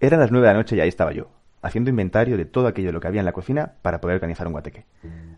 eran 0.00 0.20
las 0.20 0.30
nueve 0.30 0.46
de 0.46 0.52
la 0.52 0.58
noche 0.58 0.76
y 0.76 0.80
ahí 0.80 0.88
estaba 0.88 1.12
yo, 1.12 1.28
haciendo 1.62 1.90
inventario 1.90 2.36
de 2.36 2.44
todo 2.44 2.66
aquello 2.66 2.92
lo 2.92 3.00
que 3.00 3.08
había 3.08 3.20
en 3.20 3.26
la 3.26 3.32
cocina 3.32 3.74
para 3.82 4.00
poder 4.00 4.16
organizar 4.16 4.46
un 4.46 4.52
guateque. 4.52 4.84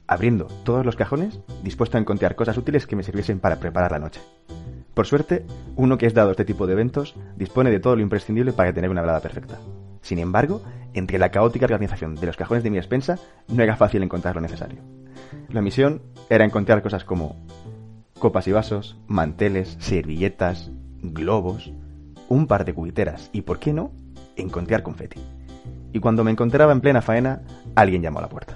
Abriendo 0.06 0.46
todos 0.64 0.84
los 0.84 0.96
cajones, 0.96 1.40
dispuesto 1.62 1.96
a 1.96 2.00
encontrar 2.00 2.34
cosas 2.34 2.56
útiles 2.56 2.86
que 2.86 2.96
me 2.96 3.02
sirviesen 3.02 3.40
para 3.40 3.60
preparar 3.60 3.92
la 3.92 3.98
noche. 3.98 4.20
Por 4.94 5.06
suerte, 5.06 5.46
uno 5.76 5.96
que 5.96 6.06
es 6.06 6.14
dado 6.14 6.30
a 6.30 6.32
este 6.32 6.44
tipo 6.44 6.66
de 6.66 6.72
eventos 6.72 7.14
dispone 7.36 7.70
de 7.70 7.78
todo 7.78 7.94
lo 7.94 8.02
imprescindible 8.02 8.52
para 8.52 8.72
tener 8.72 8.90
una 8.90 9.00
velada 9.00 9.20
perfecta. 9.20 9.58
Sin 10.00 10.18
embargo, 10.18 10.62
entre 10.94 11.18
la 11.18 11.30
caótica 11.30 11.66
organización 11.66 12.16
de 12.16 12.26
los 12.26 12.36
cajones 12.36 12.64
de 12.64 12.70
mi 12.70 12.78
despensa, 12.78 13.18
no 13.48 13.62
era 13.62 13.76
fácil 13.76 14.02
encontrar 14.02 14.34
lo 14.34 14.40
necesario. 14.40 14.80
La 15.50 15.62
misión 15.62 16.02
era 16.30 16.44
encontrar 16.44 16.82
cosas 16.82 17.04
como 17.04 17.36
copas 18.18 18.48
y 18.48 18.52
vasos, 18.52 18.96
manteles, 19.06 19.76
servilletas, 19.78 20.72
globos, 21.00 21.72
un 22.28 22.46
par 22.46 22.64
de 22.64 22.74
cubiteras 22.74 23.30
y, 23.32 23.42
¿por 23.42 23.58
qué 23.58 23.72
no?, 23.72 23.92
encontrar 24.36 24.82
confeti. 24.82 25.20
Y 25.92 26.00
cuando 26.00 26.24
me 26.24 26.30
encontraba 26.30 26.72
en 26.72 26.80
plena 26.80 27.02
faena, 27.02 27.42
alguien 27.74 28.02
llamó 28.02 28.18
a 28.18 28.22
la 28.22 28.28
puerta. 28.28 28.54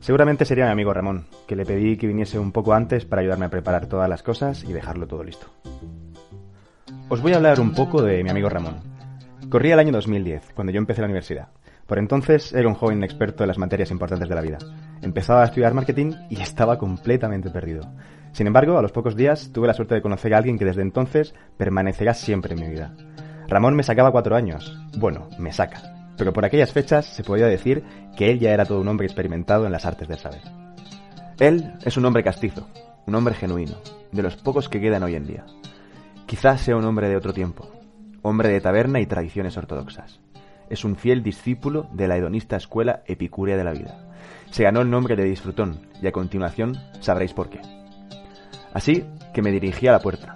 Seguramente 0.00 0.44
sería 0.44 0.66
mi 0.66 0.72
amigo 0.72 0.92
Ramón, 0.92 1.24
que 1.46 1.56
le 1.56 1.64
pedí 1.64 1.96
que 1.96 2.06
viniese 2.06 2.38
un 2.38 2.52
poco 2.52 2.74
antes 2.74 3.06
para 3.06 3.22
ayudarme 3.22 3.46
a 3.46 3.50
preparar 3.50 3.86
todas 3.86 4.08
las 4.08 4.22
cosas 4.22 4.62
y 4.64 4.72
dejarlo 4.72 5.06
todo 5.06 5.24
listo. 5.24 5.46
Os 7.08 7.22
voy 7.22 7.32
a 7.32 7.36
hablar 7.36 7.60
un 7.60 7.72
poco 7.72 8.02
de 8.02 8.22
mi 8.22 8.30
amigo 8.30 8.48
Ramón. 8.48 8.76
Corría 9.48 9.74
el 9.74 9.80
año 9.80 9.92
2010, 9.92 10.52
cuando 10.54 10.72
yo 10.72 10.78
empecé 10.78 11.00
la 11.00 11.06
universidad. 11.06 11.48
Por 11.86 11.98
entonces 11.98 12.52
era 12.52 12.68
un 12.68 12.74
joven 12.74 13.02
experto 13.04 13.44
en 13.44 13.48
las 13.48 13.58
materias 13.58 13.90
importantes 13.90 14.28
de 14.28 14.34
la 14.34 14.40
vida. 14.40 14.58
Empezaba 15.02 15.42
a 15.42 15.46
estudiar 15.46 15.74
marketing 15.74 16.12
y 16.30 16.40
estaba 16.40 16.78
completamente 16.78 17.50
perdido. 17.50 17.82
Sin 18.34 18.48
embargo, 18.48 18.76
a 18.76 18.82
los 18.82 18.90
pocos 18.90 19.14
días 19.14 19.52
tuve 19.52 19.68
la 19.68 19.74
suerte 19.74 19.94
de 19.94 20.02
conocer 20.02 20.34
a 20.34 20.38
alguien 20.38 20.58
que 20.58 20.64
desde 20.64 20.82
entonces 20.82 21.36
permanecerá 21.56 22.14
siempre 22.14 22.54
en 22.54 22.60
mi 22.60 22.68
vida. 22.68 22.92
Ramón 23.46 23.76
me 23.76 23.84
sacaba 23.84 24.10
cuatro 24.10 24.34
años. 24.34 24.76
Bueno, 24.98 25.28
me 25.38 25.52
saca. 25.52 26.10
Pero 26.18 26.32
por 26.32 26.44
aquellas 26.44 26.72
fechas 26.72 27.06
se 27.06 27.22
podía 27.22 27.46
decir 27.46 27.84
que 28.16 28.32
él 28.32 28.40
ya 28.40 28.50
era 28.50 28.64
todo 28.64 28.80
un 28.80 28.88
hombre 28.88 29.06
experimentado 29.06 29.66
en 29.66 29.72
las 29.72 29.86
artes 29.86 30.08
del 30.08 30.18
saber. 30.18 30.40
Él 31.38 31.74
es 31.84 31.96
un 31.96 32.06
hombre 32.06 32.24
castizo, 32.24 32.68
un 33.06 33.14
hombre 33.14 33.34
genuino, 33.34 33.76
de 34.10 34.22
los 34.24 34.34
pocos 34.34 34.68
que 34.68 34.80
quedan 34.80 35.04
hoy 35.04 35.14
en 35.14 35.28
día. 35.28 35.46
Quizás 36.26 36.60
sea 36.60 36.76
un 36.76 36.84
hombre 36.84 37.08
de 37.08 37.16
otro 37.16 37.32
tiempo, 37.32 37.70
hombre 38.22 38.48
de 38.48 38.60
taberna 38.60 38.98
y 38.98 39.06
tradiciones 39.06 39.56
ortodoxas. 39.56 40.18
Es 40.70 40.84
un 40.84 40.96
fiel 40.96 41.22
discípulo 41.22 41.86
de 41.92 42.08
la 42.08 42.16
hedonista 42.16 42.56
escuela 42.56 43.04
epicúrea 43.06 43.56
de 43.56 43.64
la 43.64 43.72
vida. 43.74 44.08
Se 44.50 44.64
ganó 44.64 44.80
el 44.80 44.90
nombre 44.90 45.14
de 45.14 45.22
disfrutón 45.22 45.86
y 46.02 46.08
a 46.08 46.12
continuación 46.12 46.76
sabréis 46.98 47.32
por 47.32 47.48
qué. 47.48 47.60
Así 48.74 49.06
que 49.32 49.40
me 49.40 49.52
dirigí 49.52 49.86
a 49.86 49.92
la 49.92 50.00
puerta. 50.00 50.34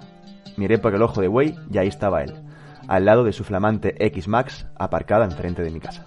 Miré 0.57 0.79
por 0.79 0.95
el 0.95 1.01
ojo 1.01 1.21
de 1.21 1.27
buey 1.27 1.55
y 1.71 1.77
ahí 1.77 1.89
estaba 1.89 2.23
él, 2.23 2.33
al 2.87 3.05
lado 3.05 3.25
de 3.25 3.33
su 3.33 3.43
flamante 3.43 3.95
X-Max 4.05 4.65
aparcada 4.77 5.25
enfrente 5.25 5.61
de 5.61 5.69
mi 5.69 5.81
casa. 5.81 6.05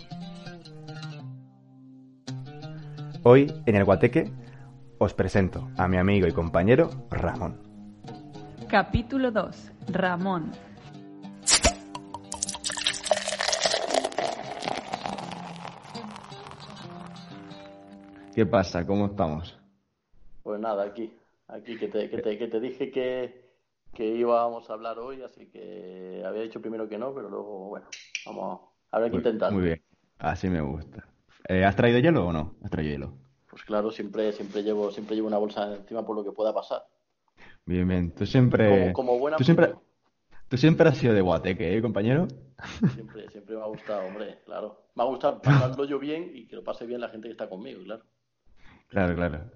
Hoy, 3.22 3.52
en 3.66 3.76
el 3.76 3.84
Guateque, 3.84 4.32
os 4.98 5.14
presento 5.14 5.70
a 5.76 5.86
mi 5.86 5.98
amigo 5.98 6.26
y 6.26 6.32
compañero 6.32 6.90
Ramón. 7.10 7.60
Capítulo 8.68 9.30
2. 9.30 9.72
Ramón. 9.88 10.50
¿Qué 18.34 18.46
pasa? 18.46 18.86
¿Cómo 18.86 19.06
estamos? 19.06 19.58
Pues 20.42 20.58
nada, 20.58 20.84
aquí, 20.84 21.14
aquí 21.52 21.76
que 21.76 21.88
te, 21.88 22.08
que 22.08 22.18
te, 22.18 22.38
que 22.38 22.48
te 22.48 22.60
dije 22.60 22.90
que, 22.90 23.52
que 23.94 24.06
íbamos 24.06 24.68
a 24.68 24.72
hablar 24.72 24.98
hoy, 24.98 25.22
así 25.22 25.46
que 25.46 26.22
había 26.24 26.42
dicho 26.42 26.60
primero 26.60 26.88
que 26.88 26.98
no, 26.98 27.14
pero 27.14 27.28
luego, 27.28 27.68
bueno, 27.68 27.86
vamos, 28.26 28.60
habrá 28.90 29.10
que 29.10 29.16
intentar. 29.16 29.52
Muy 29.52 29.62
bien, 29.64 29.82
así 30.18 30.48
me 30.48 30.60
gusta. 30.60 31.06
Eh, 31.48 31.64
¿Has 31.64 31.76
traído 31.76 31.98
hielo 31.98 32.26
o 32.26 32.32
no? 32.32 32.56
¿Has 32.62 32.70
traído 32.70 32.92
hielo? 32.92 33.14
Pues 33.50 33.64
claro, 33.64 33.90
siempre, 33.90 34.32
siempre 34.32 34.62
llevo, 34.62 34.90
siempre 34.90 35.14
llevo 35.14 35.28
una 35.28 35.38
bolsa 35.38 35.74
encima 35.74 36.06
por 36.06 36.16
lo 36.16 36.24
que 36.24 36.32
pueda 36.32 36.54
pasar. 36.54 36.86
Bien, 37.66 37.86
bien. 37.86 38.12
Tú 38.12 38.26
siempre. 38.26 38.68
Como, 38.68 38.92
como 38.92 39.18
buena 39.18 39.36
tú 39.36 39.44
siempre, 39.44 39.74
tú 40.48 40.56
siempre 40.56 40.88
has 40.88 40.96
sido 40.96 41.12
de 41.14 41.20
guateque, 41.20 41.76
¿eh, 41.76 41.82
compañero? 41.82 42.28
Siempre, 42.94 43.28
siempre 43.28 43.56
me 43.56 43.62
ha 43.62 43.66
gustado, 43.66 44.06
hombre, 44.06 44.38
claro. 44.44 44.86
Me 44.94 45.02
ha 45.02 45.06
gustado 45.06 45.42
pasarlo 45.42 45.84
yo 45.84 45.98
bien 45.98 46.30
y 46.32 46.46
que 46.46 46.54
lo 46.54 46.62
pase 46.62 46.86
bien 46.86 47.00
la 47.00 47.08
gente 47.08 47.26
que 47.26 47.32
está 47.32 47.48
conmigo, 47.48 47.82
claro. 47.82 48.04
Claro, 48.88 49.16
claro. 49.16 49.50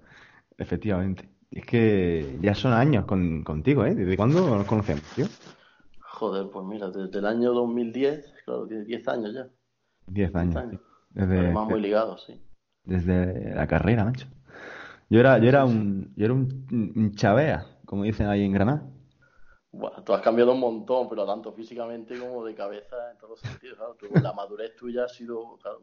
Efectivamente. 0.57 1.29
Es 1.51 1.65
que 1.65 2.37
ya 2.41 2.53
son 2.55 2.73
años 2.73 3.05
con, 3.05 3.43
contigo, 3.43 3.85
¿eh? 3.85 3.95
¿Desde 3.95 4.17
cuándo 4.17 4.41
nos 4.55 4.65
conocemos, 4.65 5.03
tío? 5.15 5.25
Joder, 6.15 6.49
pues 6.49 6.65
mira, 6.65 6.89
desde 6.89 7.19
el 7.19 7.25
año 7.27 7.53
2010, 7.53 8.33
claro, 8.45 8.65
tiene 8.67 8.83
10 8.83 9.07
años 9.07 9.33
ya. 9.35 9.47
10 10.07 10.35
años. 10.35 10.55
años. 10.57 10.81
Desde, 11.11 11.39
Además 11.39 11.67
muy 11.67 11.79
ligados, 11.81 12.23
sí. 12.25 12.41
desde 12.83 13.53
la 13.53 13.67
carrera, 13.67 14.05
macho. 14.05 14.27
Yo 15.09 15.19
era, 15.19 15.37
yo 15.39 15.49
era 15.49 15.65
un, 15.65 16.13
yo 16.15 16.25
era 16.25 16.33
un, 16.33 16.93
un 16.95 17.11
chavea, 17.15 17.65
como 17.85 18.03
dicen 18.03 18.27
ahí 18.27 18.43
en 18.43 18.53
Granada. 18.53 18.83
Bueno, 19.71 20.03
tú 20.03 20.13
has 20.13 20.21
cambiado 20.21 20.53
un 20.53 20.59
montón, 20.59 21.07
pero 21.07 21.25
tanto 21.25 21.53
físicamente 21.53 22.17
como 22.19 22.43
de 22.43 22.53
cabeza 22.55 23.11
en 23.11 23.17
todos 23.17 23.31
los 23.31 23.39
sentidos, 23.41 23.77
claro. 23.77 23.95
Tú- 23.95 24.07
la 24.21 24.33
madurez 24.33 24.75
tuya 24.75 25.05
ha 25.05 25.07
sido, 25.09 25.57
claro, 25.61 25.79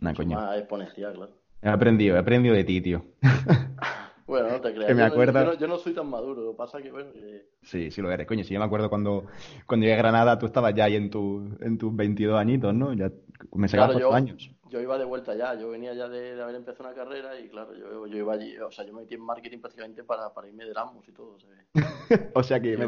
mucho 0.00 0.16
coño. 0.16 0.36
más 0.36 0.58
exponencial, 0.58 1.14
claro. 1.14 1.32
He 1.62 1.68
aprendido, 1.68 2.16
he 2.16 2.18
aprendido 2.18 2.54
de 2.54 2.64
ti, 2.64 2.80
tío. 2.80 3.04
Bueno, 4.30 4.48
no 4.48 4.60
te 4.60 4.72
creas. 4.72 4.86
Que 4.86 4.94
me 4.94 5.02
yo, 5.02 5.06
no- 5.08 5.12
acuerdo- 5.14 5.40
yo 5.40 5.44
no, 5.46 5.54
yo 5.54 5.66
no 5.68 5.78
soy 5.78 5.92
tan 5.94 6.08
maduro. 6.08 6.42
Lo 6.42 6.56
pasa 6.56 6.80
que, 6.80 6.90
bueno, 6.90 7.12
que- 7.12 7.48
Sí, 7.62 7.90
sí 7.90 8.00
lo 8.00 8.10
eres, 8.10 8.26
coño. 8.26 8.44
Sí, 8.44 8.54
yo 8.54 8.60
me 8.60 8.66
acuerdo 8.66 8.88
cuando, 8.88 9.26
cuando 9.66 9.84
llegué 9.84 9.94
a 9.94 9.98
Granada, 9.98 10.38
tú 10.38 10.46
estabas 10.46 10.74
ya 10.74 10.84
ahí 10.84 10.96
en, 10.96 11.10
tu, 11.10 11.56
en 11.60 11.76
tus 11.78 11.94
22 11.94 12.38
añitos, 12.38 12.72
¿no? 12.72 12.92
Ya 12.94 13.10
me 13.52 13.68
sacabas 13.68 13.96
claro, 13.96 14.10
yo, 14.10 14.14
años. 14.14 14.50
yo 14.68 14.80
iba 14.80 14.96
de 14.98 15.04
vuelta 15.04 15.34
ya. 15.34 15.54
Yo 15.54 15.70
venía 15.70 15.92
ya 15.94 16.08
de, 16.08 16.36
de 16.36 16.42
haber 16.42 16.54
empezado 16.56 16.88
una 16.88 16.94
carrera 16.96 17.38
y, 17.40 17.48
claro, 17.48 17.74
yo, 17.76 18.06
yo 18.06 18.16
iba 18.16 18.32
allí. 18.34 18.56
O 18.58 18.70
sea, 18.70 18.86
yo 18.86 18.92
me 18.92 19.02
metí 19.02 19.14
en 19.14 19.22
marketing 19.22 19.58
prácticamente 19.58 20.04
para, 20.04 20.32
para 20.32 20.48
irme 20.48 20.64
de 20.64 20.70
Erasmus 20.70 21.08
y 21.08 21.12
todo. 21.12 21.34
o 21.34 21.38
sea, 21.40 21.50
O 22.34 22.42
sea 22.42 22.60
que 22.60 22.76
me- 22.76 22.86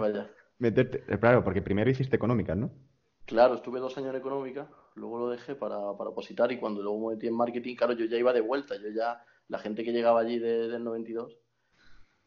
meterte... 0.58 1.02
eh, 1.12 1.18
Claro, 1.18 1.42
porque 1.44 1.60
primero 1.62 1.90
hiciste 1.90 2.16
económicas, 2.16 2.56
¿no? 2.56 2.70
Claro, 3.26 3.54
estuve 3.54 3.80
dos 3.80 3.96
años 3.98 4.10
en 4.10 4.16
económica, 4.16 4.68
luego 4.96 5.18
lo 5.18 5.30
dejé 5.30 5.54
para, 5.54 5.76
para 5.96 6.10
opositar 6.10 6.50
y 6.52 6.58
cuando 6.58 6.82
luego 6.82 7.08
me 7.08 7.14
metí 7.14 7.28
en 7.28 7.36
marketing, 7.36 7.76
claro, 7.76 7.92
yo 7.94 8.04
ya 8.04 8.16
iba 8.16 8.32
de 8.32 8.40
vuelta. 8.40 8.74
Yo 8.76 8.88
ya, 8.94 9.24
la 9.48 9.58
gente 9.58 9.84
que 9.84 9.92
llegaba 9.92 10.20
allí 10.20 10.38
de- 10.38 10.68
del 10.68 10.84
92, 10.84 11.38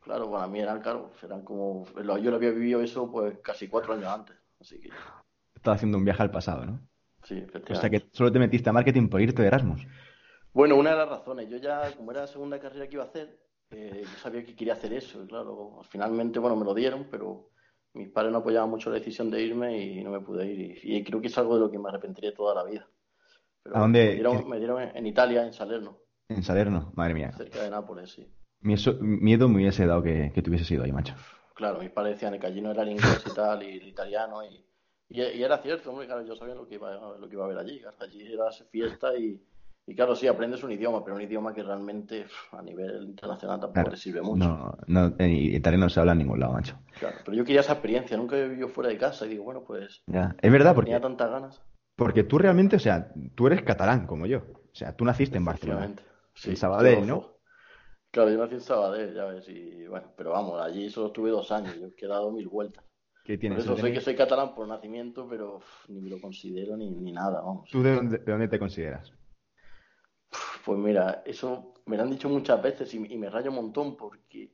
claro, 0.02 0.32
para 0.32 0.48
mí 0.48 0.60
eran, 0.60 0.82
claro, 0.82 1.12
eran 1.24 1.44
como. 1.44 1.86
Yo 1.96 2.04
lo 2.32 2.36
había 2.38 2.52
vivido 2.52 2.82
eso 2.82 3.12
pues 3.12 3.40
casi 3.40 3.68
cuatro 3.68 3.94
años 3.94 4.08
antes. 4.08 4.38
Así 4.60 4.80
que, 4.80 4.90
Estabas 5.56 5.78
haciendo 5.80 5.98
un 5.98 6.06
viaje 6.06 6.22
al 6.24 6.32
pasado, 6.32 6.66
¿no? 6.66 6.74
sí, 7.24 7.36
O 7.36 7.48
efectivamente. 7.50 7.76
sea 7.76 7.90
que 7.90 8.10
solo 8.14 8.32
te 8.32 8.40
metiste 8.40 8.70
a 8.70 8.74
marketing 8.74 9.10
por 9.10 9.22
irte 9.22 9.42
de 9.42 9.48
Erasmus. 9.48 9.82
Bueno, 10.54 10.76
una 10.78 10.92
de 10.92 10.98
las 10.98 11.10
razones, 11.10 11.50
yo 11.50 11.58
ya, 11.58 11.92
como 11.96 12.12
era 12.12 12.22
la 12.22 12.28
segunda 12.28 12.60
carrera 12.60 12.88
que 12.88 12.96
iba 12.96 13.04
a 13.04 13.08
hacer, 13.08 13.40
eh, 13.72 14.02
yo 14.04 14.18
sabía 14.18 14.44
que 14.46 14.56
quería 14.56 14.74
hacer 14.74 14.94
eso, 14.94 15.24
y 15.24 15.28
claro, 15.28 15.82
finalmente, 15.90 16.40
bueno, 16.40 16.56
me 16.56 16.64
lo 16.66 16.74
dieron, 16.74 17.08
pero 17.12 17.50
mis 17.94 18.10
padres 18.10 18.32
no 18.32 18.38
apoyaban 18.40 18.70
mucho 18.70 18.90
la 18.90 18.98
decisión 18.98 19.30
de 19.30 19.42
irme 19.42 19.78
y 19.78 20.04
no 20.04 20.12
me 20.12 20.22
pude 20.22 20.46
ir, 20.48 20.80
y, 20.86 20.96
y 20.98 21.04
creo 21.04 21.20
que 21.20 21.28
es 21.28 21.38
algo 21.38 21.56
de 21.56 21.62
lo 21.62 21.72
que 21.72 21.80
me 21.80 21.90
arrepentiré 21.90 22.32
toda 22.32 22.56
la 22.56 22.64
vida. 22.64 22.88
Pero 23.64 23.76
¿A 23.76 23.80
dónde- 23.82 24.06
Me 24.06 24.14
dieron, 24.16 24.38
qué- 24.38 24.46
me 24.50 24.58
dieron 24.60 24.82
en, 24.82 24.96
en 24.98 25.08
Italia, 25.08 25.46
en 25.46 25.54
Salerno, 25.54 26.00
En 26.30 26.44
Salerno, 26.44 26.92
madre 26.96 27.14
mía. 27.14 27.32
cerca 27.34 27.62
de 27.64 27.70
Nápoles, 27.70 28.12
sí. 28.12 28.28
Miedo 29.02 29.48
me 29.48 29.58
hubiese 29.58 29.86
dado 29.86 30.02
que, 30.02 30.32
que 30.34 30.42
te 30.42 30.50
hubieses 30.50 30.70
ido 30.72 30.84
ahí, 30.84 30.92
macho. 30.92 31.14
Claro, 31.54 31.80
mis 31.80 31.92
padres 31.92 32.16
decían 32.16 32.40
que 32.40 32.48
allí 32.48 32.62
no 32.62 32.72
era 32.72 32.82
el 32.84 32.90
inglés 32.90 33.24
y 33.30 33.34
tal, 33.34 33.62
y 33.64 33.78
el 33.78 33.88
italiano, 33.88 34.44
y, 34.44 34.66
y, 35.10 35.22
y 35.22 35.44
era 35.44 35.60
cierto, 35.60 35.92
hombre, 35.92 36.08
claro, 36.08 36.26
yo 36.26 36.36
sabía 36.36 36.56
lo 36.56 36.68
que 36.68 36.76
iba, 36.76 36.92
lo 37.18 37.28
que 37.30 37.36
iba 37.36 37.44
a 37.44 37.46
haber 37.46 37.60
allí, 37.60 37.80
claro, 37.80 37.96
allí 38.02 38.34
era 38.34 38.46
fiesta 38.72 39.16
y, 39.16 39.40
y 39.86 39.96
claro, 39.96 40.16
sí, 40.16 40.26
aprendes 40.28 40.64
un 40.64 40.72
idioma, 40.72 41.04
pero 41.04 41.16
un 41.16 41.22
idioma 41.22 41.54
que 41.54 41.62
realmente 41.64 42.26
a 42.52 42.62
nivel 42.64 43.04
internacional 43.06 43.60
tampoco 43.60 43.74
Claro. 43.74 43.92
te 43.92 43.98
sirve 43.98 44.22
mucho. 44.22 44.44
No, 44.48 44.76
no, 44.88 45.16
en 45.20 45.32
italiano 45.32 45.86
no 45.86 45.90
se 45.90 46.00
habla 46.00 46.14
en 46.14 46.18
ningún 46.18 46.40
lado, 46.40 46.54
macho. 46.54 46.78
Claro, 47.00 47.18
pero 47.24 47.38
yo 47.38 47.46
quería 47.46 47.62
esa 47.62 47.74
experiencia, 47.74 48.18
nunca 48.18 48.36
había 48.36 48.48
vivido 48.48 48.68
fuera 48.70 48.90
de 48.90 48.98
casa 48.98 49.26
y 49.28 49.30
digo, 49.30 49.44
bueno, 49.44 49.64
pues 49.64 50.02
Ya. 50.08 50.36
Es 50.42 50.52
verdad, 50.52 50.74
porque, 50.74 50.88
tenía 50.90 51.02
tantas 51.02 51.30
ganas. 51.30 51.62
porque 51.96 52.24
tú 52.24 52.40
realmente, 52.40 52.76
o 52.78 52.80
sea, 52.80 53.14
tú 53.36 53.46
eres 53.48 53.62
catalán 53.62 54.08
como 54.08 54.26
yo. 54.26 54.40
O 54.40 54.76
sea, 54.78 54.94
tú 54.94 55.06
naciste 55.06 55.38
en 55.38 55.46
Barcelona. 55.46 55.94
Sí, 56.36 56.52
En 56.52 56.58
Sabadell, 56.58 57.08
¿no? 57.08 57.36
Claro, 58.12 58.30
yo 58.30 58.38
nací 58.38 58.56
en 58.56 58.62
Sabadell, 58.62 59.14
ya 59.14 59.26
ves, 59.26 59.50
y 59.50 59.88
bueno, 59.88 60.14
pero 60.16 60.32
vamos, 60.32 60.62
allí 60.62 60.90
solo 60.90 61.08
estuve 61.08 61.32
dos 61.32 61.52
años, 61.52 61.76
yo 61.80 61.88
he 61.98 62.08
dado 62.08 62.32
mil 62.32 62.48
vueltas. 62.48 62.84
¿Qué 63.24 63.38
tienes? 63.38 63.66
Por 63.66 63.74
eso 63.74 63.82
soy 63.82 63.94
que 63.94 64.02
soy 64.02 64.16
catalán 64.16 64.54
por 64.54 64.68
nacimiento, 64.68 65.28
pero 65.28 65.60
ni 65.88 66.00
me 66.00 66.10
lo 66.10 66.22
considero 66.22 66.78
ni, 66.78 66.92
ni 66.92 67.12
nada, 67.12 67.42
vamos. 67.42 67.70
¿Tú 67.72 67.82
de 67.82 67.96
dónde, 67.96 68.18
de 68.20 68.32
dónde 68.32 68.48
te 68.48 68.60
consideras? 68.60 69.12
Pues 70.64 70.78
mira, 70.78 71.24
eso 71.26 71.74
me 71.86 71.98
lo 71.98 72.04
han 72.04 72.12
dicho 72.12 72.30
muchas 72.30 72.62
veces 72.62 72.94
y, 72.94 72.98
y 72.98 73.18
me 73.18 73.30
rayo 73.30 73.50
un 73.50 73.56
montón 73.58 73.98
porque 73.98 74.52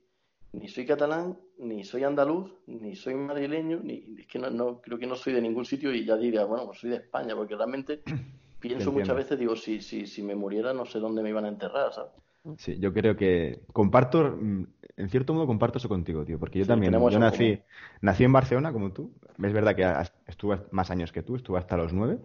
ni 0.54 0.68
soy 0.68 0.86
catalán, 0.86 1.40
ni 1.60 1.84
soy 1.84 2.04
andaluz, 2.04 2.52
ni 2.68 2.96
soy 2.96 3.16
madrileño, 3.16 3.80
ni 3.84 4.16
es 4.20 4.28
que 4.28 4.40
no, 4.40 4.50
no 4.50 4.82
creo 4.82 4.98
que 4.98 5.08
no 5.08 5.16
soy 5.16 5.34
de 5.34 5.42
ningún 5.42 5.66
sitio 5.66 5.94
y 5.94 6.06
ya 6.06 6.18
diría, 6.18 6.46
bueno, 6.46 6.66
pues 6.66 6.80
soy 6.80 6.90
de 6.90 6.98
España, 6.98 7.36
porque 7.36 7.56
realmente 7.56 8.04
pienso 8.62 8.92
muchas 8.94 9.18
veces, 9.18 9.40
digo, 9.40 9.56
si, 9.58 9.82
si, 9.82 10.08
si 10.08 10.24
me 10.24 10.36
muriera 10.36 10.74
no 10.74 10.86
sé 10.86 11.00
dónde 11.00 11.22
me 11.24 11.30
iban 11.30 11.46
a 11.46 11.50
enterrar, 11.50 11.94
¿sabes? 11.94 12.12
Sí, 12.58 12.78
yo 12.80 12.92
creo 12.92 13.16
que 13.16 13.62
comparto, 13.72 14.36
mm, 14.40 14.64
en 14.98 15.10
cierto 15.10 15.34
modo 15.34 15.46
comparto 15.48 15.78
eso 15.78 15.88
contigo, 15.90 16.26
tío, 16.26 16.40
porque 16.40 16.58
yo 16.60 16.66
Sí, 16.66 16.68
también, 16.68 17.08
yo 17.08 17.20
nací, 17.20 17.60
común. 17.60 17.64
nací 18.02 18.24
en 18.24 18.34
Barcelona 18.34 18.74
como 18.74 18.92
tú, 18.92 19.14
es 19.44 19.54
verdad 19.54 19.76
que 19.76 19.86
estuve 20.32 20.60
más 20.72 20.90
años 20.90 21.12
que 21.12 21.22
tú, 21.22 21.36
estuve 21.36 21.60
hasta 21.60 21.78
los 21.78 21.94
nueve, 21.94 22.18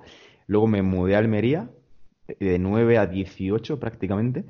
luego 0.47 0.67
me 0.67 0.81
mudé 0.83 1.17
a 1.17 1.19
Almería, 1.19 1.71
de 2.41 2.59
9 2.59 2.99
a 2.99 3.07
18 3.07 3.79
prácticamente, 3.79 4.47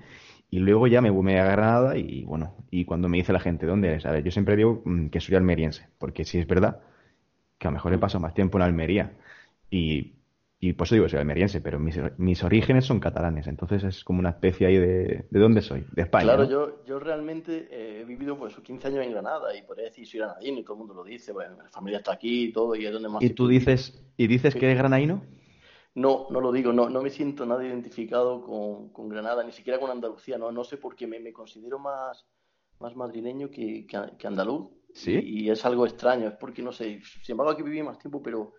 y 0.50 0.60
luego 0.60 0.86
ya 0.86 1.00
me 1.02 1.10
mudé 1.10 1.40
a 1.40 1.44
Granada 1.50 1.98
y 1.98 2.24
bueno, 2.24 2.54
y 2.70 2.84
cuando 2.84 3.08
me 3.08 3.18
dice 3.18 3.32
la 3.32 3.40
gente, 3.40 3.66
¿dónde 3.66 3.88
eres? 3.88 4.06
A 4.06 4.12
ver, 4.12 4.22
yo 4.24 4.30
siempre 4.30 4.56
digo 4.56 4.82
mm, 4.84 5.08
que 5.08 5.20
soy 5.20 5.34
almeriense, 5.34 5.88
porque 5.98 6.24
sí 6.24 6.38
es 6.38 6.46
verdad 6.46 6.80
que 7.58 7.68
a 7.68 7.70
lo 7.70 7.74
mejor 7.76 7.94
he 7.94 7.98
pasado 7.98 8.20
más 8.20 8.34
tiempo 8.34 8.58
en 8.58 8.62
Almería 8.64 9.12
y, 9.70 10.15
y 10.68 10.72
por 10.72 10.86
eso 10.86 10.94
digo 10.96 11.08
soy 11.08 11.20
almeriense, 11.20 11.60
pero 11.60 11.78
mis, 11.78 11.96
mis 12.18 12.42
orígenes 12.42 12.84
son 12.84 12.98
catalanes, 12.98 13.46
entonces 13.46 13.84
es 13.84 14.02
como 14.02 14.18
una 14.18 14.30
especie 14.30 14.66
ahí 14.66 14.76
de... 14.76 15.26
¿De 15.30 15.40
dónde 15.40 15.62
soy? 15.62 15.84
De 15.92 16.02
España, 16.02 16.24
Claro, 16.24 16.44
¿no? 16.44 16.50
yo, 16.50 16.84
yo 16.84 16.98
realmente 16.98 17.68
eh, 17.70 18.00
he 18.00 18.04
vivido 18.04 18.36
pues 18.36 18.56
15 18.56 18.88
años 18.88 19.04
en 19.04 19.12
Granada 19.12 19.56
y 19.56 19.62
podría 19.62 19.86
decir 19.86 20.06
soy 20.06 20.20
granadino 20.20 20.58
y 20.58 20.64
todo 20.64 20.74
el 20.74 20.78
mundo 20.78 20.94
lo 20.94 21.04
dice, 21.04 21.32
bueno, 21.32 21.56
mi 21.62 21.70
familia 21.70 21.98
está 21.98 22.12
aquí 22.14 22.44
y 22.46 22.52
todo 22.52 22.74
y 22.74 22.84
es 22.84 22.92
donde 22.92 23.08
más 23.08 23.22
¿Y 23.22 23.30
tú 23.30 23.46
dices, 23.46 24.04
y 24.16 24.26
dices 24.26 24.54
que 24.54 24.66
eres 24.66 24.78
granaíno? 24.78 25.22
No, 25.94 26.26
no 26.30 26.40
lo 26.40 26.52
digo, 26.52 26.72
no, 26.72 26.90
no 26.90 27.00
me 27.00 27.10
siento 27.10 27.46
nada 27.46 27.64
identificado 27.64 28.42
con, 28.42 28.90
con 28.90 29.08
Granada, 29.08 29.44
ni 29.44 29.52
siquiera 29.52 29.78
con 29.78 29.90
Andalucía, 29.90 30.36
no, 30.36 30.52
no 30.52 30.64
sé 30.64 30.76
por 30.76 30.94
qué 30.94 31.06
me, 31.06 31.20
me 31.20 31.32
considero 31.32 31.78
más, 31.78 32.26
más 32.80 32.94
madrileño 32.96 33.50
que, 33.50 33.86
que, 33.86 33.98
que 34.18 34.26
andaluz 34.26 34.68
¿Sí? 34.92 35.12
y, 35.12 35.44
y 35.44 35.50
es 35.50 35.64
algo 35.64 35.86
extraño, 35.86 36.28
es 36.28 36.34
porque 36.34 36.62
no 36.62 36.72
sé, 36.72 37.00
sin 37.22 37.32
embargo 37.32 37.52
aquí 37.52 37.62
viví 37.62 37.82
más 37.82 37.98
tiempo, 37.98 38.22
pero, 38.22 38.52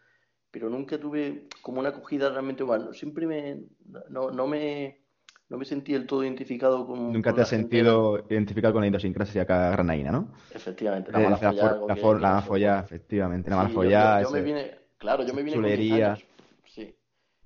pero 0.51 0.69
nunca 0.69 0.99
tuve 0.99 1.47
como 1.61 1.79
una 1.79 1.89
acogida 1.89 2.29
realmente 2.29 2.63
bueno, 2.63 2.93
siempre 2.93 3.25
me, 3.27 3.61
no, 4.09 4.31
no 4.31 4.47
me, 4.47 5.01
no 5.49 5.57
me 5.57 5.65
sentí 5.65 5.93
del 5.93 6.07
todo 6.07 6.23
identificado 6.23 6.85
con, 6.87 7.15
Nunca 7.15 7.29
con 7.29 7.39
te 7.39 7.41
has 7.41 7.49
gente, 7.49 7.77
sentido 7.79 8.25
identificado 8.29 8.73
con 8.73 8.81
la 8.81 8.87
idiosincrasia 8.87 9.45
granaína, 9.45 10.11
¿no? 10.11 10.27
efectivamente, 10.49 11.11
la 11.11 11.19
La, 11.19 11.21
algo 11.21 11.39
la, 11.39 11.53
for- 11.53 12.21
la 12.21 12.41
efectivamente, 12.79 13.49
la 13.49 13.57
Sí, 13.57 13.79
yo, 13.79 13.89
yo- 13.89 14.29
me 14.31 14.41
vine, 14.41 14.77
claro, 14.97 15.23
yo 15.25 15.33
me 15.33 15.43
vine 15.43 15.59
con 15.61 15.73
10 15.73 15.89
chulería. 15.89 15.91
años, 15.91 16.25
sí. 16.65 16.95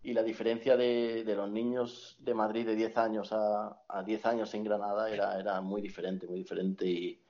Y 0.03 0.13
la 0.13 0.23
diferencia 0.23 0.75
de, 0.77 1.23
de 1.23 1.35
los 1.35 1.49
niños 1.49 2.17
de 2.19 2.33
Madrid 2.33 2.65
de 2.65 2.75
10 2.75 2.97
años 2.97 3.31
a, 3.33 3.83
a 3.87 4.03
10 4.03 4.25
años 4.25 4.53
en 4.55 4.63
Granada 4.63 5.09
era, 5.11 5.39
era 5.39 5.61
muy 5.61 5.81
diferente, 5.81 6.27
muy 6.27 6.39
diferente. 6.39 6.85
Y 6.87 7.21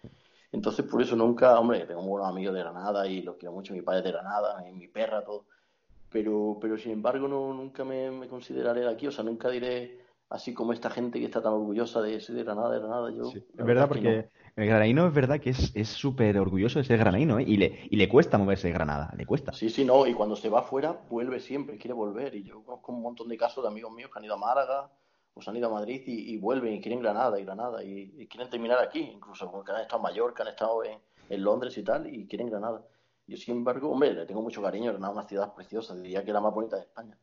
entonces 0.52 0.86
por 0.86 1.02
eso 1.02 1.16
nunca, 1.16 1.60
hombre, 1.60 1.86
tengo 1.86 2.02
buenos 2.04 2.30
amigos 2.30 2.56
de 2.56 2.62
Granada 2.62 3.08
y 3.08 3.22
los 3.24 3.38
quiero 3.38 3.54
mucho, 3.54 3.74
mi 3.74 3.82
padre 3.82 4.00
es 4.00 4.06
de 4.06 4.12
Granada, 4.14 4.62
mi, 4.64 4.74
mi 4.74 4.88
perra, 4.88 5.24
todo. 5.24 5.48
Pero, 6.12 6.58
pero 6.62 6.78
sin 6.78 6.92
embargo 6.92 7.28
no, 7.28 7.54
nunca 7.54 7.84
me, 7.86 8.12
me 8.12 8.28
consideraré 8.28 8.82
de 8.82 8.90
aquí, 8.92 9.08
o 9.08 9.12
sea, 9.12 9.24
nunca 9.24 9.50
diré 9.50 10.00
así 10.30 10.54
como 10.54 10.74
esta 10.74 10.90
gente 10.90 11.20
que 11.20 11.26
está 11.26 11.42
tan 11.42 11.54
orgullosa 11.54 12.02
de 12.02 12.20
ser 12.22 12.36
de 12.36 12.44
Granada, 12.44 12.72
de 12.74 12.80
Granada. 12.80 13.12
Yo, 13.12 13.24
Sí, 13.32 13.38
es 13.58 13.66
verdad 13.66 13.86
es 13.86 13.90
no. 13.90 13.90
porque 13.90 14.30
el 14.56 14.66
granaíno 14.68 15.08
es 15.08 15.14
verdad 15.14 15.40
que 15.40 15.52
es 15.52 15.72
es 15.76 15.90
súper 15.90 16.38
orgulloso 16.38 16.80
de 16.80 16.86
ser 16.86 16.98
granaíno, 17.00 17.40
¿eh? 17.40 17.44
Y 17.48 17.58
le, 17.58 17.80
y 17.90 17.96
le 17.96 18.10
cuesta 18.10 18.38
moverse 18.38 18.68
de 18.68 18.74
Granada, 18.74 19.14
le 19.18 19.26
cuesta. 19.26 19.54
Sí, 19.54 19.70
sí, 19.70 19.86
no, 19.86 20.08
y 20.08 20.14
cuando 20.14 20.36
se 20.36 20.50
va 20.50 20.60
afuera, 20.62 21.06
vuelve 21.10 21.40
siempre, 21.40 21.78
quiere 21.78 21.94
volver. 21.94 22.36
Y 22.36 22.44
yo 22.44 22.64
conozco 22.64 22.92
un 22.92 23.02
montón 23.02 23.28
de 23.30 23.38
casos 23.38 23.64
de 23.64 23.70
amigos 23.70 23.92
míos 23.94 24.10
que 24.12 24.20
han 24.20 24.26
ido 24.26 24.36
a 24.36 24.38
Málaga, 24.38 24.92
o 25.34 25.42
se 25.42 25.50
han 25.50 25.56
ido 25.58 25.68
a 25.68 25.72
Madrid 25.74 26.02
y, 26.06 26.34
y 26.34 26.38
vuelven 26.38 26.74
y 26.74 26.82
quieren 26.82 27.02
Granada 27.02 27.40
y 27.40 27.46
Granada 27.46 27.84
y, 27.84 28.14
y 28.18 28.28
quieren 28.28 28.50
terminar 28.50 28.80
aquí, 28.80 29.00
incluso 29.00 29.48
como 29.50 29.64
que 29.64 29.72
han 29.72 29.82
estado 29.82 29.98
en 30.00 30.04
Mallorca, 30.04 30.44
han 30.44 30.50
estado 30.50 30.84
en, 30.84 31.00
en 31.30 31.44
Londres 31.44 31.78
y 31.78 31.84
tal, 31.84 32.08
y 32.14 32.28
quieren 32.28 32.50
Granada. 32.50 32.82
Yo, 33.32 33.38
sin 33.38 33.56
embargo, 33.56 33.90
hombre, 33.90 34.14
le 34.14 34.26
tengo 34.26 34.42
mucho 34.42 34.62
cariño, 34.62 34.92
Granada 34.92 35.14
es 35.14 35.18
una 35.20 35.28
ciudad 35.28 35.54
preciosa, 35.54 35.96
diría 35.96 36.22
que 36.22 36.32
es 36.32 36.34
la 36.34 36.42
más 36.42 36.54
bonita 36.54 36.76
de 36.76 36.82
España. 36.82 37.18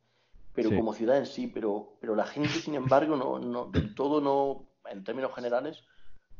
Pero 0.53 0.69
Sí. 0.69 0.75
como 0.75 0.91
ciudad 0.91 1.17
en 1.17 1.27
sí, 1.27 1.45
pero, 1.45 1.97
pero 2.01 2.15
la 2.15 2.25
gente, 2.25 2.49
sin 2.49 2.73
embargo, 2.73 3.15
no, 3.15 3.37
no, 3.37 3.65
del 3.65 3.93
todo 3.93 4.19
no, 4.19 4.65
en 4.89 5.03
términos 5.03 5.31
generales, 5.35 5.83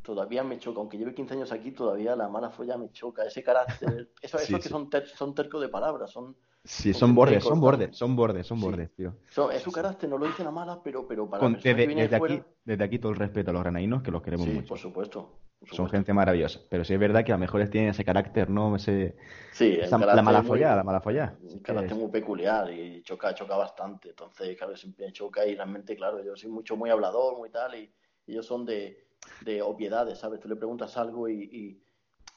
todavía 0.01 0.43
me 0.43 0.57
choca, 0.57 0.79
aunque 0.79 0.97
lleve 0.97 1.13
15 1.13 1.35
años 1.35 1.51
aquí, 1.51 1.71
todavía 1.71 2.15
la 2.15 2.27
mala 2.27 2.49
folla 2.49 2.79
me 2.79 2.91
choca, 2.91 3.25
ese 3.25 3.43
carácter, 3.43 4.09
eso, 4.23 4.39
Sí, 4.39 4.45
eso 4.45 4.57
que 4.57 4.63
sí. 4.63 4.69
son, 4.69 4.89
ter- 4.89 5.07
son 5.07 5.35
tercos 5.35 5.61
de 5.61 5.69
palabras, 5.69 6.09
son, 6.09 6.35
Sí, 6.63 6.91
son 6.95 7.13
bordes, 7.13 7.43
son 7.43 7.59
bordes, 7.61 7.95
son 7.95 8.15
bordes, 8.15 8.47
son 8.47 8.57
Sí. 8.57 8.65
bordes, 8.65 8.91
tío. 8.95 9.13
es 9.53 9.61
su 9.61 9.71
carácter, 9.71 10.09
no 10.09 10.17
lo 10.17 10.25
dicen 10.25 10.47
a 10.47 10.51
malas, 10.51 10.79
pero, 10.83 11.07
pero 11.07 11.29
para 11.29 11.43
Con- 11.43 11.53
desde, 11.53 11.75
que 11.75 11.85
viene 11.85 12.01
de 12.01 12.07
desde 12.07 12.17
fuera, 12.17 12.33
aquí, 12.35 12.43
desde 12.65 12.83
aquí 12.83 12.97
todo 12.97 13.11
el 13.11 13.19
respeto 13.19 13.51
a 13.51 13.53
los 13.53 13.61
granaínos, 13.61 14.01
que 14.01 14.09
los 14.09 14.23
queremos 14.23 14.47
sí, 14.47 14.53
mucho. 14.53 14.67
por 14.67 14.79
supuesto, 14.79 15.29
Son 15.71 15.89
gente 15.89 16.13
maravillosa. 16.13 16.59
Pero 16.69 16.83
sí 16.83 16.93
es 16.93 16.99
verdad 16.99 17.23
que 17.23 17.31
a 17.31 17.35
lo 17.35 17.39
mejor 17.39 17.67
tienen 17.69 17.91
ese 17.91 18.05
carácter, 18.05 18.49
¿no? 18.49 18.75
Ese, 18.75 19.15
Sí, 19.51 19.77
esa- 19.79 19.97
la 19.97 20.05
carácter 20.05 20.23
mala 20.23 20.37
es 20.39 20.43
muy- 20.45 20.47
follada, 20.49 20.75
la 20.77 20.83
mala 20.83 21.01
follada. 21.01 21.37
un 21.41 21.59
carácter 21.59 21.91
es- 21.93 21.97
muy 21.97 22.09
peculiar 22.11 22.71
y 22.71 23.01
choca, 23.03 23.33
choca 23.35 23.55
bastante. 23.57 24.09
Entonces, 24.09 24.57
claro, 24.57 24.75
siempre 24.77 25.11
choca 25.11 25.45
y 25.45 25.55
realmente, 25.55 25.95
claro, 25.95 26.23
yo 26.23 26.35
soy 26.35 26.49
mucho, 26.49 26.75
muy 26.77 26.89
hablador, 26.89 27.37
muy 27.37 27.49
tal, 27.49 27.75
y, 27.75 27.91
y 28.25 28.31
ellos 28.31 28.45
son 28.45 28.65
de, 28.65 29.05
de 29.41 29.61
obviedades, 29.61 30.17
¿sabes? 30.19 30.39
Tú 30.39 30.47
le 30.47 30.55
preguntas 30.55 30.95
algo 30.97 31.27
y, 31.27 31.43
y, 31.43 31.83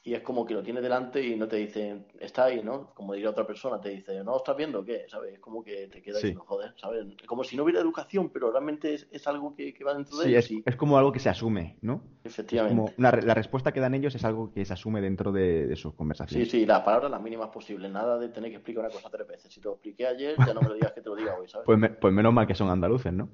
y 0.03 0.13
es 0.13 0.21
como 0.21 0.45
que 0.45 0.53
lo 0.53 0.61
tienes 0.63 0.83
delante 0.83 1.25
y 1.25 1.35
no 1.37 1.47
te 1.47 1.55
dicen, 1.57 2.05
está 2.19 2.45
ahí, 2.45 2.61
¿no? 2.61 2.93
Como 2.93 3.13
diría 3.13 3.29
otra 3.29 3.47
persona, 3.47 3.79
te 3.79 3.89
dice, 3.89 4.23
¿no 4.23 4.35
estás 4.37 4.55
viendo 4.57 4.79
o 4.81 4.83
qué? 4.85 5.05
¿Sabes? 5.07 5.35
Es 5.35 5.39
como 5.39 5.63
que 5.63 5.87
te 5.87 6.01
quedas 6.01 6.19
Sí. 6.21 6.27
diciendo, 6.27 6.45
joder, 6.45 6.73
¿sabes? 6.77 7.05
Como 7.25 7.43
si 7.43 7.55
no 7.55 7.63
hubiera 7.63 7.79
educación, 7.81 8.29
pero 8.29 8.51
realmente 8.51 8.93
es, 8.95 9.07
es 9.11 9.25
algo 9.27 9.55
que, 9.55 9.73
que 9.73 9.83
va 9.83 9.93
dentro 9.93 10.17
de 10.17 10.25
Sí, 10.25 10.31
ellos 10.31 10.45
es, 10.45 10.51
y 10.51 10.63
es 10.65 10.75
como 10.75 10.97
algo 10.97 11.11
que 11.11 11.19
se 11.19 11.29
asume, 11.29 11.77
¿no? 11.81 12.03
Efectivamente. 12.23 12.75
como 12.81 12.93
una 12.97 13.11
re- 13.11 13.21
la 13.23 13.33
respuesta 13.33 13.71
que 13.71 13.79
dan 13.79 13.93
ellos 13.95 14.13
es 14.15 14.23
algo 14.25 14.51
que 14.53 14.65
se 14.65 14.73
asume 14.73 15.01
dentro 15.01 15.31
de, 15.31 15.67
de 15.67 15.75
sus 15.75 15.91
Sí, 15.91 15.97
conversaciones. 15.97 16.49
sí, 16.51 16.65
las 16.65 16.81
palabras 16.81 17.09
las 17.11 17.21
mínimas 17.21 17.49
posibles, 17.49 17.91
nada 17.91 18.17
de 18.17 18.29
tener 18.29 18.49
que 18.49 18.57
explicar 18.57 18.83
una 18.83 18.91
cosa 18.91 19.09
tres 19.09 19.27
veces. 19.27 19.53
Si 19.53 19.59
te 19.61 19.67
lo 19.67 19.73
expliqué 19.73 20.07
ayer, 20.07 20.37
ya 20.45 20.53
no 20.53 20.61
me 20.61 20.69
lo 20.69 20.75
digas 20.75 20.91
que 20.93 21.01
te 21.01 21.09
lo 21.09 21.15
diga 21.15 21.33
hoy, 21.33 21.47
¿sabes? 21.47 21.65
Pues, 21.65 21.77
me- 21.79 21.89
pues 21.89 22.13
menos 22.13 22.33
mal 22.33 22.47
que 22.47 22.55
son 22.55 22.69
andaluces, 22.69 23.13
¿no? 23.13 23.29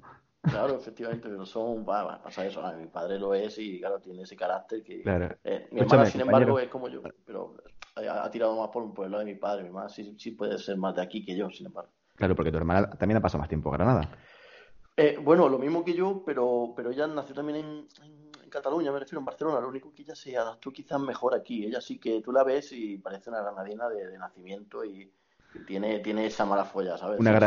Claro, 0.46 0.76
efectivamente, 0.76 1.28
pero 1.28 1.46
son, 1.46 1.84
va, 1.88 2.20
pasa 2.22 2.44
eso, 2.46 2.60
¿no? 2.60 2.72
mi 2.76 2.86
padre 2.88 3.18
lo 3.18 3.34
es 3.34 3.56
y 3.58 3.78
claro, 3.78 4.00
tiene 4.00 4.22
ese 4.22 4.36
carácter 4.36 4.82
que 4.82 4.96
Claro. 5.02 5.38
eh, 5.44 5.68
mi 5.70 5.80
Escúchame, 5.80 5.80
hermana, 5.80 6.06
sin 6.06 6.20
embargo, 6.20 6.58
compañero. 6.58 6.58
es 6.58 6.68
como 6.68 6.88
yo, 6.88 7.02
pero 7.24 7.56
ha, 7.94 8.24
ha 8.24 8.30
tirado 8.30 8.56
más 8.60 8.68
por 8.70 8.82
un 8.82 8.92
pueblo 8.92 9.18
de 9.20 9.24
mi 9.26 9.36
padre, 9.36 9.62
mi 9.62 9.68
hermana 9.68 9.88
sí, 9.88 10.16
sí 10.18 10.32
puede 10.32 10.58
ser 10.58 10.76
más 10.76 10.94
de 10.96 11.02
aquí 11.02 11.24
que 11.24 11.36
yo, 11.36 11.48
sin 11.50 11.66
embargo. 11.66 11.92
Claro, 12.16 12.36
porque 12.36 12.52
tu 12.52 12.58
hermana 12.58 12.88
también 12.90 13.16
ha 13.18 13.20
pasado 13.22 13.40
más 13.40 13.48
tiempo 13.48 13.68
en 13.70 13.72
Granada. 13.74 14.10
Eh, 14.96 15.18
bueno, 15.22 15.48
lo 15.48 15.58
mismo 15.58 15.84
que 15.84 15.94
yo, 15.94 16.22
pero, 16.24 16.72
pero 16.76 16.90
ella 16.90 17.06
nació 17.06 17.34
también 17.34 17.58
en, 17.64 17.88
en- 18.04 18.30
en 18.42 18.50
Cataluña, 18.50 18.92
me 18.92 18.98
refiero, 18.98 19.20
en 19.20 19.24
Barcelona, 19.24 19.60
lo 19.60 19.68
único 19.68 19.92
que 19.94 20.02
ella 20.02 20.14
se 20.14 20.36
adaptó 20.36 20.72
quizás 20.72 21.00
mejor 21.00 21.34
aquí, 21.34 21.64
ella 21.64 21.80
sí 21.80 21.98
que 21.98 22.20
tú 22.20 22.32
la 22.32 22.44
ves 22.44 22.72
y 22.72 22.98
parece 22.98 23.30
una 23.30 23.40
granadina 23.42 23.88
de, 23.88 24.08
de 24.08 24.18
nacimiento 24.18 24.84
y, 24.84 25.12
y 25.52 25.64
tiene, 25.64 26.00
tiene 26.00 26.26
esa 26.26 26.44
mala 26.44 26.64
folla, 26.64 26.98
¿sabes? 26.98 27.22
Una 27.22 27.32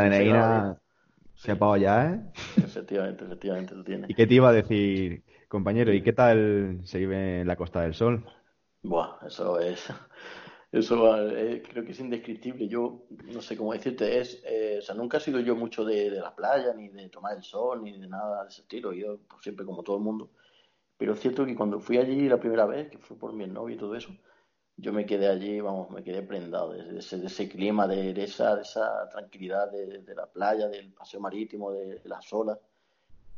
sí, 1.34 1.54
pagado 1.54 1.76
ya, 1.76 2.10
¿eh? 2.12 2.20
efectivamente, 2.56 3.24
efectivamente, 3.24 3.74
lo 3.74 3.84
tiene. 3.84 4.06
¿Y 4.08 4.14
qué 4.14 4.26
te 4.26 4.34
iba 4.34 4.48
a 4.48 4.52
decir, 4.52 5.24
compañero? 5.48 5.92
¿Y 5.92 6.02
qué 6.02 6.12
tal 6.12 6.80
se 6.84 6.98
vive 6.98 7.40
en 7.40 7.46
la 7.46 7.56
Costa 7.56 7.82
del 7.82 7.94
Sol? 7.94 8.24
Buah, 8.82 9.18
eso 9.26 9.58
es, 9.60 9.88
eso 10.72 11.28
eh, 11.30 11.62
creo 11.68 11.84
que 11.84 11.92
es 11.92 12.00
indescriptible. 12.00 12.68
Yo 12.68 13.06
no 13.10 13.40
sé 13.40 13.56
cómo 13.56 13.72
decirte, 13.72 14.20
es, 14.20 14.42
eh, 14.44 14.76
o 14.78 14.82
sea, 14.82 14.94
nunca 14.94 15.18
he 15.18 15.20
sido 15.20 15.40
yo 15.40 15.56
mucho 15.56 15.84
de, 15.84 16.10
de 16.10 16.20
la 16.20 16.34
playa, 16.34 16.74
ni 16.74 16.88
de 16.88 17.08
tomar 17.08 17.36
el 17.36 17.42
sol, 17.42 17.82
ni 17.82 17.98
de 17.98 18.08
nada 18.08 18.42
de 18.42 18.48
ese 18.48 18.62
estilo. 18.62 18.92
Yo 18.92 19.18
pues, 19.28 19.42
siempre 19.42 19.64
como 19.64 19.82
todo 19.82 19.96
el 19.96 20.02
mundo. 20.02 20.30
Pero 20.96 21.14
es 21.14 21.20
cierto 21.20 21.44
que 21.46 21.56
cuando 21.56 21.80
fui 21.80 21.98
allí 21.98 22.28
la 22.28 22.38
primera 22.38 22.66
vez, 22.66 22.90
que 22.90 22.98
fue 22.98 23.18
por 23.18 23.32
mi 23.32 23.46
novio 23.46 23.74
y 23.74 23.78
todo 23.78 23.94
eso, 23.96 24.10
yo 24.76 24.92
me 24.92 25.06
quedé 25.06 25.28
allí, 25.28 25.60
vamos, 25.60 25.90
me 25.90 26.02
quedé 26.02 26.22
prendado 26.22 26.72
de 26.72 26.98
ese, 26.98 27.18
de 27.18 27.26
ese 27.26 27.48
clima, 27.48 27.86
de, 27.86 28.12
de 28.12 28.24
esa, 28.24 28.56
de 28.56 28.62
esa 28.62 29.08
tranquilidad 29.08 29.70
de, 29.70 30.02
de 30.02 30.14
la 30.14 30.26
playa, 30.26 30.68
del 30.68 30.92
paseo 30.92 31.20
marítimo, 31.20 31.72
de, 31.72 32.00
las 32.04 32.32
olas. 32.32 32.58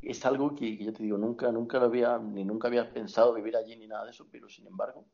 Es 0.00 0.24
algo 0.24 0.54
que, 0.54 0.78
que 0.78 0.84
yo 0.84 0.92
te 0.92 1.02
digo, 1.02 1.18
nunca, 1.18 1.50
nunca 1.52 1.78
lo 1.78 1.86
había, 1.86 2.18
ni 2.18 2.44
nunca 2.44 2.68
había 2.68 2.90
pensado 2.90 3.34
vivir 3.34 3.56
allí 3.56 3.76
ni 3.76 3.86
nada 3.86 4.04
de 4.04 4.10
eso, 4.10 4.26
pero 4.30 4.48
sin 4.48 4.66
embargo, 4.66 5.04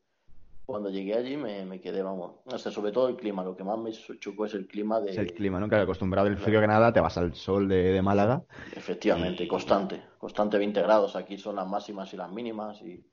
cuando 0.64 0.90
llegué 0.90 1.14
allí 1.14 1.36
me, 1.36 1.64
me 1.66 1.80
quedé, 1.80 2.02
vamos, 2.02 2.36
o 2.44 2.58
sea, 2.58 2.70
sobre 2.70 2.92
todo 2.92 3.08
el 3.08 3.16
clima, 3.16 3.42
lo 3.42 3.56
que 3.56 3.64
más 3.64 3.78
me 3.78 3.90
chocó 3.90 4.46
es 4.46 4.54
el 4.54 4.68
clima 4.68 5.00
de, 5.00 5.10
Es 5.10 5.18
el 5.18 5.32
clima, 5.32 5.58
¿no? 5.58 5.74
Acostumbrado 5.76 6.28
al 6.28 6.36
frío 6.36 6.60
de 6.60 6.66
Granada, 6.66 6.92
te 6.92 7.00
vas 7.00 7.18
al 7.18 7.34
sol 7.34 7.68
de, 7.68 7.92
de 7.92 8.02
Málaga. 8.02 8.44
efectivamente, 8.76 9.48
constante, 9.48 10.02
constante 10.18 10.56
20 10.58 10.80
grados, 10.82 11.16
aquí 11.16 11.36
son 11.36 11.56
las 11.56 11.66
máximas 11.66 12.12
y 12.14 12.16
las 12.16 12.30
mínimas 12.30 12.80
y, 12.82 13.04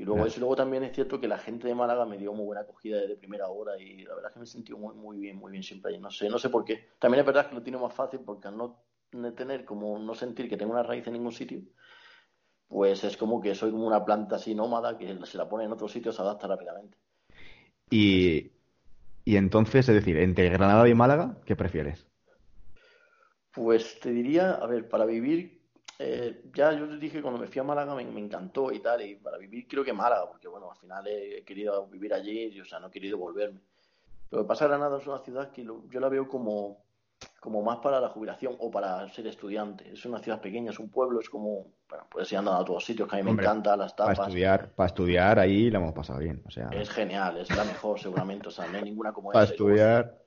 y 0.00 0.04
luego 0.04 0.20
Claro. 0.22 0.26
eso, 0.26 0.40
luego 0.40 0.56
también 0.56 0.82
es 0.84 0.94
cierto 0.94 1.20
que 1.20 1.28
la 1.28 1.38
gente 1.38 1.68
de 1.68 1.74
Málaga 1.74 2.06
me 2.06 2.18
dio 2.18 2.32
muy 2.32 2.46
buena 2.46 2.62
acogida 2.62 2.98
desde 3.00 3.16
primera 3.16 3.48
hora 3.48 3.78
y 3.78 4.04
la 4.04 4.14
verdad 4.14 4.30
es 4.30 4.34
que 4.34 4.40
me 4.40 4.46
sentí 4.46 4.72
muy, 4.74 4.94
muy 4.94 5.18
bien, 5.18 5.36
muy 5.36 5.52
bien 5.52 5.62
siempre 5.62 5.92
allí, 5.92 6.00
no 6.02 6.10
sé, 6.10 6.28
no 6.30 6.38
sé 6.38 6.48
por 6.50 6.64
qué. 6.64 6.88
También 6.98 7.20
es 7.20 7.26
verdad 7.26 7.48
que 7.48 7.54
lo 7.54 7.62
tiene 7.62 7.78
más 7.78 7.92
fácil 7.94 8.20
porque 8.20 8.48
al 8.48 8.56
no 8.56 8.84
no 9.12 9.34
tener 9.34 9.64
como, 9.64 9.98
no 9.98 10.14
sentir 10.14 10.48
que 10.48 10.56
tengo 10.56 10.72
una 10.72 10.84
raíz 10.84 11.04
en 11.08 11.14
ningún 11.14 11.32
sitio, 11.32 11.62
pues 12.68 13.04
es 13.04 13.18
como 13.18 13.38
que 13.42 13.54
soy 13.54 13.70
como 13.70 13.86
una 13.86 14.02
planta 14.02 14.36
así 14.36 14.54
nómada 14.54 14.96
que 14.96 15.18
se 15.26 15.36
la 15.36 15.46
pone 15.46 15.64
en 15.64 15.72
otro 15.72 15.88
sitio 15.88 16.10
se 16.10 16.22
adapta 16.22 16.46
rápidamente. 16.46 16.96
Y, 17.90 18.52
Y 19.24 19.36
entonces, 19.36 19.88
es 19.88 19.94
decir, 19.96 20.18
entre 20.18 20.50
Granada 20.50 20.88
y 20.88 20.94
Málaga, 20.94 21.40
¿qué 21.46 21.56
prefieres? 21.56 22.08
Pues 23.52 24.00
te 24.00 24.10
diría, 24.10 24.54
a 24.54 24.66
ver, 24.66 24.88
para 24.88 25.04
vivir, 25.06 25.59
eh, 26.02 26.44
ya 26.54 26.72
yo 26.72 26.88
te 26.88 26.96
dije 26.96 27.20
cuando 27.20 27.38
me 27.38 27.46
fui 27.46 27.60
a 27.60 27.62
Málaga 27.62 27.94
me, 27.94 28.06
me, 28.06 28.20
encantó 28.20 28.72
y 28.72 28.78
tal, 28.78 29.02
y 29.02 29.16
para 29.16 29.36
vivir 29.36 29.68
creo 29.68 29.84
que 29.84 29.92
Málaga, 29.92 30.30
porque 30.30 30.48
bueno, 30.48 30.70
al 30.70 30.78
final 30.78 31.06
he, 31.06 31.44
querido 31.44 31.86
vivir 31.88 32.14
allí, 32.14 32.46
y, 32.46 32.60
o 32.62 32.64
sea, 32.64 32.80
no 32.80 32.86
he 32.86 32.90
querido 32.90 33.18
volverme. 33.18 33.60
Lo 34.30 34.38
que 34.38 34.44
pasa 34.48 34.64
es 34.64 34.70
que 34.70 34.76
Granada 34.78 34.98
es 34.98 35.06
una 35.06 35.18
ciudad 35.18 35.50
que 35.50 35.62
lo, 35.62 35.86
yo 35.90 36.00
la 36.00 36.08
veo 36.08 36.26
como, 36.26 36.84
como 37.38 37.62
más 37.62 37.80
para 37.80 38.00
la 38.00 38.08
jubilación 38.08 38.56
o 38.60 38.70
para 38.70 39.06
ser 39.10 39.26
estudiante. 39.26 39.92
Es 39.92 40.06
una 40.06 40.20
ciudad 40.20 40.40
pequeña, 40.40 40.70
es 40.70 40.78
un 40.78 40.88
pueblo, 40.88 41.20
es 41.20 41.28
como, 41.28 41.66
bueno, 41.86 42.06
puedes 42.10 42.32
ir 42.32 42.38
andando 42.38 42.62
a 42.62 42.64
todos 42.64 42.82
sitios, 42.82 43.06
que 43.06 43.16
a 43.16 43.22
mí 43.22 43.24
me 43.24 43.32
encanta, 43.32 43.76
las 43.76 43.94
tapas. 43.94 44.16
Para 44.16 44.28
estudiar, 44.28 44.70
para 44.70 44.86
estudiar 44.86 45.38
ahí 45.38 45.70
la 45.70 45.80
hemos 45.80 45.92
pasado 45.92 46.20
bien, 46.20 46.42
o 46.46 46.50
sea. 46.50 46.70
Es 46.72 46.88
genial, 46.88 47.36
es 47.36 47.54
la 47.54 47.64
mejor 47.64 48.00
seguramente, 48.00 48.48
o 48.48 48.50
sea, 48.50 48.66
no 48.68 48.78
hay 48.78 48.84
ninguna 48.84 49.12
como 49.12 49.32
Para 49.32 49.44
estudiar... 49.44 50.18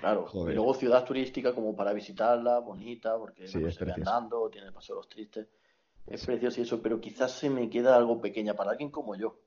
Claro, 0.00 0.26
Joder. 0.26 0.52
y 0.52 0.56
luego 0.56 0.74
ciudad 0.74 1.04
turística 1.04 1.54
como 1.54 1.74
para 1.74 1.92
visitarla, 1.92 2.58
bonita, 2.60 3.16
porque 3.18 3.46
Sí, 3.48 3.60
se 3.72 3.84
ve 3.84 3.92
andando, 3.92 4.48
tiene 4.50 4.68
el 4.68 4.72
Paseo 4.72 4.96
de 4.96 5.00
los 5.00 5.08
Tristes. 5.08 5.48
Es 6.06 6.24
precioso 6.24 6.60
y 6.60 6.62
eso, 6.62 6.80
pero 6.80 7.00
quizás 7.00 7.32
se 7.32 7.50
me 7.50 7.68
queda 7.68 7.96
algo 7.96 8.20
pequeña 8.20 8.54
para 8.54 8.70
alguien 8.70 8.90
como 8.90 9.16
yo. 9.16 9.38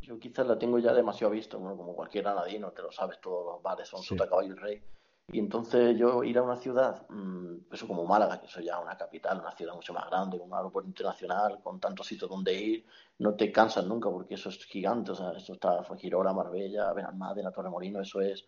Yo 0.00 0.18
quizás 0.18 0.46
la 0.46 0.58
tengo 0.58 0.78
ya 0.80 0.92
demasiado 0.92 1.32
visto, 1.32 1.58
bueno, 1.60 1.76
como 1.76 1.94
cualquier 1.94 2.24
granadino, 2.24 2.72
te 2.72 2.82
lo 2.82 2.90
sabes, 2.90 3.20
todos 3.20 3.46
los 3.46 3.62
bares 3.62 3.88
son 3.88 4.00
Sí. 4.02 4.08
Sota, 4.08 4.28
Caballo 4.28 4.52
y 4.54 4.56
Rey. 4.56 4.82
Y 5.30 5.38
entonces 5.38 5.96
yo 5.96 6.24
ir 6.24 6.36
a 6.38 6.42
una 6.42 6.56
ciudad, 6.56 7.06
mmm, 7.08 7.72
eso 7.72 7.86
como 7.86 8.04
Málaga, 8.04 8.40
que 8.40 8.46
eso 8.46 8.60
ya 8.60 8.80
una 8.80 8.96
capital, 8.96 9.38
una 9.40 9.52
ciudad 9.52 9.74
mucho 9.74 9.94
más 9.94 10.10
grande, 10.10 10.36
con 10.38 10.48
un 10.48 10.54
aeropuerto 10.54 10.88
internacional, 10.88 11.60
con 11.62 11.78
tantos 11.78 12.08
sitios 12.08 12.28
donde 12.28 12.52
ir, 12.52 12.84
no 13.18 13.34
te 13.34 13.52
cansas 13.52 13.86
nunca 13.86 14.10
porque 14.10 14.34
eso 14.34 14.48
es 14.48 14.62
gigante, 14.64 15.12
o 15.12 15.14
sea, 15.14 15.30
esto 15.36 15.52
está 15.52 15.84
Girona, 15.96 16.32
Marbella, 16.32 16.92
Benalmádena, 16.92 17.52
Torremolino, 17.52 18.00
eso 18.00 18.20
es, 18.20 18.44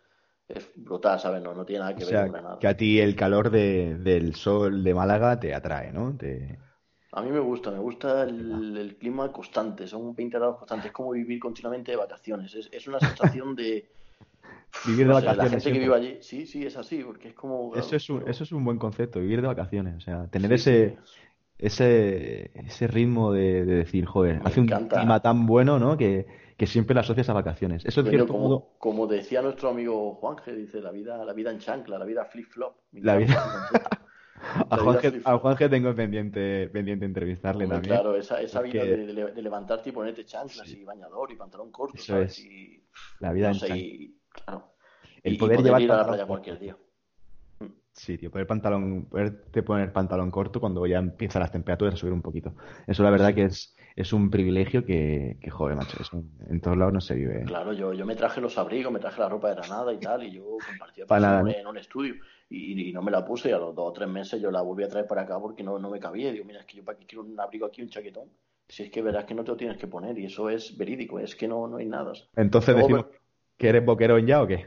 es 0.48 0.70
brutal, 0.76 1.20
¿sabes? 1.20 1.42
No, 1.42 1.54
no 1.54 1.64
tiene 1.64 1.80
nada 1.80 1.94
que 1.96 2.04
O 2.04 2.06
ver 2.06 2.14
sea, 2.14 2.22
con 2.24 2.32
Granada. 2.32 2.58
que 2.60 2.66
a 2.68 2.76
ti 2.76 3.00
el 3.00 3.16
calor 3.16 3.50
de- 3.50 3.96
del 3.98 4.34
sol 4.34 4.82
de 4.84 4.94
Málaga 4.94 5.38
te 5.40 5.54
atrae, 5.54 5.92
¿no? 5.92 6.16
Te... 6.16 6.58
A 7.12 7.22
mí 7.22 7.30
me 7.30 7.38
gusta, 7.40 7.70
me 7.70 7.78
gusta 7.78 8.24
el, 8.24 8.76
el 8.76 8.96
clima 8.98 9.32
constante, 9.32 9.86
son 9.86 10.14
20 10.14 10.36
grados 10.36 10.58
constantes, 10.58 10.86
es 10.86 10.92
como 10.92 11.12
vivir 11.12 11.38
continuamente 11.40 11.92
de 11.92 11.96
vacaciones, 11.96 12.54
es, 12.54 12.68
es 12.72 12.86
una 12.88 13.00
sensación 13.00 13.54
de... 13.54 13.88
Vivir 14.86 15.06
de 15.06 15.12
no 15.12 15.14
sé, 15.14 15.26
vacaciones. 15.26 15.36
la 15.38 15.50
gente 15.50 15.72
que 15.72 15.78
vive 15.78 15.94
allí, 15.94 16.18
sí, 16.22 16.46
sí, 16.46 16.66
es 16.66 16.76
así, 16.76 17.02
porque 17.04 17.28
es 17.28 17.34
como... 17.34 17.74
Eso 17.74 17.96
es, 17.96 18.10
un, 18.10 18.28
eso 18.28 18.44
es 18.44 18.52
un 18.52 18.64
buen 18.64 18.78
concepto, 18.78 19.20
vivir 19.20 19.40
de 19.40 19.48
vacaciones. 19.48 19.96
O 19.96 20.00
sea, 20.00 20.28
tener 20.28 20.50
Sí, 20.50 20.54
ese, 20.54 20.96
ese, 21.58 22.50
ese 22.54 22.86
ritmo 22.86 23.32
de, 23.32 23.64
de 23.64 23.74
decir, 23.76 24.06
joder, 24.06 24.40
Me 24.40 24.48
hace 24.50 24.60
un 24.60 24.66
clima 24.68 25.20
tan 25.20 25.46
bueno, 25.46 25.78
¿no? 25.78 25.96
Que, 25.96 26.26
que 26.56 26.66
siempre 26.66 26.94
lo 26.94 27.00
asocias 27.00 27.28
a 27.28 27.32
vacaciones. 27.32 27.84
Eso 27.84 28.00
en 28.00 28.08
cierto 28.08 28.28
como, 28.32 28.44
modo, 28.48 28.68
como 28.78 29.06
decía 29.06 29.42
nuestro 29.42 29.70
amigo 29.70 30.14
Juanje, 30.14 30.54
dice, 30.54 30.80
la 30.80 30.90
vida, 30.92 31.24
la 31.24 31.32
vida 31.32 31.50
en 31.50 31.58
chancla, 31.58 31.98
la 31.98 32.04
vida 32.04 32.24
flip-flop. 32.24 32.76
La 32.92 33.16
vida- 33.16 33.42
a 34.70 34.76
la 34.76 34.82
Juanje, 34.82 35.10
vida 35.10 35.22
a 35.32 35.38
Juanje 35.38 35.68
tengo 35.68 35.94
pendiente, 35.94 36.68
pendiente 36.68 37.06
entrevistarle 37.06 37.64
Hombre, 37.64 37.76
también. 37.78 37.94
Claro, 37.96 38.16
esa, 38.16 38.40
esa 38.42 38.60
vida 38.60 38.84
de, 38.84 39.06
de- 39.06 39.42
levantarte 39.42 39.88
y 39.88 39.92
ponerte 39.92 40.24
chanclas 40.24 40.68
Sí. 40.68 40.80
y 40.80 40.84
bañador 40.84 41.32
y 41.32 41.36
pantalón 41.36 41.70
corto, 41.72 41.96
Eso 41.96 42.12
¿sabes? 42.12 42.38
es. 42.38 42.44
Y, 42.44 42.84
La 43.20 43.32
vida 43.32 43.48
no 43.48 43.54
en 43.54 43.60
sé, 43.60 43.66
chancla. 43.68 43.84
y, 43.84 44.18
claro. 44.30 44.74
El 45.22 45.32
Y- 45.34 45.38
poder 45.38 45.56
poder 45.56 45.66
llevar 45.66 45.82
ir 45.82 45.92
a 45.92 45.96
la 45.96 46.06
playa 46.06 46.26
cualquier 46.26 46.58
día. 46.58 46.76
Sí, 47.92 48.18
tío, 48.18 48.30
poder 48.30 48.46
pantalón, 48.46 49.04
poderte 49.06 49.62
poner 49.62 49.92
pantalón 49.92 50.30
corto 50.30 50.60
cuando 50.60 50.84
ya 50.84 50.98
empiezan 50.98 51.40
las 51.40 51.52
temperaturas 51.52 51.94
a 51.94 51.96
subir 51.96 52.12
un 52.12 52.22
poquito. 52.22 52.52
Eso 52.88 53.02
la 53.04 53.10
verdad 53.10 53.32
que 53.32 53.44
es, 53.44 53.76
es 53.96 54.12
un 54.12 54.28
privilegio 54.28 54.84
que, 54.84 55.38
que 55.40 55.50
joder, 55.50 55.76
macho, 55.76 55.96
eso 56.00 56.24
en 56.48 56.60
todos 56.60 56.76
lados 56.76 56.92
no 56.92 57.00
se 57.00 57.14
vive. 57.14 57.42
¿eh? 57.42 57.44
Claro, 57.44 57.72
yo, 57.72 57.92
yo 57.92 58.04
me 58.04 58.16
traje 58.16 58.40
los 58.40 58.58
abrigos, 58.58 58.92
me 58.92 58.98
traje 58.98 59.20
la 59.20 59.28
ropa 59.28 59.50
de 59.50 59.54
Granada 59.54 59.92
y 59.92 59.98
tal, 59.98 60.24
y 60.24 60.32
yo 60.32 60.56
compartía 60.66 61.04
nada, 61.08 61.40
en, 61.40 61.46
¿no? 61.46 61.52
en 61.52 61.66
un 61.66 61.78
estudio. 61.78 62.14
Y, 62.48 62.88
y 62.88 62.92
no 62.92 63.02
me 63.02 63.12
la 63.12 63.24
puse, 63.24 63.50
y 63.50 63.52
a 63.52 63.58
los 63.58 63.74
dos 63.74 63.90
o 63.90 63.92
tres 63.92 64.08
meses 64.08 64.40
yo 64.40 64.50
la 64.50 64.62
volví 64.62 64.82
a 64.82 64.88
traer 64.88 65.06
para 65.06 65.22
acá 65.22 65.38
porque 65.38 65.62
no, 65.62 65.78
no 65.78 65.90
me 65.90 66.00
cabía. 66.00 66.30
Y 66.30 66.32
digo, 66.32 66.44
mira, 66.44 66.60
es 66.60 66.66
que 66.66 66.78
yo 66.78 66.84
para 66.84 66.98
qué 66.98 67.06
quiero 67.06 67.22
un 67.22 67.38
abrigo 67.38 67.66
aquí, 67.66 67.82
un 67.82 67.88
chaquetón. 67.88 68.30
Si 68.68 68.82
es 68.82 68.90
que 68.90 69.02
verás 69.02 69.26
que 69.26 69.34
no 69.34 69.44
te 69.44 69.52
lo 69.52 69.56
tienes 69.56 69.76
que 69.76 69.86
poner, 69.86 70.18
y 70.18 70.26
eso 70.26 70.50
es 70.50 70.76
verídico, 70.76 71.20
es 71.20 71.36
que 71.36 71.46
no, 71.46 71.68
no 71.68 71.76
hay 71.76 71.86
nada. 71.86 72.12
Entonces 72.34 72.74
Luego 72.74 72.88
decimos 72.88 73.06
que 73.56 73.68
eres 73.68 73.84
boquerón 73.84 74.26
ya 74.26 74.42
o 74.42 74.46
qué? 74.46 74.66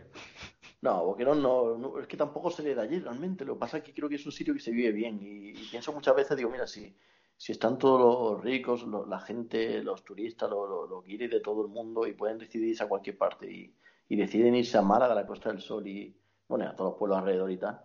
No, 0.80 1.04
Boquerón 1.04 1.42
no, 1.42 1.76
no, 1.76 2.00
es 2.00 2.08
que 2.08 2.16
tampoco 2.16 2.52
se 2.52 2.62
le 2.64 2.76
da 2.76 2.84
allí 2.84 3.00
realmente. 3.00 3.44
Lo 3.44 3.56
que 3.56 3.60
pasa 3.60 3.78
es 3.78 3.84
que 3.84 3.94
creo 3.94 4.08
que 4.08 4.16
es 4.16 4.26
un 4.26 4.32
sitio 4.32 4.54
que 4.54 4.60
se 4.60 4.72
vive 4.72 4.92
bien. 4.92 5.20
Y, 5.22 5.50
y 5.50 5.68
pienso 5.72 5.92
muchas 5.92 6.16
veces, 6.16 6.38
digo, 6.38 6.52
mira, 6.52 6.68
si, 6.68 6.96
si 7.38 7.52
están 7.54 7.78
todos 7.78 8.00
los 8.36 8.44
ricos, 8.44 8.84
lo- 8.84 9.06
la 9.06 9.20
gente, 9.20 9.82
los 9.84 10.04
turistas, 10.04 10.50
los, 10.50 10.90
los 10.90 11.04
guiris 11.04 11.30
de 11.32 11.40
todo 11.42 11.62
el 11.64 11.68
mundo 11.70 12.06
y 12.08 12.14
pueden 12.14 12.38
decidir 12.40 12.70
irse 12.70 12.84
a 12.84 12.90
cualquier 12.90 13.18
parte 13.18 13.52
y, 13.52 13.76
y 14.10 14.16
deciden 14.16 14.56
irse 14.56 14.78
a 14.78 14.82
Málaga, 14.82 15.14
a 15.14 15.16
la 15.16 15.28
Costa 15.28 15.50
del 15.50 15.62
Sol 15.62 15.88
y, 15.88 16.16
bueno, 16.48 16.66
a 16.68 16.76
todos 16.76 16.92
los 16.92 17.00
pueblos 17.00 17.20
alrededor 17.20 17.52
y 17.52 17.58
tal, 17.58 17.82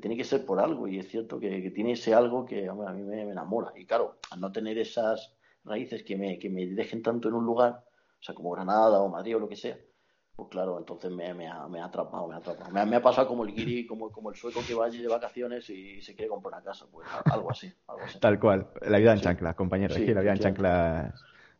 tiene 0.00 0.16
que 0.16 0.24
ser 0.24 0.44
por 0.44 0.58
algo. 0.60 0.88
Y 0.88 0.98
es 0.98 1.08
cierto 1.08 1.38
que, 1.38 1.62
que 1.62 1.70
tiene 1.70 1.92
ese 1.92 2.14
algo 2.14 2.44
que 2.44 2.68
hombre, 2.68 2.88
a 2.88 2.92
mí 2.92 3.02
me, 3.02 3.24
me 3.24 3.32
enamora. 3.32 3.72
Y 3.76 3.86
claro, 3.86 4.18
al 4.30 4.40
no 4.40 4.50
tener 4.52 4.78
esas 4.78 5.36
raíces 5.64 6.02
que 6.02 6.16
me, 6.16 6.38
que 6.38 6.50
me 6.50 6.66
dejen 6.66 7.02
tanto 7.02 7.28
en 7.28 7.34
un 7.34 7.44
lugar, 7.44 7.84
o 8.20 8.22
sea, 8.22 8.34
como 8.34 8.50
Granada 8.52 9.00
o 9.00 9.08
Madrid 9.08 9.36
o 9.36 9.40
lo 9.40 9.48
que 9.48 9.56
sea, 9.56 9.78
pues 10.36 10.48
claro, 10.50 10.78
entonces 10.78 11.10
me, 11.10 11.32
me 11.34 11.48
ha, 11.48 11.66
me 11.66 11.80
ha 11.80 11.86
atrapado, 11.86 12.28
me 12.28 12.34
ha 12.34 12.38
atrapado. 12.38 12.70
Me 12.70 12.80
ha, 12.80 12.84
me 12.86 12.96
ha 12.96 13.02
pasado 13.02 13.26
como 13.26 13.44
el 13.44 13.54
guiri, 13.54 13.86
como, 13.86 14.10
como 14.12 14.28
el 14.30 14.36
sueco 14.36 14.60
que 14.66 14.74
va 14.74 14.84
allí 14.86 14.98
de 14.98 15.08
vacaciones 15.08 15.68
y 15.70 16.02
se 16.02 16.14
quiere 16.14 16.28
comprar 16.28 16.54
una 16.54 16.62
casa, 16.62 16.86
pues 16.92 17.06
algo 17.30 17.50
así, 17.50 17.72
algo 17.86 18.02
así. 18.04 18.18
Tal 18.20 18.38
cual, 18.38 18.66
la 18.86 18.98
vida 18.98 19.12
en 19.12 19.18
Sí. 19.18 19.24
chanclas, 19.24 19.54
compañero. 19.54 19.94
Sí, 19.94 20.06
la 20.12 20.20
vida 20.20 20.32
en 20.32 20.38
chanclas. 20.38 21.14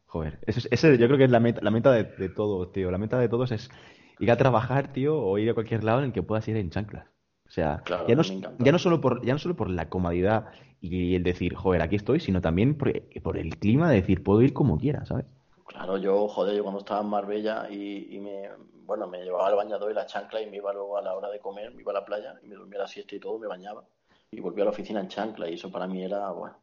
Joder, 0.06 0.38
eso 0.46 0.60
es- 0.60 0.68
ese 0.70 0.98
yo 0.98 1.06
creo 1.06 1.18
que 1.18 1.24
es 1.24 1.30
la 1.30 1.40
meta, 1.40 1.60
la 1.62 1.70
meta 1.70 1.90
de, 1.92 2.04
de 2.04 2.28
todos, 2.28 2.70
tío. 2.72 2.90
La 2.90 2.98
meta 2.98 3.18
de 3.18 3.28
todos 3.28 3.50
es 3.52 3.70
ir 4.18 4.30
a 4.30 4.36
trabajar, 4.36 4.92
tío, 4.92 5.18
o 5.18 5.38
ir 5.38 5.50
a 5.50 5.54
cualquier 5.54 5.82
lado 5.84 5.98
en 6.00 6.06
el 6.06 6.12
que 6.12 6.22
puedas 6.22 6.46
ir 6.48 6.56
en 6.56 6.70
chanclas. 6.70 7.06
O 7.46 7.50
sea, 7.50 7.82
Claro, 7.84 8.06
ya 8.08 8.14
no, 8.16 8.22
ya 8.58 8.72
no 8.72 8.78
solo 8.78 9.00
por, 9.00 9.24
ya 9.24 9.32
no 9.32 9.38
solo 9.38 9.56
por 9.56 9.70
la 9.70 9.88
comodidad 9.88 10.46
y 10.80 11.14
el 11.14 11.22
decir, 11.22 11.54
joder, 11.54 11.80
aquí 11.82 11.96
estoy, 11.96 12.20
sino 12.20 12.40
también 12.40 12.76
por, 12.76 12.92
por 13.22 13.36
el 13.38 13.56
clima 13.58 13.88
de 13.90 13.96
decir, 13.96 14.22
puedo 14.22 14.42
ir 14.42 14.52
como 14.52 14.78
quiera, 14.78 15.04
¿sabes? 15.06 15.26
Claro, 15.66 15.98
yo, 15.98 16.28
joder, 16.28 16.54
yo 16.56 16.62
cuando 16.62 16.80
estaba 16.80 17.00
en 17.00 17.08
Marbella 17.08 17.66
y, 17.70 18.14
y 18.16 18.20
me, 18.20 18.48
bueno, 18.84 19.06
me 19.08 19.22
llevaba 19.24 19.48
el 19.50 19.56
bañador 19.56 19.90
y 19.90 19.94
la 19.94 20.06
chancla 20.06 20.40
y 20.40 20.46
me 20.48 20.58
iba 20.58 20.72
luego 20.72 20.96
a 20.96 21.02
la 21.02 21.14
hora 21.14 21.28
de 21.28 21.40
comer, 21.40 21.74
me 21.74 21.82
iba 21.82 21.90
a 21.90 21.94
la 21.94 22.04
playa 22.04 22.34
y 22.42 22.46
me 22.46 22.54
dormía 22.54 22.78
la 22.80 22.86
siesta 22.88 23.14
y 23.16 23.20
todo, 23.20 23.38
me 23.38 23.48
bañaba 23.48 23.84
y 24.30 24.40
volvía 24.40 24.62
a 24.62 24.66
la 24.66 24.70
oficina 24.70 25.00
en 25.00 25.08
chancla 25.08 25.48
y 25.50 25.54
eso 25.54 25.70
para 25.70 25.86
mí 25.88 26.04
era, 26.04 26.30
bueno, 26.30 26.56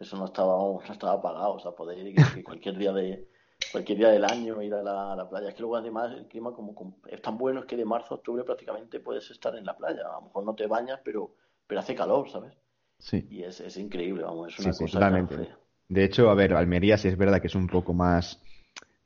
eso 0.00 0.16
no 0.16 0.24
estaba, 0.26 0.56
no 0.58 0.80
estaba 0.92 1.22
pagado, 1.22 1.54
o 1.54 1.60
sea, 1.60 1.72
poder 1.72 1.98
ir 1.98 2.28
que- 2.28 2.42
cualquier 2.44 2.76
día 2.76 2.92
de 2.92 3.28
cualquier 3.70 3.98
día 3.98 4.08
del 4.10 4.24
año 4.24 4.60
ir 4.62 4.74
a 4.74 4.82
la, 4.82 5.12
a 5.12 5.16
la 5.16 5.28
playa. 5.28 5.48
Es 5.48 5.54
que 5.54 5.60
luego 5.62 5.76
además 5.76 6.10
el 6.12 6.26
clima 6.26 6.52
como, 6.52 6.74
como- 6.74 6.98
es 7.06 7.22
tan 7.22 7.38
bueno 7.38 7.60
es 7.60 7.66
que 7.66 7.76
de 7.76 7.84
marzo 7.84 8.14
a 8.14 8.16
octubre 8.18 8.42
prácticamente 8.44 8.98
puedes 9.00 9.30
estar 9.30 9.54
en 9.56 9.64
la 9.64 9.76
playa. 9.76 10.02
A 10.08 10.14
lo 10.14 10.22
mejor 10.22 10.44
no 10.44 10.54
te 10.56 10.66
bañas, 10.66 11.00
pero, 11.04 11.36
pero 11.68 11.80
hace 11.80 11.94
calor, 11.94 12.28
¿sabes? 12.28 12.52
Sí. 12.98 13.26
Y 13.30 13.44
es, 13.44 13.60
es 13.60 13.76
increíble, 13.78 14.24
vamos, 14.24 14.48
es 14.48 14.58
Sí, 14.58 14.62
una 14.64 14.72
sí, 14.72 14.84
cosa 14.84 14.90
totalmente. 14.92 15.36
fea. 15.36 15.58
De 15.90 16.04
hecho, 16.04 16.30
a 16.30 16.34
ver, 16.34 16.54
Almería 16.54 16.96
sí 16.96 17.08
es 17.08 17.18
verdad 17.18 17.40
que 17.40 17.48
es 17.48 17.56
un 17.56 17.66
poco 17.66 17.92
más, 17.92 18.40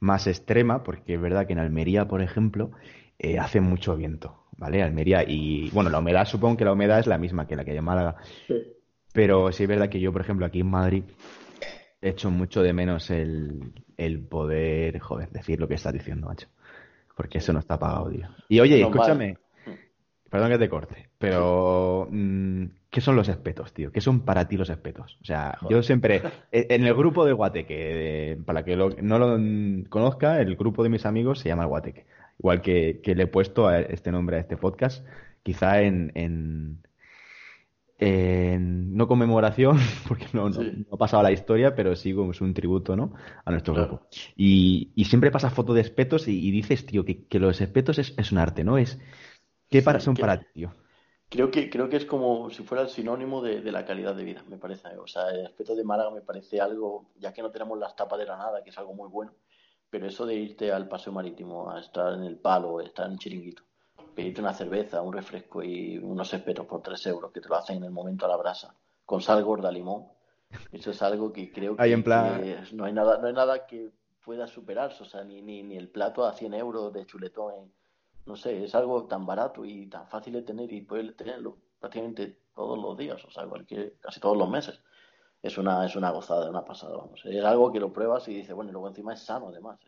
más 0.01 0.27
extrema, 0.27 0.85
porque 0.85 1.15
es 1.15 1.21
verdad 1.21 1.47
que 1.47 1.55
en 1.55 1.59
Almería, 1.59 2.07
por 2.07 2.21
ejemplo, 2.21 2.73
eh, 3.19 3.39
hace 3.39 3.63
mucho 3.63 3.97
viento, 3.97 4.45
¿vale? 4.59 4.83
Almería 4.83 5.25
y, 5.27 5.71
bueno, 5.71 5.89
la 5.89 6.01
humedad, 6.01 6.27
supongo 6.27 6.59
que 6.59 6.67
la 6.67 6.73
humedad 6.73 6.99
es 6.99 7.07
la 7.07 7.17
misma 7.17 7.47
que 7.47 7.57
la 7.57 7.65
que 7.65 7.71
hay 7.71 7.79
en 7.79 7.85
Málaga, 7.85 8.17
pero 9.15 9.51
sí 9.51 9.63
es 9.63 9.69
verdad 9.69 9.89
que 9.89 9.99
yo, 9.99 10.13
por 10.13 10.21
ejemplo, 10.21 10.45
aquí 10.45 10.61
en 10.61 10.71
Madrid 10.71 11.05
he 12.03 12.11
hecho 12.11 12.31
mucho 12.31 12.63
de 12.63 12.75
menos 12.75 13.09
el, 13.11 13.73
el 13.97 14.21
poder, 14.21 14.99
joder, 14.99 15.31
decir 15.31 15.59
lo 15.61 15.67
que 15.67 15.77
estás 15.77 15.95
diciendo, 15.95 16.27
macho, 16.27 16.49
porque 17.17 17.39
eso 17.39 17.55
no 17.55 17.61
está 17.61 17.79
pagado, 17.79 18.11
tío. 18.11 18.29
Y 18.51 18.61
oye, 18.61 18.79
escúchame, 18.79 19.39
perdón 20.31 20.51
que 20.51 20.59
te 20.59 20.69
corte, 20.69 21.09
pero 21.19 22.09
mm, 22.11 22.65
¿qué 22.91 23.01
son 23.01 23.15
los 23.17 23.29
espetos, 23.29 23.73
tío? 23.73 23.93
¿Qué 23.93 24.01
son 24.01 24.21
para 24.25 24.49
ti 24.49 24.57
los 24.57 24.69
espetos? 24.71 25.19
O 25.23 25.25
sea, 25.25 25.59
yo 25.71 25.83
siempre, 25.83 26.23
e- 26.53 26.67
en 26.71 26.85
el 26.87 26.95
grupo 26.95 27.25
de 27.25 27.33
Guateque, 27.33 28.39
para 28.45 28.65
que 28.65 28.75
lo- 28.77 28.91
no 29.01 29.19
lo 29.19 29.89
conozca, 29.89 30.41
el 30.41 30.57
grupo 30.57 30.83
de 30.83 30.89
mis 30.89 31.07
amigos 31.07 31.39
se 31.39 31.49
llama 31.49 31.67
Guateque. 31.67 32.07
Igual 32.39 32.63
que, 32.63 33.01
que 33.03 33.15
le 33.15 33.25
he 33.25 33.27
puesto 33.29 33.69
a 33.69 33.79
este 33.81 34.11
nombre 34.11 34.37
a 34.37 34.41
este 34.41 34.57
podcast, 34.57 35.07
quizá 35.45 35.83
en, 35.83 36.11
en, 36.17 36.79
en- 37.99 38.97
no 38.97 39.07
conmemoración, 39.07 39.79
porque 40.09 40.27
no, 40.33 40.53
Sí. 40.53 40.85
no 40.89 40.95
ha 40.95 40.99
pasado 40.99 41.23
la 41.23 41.31
historia, 41.33 41.75
pero 41.77 41.95
sí 41.95 42.13
como 42.13 42.33
es 42.33 42.41
un 42.41 42.53
tributo, 42.55 42.97
¿no? 42.97 43.15
A 43.45 43.51
nuestro 43.53 43.75
Claro. 43.75 43.89
grupo. 43.89 44.07
Y, 44.37 44.91
y 44.97 45.05
siempre 45.05 45.31
pasa 45.31 45.51
foto 45.51 45.75
de 45.75 45.81
espetos 45.83 46.27
y, 46.29 46.39
y 46.47 46.51
dices, 46.51 46.85
tío, 46.87 47.05
que, 47.05 47.25
que 47.27 47.39
los 47.39 47.61
espetos 47.61 47.99
es, 47.99 48.15
es 48.19 48.33
un 48.33 48.39
arte, 48.39 48.65
¿no? 48.65 48.79
Es, 48.79 48.99
¿qué 49.75 49.83
para, 49.83 50.01
son 50.01 50.15
que- 50.15 50.23
para 50.23 50.39
ti, 50.39 50.47
tío? 50.55 50.73
Creo 51.29 51.51
que, 51.51 51.69
creo 51.69 51.89
que 51.89 51.97
es 51.97 52.05
como 52.07 52.49
si 52.51 52.63
fuera 52.63 52.85
el 52.85 52.89
sinónimo 52.91 53.43
de, 53.43 53.61
de 53.61 53.73
la 53.73 53.85
calidad 53.85 54.15
de 54.15 54.25
vida, 54.25 54.43
me 54.49 54.57
parece. 54.59 54.89
O 54.99 55.07
sea, 55.07 55.31
el 55.31 55.47
aspecto 55.47 55.75
de 55.75 55.85
Málaga 55.85 56.11
me 56.11 56.23
parece 56.23 56.61
algo, 56.61 57.11
ya 57.17 57.33
que 57.33 57.43
no 57.43 57.51
tenemos 57.51 57.79
las 57.79 57.97
tapas 57.97 58.19
de 58.19 58.25
Granada, 58.27 58.63
que 58.63 58.71
es 58.71 58.79
algo 58.79 58.95
muy 58.95 59.09
bueno, 59.09 59.33
pero 59.91 60.07
eso 60.07 60.27
de 60.27 60.35
irte 60.37 60.73
al 60.73 60.89
paseo 60.89 61.13
marítimo, 61.13 61.71
a 61.71 61.81
estar 61.81 62.15
en 62.15 62.25
el 62.25 62.39
palo, 62.39 62.81
estar 62.81 63.07
en 63.07 63.13
un 63.13 63.19
chiringuito, 63.19 63.65
pedirte 64.15 64.41
una 64.41 64.55
cerveza, 64.55 65.03
un 65.03 65.13
refresco 65.13 65.63
y 65.63 65.99
unos 65.99 66.33
espetos 66.35 66.67
por 66.67 66.83
tres 66.83 67.05
euros, 67.07 67.33
que 67.33 67.41
te 67.41 67.49
lo 67.49 67.57
hacen 67.57 67.79
en 67.79 67.85
el 67.85 67.91
momento 67.91 68.27
a 68.27 68.29
la 68.29 68.37
brasa, 68.37 68.75
con 69.05 69.21
sal 69.21 69.43
gorda, 69.45 69.73
limón, 69.73 70.07
eso 70.73 70.91
es 70.91 71.03
algo 71.03 71.33
que 71.33 71.53
creo 71.53 71.81
que, 71.81 71.93
en 71.93 72.03
plan- 72.05 72.43
que 72.43 72.59
no 72.73 72.85
hay 72.85 72.93
nada, 72.93 73.19
no 73.19 73.27
hay 73.29 73.33
nada 73.33 73.67
que 73.67 73.91
pueda 74.25 74.47
superarse, 74.47 75.03
o 75.03 75.07
sea, 75.07 75.25
ni, 75.25 75.43
ni, 75.43 75.63
ni 75.63 75.77
el 75.77 75.89
plato 75.89 76.25
a 76.25 76.33
100 76.33 76.55
euros 76.55 76.93
de 76.93 77.07
chuletón 77.07 77.55
en, 77.55 77.73
no 78.27 78.37
sé, 78.37 78.65
es 78.65 78.75
algo 78.75 79.07
tan 79.07 79.27
barato 79.27 79.65
y 79.65 79.87
tan 79.89 80.09
fácil 80.09 80.35
de 80.35 80.43
tener 80.43 80.73
y 80.73 80.83
poder 80.83 81.15
tenerlo 81.15 81.59
prácticamente 81.79 82.39
todos 82.55 82.79
los 82.79 82.97
días, 82.97 83.23
o 83.25 83.31
sea, 83.31 83.47
cualquier, 83.47 83.97
casi 84.01 84.21
todos 84.21 84.37
los 84.37 84.49
meses. 84.49 84.81
Es 85.43 85.59
una, 85.59 85.85
es 85.85 85.95
una 85.95 86.11
gozada, 86.11 86.49
una 86.49 86.65
pasada, 86.65 86.97
vamos. 86.97 87.21
Es 87.27 87.45
algo 87.45 87.71
que 87.71 87.81
lo 87.81 87.93
pruebas 87.93 88.27
y 88.29 88.35
dices, 88.35 88.55
bueno, 88.55 88.71
y 88.71 88.73
luego 88.73 88.89
encima 88.89 89.13
es 89.13 89.21
sano 89.21 89.49
además. 89.49 89.79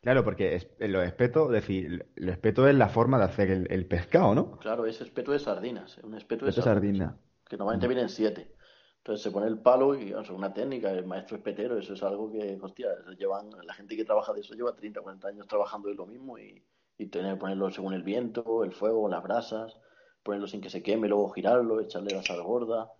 Claro, 0.00 0.24
porque 0.24 0.56
es, 0.56 0.68
lo 0.80 1.02
espeto, 1.02 1.48
decir, 1.48 2.10
el 2.16 2.28
espeto 2.28 2.66
es 2.66 2.74
la 2.74 2.88
forma 2.88 3.18
de 3.18 3.24
hacer 3.24 3.50
el, 3.50 3.86
pescado, 3.86 4.34
¿no? 4.34 4.58
Claro, 4.58 4.86
es 4.86 5.00
espeto 5.00 5.30
de 5.30 5.38
sardinas, 5.38 5.98
un 5.98 6.14
espeto 6.14 6.46
de 6.46 6.52
sardinas. 6.52 7.14
Que 7.48 7.56
normalmente 7.56 7.86
vienen 7.86 8.08
siete. 8.08 8.56
Entonces 8.98 9.22
se 9.22 9.30
pone 9.30 9.46
el 9.46 9.58
palo 9.58 9.94
y 9.94 10.12
es 10.12 10.30
una 10.30 10.52
técnica, 10.52 10.90
el 10.90 11.06
maestro 11.06 11.36
espetero, 11.36 11.78
eso 11.78 11.94
es 11.94 12.02
algo 12.02 12.32
que, 12.32 12.58
hostia, 12.60 12.88
llevan, 13.16 13.50
la 13.62 13.74
gente 13.74 13.96
que 13.96 14.04
trabaja 14.04 14.32
de 14.32 14.40
eso 14.40 14.54
lleva 14.54 14.74
30, 14.74 15.00
40 15.00 15.28
años 15.28 15.46
trabajando 15.46 15.88
de 15.88 15.94
lo 15.94 16.06
mismo 16.06 16.36
y, 16.36 16.60
y 16.98 17.06
tener 17.06 17.34
que 17.34 17.40
ponerlo 17.40 17.70
según 17.70 17.94
el 17.94 18.02
viento, 18.02 18.64
el 18.64 18.72
fuego, 18.72 19.08
las 19.08 19.22
brasas, 19.22 19.76
ponerlo 20.22 20.46
sin 20.46 20.60
que 20.60 20.70
se 20.70 20.82
queme, 20.82 21.08
luego 21.08 21.30
girarlo, 21.30 21.80
echarle 21.80 22.14
la 22.14 22.22
sal 22.22 22.42
gorda, 22.42 22.90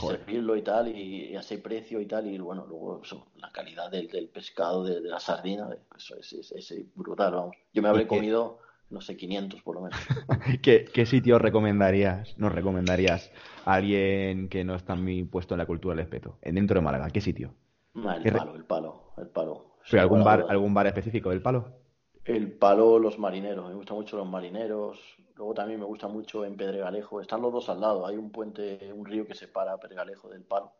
servirlo 0.00 0.56
y 0.56 0.62
tal, 0.62 0.88
y, 0.88 1.34
a 1.36 1.40
ese 1.40 1.58
precio 1.58 2.00
y 2.00 2.06
tal, 2.06 2.26
y 2.26 2.38
bueno, 2.38 2.66
luego 2.66 3.00
eso, 3.02 3.26
la 3.36 3.50
calidad 3.50 3.90
del, 3.90 4.08
del 4.08 4.28
pescado, 4.28 4.84
de, 4.84 5.00
la 5.00 5.20
sardina, 5.20 5.68
eso 5.96 6.16
es, 6.16 6.32
es, 6.32 6.74
brutal, 6.94 7.32
vamos. 7.32 7.56
Yo 7.72 7.82
me 7.82 7.88
habré 7.88 8.06
comido, 8.06 8.58
no 8.90 9.00
sé, 9.00 9.16
500 9.16 9.62
por 9.62 9.76
lo 9.76 9.82
menos. 9.82 9.98
¿Qué, 10.62 10.84
¿Qué, 10.84 11.06
sitio 11.06 11.38
recomendarías, 11.38 12.36
nos 12.38 12.52
recomendarías 12.52 13.30
a 13.64 13.74
alguien 13.74 14.48
que 14.48 14.64
no 14.64 14.74
está 14.74 14.94
muy 14.94 15.24
puesto 15.24 15.54
en 15.54 15.58
la 15.58 15.66
cultura 15.66 15.94
del 15.94 16.04
espeto? 16.04 16.38
Dentro 16.42 16.80
de 16.80 16.84
Málaga, 16.84 17.10
¿qué 17.10 17.20
sitio? 17.20 17.54
el 17.94 18.32
palo, 18.32 18.54
el 18.54 18.64
palo, 18.64 19.12
el 19.16 19.28
palo. 19.28 19.76
algún 19.92 20.22
bar, 20.22 20.46
algún 20.50 20.74
bar 20.74 20.86
específico 20.86 21.30
del 21.30 21.40
palo? 21.40 21.85
El 22.26 22.50
palo, 22.50 22.98
los 22.98 23.18
marineros, 23.18 23.68
me 23.68 23.74
gustan 23.74 23.96
mucho 23.96 24.16
los 24.16 24.28
marineros. 24.28 24.98
Luego 25.36 25.54
también 25.54 25.78
me 25.78 25.86
gusta 25.86 26.08
mucho 26.08 26.44
en 26.44 26.56
Pedregalejo. 26.56 27.20
Están 27.20 27.40
los 27.40 27.52
dos 27.52 27.68
al 27.68 27.80
lado. 27.80 28.06
Hay 28.06 28.16
un 28.16 28.30
puente, 28.30 28.92
un 28.92 29.06
río 29.06 29.26
que 29.26 29.34
separa 29.34 29.78
Pedregalejo 29.78 30.28
del 30.28 30.42
palo. 30.42 30.72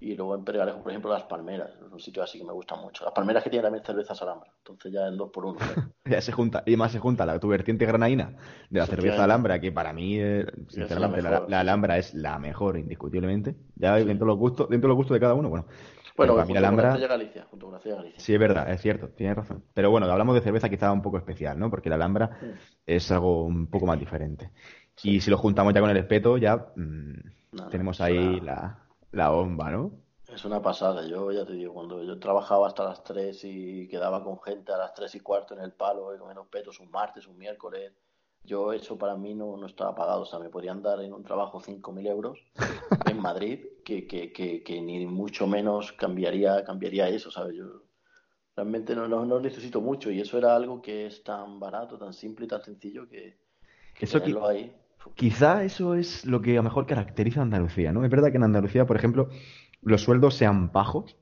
Y 0.00 0.16
luego 0.16 0.34
en 0.34 0.44
Pedregalejo, 0.44 0.82
por 0.82 0.90
ejemplo, 0.90 1.12
las 1.12 1.24
palmeras. 1.24 1.70
Es 1.76 1.92
un 1.92 2.00
sitio 2.00 2.22
así 2.22 2.38
que 2.38 2.44
me 2.44 2.52
gusta 2.52 2.74
mucho. 2.74 3.04
Las 3.04 3.12
palmeras 3.12 3.44
que 3.44 3.50
tienen 3.50 3.66
también 3.66 3.84
cervezas 3.84 4.20
alhambra. 4.22 4.50
Entonces 4.56 4.92
ya 4.92 5.06
en 5.06 5.16
dos 5.16 5.30
por 5.30 5.44
uno. 5.44 5.58
ya 6.06 6.20
se 6.22 6.32
junta. 6.32 6.64
Y 6.66 6.76
más 6.76 6.90
se 6.90 6.98
junta 6.98 7.24
la 7.24 7.38
tu 7.38 7.48
vertiente 7.48 7.86
granaína 7.86 8.34
de 8.70 8.80
la 8.80 8.86
cerveza 8.86 9.22
alhambra, 9.22 9.60
que 9.60 9.70
para 9.70 9.92
mí, 9.92 10.18
eh, 10.18 10.46
sinceramente, 10.68 11.22
la, 11.22 11.60
alhambra 11.60 11.98
es 11.98 12.14
la 12.14 12.38
mejor, 12.38 12.78
indiscutiblemente. 12.78 13.54
Ya 13.76 13.94
dentro 13.96 14.26
de 14.26 14.32
los 14.32 14.38
gustos, 14.38 14.68
dentro 14.70 14.88
de 14.88 14.92
los 14.92 14.96
gustos 14.96 15.14
de 15.14 15.20
cada 15.20 15.34
uno, 15.34 15.50
bueno. 15.50 15.66
Bueno, 16.26 16.36
la 16.36 16.58
Alhambra... 16.58 16.92
con 16.92 17.08
Galicia, 17.08 17.46
junto 17.50 17.70
con 17.70 17.80
Galicia. 17.80 18.20
Sí, 18.20 18.34
es 18.34 18.40
verdad, 18.40 18.70
es 18.70 18.80
cierto, 18.80 19.08
tienes 19.08 19.36
razón. 19.36 19.64
Pero 19.74 19.90
bueno, 19.90 20.06
hablamos 20.06 20.34
de 20.34 20.42
cerveza 20.42 20.68
quizá 20.68 20.92
un 20.92 21.02
poco 21.02 21.16
especial, 21.16 21.58
¿no? 21.58 21.70
Porque 21.70 21.88
la 21.88 21.94
Alhambra 21.96 22.38
es 22.86 23.10
algo 23.10 23.44
un 23.44 23.68
poco 23.68 23.86
más 23.86 23.98
diferente. 23.98 24.50
Y 25.02 25.20
si 25.20 25.30
lo 25.30 25.38
juntamos 25.38 25.72
ya 25.72 25.80
con 25.80 25.90
el 25.90 25.96
espeto, 25.96 26.36
ya 26.36 26.72
mm, 26.76 27.68
tenemos 27.70 28.00
ahí 28.00 28.40
la, 28.40 28.78
la 29.12 29.30
bomba, 29.30 29.70
¿no? 29.70 29.92
Es 30.32 30.44
una 30.44 30.62
pasada, 30.62 31.06
yo 31.08 31.32
ya 31.32 31.44
te 31.44 31.54
digo, 31.54 31.74
cuando 31.74 32.04
yo 32.04 32.18
trabajaba 32.20 32.68
hasta 32.68 32.84
las 32.84 33.02
3 33.02 33.40
y 33.44 33.88
quedaba 33.88 34.22
con 34.22 34.40
gente 34.40 34.72
a 34.72 34.76
las 34.76 34.94
3 34.94 35.16
y 35.16 35.20
cuarto 35.20 35.54
en 35.54 35.60
el 35.60 35.72
palo, 35.72 36.14
y 36.14 36.18
con 36.18 36.32
los 36.32 36.46
petos 36.46 36.78
un 36.78 36.90
martes, 36.90 37.26
un 37.26 37.36
miércoles, 37.36 37.92
yo 38.44 38.72
eso 38.72 38.98
para 38.98 39.16
mí 39.16 39.34
no, 39.34 39.56
no 39.56 39.66
estaba 39.66 39.94
pagado, 39.94 40.22
o 40.22 40.26
sea, 40.26 40.38
me 40.38 40.48
podían 40.48 40.82
dar 40.82 41.00
en 41.00 41.12
un 41.12 41.22
trabajo 41.22 41.60
5.000 41.60 42.06
euros 42.08 42.38
en 43.10 43.20
Madrid, 43.20 43.60
que, 43.84 44.06
que, 44.06 44.32
que, 44.32 44.80
ni 44.80 45.06
mucho 45.06 45.46
menos 45.46 45.92
cambiaría, 45.92 46.64
cambiaría 46.64 47.08
eso, 47.08 47.30
¿sabes? 47.30 47.56
Yo 47.56 47.82
realmente 48.56 48.94
no, 48.94 49.08
no, 49.08 49.40
necesito 49.40 49.80
mucho 49.80 50.10
y 50.10 50.20
eso 50.20 50.38
era 50.38 50.54
algo 50.54 50.82
que 50.82 51.06
es 51.06 51.22
tan 51.22 51.60
barato, 51.60 51.98
tan 51.98 52.12
simple 52.12 52.46
y 52.46 52.48
tan 52.48 52.62
sencillo 52.62 53.08
que, 53.08 53.38
eso 53.98 54.46
ahí. 54.46 54.74
Quizá 55.14 55.64
eso 55.64 55.94
es 55.94 56.26
lo 56.26 56.42
que 56.42 56.52
a 56.52 56.56
lo 56.56 56.62
mejor 56.62 56.86
caracteriza 56.86 57.40
a 57.40 57.44
Andalucía, 57.44 57.92
¿no? 57.92 58.04
Es 58.04 58.10
verdad 58.10 58.30
que 58.30 58.36
en 58.36 58.44
Andalucía, 58.44 58.86
por 58.86 58.96
ejemplo, 58.96 59.28
los 59.82 60.02
sueldos 60.02 60.34
sean 60.34 60.72
bajos, 60.72 61.16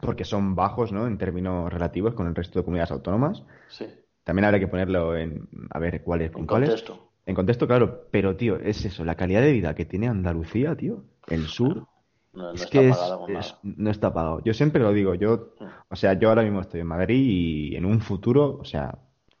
porque 0.00 0.24
son 0.24 0.54
bajos, 0.54 0.92
¿no? 0.92 1.06
En 1.06 1.18
términos 1.18 1.72
relativos 1.72 2.14
con 2.14 2.26
el 2.26 2.34
resto 2.34 2.58
de 2.58 2.64
comunidades 2.64 2.92
autónomas. 2.92 3.42
Sí 3.68 3.86
también 4.26 4.46
habrá 4.46 4.58
que 4.58 4.66
ponerlo 4.66 5.16
en. 5.16 5.48
A 5.70 5.78
ver, 5.78 6.02
¿cuál 6.02 6.22
es? 6.22 6.34
En 6.34 6.46
contexto. 6.46 7.12
En 7.26 7.36
contexto, 7.36 7.68
claro. 7.68 8.08
Pero, 8.10 8.34
tío, 8.34 8.56
es 8.56 8.84
eso. 8.84 9.04
La 9.04 9.14
calidad 9.14 9.40
de 9.40 9.52
vida 9.52 9.76
que 9.76 9.84
tiene 9.84 10.08
Andalucía, 10.08 10.74
tío. 10.74 11.04
El 11.28 11.46
sur. 11.46 11.86
No, 12.32 12.50
es 12.50 12.62
está 12.62 12.72
que 12.72 12.88
es, 12.88 13.54
no 13.62 13.88
está 13.88 14.12
pagado. 14.12 14.42
Yo 14.44 14.52
siempre 14.52 14.82
lo 14.82 14.92
digo. 14.92 15.14
Yo, 15.14 15.52
mm. 15.60 15.64
o 15.90 15.94
sea, 15.94 16.14
yo 16.14 16.28
ahora 16.28 16.42
mismo 16.42 16.60
estoy 16.60 16.80
en 16.80 16.88
Madrid 16.88 17.24
y 17.24 17.76
en 17.76 17.86
un 17.86 18.00
futuro, 18.00 18.58
o 18.60 18.64
sea, 18.64 18.98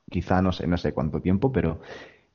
quizá 0.08 0.40
no 0.40 0.52
sé, 0.52 0.68
no 0.68 0.76
sé 0.76 0.92
cuánto 0.92 1.20
tiempo, 1.20 1.50
pero, 1.50 1.80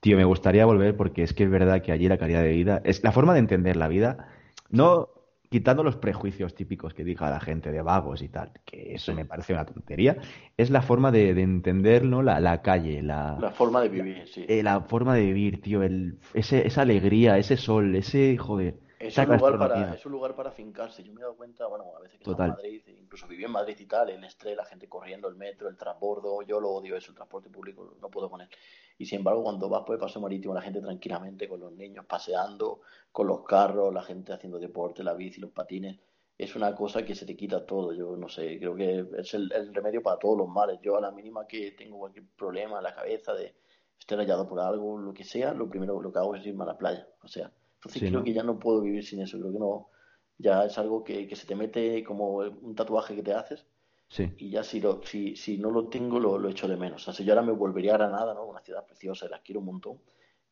tío, 0.01 0.17
me 0.17 0.25
gustaría 0.25 0.65
volver 0.65 0.97
porque 0.97 1.23
es 1.23 1.33
que 1.33 1.45
es 1.45 1.49
verdad 1.49 1.81
que 1.81 1.93
allí 1.93 2.09
la 2.09 2.17
calidad 2.17 2.41
de 2.41 2.51
vida, 2.51 2.81
es 2.83 3.01
la 3.01 3.13
forma 3.13 3.31
de 3.31 3.39
entender 3.39 3.77
la 3.77 3.87
vida. 3.87 4.27
No, 4.69 5.07
quitando 5.51 5.83
los 5.83 5.97
prejuicios 5.97 6.55
típicos 6.55 6.93
que 6.93 7.03
diga 7.03 7.29
la 7.29 7.41
gente 7.41 7.73
de 7.73 7.81
vagos 7.81 8.21
y 8.21 8.29
tal, 8.29 8.53
que 8.63 8.93
eso 8.95 9.13
me 9.13 9.25
parece 9.25 9.51
una 9.51 9.65
tontería, 9.65 10.15
es 10.55 10.69
la 10.69 10.81
forma 10.81 11.11
de, 11.11 11.31
entender 11.31 12.05
¿no? 12.05 12.21
la, 12.21 12.39
la 12.39 12.61
calle, 12.61 13.01
la, 13.03 13.37
la 13.37 13.51
forma 13.51 13.81
de 13.81 13.89
vivir, 13.89 14.23
sí. 14.29 14.45
Eh, 14.47 14.63
la 14.63 14.79
forma 14.79 15.13
de 15.13 15.25
vivir, 15.25 15.61
tío, 15.61 15.83
el, 15.83 16.19
ese, 16.33 16.65
esa 16.65 16.83
alegría, 16.83 17.37
ese 17.37 17.57
sol, 17.57 17.93
ese, 17.97 18.37
joder, 18.37 18.79
es 19.01 19.17
un, 19.17 19.25
lugar 19.25 19.57
para, 19.57 19.93
es 19.93 20.05
un 20.05 20.11
lugar 20.11 20.35
para 20.35 20.51
fincarse. 20.51 21.03
Yo 21.03 21.13
me 21.13 21.21
he 21.21 21.23
dado 21.23 21.35
cuenta, 21.35 21.67
bueno, 21.67 21.85
a 21.97 22.01
veces 22.01 22.19
que 22.19 22.29
en 22.29 22.37
Madrid, 22.37 22.81
incluso 22.87 23.27
viví 23.27 23.43
en 23.43 23.51
Madrid 23.51 23.75
y 23.79 23.85
tal, 23.85 24.09
el 24.09 24.23
estrés, 24.23 24.55
la 24.55 24.65
gente 24.65 24.87
corriendo, 24.87 25.27
el 25.27 25.35
metro, 25.35 25.67
el 25.69 25.77
transbordo, 25.77 26.41
yo 26.43 26.59
lo 26.59 26.69
odio 26.69 26.95
eso, 26.95 27.11
el 27.11 27.15
transporte 27.15 27.49
público, 27.49 27.95
no 28.01 28.09
puedo 28.09 28.29
con 28.29 28.41
él. 28.41 28.49
Y 28.97 29.05
sin 29.05 29.19
embargo, 29.19 29.43
cuando 29.43 29.67
vas 29.67 29.83
por 29.83 29.95
el 29.95 29.99
paseo 29.99 30.21
marítimo, 30.21 30.53
la 30.53 30.61
gente 30.61 30.81
tranquilamente, 30.81 31.47
con 31.47 31.59
los 31.59 31.71
niños 31.73 32.05
paseando, 32.05 32.81
con 33.11 33.27
los 33.27 33.43
carros, 33.43 33.93
la 33.93 34.03
gente 34.03 34.33
haciendo 34.33 34.59
deporte, 34.59 35.03
la 35.03 35.13
bici, 35.13 35.41
los 35.41 35.51
patines, 35.51 35.99
es 36.37 36.55
una 36.55 36.75
cosa 36.75 37.03
que 37.05 37.13
se 37.15 37.25
te 37.25 37.35
quita 37.35 37.65
todo. 37.65 37.93
Yo 37.93 38.15
no 38.17 38.27
sé, 38.27 38.57
creo 38.57 38.75
que 38.75 39.05
es 39.17 39.33
el, 39.33 39.73
remedio 39.73 40.01
para 40.01 40.17
todos 40.17 40.37
los 40.37 40.47
males. 40.47 40.79
Yo 40.81 40.97
a 40.97 41.01
la 41.01 41.11
mínima 41.11 41.45
que 41.45 41.71
tengo 41.71 41.99
cualquier 41.99 42.25
problema 42.35 42.77
en 42.77 42.83
la 42.83 42.95
cabeza 42.95 43.33
de 43.33 43.55
estar 43.99 44.17
rayado 44.17 44.47
por 44.47 44.59
algo, 44.59 44.97
lo 44.97 45.13
que 45.13 45.23
sea, 45.23 45.53
lo 45.53 45.69
primero 45.69 46.01
lo 46.01 46.11
que 46.11 46.19
hago 46.19 46.35
es 46.35 46.45
irme 46.45 46.63
a 46.63 46.67
la 46.67 46.77
playa. 46.77 47.07
O 47.21 47.27
sea, 47.27 47.51
entonces 47.81 48.09
creo 48.09 48.23
que 48.23 48.33
ya 48.33 48.43
no 48.43 48.59
puedo 48.59 48.81
vivir 48.81 49.03
sin 49.03 49.21
eso, 49.21 49.39
creo 49.39 49.51
que 49.51 49.59
no, 49.59 49.87
ya 50.37 50.65
es 50.65 50.77
algo 50.77 51.03
que, 51.03 51.27
que 51.27 51.35
se 51.35 51.47
te 51.47 51.55
mete 51.55 52.03
como 52.03 52.35
un 52.35 52.75
tatuaje 52.75 53.15
que 53.15 53.23
te 53.23 53.33
haces. 53.33 53.65
Y 54.37 54.49
ya 54.49 54.61
si, 54.61 54.81
lo, 54.81 55.01
si, 55.03 55.37
si 55.37 55.57
no 55.57 55.71
lo 55.71 55.87
tengo, 55.87 56.19
lo, 56.19 56.37
lo 56.37 56.49
echo 56.49 56.67
de 56.67 56.75
menos. 56.75 57.07
O 57.07 57.13
sea, 57.13 57.25
yo 57.25 57.31
ahora 57.31 57.45
me 57.45 57.53
volvería 57.53 57.95
a 57.95 57.97
Granada, 57.97 58.33
¿no? 58.33 58.43
Una 58.45 58.59
ciudad 58.59 58.85
preciosa, 58.85 59.29
la 59.29 59.41
quiero 59.41 59.61
un 59.61 59.67
montón, 59.67 59.99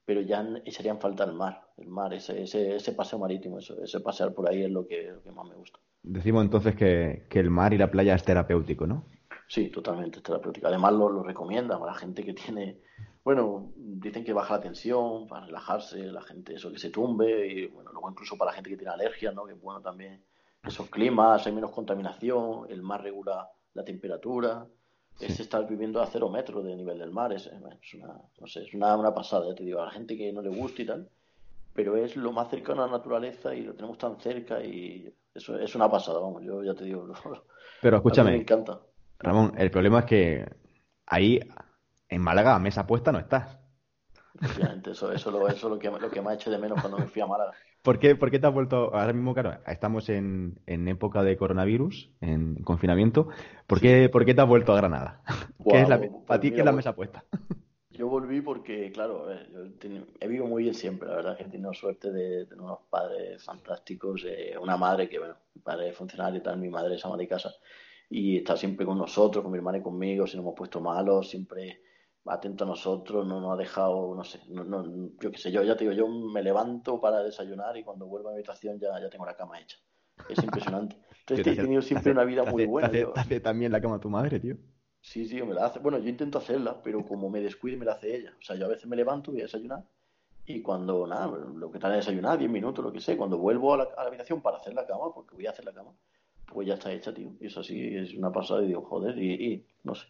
pero 0.05 0.21
ya 0.21 0.47
echarían 0.63 1.01
falta 1.01 1.25
el 1.25 1.33
mar, 1.33 1.67
el 1.75 1.89
mar, 1.89 2.13
ese, 2.13 2.41
ese, 2.41 2.77
ese 2.77 2.93
paseo 2.93 3.19
marítimo, 3.19 3.59
eso, 3.59 3.75
ese 3.83 3.99
pasear 3.99 4.33
por 4.33 4.49
ahí 4.49 4.63
es 4.63 4.71
lo 4.71 4.87
que, 4.87 5.11
lo 5.11 5.21
que 5.21 5.31
más 5.31 5.45
me 5.45 5.55
gusta. 5.55 5.77
Decimos 6.01 6.45
entonces 6.45 6.73
que, 6.75 7.27
que, 7.29 7.39
el 7.39 7.49
mar 7.49 7.73
y 7.73 7.77
la 7.77 7.91
playa 7.91 8.15
es 8.15 8.23
terapéutico, 8.23 8.87
¿no? 8.87 9.05
Sí, 9.49 9.69
totalmente 9.69 10.19
es 10.19 10.23
terapéutico. 10.23 10.67
Además 10.67 10.93
lo, 10.93 11.09
lo 11.09 11.21
recomiendan 11.21 11.83
a 11.83 11.87
la 11.87 11.93
gente 11.93 12.23
que 12.23 12.33
tiene 12.33 12.79
bueno, 13.23 13.71
dicen 13.75 14.23
que 14.23 14.33
baja 14.33 14.55
la 14.55 14.61
tensión 14.61 15.27
para 15.27 15.45
relajarse, 15.45 16.11
la 16.11 16.21
gente, 16.21 16.55
eso 16.55 16.71
que 16.71 16.79
se 16.79 16.89
tumbe, 16.89 17.47
y 17.47 17.67
bueno, 17.67 17.91
luego 17.91 18.09
incluso 18.09 18.37
para 18.37 18.51
la 18.51 18.55
gente 18.55 18.69
que 18.69 18.77
tiene 18.77 18.93
alergias, 18.93 19.33
¿no? 19.33 19.45
Que 19.45 19.53
bueno 19.53 19.81
también 19.81 20.23
esos 20.63 20.89
climas, 20.89 21.45
hay 21.45 21.53
menos 21.53 21.71
contaminación, 21.71 22.65
el 22.69 22.81
mar 22.81 23.03
regula 23.03 23.49
la 23.73 23.83
temperatura, 23.83 24.65
es 25.19 25.39
estar 25.39 25.67
viviendo 25.67 26.01
a 26.01 26.07
cero 26.07 26.29
metros 26.29 26.63
de 26.63 26.75
nivel 26.75 26.97
del 26.97 27.11
mar, 27.11 27.33
es, 27.33 27.47
una, 27.93 28.15
no 28.39 28.47
sé, 28.47 28.63
es 28.63 28.73
una, 28.73 28.95
una 28.95 29.13
pasada, 29.13 29.47
ya 29.47 29.55
te 29.55 29.63
digo, 29.63 29.81
a 29.81 29.85
la 29.85 29.91
gente 29.91 30.17
que 30.17 30.31
no 30.31 30.41
le 30.41 30.49
gusta 30.49 30.81
y 30.81 30.85
tal, 30.85 31.09
pero 31.73 31.97
es 31.97 32.15
lo 32.15 32.31
más 32.31 32.49
cercano 32.49 32.83
a 32.83 32.87
la 32.87 32.97
naturaleza 32.97 33.53
y 33.53 33.61
lo 33.61 33.73
tenemos 33.73 33.97
tan 33.97 34.19
cerca 34.19 34.63
y 34.63 35.13
eso 35.33 35.57
es 35.59 35.75
una 35.75 35.89
pasada, 35.89 36.19
vamos, 36.19 36.43
yo 36.43 36.63
ya 36.63 36.73
te 36.73 36.85
digo. 36.85 37.07
Pero 37.81 37.97
escúchame, 37.97 38.31
me 38.31 38.37
encanta. 38.37 38.81
Ramón, 39.19 39.53
el 39.57 39.71
problema 39.71 39.99
es 39.99 40.05
que 40.05 40.45
ahí 41.05 41.39
en 42.09 42.21
Málaga 42.21 42.55
a 42.55 42.59
mesa 42.59 42.85
puesta 42.85 43.11
no 43.11 43.19
estás. 43.19 43.57
eso, 44.85 45.11
eso, 45.11 45.31
lo, 45.31 45.47
eso 45.47 45.67
es 45.67 45.73
lo 45.73 45.79
que, 45.79 45.89
lo 45.89 46.09
que 46.09 46.21
me 46.21 46.31
ha 46.31 46.33
hecho 46.33 46.51
de 46.51 46.57
menos 46.57 46.81
cuando 46.81 46.97
me 46.97 47.07
fui 47.07 47.21
a 47.21 47.27
Málaga. 47.27 47.53
¿Por 47.81 47.97
qué, 47.99 48.15
¿Por 48.15 48.29
qué 48.29 48.39
te 48.39 48.47
has 48.47 48.53
vuelto 48.53 48.93
ahora 48.93 49.13
mismo, 49.13 49.33
claro, 49.33 49.57
estamos 49.65 50.09
en, 50.09 50.59
en 50.65 50.87
época 50.87 51.23
de 51.23 51.37
coronavirus, 51.37 52.11
en 52.19 52.55
confinamiento, 52.63 53.29
¿por 53.67 53.79
qué, 53.79 54.09
¿por 54.09 54.25
qué 54.25 54.33
te 54.33 54.41
has 54.41 54.47
vuelto 54.47 54.73
a 54.73 54.77
Granada? 54.77 55.21
¿Qué 55.69 55.81
es 55.81 55.89
la, 55.89 55.97
pues 55.97 56.11
¿Para 56.27 56.41
ti 56.41 56.51
qué 56.51 56.59
es 56.59 56.65
la 56.65 56.73
mesa 56.73 56.95
puesta? 56.95 57.23
Yo 57.91 58.07
volví 58.07 58.39
porque, 58.39 58.93
claro, 58.93 59.29
eh, 59.29 59.45
yo 59.51 59.89
he 60.21 60.27
vivido 60.27 60.47
muy 60.47 60.63
bien 60.63 60.73
siempre, 60.73 61.09
la 61.09 61.15
verdad 61.15 61.37
que 61.37 61.43
he 61.43 61.49
tenido 61.49 61.73
suerte 61.73 62.13
de 62.13 62.45
tener 62.45 62.63
unos 62.63 62.79
padres 62.89 63.43
fantásticos, 63.43 64.25
una 64.61 64.77
madre 64.77 65.09
que, 65.09 65.19
bueno, 65.19 65.35
mi 65.53 65.61
padre 65.61 65.89
es 65.89 65.97
funcionario 65.97 66.39
y 66.39 66.41
tal, 66.41 66.57
mi 66.59 66.69
madre 66.69 66.95
es 66.95 67.03
ama 67.03 67.17
de 67.17 67.27
casa, 67.27 67.51
y 68.09 68.37
está 68.37 68.55
siempre 68.55 68.85
con 68.85 68.97
nosotros, 68.97 69.43
con 69.43 69.51
mi 69.51 69.57
hermana 69.57 69.79
y 69.79 69.81
conmigo, 69.81 70.25
si 70.25 70.37
nos 70.37 70.45
hemos 70.45 70.55
puesto 70.55 70.79
malos, 70.79 71.29
siempre 71.29 71.81
atento 72.25 72.63
a 72.63 72.67
nosotros, 72.67 73.25
no 73.25 73.39
nos 73.39 73.53
ha 73.53 73.57
dejado, 73.57 74.13
no 74.15 74.23
sé, 74.23 74.39
no, 74.49 74.63
no, 74.63 75.11
yo 75.19 75.31
qué 75.31 75.37
sé, 75.37 75.51
yo 75.51 75.63
ya 75.63 75.75
te 75.75 75.83
digo, 75.83 75.93
yo 75.93 76.07
me 76.07 76.43
levanto 76.43 76.99
para 76.99 77.23
desayunar 77.23 77.75
y 77.77 77.83
cuando 77.83 78.05
vuelvo 78.05 78.29
a 78.29 78.31
mi 78.31 78.37
habitación 78.37 78.79
ya, 78.79 78.99
ya 78.99 79.09
tengo 79.09 79.25
la 79.25 79.35
cama 79.35 79.59
hecha. 79.59 79.77
Es 80.27 80.43
impresionante. 80.43 80.97
Entonces 81.21 81.47
he 81.47 81.61
tenido 81.61 81.81
siempre 81.81 82.11
una 82.11 82.23
vida 82.23 82.43
muy 82.43 82.65
buena. 82.65 82.89
Te 82.89 83.07
hace, 83.15 83.39
también 83.39 83.71
la 83.71 83.79
cama 83.79 83.99
tu 83.99 84.09
madre, 84.09 84.39
tío? 84.39 84.57
Sí, 85.01 85.25
sí, 85.25 85.41
me 85.43 85.53
la 85.53 85.67
hace. 85.67 85.79
Bueno, 85.79 85.97
yo 85.99 86.09
intento 86.09 86.39
hacerla, 86.39 86.81
pero 86.83 87.05
como 87.05 87.29
me 87.29 87.39
descuide 87.39 87.77
me 87.77 87.85
la 87.85 87.93
hace 87.93 88.15
ella. 88.15 88.33
O 88.37 88.43
sea, 88.43 88.55
yo 88.55 88.65
a 88.65 88.69
veces 88.69 88.87
me 88.87 88.95
levanto, 88.95 89.31
voy 89.31 89.41
a 89.41 89.43
desayunar 89.43 89.85
y 90.49 90.63
cuando, 90.63 91.05
nada, 91.05 91.27
lo 91.27 91.69
que 91.69 91.77
tal 91.77 91.91
es 91.91 91.97
desayunar, 91.99 92.39
10 92.39 92.49
minutos, 92.49 92.83
lo 92.83 92.91
que 92.91 92.99
sé, 92.99 93.15
cuando 93.15 93.37
vuelvo 93.37 93.75
a 93.75 93.77
la, 93.77 93.83
habitación 93.97 94.41
para 94.41 94.57
hacer 94.57 94.73
la 94.73 94.87
cama, 94.87 95.13
porque 95.13 95.35
voy 95.35 95.45
a 95.45 95.51
hacer 95.51 95.63
la 95.63 95.73
cama, 95.73 95.91
pues 96.47 96.67
ya 96.67 96.73
está 96.73 96.91
hecha, 96.91 97.13
tío. 97.13 97.35
Y 97.39 97.45
eso 97.45 97.61
sí 97.61 97.95
es 97.95 98.15
una 98.15 98.31
pasada 98.31 98.63
y 98.63 98.67
digo, 98.67 98.81
joder, 98.81 99.15
y, 99.19 99.63
no 99.83 99.93
sé. 99.93 100.07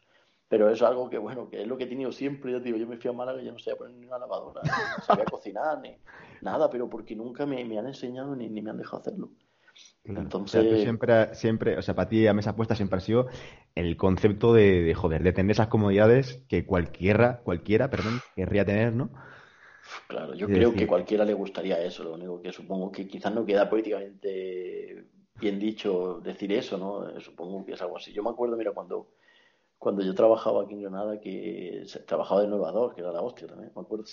Pero 0.50 0.70
es 0.70 0.82
algo 0.82 1.10
que, 1.10 1.18
bueno, 1.18 1.48
que 1.48 1.62
es 1.62 1.68
lo 1.68 1.78
que 1.78 1.86
he 1.86 1.88
tenido 1.88 2.12
siempre. 2.12 2.52
Yo 2.52 2.60
digo, 2.60 2.78
yo 2.78 2.88
me 2.88 2.98
fui 2.98 3.10
a 3.10 3.14
Málaga 3.14 3.42
y 3.42 3.46
ya 3.46 3.52
no 3.52 3.60
sabía 3.60 3.78
poner 3.78 3.96
ni 3.96 4.08
una 4.08 4.18
lavadora, 4.18 4.62
no 4.64 5.04
sabía 5.06 5.26
cocinar, 5.26 5.80
ni 5.80 5.96
nada, 6.42 6.70
pero 6.70 6.90
porque 6.90 7.16
nunca 7.16 7.46
me, 7.46 7.64
me 7.64 7.78
han 7.78 7.88
enseñado 7.88 8.36
ni, 8.36 8.50
ni 8.50 8.62
me 8.62 8.72
han 8.72 8.78
dejado 8.78 9.02
hacerlo. 9.02 9.30
Entonces... 10.04 10.82
siempre, 10.82 11.36
siempre, 11.36 11.78
o 11.78 11.82
sea, 11.82 11.96
para 11.96 12.10
ti 12.10 12.26
a 12.26 12.34
mesa 12.34 12.56
puesta 12.56 12.76
siempre 12.76 12.98
ha 12.98 13.02
sido 13.02 13.28
el 13.76 13.96
concepto 13.98 14.54
de, 14.54 14.94
joder, 14.96 15.24
de 15.24 15.34
tener 15.34 15.52
esas 15.52 15.68
comodidades 15.68 16.44
que 16.48 16.66
cualquiera, 16.66 17.42
cualquiera, 17.44 17.90
perdón, 17.90 18.20
querría 18.36 18.66
tener, 18.66 18.94
¿no? 18.94 19.12
Claro, 20.08 20.34
yo 20.34 20.48
creo 20.48 20.74
que 20.74 20.88
cualquiera 20.88 21.26
le 21.26 21.34
gustaría 21.34 21.82
eso, 21.82 22.04
lo 22.04 22.14
único 22.14 22.42
que 22.42 22.52
supongo 22.52 22.92
que 22.92 23.08
quizás 23.08 23.34
no 23.34 23.46
queda 23.46 23.70
políticamente 23.70 25.06
bien 25.36 25.60
dicho 25.60 26.20
decir 26.24 26.52
eso, 26.52 26.78
¿no? 26.78 27.20
Supongo 27.22 27.66
que 27.66 27.74
es 27.74 27.82
algo 27.82 27.98
así. 27.98 28.12
Yo 28.12 28.24
me 28.24 28.30
acuerdo, 28.30 28.58
mira, 28.58 28.72
cuando, 28.72 29.12
cuando 29.80 30.04
yo 30.04 30.13
trabajaba 30.13 30.63
aquí 30.63 30.74
en 30.74 30.82
Granada, 30.82 31.20
que 31.22 31.84
trabajaba 32.06 32.42
de 32.42 32.48
Nueva 32.50 32.94
que 32.94 33.02
era 33.02 33.13
la 33.13 33.22
hostia 33.22 33.48
también, 33.48 33.72
me 33.74 33.82
acuerdo. 33.82 34.06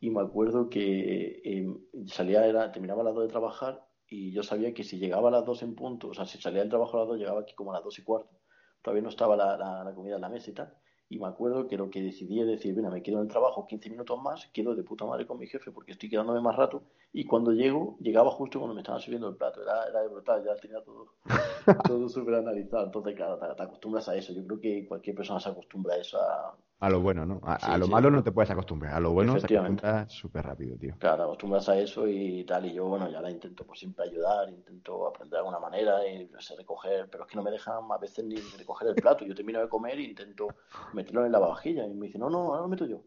Y 0.00 0.10
me 0.10 0.22
acuerdo 0.22 0.70
que 0.70 1.42
em, 1.44 1.78
salía, 2.06 2.46
era, 2.46 2.72
terminaba 2.72 3.02
a 3.02 3.04
las 3.04 3.14
dos 3.14 3.24
de 3.24 3.28
trabajar 3.28 3.86
y 4.08 4.32
yo 4.32 4.42
sabía 4.42 4.72
que 4.72 4.82
si 4.82 4.98
llegaba 4.98 5.28
a 5.28 5.32
las 5.32 5.44
dos 5.44 5.62
en 5.62 5.74
punto, 5.74 6.08
o 6.08 6.14
sea, 6.14 6.24
si 6.24 6.38
salía 6.40 6.60
del 6.60 6.70
trabajo 6.70 6.96
a 6.96 7.00
las 7.00 7.08
dos, 7.08 7.18
llegaba 7.18 7.42
aquí 7.42 7.54
como 7.54 7.70
a 7.70 7.74
las 7.74 7.84
dos 7.84 7.98
y 7.98 8.02
cuarto. 8.02 8.40
Todavía 8.82 9.02
no 9.02 9.10
estaba 9.10 9.36
la, 9.36 9.58
la, 9.58 9.94
comida 9.94 10.14
en 10.14 10.22
la 10.22 10.30
mesa 10.30 10.50
y 10.50 10.54
tal. 10.54 10.74
Y 11.12 11.18
me 11.18 11.26
acuerdo 11.26 11.66
que 11.66 11.76
lo 11.76 11.90
que 11.90 12.00
decidí 12.00 12.40
es 12.40 12.46
decir, 12.46 12.72
mira, 12.76 12.88
me 12.88 13.02
quedo 13.02 13.16
en 13.16 13.24
el 13.24 13.28
trabajo 13.28 13.66
15 13.66 13.90
minutos 13.90 14.22
más, 14.22 14.46
quedo 14.54 14.76
de 14.76 14.84
puta 14.84 15.04
madre 15.04 15.26
con 15.26 15.40
mi 15.40 15.48
jefe 15.48 15.72
porque 15.72 15.90
estoy 15.90 16.08
quedándome 16.08 16.40
más 16.40 16.54
rato. 16.54 16.84
Y 17.12 17.26
cuando 17.26 17.50
llego, 17.50 17.96
llegaba 17.98 18.30
justo 18.30 18.60
cuando 18.60 18.76
me 18.76 18.82
estaban 18.82 19.00
sirviendo 19.00 19.28
el 19.28 19.34
plato. 19.34 19.60
Era, 19.60 19.88
era 19.88 20.06
brutal, 20.06 20.44
ya 20.44 20.54
tenía 20.54 20.80
todo, 20.84 21.14
todo 21.84 22.08
súper 22.08 22.36
analizado. 22.36 22.86
Entonces, 22.86 23.16
claro, 23.16 23.38
te, 23.38 23.60
acostumbras 23.60 24.08
a 24.08 24.14
eso. 24.14 24.32
Yo 24.32 24.46
creo 24.46 24.60
que 24.60 24.86
cualquier 24.86 25.16
persona 25.16 25.40
se 25.40 25.48
acostumbra 25.48 25.94
a 25.96 25.98
eso, 25.98 26.16
a, 26.20 26.56
a 26.80 26.88
lo 26.88 27.00
bueno, 27.00 27.26
¿no? 27.26 27.40
A, 27.44 27.76
lo 27.76 27.88
malo 27.88 28.10
no 28.10 28.22
te 28.22 28.32
puedes 28.32 28.50
acostumbrar, 28.50 28.94
a 28.94 29.00
lo 29.00 29.10
bueno 29.12 29.38
se 29.38 29.44
acostumbra 29.44 30.08
súper 30.08 30.46
rápido, 30.46 30.78
tío. 30.78 30.94
Claro, 30.98 31.24
acostumbras 31.24 31.68
a 31.68 31.78
eso 31.78 32.08
y 32.08 32.42
tal, 32.44 32.64
y 32.64 32.72
yo, 32.72 32.86
bueno, 32.86 33.10
ya 33.10 33.20
la 33.20 33.30
intento 33.30 33.66
por 33.66 33.76
siempre 33.76 34.06
ayudar, 34.06 34.48
intento 34.48 35.06
aprender 35.06 35.32
de 35.32 35.38
alguna 35.38 35.58
manera, 35.58 36.08
y 36.08 36.26
no 36.28 36.40
sé, 36.40 36.56
recoger, 36.56 37.06
pero 37.10 37.24
es 37.24 37.30
que 37.30 37.36
no 37.36 37.42
me 37.42 37.50
dejan 37.50 37.84
a 37.90 37.98
veces 37.98 38.24
ni 38.24 38.36
recoger 38.36 38.88
el 38.88 38.94
plato. 38.94 39.26
Yo 39.26 39.34
termino 39.34 39.60
de 39.60 39.68
comer 39.68 39.98
e 39.98 40.04
intento 40.04 40.48
meterlo 40.94 41.26
en 41.26 41.32
la 41.32 41.38
vajilla, 41.38 41.86
y 41.86 41.92
me 41.92 42.06
dicen, 42.06 42.22
no, 42.22 42.30
no, 42.30 42.46
ahora 42.46 42.62
lo 42.62 42.68
meto 42.68 42.86
yo. 42.86 43.02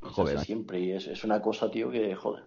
joder. 0.00 0.38
siempre, 0.38 0.80
y 0.80 0.92
es, 0.92 1.06
es 1.06 1.22
una 1.22 1.42
cosa, 1.42 1.70
tío, 1.70 1.90
que 1.90 2.14
joder. 2.14 2.44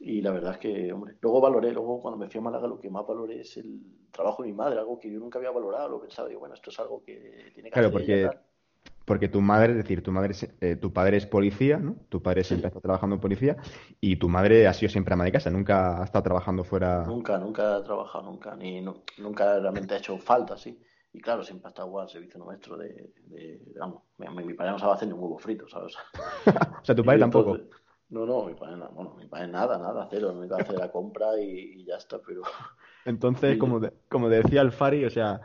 Y 0.00 0.22
la 0.22 0.30
verdad 0.30 0.52
es 0.52 0.58
que, 0.58 0.92
hombre, 0.94 1.16
luego 1.20 1.42
valoré, 1.42 1.72
luego 1.72 2.00
cuando 2.00 2.16
me 2.16 2.30
fui 2.30 2.38
a 2.38 2.42
Málaga, 2.42 2.66
lo 2.66 2.80
que 2.80 2.88
más 2.88 3.06
valoré 3.06 3.42
es 3.42 3.58
el 3.58 3.82
trabajo 4.10 4.42
de 4.42 4.48
mi 4.48 4.54
madre, 4.54 4.78
algo 4.78 4.98
que 4.98 5.12
yo 5.12 5.18
nunca 5.18 5.38
había 5.38 5.50
valorado, 5.50 5.90
lo 5.90 6.00
pensaba, 6.00 6.28
digo, 6.28 6.40
bueno, 6.40 6.54
esto 6.54 6.70
es 6.70 6.80
algo 6.80 7.02
que 7.02 7.50
tiene 7.52 7.68
que 7.68 7.74
claro, 7.74 7.90
porque 7.90 8.30
porque 9.04 9.28
tu 9.28 9.40
madre, 9.40 9.72
es 9.72 9.78
decir, 9.78 10.02
tu 10.02 10.12
madre 10.12 10.34
eh, 10.60 10.76
tu 10.76 10.92
padre 10.92 11.18
es 11.18 11.26
policía, 11.26 11.78
¿no? 11.78 11.96
Tu 12.08 12.22
padre 12.22 12.44
siempre 12.44 12.68
está 12.68 12.80
trabajando 12.80 13.16
en 13.16 13.20
policía 13.20 13.56
y 14.00 14.16
tu 14.16 14.28
madre 14.28 14.66
ha 14.66 14.72
sido 14.72 14.90
siempre 14.90 15.14
ama 15.14 15.24
de 15.24 15.32
casa, 15.32 15.50
nunca 15.50 16.00
ha 16.00 16.04
estado 16.04 16.22
trabajando 16.22 16.64
fuera. 16.64 17.04
Nunca, 17.06 17.38
nunca 17.38 17.76
ha 17.76 17.82
trabajado, 17.82 18.24
nunca, 18.24 18.56
ni 18.56 18.80
nunca 19.18 19.58
realmente 19.60 19.94
ha 19.94 19.98
hecho 19.98 20.18
falta, 20.18 20.56
sí. 20.56 20.78
Y 21.12 21.20
claro, 21.20 21.44
siempre 21.44 21.68
ha 21.68 21.70
estado 21.70 22.00
al 22.00 22.08
servicio 22.08 22.40
nuestro 22.40 22.76
de, 22.76 23.12
de 23.26 23.60
vamos, 23.78 24.02
mi, 24.18 24.54
padre 24.54 24.72
no 24.72 24.78
sabe 24.78 24.94
hacer 24.94 25.08
ni 25.08 25.14
un 25.14 25.20
huevo 25.20 25.38
frito, 25.38 25.68
¿sabes? 25.68 25.94
o 26.82 26.84
sea, 26.84 26.94
tu 26.94 27.04
padre 27.04 27.18
tampoco. 27.20 27.58
no, 28.08 28.26
no, 28.26 28.46
mi 28.46 28.54
padre, 28.54 28.76
bueno, 28.92 29.14
mi 29.16 29.26
padre 29.26 29.48
nada, 29.48 29.78
nada, 29.78 30.08
cero, 30.10 30.34
a 30.50 30.56
hacer 30.56 30.76
la 30.76 30.90
compra 30.90 31.38
y, 31.38 31.84
ya 31.84 31.96
está, 31.96 32.18
pero... 32.26 32.42
Entonces, 33.04 33.56
como, 33.58 33.80
como 34.08 34.28
decía 34.28 34.62
el 34.62 34.72
Fari, 34.72 35.04
o 35.04 35.10
sea, 35.10 35.40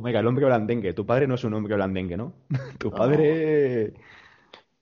Venga, 0.00 0.20
el 0.20 0.26
hombre 0.26 0.46
blandengue. 0.46 0.92
Tu 0.92 1.04
padre 1.04 1.26
no 1.26 1.34
es 1.34 1.44
un 1.44 1.54
hombre 1.54 1.74
blandengue, 1.74 2.16
¿no? 2.16 2.32
tu 2.78 2.90
padre. 2.90 3.94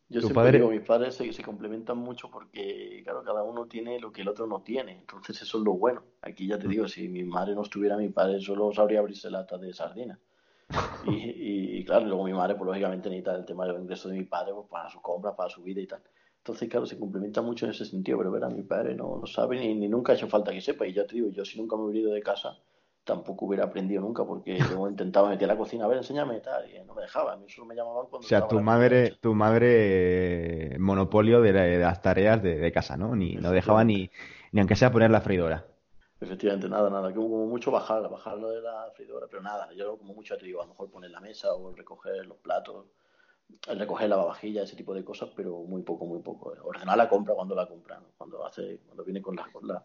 Yo 0.08 0.20
siempre 0.22 0.50
digo, 0.50 0.70
mis 0.70 0.80
padres 0.80 1.14
se, 1.14 1.32
se, 1.32 1.42
complementan 1.42 1.96
mucho 1.96 2.28
porque, 2.28 3.00
claro, 3.04 3.22
cada 3.22 3.44
uno 3.44 3.66
tiene 3.66 4.00
lo 4.00 4.10
que 4.10 4.22
el 4.22 4.28
otro 4.28 4.44
no 4.46 4.60
tiene. 4.60 4.98
Entonces, 4.98 5.40
eso 5.40 5.58
es 5.58 5.64
lo 5.64 5.74
bueno. 5.74 6.02
Aquí 6.22 6.48
ya 6.48 6.58
te 6.58 6.66
digo, 6.66 6.88
si 6.88 7.08
mi 7.08 7.22
madre 7.22 7.54
no 7.54 7.62
estuviera, 7.62 7.96
mi 7.96 8.08
padre 8.08 8.40
solo 8.40 8.72
sabría 8.72 8.98
abrirse 8.98 9.30
lata 9.30 9.56
de 9.56 9.72
sardina. 9.72 10.18
Y, 11.06 11.78
y, 11.78 11.84
claro, 11.84 12.06
luego 12.06 12.24
mi 12.24 12.32
madre, 12.32 12.56
pues 12.56 12.66
lógicamente 12.66 13.08
necesita 13.08 13.36
el 13.36 13.44
tema 13.44 13.66
del 13.66 13.80
ingreso 13.80 14.08
de 14.08 14.18
mi 14.18 14.24
padre 14.24 14.52
pues, 14.52 14.66
para 14.68 14.90
su 14.90 15.00
compra, 15.00 15.36
para 15.36 15.48
su 15.48 15.62
vida 15.62 15.80
y 15.80 15.86
tal. 15.86 16.02
Entonces, 16.38 16.68
claro, 16.68 16.86
se 16.86 16.98
complementa 16.98 17.40
mucho 17.40 17.66
en 17.66 17.70
ese 17.70 17.84
sentido, 17.84 18.18
pero 18.18 18.50
mi 18.50 18.62
padre 18.62 18.96
no, 18.96 19.18
no 19.20 19.26
sabe 19.26 19.60
ni, 19.60 19.74
ni 19.76 19.88
nunca 19.88 20.12
ha 20.12 20.16
hecho 20.16 20.26
falta 20.26 20.50
que 20.50 20.60
sepa. 20.60 20.86
Y 20.86 20.92
ya 20.92 21.06
te 21.06 21.14
digo, 21.14 21.28
yo 21.30 21.44
si 21.44 21.60
nunca 21.60 21.76
me 21.76 21.92
he 21.92 21.98
ido 21.98 22.12
de 22.12 22.22
casa, 22.22 22.58
tampoco 23.10 23.46
hubiera 23.46 23.64
aprendido 23.64 24.00
nunca 24.00 24.24
porque 24.24 24.58
yo 24.70 24.88
intentaba 24.88 25.28
meter 25.28 25.50
a 25.50 25.54
la 25.54 25.58
cocina, 25.58 25.84
a 25.84 25.88
ver, 25.88 25.98
enséñame 25.98 26.36
y 26.36 26.40
tal, 26.40 26.70
y 26.70 26.80
no 26.84 26.94
me 26.94 27.02
dejaba, 27.02 27.32
a 27.32 27.36
mí 27.36 27.48
solo 27.48 27.66
me 27.66 27.74
llamaban 27.74 28.06
cuando... 28.06 28.26
O 28.26 28.28
sea, 28.28 28.46
tu 28.46 28.60
madre, 28.60 29.16
tu 29.20 29.34
madre 29.34 30.76
monopolio 30.78 31.40
de, 31.40 31.78
las 31.78 32.00
tareas 32.00 32.42
de, 32.42 32.72
casa, 32.72 32.96
¿no? 32.96 33.16
Ni, 33.16 33.34
no 33.34 33.50
dejaba 33.50 33.84
ni, 33.84 34.10
ni 34.52 34.60
aunque 34.60 34.76
sea 34.76 34.92
poner 34.92 35.10
la 35.10 35.20
freidora. 35.20 35.66
Efectivamente, 36.20 36.68
nada, 36.68 36.90
nada, 36.90 37.08
que 37.08 37.14
como 37.14 37.46
mucho 37.46 37.70
bajar, 37.70 38.08
bajar 38.10 38.36
lo 38.38 38.50
de 38.50 38.60
la 38.60 38.90
freidora, 38.94 39.26
pero 39.28 39.42
nada, 39.42 39.72
yo 39.72 39.96
como 39.96 40.14
mucho 40.14 40.36
te 40.36 40.46
digo, 40.46 40.60
a 40.60 40.64
lo 40.64 40.70
mejor 40.70 40.90
poner 40.90 41.10
la 41.10 41.20
mesa 41.20 41.52
o 41.54 41.74
recoger 41.74 42.26
los 42.26 42.36
platos, 42.38 42.86
recoger 43.66 44.08
la 44.08 44.16
vajilla, 44.16 44.62
ese 44.62 44.76
tipo 44.76 44.94
de 44.94 45.04
cosas, 45.04 45.30
pero 45.34 45.62
muy 45.62 45.82
poco, 45.82 46.04
muy 46.06 46.20
poco. 46.20 46.52
Ordenar 46.62 46.96
la 46.96 47.08
compra 47.08 47.34
cuando 47.34 47.54
la 47.54 47.66
compra, 47.66 48.00
cuando 48.16 48.44
hace, 48.44 48.80
cuando 48.86 49.02
viene 49.04 49.22
con 49.22 49.34
la, 49.34 49.50
con 49.50 49.66
la, 49.66 49.84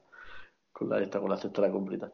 con 0.71 0.89
la 0.89 0.99
esta, 0.99 1.19
con 1.19 1.29
la 1.29 1.37
cesta 1.37 1.61
de 1.61 1.67
la 1.69 1.73
compra 1.73 1.95
y 1.95 1.99
tal. 1.99 2.13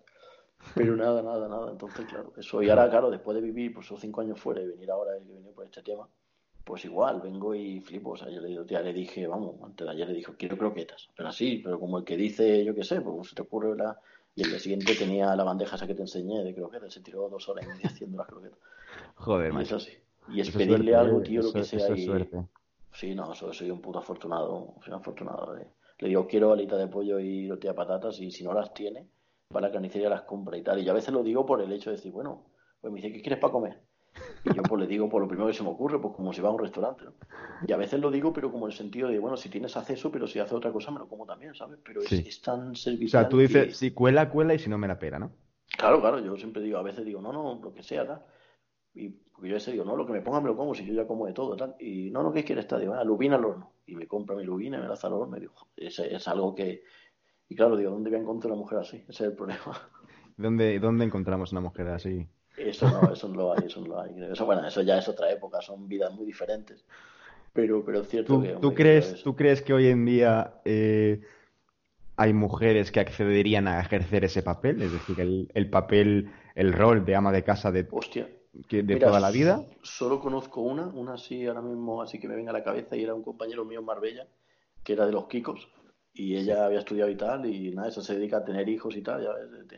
Pero 0.76 0.96
nada, 0.96 1.22
nada, 1.22 1.48
nada. 1.48 1.72
Entonces, 1.72 2.06
claro, 2.06 2.34
eso. 2.38 2.62
Y 2.62 2.70
ahora, 2.70 2.90
claro, 2.90 3.12
después 3.12 3.36
de 3.36 3.42
vivir 3.42 3.74
pues, 3.74 3.86
esos 3.86 4.00
cinco 4.00 4.22
años 4.22 4.40
fuera 4.40 4.62
y 4.62 4.68
venir 4.68 4.90
ahora 4.92 5.18
y 5.18 5.24
venir 5.24 5.54
por 5.54 5.66
este 5.66 5.82
tema, 5.82 6.08
pues 6.64 6.86
igual, 6.86 7.22
vengo 7.22 7.54
y 7.56 7.82
flipo. 7.82 8.12
O 8.12 8.18
sea, 8.18 8.30
yo 8.30 8.40
le, 8.42 8.66
ya 8.66 8.82
le 8.82 8.94
dije, 8.94 9.28
vamos, 9.28 9.56
antes 9.64 9.86
de 9.86 9.92
ayer 9.92 10.08
le 10.08 10.16
dije, 10.16 10.32
quiero 10.38 10.58
croquetas. 10.58 11.10
Pero 11.16 11.30
así, 11.30 11.62
pero 11.64 11.80
como 11.80 11.98
el 11.98 12.04
que 12.04 12.18
dice, 12.18 12.64
yo 12.64 12.76
qué 12.76 12.84
sé, 12.84 13.02
pues 13.02 13.30
se 13.30 13.36
te 13.36 13.42
ocurre 13.42 13.76
la. 13.76 14.00
Y 14.34 14.44
el 14.44 14.50
día 14.50 14.60
siguiente 14.60 14.96
tenía 14.96 15.36
la 15.36 15.44
bandeja 15.44 15.76
esa 15.76 15.86
que 15.86 15.96
te 15.96 16.04
enseñé 16.04 16.44
de 16.44 16.56
croquetas. 16.56 16.94
Se 16.94 17.02
tiró 17.02 17.28
dos 17.28 17.50
horas 17.50 17.66
y 17.66 17.68
media 17.68 17.88
haciendo 17.88 18.18
las 18.18 18.28
croquetas. 18.28 18.60
Joder, 19.16 19.54
y 19.54 19.74
así. 19.74 19.92
Y 20.30 20.40
es 20.40 20.52
pedirle 20.52 20.96
algo, 20.96 21.20
¿eh? 21.20 21.24
tío, 21.24 21.42
lo 21.42 21.52
que 21.52 21.64
sea. 21.64 21.90
y... 21.96 22.10
Sí, 22.94 23.16
no, 23.16 23.34
soy 23.34 23.72
un 23.72 23.82
puto 23.82 24.00
afortunado. 24.00 24.76
Soy 24.82 24.94
un 24.94 25.00
afortunado. 25.00 25.56
Le 25.56 26.08
digo, 26.08 26.28
quiero 26.28 26.54
alita 26.54 26.78
de 26.78 26.88
pollo 26.88 27.20
y 27.20 27.48
tortilla 27.48 27.72
de 27.72 27.78
patatas 27.78 28.20
y 28.20 28.32
si 28.32 28.44
no 28.44 28.54
las 28.54 28.74
tiene 28.74 29.08
para 29.52 29.68
la 29.68 29.74
carnicería 29.74 30.10
las 30.10 30.24
compra 30.24 30.58
y 30.58 30.64
tal. 30.64 30.80
Y 30.80 30.86
yo 30.86 30.92
a 30.92 30.96
veces 30.96 31.14
lo 31.14 31.24
digo 31.24 31.46
por 31.46 31.62
el 31.62 31.72
hecho 31.72 31.90
de 31.90 31.98
decir, 31.98 32.12
bueno, 32.12 32.46
pues 32.80 32.92
me 32.92 33.02
dice, 33.02 33.14
¿qué 33.14 33.22
quieres 33.22 33.40
para 33.40 33.54
comer? 33.54 33.82
Y 34.44 34.54
yo 34.54 34.64
pues 34.64 34.82
le 34.82 34.88
digo 34.88 35.08
por 35.08 35.22
lo 35.22 35.28
primero 35.28 35.48
que 35.48 35.54
se 35.54 35.64
me 35.64 35.70
ocurre, 35.70 36.00
pues 36.00 36.14
como 36.16 36.34
si 36.34 36.42
va 36.42 36.50
a 36.50 36.52
un 36.52 36.60
restaurante. 36.60 37.06
Y 37.68 37.72
a 37.72 37.78
veces 37.78 38.00
lo 38.00 38.12
digo, 38.12 38.34
pero 38.34 38.52
como 38.52 38.66
en 38.66 38.72
el 38.72 38.78
sentido 38.78 39.08
de, 39.08 39.20
bueno, 39.20 39.38
si 39.38 39.50
tienes 39.50 39.78
acceso, 39.78 40.12
pero 40.12 40.28
si 40.28 40.40
hace 40.40 40.56
otra 40.56 40.72
cosa 40.72 40.92
me 40.92 41.00
lo 41.00 41.08
como 41.08 41.26
también, 41.26 41.54
¿sabes? 41.56 41.80
Pero 41.84 42.02
es, 42.02 42.42
tan 42.42 42.76
servicial. 42.76 43.22
O 43.22 43.24
sea, 43.24 43.30
tú 43.30 43.38
dices, 43.38 43.78
si 43.78 43.92
cuela, 43.92 44.30
cuela 44.30 44.54
y 44.54 44.60
si 44.60 44.70
no 44.70 44.78
me 44.78 44.88
la 44.88 45.00
pera, 45.00 45.20
¿no? 45.20 45.32
Claro, 45.78 46.02
claro, 46.02 46.20
yo 46.20 46.36
siempre 46.36 46.62
digo, 46.62 46.78
a 46.78 46.84
veces 46.84 47.06
digo, 47.06 47.22
no, 47.22 47.32
no, 47.32 47.60
lo 47.64 47.74
que 47.74 47.84
sea, 47.84 48.06
tal. 48.06 48.26
Y 48.94 49.10
porque 49.10 49.50
yo 49.50 49.56
a 49.56 49.58
veces 49.58 49.74
digo, 49.74 49.86
no, 49.86 49.96
lo 49.96 50.06
que 50.06 50.12
me 50.12 50.22
ponga 50.22 50.42
me 50.42 50.48
lo 50.48 50.58
como, 50.58 50.74
si 50.76 50.86
yo 50.86 50.94
ya 50.94 51.08
como 51.08 51.28
de 51.28 51.34
todo, 51.34 51.56
tal. 51.56 51.76
Y 51.80 52.10
no, 52.12 52.24
lo 52.24 52.34
que 52.34 52.44
quieres, 52.44 52.66
está, 52.66 52.78
digo, 52.78 52.94
ah, 52.94 53.04
lubina 53.04 53.36
al 53.36 53.46
horno. 53.46 53.74
Y 53.86 53.96
me 53.96 54.08
compra 54.08 54.36
mi 54.36 54.44
lubina 54.44 54.78
y 54.78 54.82
me 54.82 54.88
la 54.88 54.94
hace 54.94 55.08
al 55.08 55.14
horno. 55.14 55.38
Y 55.38 55.42
digo, 55.42 55.54
es, 55.78 56.00
es 56.00 56.28
algo 56.28 56.54
que. 56.54 56.84
Y 57.52 57.56
claro, 57.56 57.76
digo, 57.76 57.92
¿dónde 57.92 58.10
voy 58.10 58.18
a 58.18 58.22
encontrar 58.22 58.54
una 58.54 58.62
mujer 58.62 58.80
así? 58.80 58.96
Ese 59.10 59.12
es 59.12 59.22
el 59.32 59.34
problema. 59.34 59.62
¿Dónde, 60.38 60.80
¿Dónde 60.80 61.04
encontramos 61.04 61.52
una 61.52 61.60
mujer 61.60 61.90
así? 61.90 62.26
Eso 62.56 62.90
no, 62.90 63.12
eso 63.12 63.28
no 63.28 63.36
lo 63.36 63.52
hay, 63.52 63.66
eso 63.66 63.82
no 63.82 63.88
lo 63.88 64.00
hay. 64.00 64.12
Eso, 64.32 64.46
bueno, 64.46 64.66
eso 64.66 64.82
ya 64.84 64.98
es 64.98 65.10
otra 65.10 65.30
época, 65.30 65.62
son 65.62 65.86
vidas 65.90 66.14
muy 66.14 66.26
diferentes. 66.26 66.86
Pero, 67.52 67.84
pero 67.84 68.00
es 68.00 68.08
cierto 68.08 68.36
¿Tú, 68.36 68.42
que... 68.42 68.54
¿tú, 68.54 68.74
crees, 68.74 69.22
¿Tú 69.22 69.36
crees 69.36 69.62
que 69.62 69.74
hoy 69.74 69.88
en 69.88 70.06
día 70.06 70.62
eh, 70.64 71.20
hay 72.16 72.32
mujeres 72.32 72.90
que 72.90 73.02
accederían 73.02 73.68
a 73.68 73.82
ejercer 73.82 74.24
ese 74.24 74.44
papel? 74.44 74.82
Es 74.82 74.94
decir, 74.94 75.20
el, 75.20 75.52
el 75.54 75.70
papel, 75.70 76.32
el 76.56 76.72
rol 76.72 77.04
de 77.04 77.16
ama 77.18 77.34
de 77.34 77.44
casa 77.44 77.70
de, 77.70 77.86
Hostia. 77.92 78.30
de 78.70 78.96
toda 78.96 79.20
la 79.20 79.30
vida. 79.30 79.66
Solo 79.82 80.22
conozco 80.22 80.62
una, 80.62 80.88
una 80.88 81.16
así 81.16 81.46
ahora 81.46 81.62
mismo, 81.62 82.02
así 82.02 82.18
que 82.18 82.30
me 82.30 82.36
venga 82.38 82.52
a 82.52 82.54
la 82.54 82.64
cabeza, 82.64 82.96
y 82.96 83.04
era 83.04 83.14
un 83.14 83.24
compañero 83.24 83.66
mío 83.66 83.80
en 83.80 83.86
Marbella, 83.86 84.26
que 84.86 84.94
era 84.94 85.06
de 85.06 85.12
los 85.12 85.28
Kikos 85.28 85.68
y 86.14 86.36
ella 86.36 86.66
había 86.66 86.80
estudiado 86.80 87.10
y 87.10 87.16
tal, 87.16 87.46
y 87.46 87.72
nada, 87.72 87.88
eso 87.88 88.02
se 88.02 88.16
dedica 88.16 88.38
a 88.38 88.44
tener 88.44 88.68
hijos 88.68 88.96
y 88.96 89.02
tal, 89.02 89.24
ya 89.24 89.32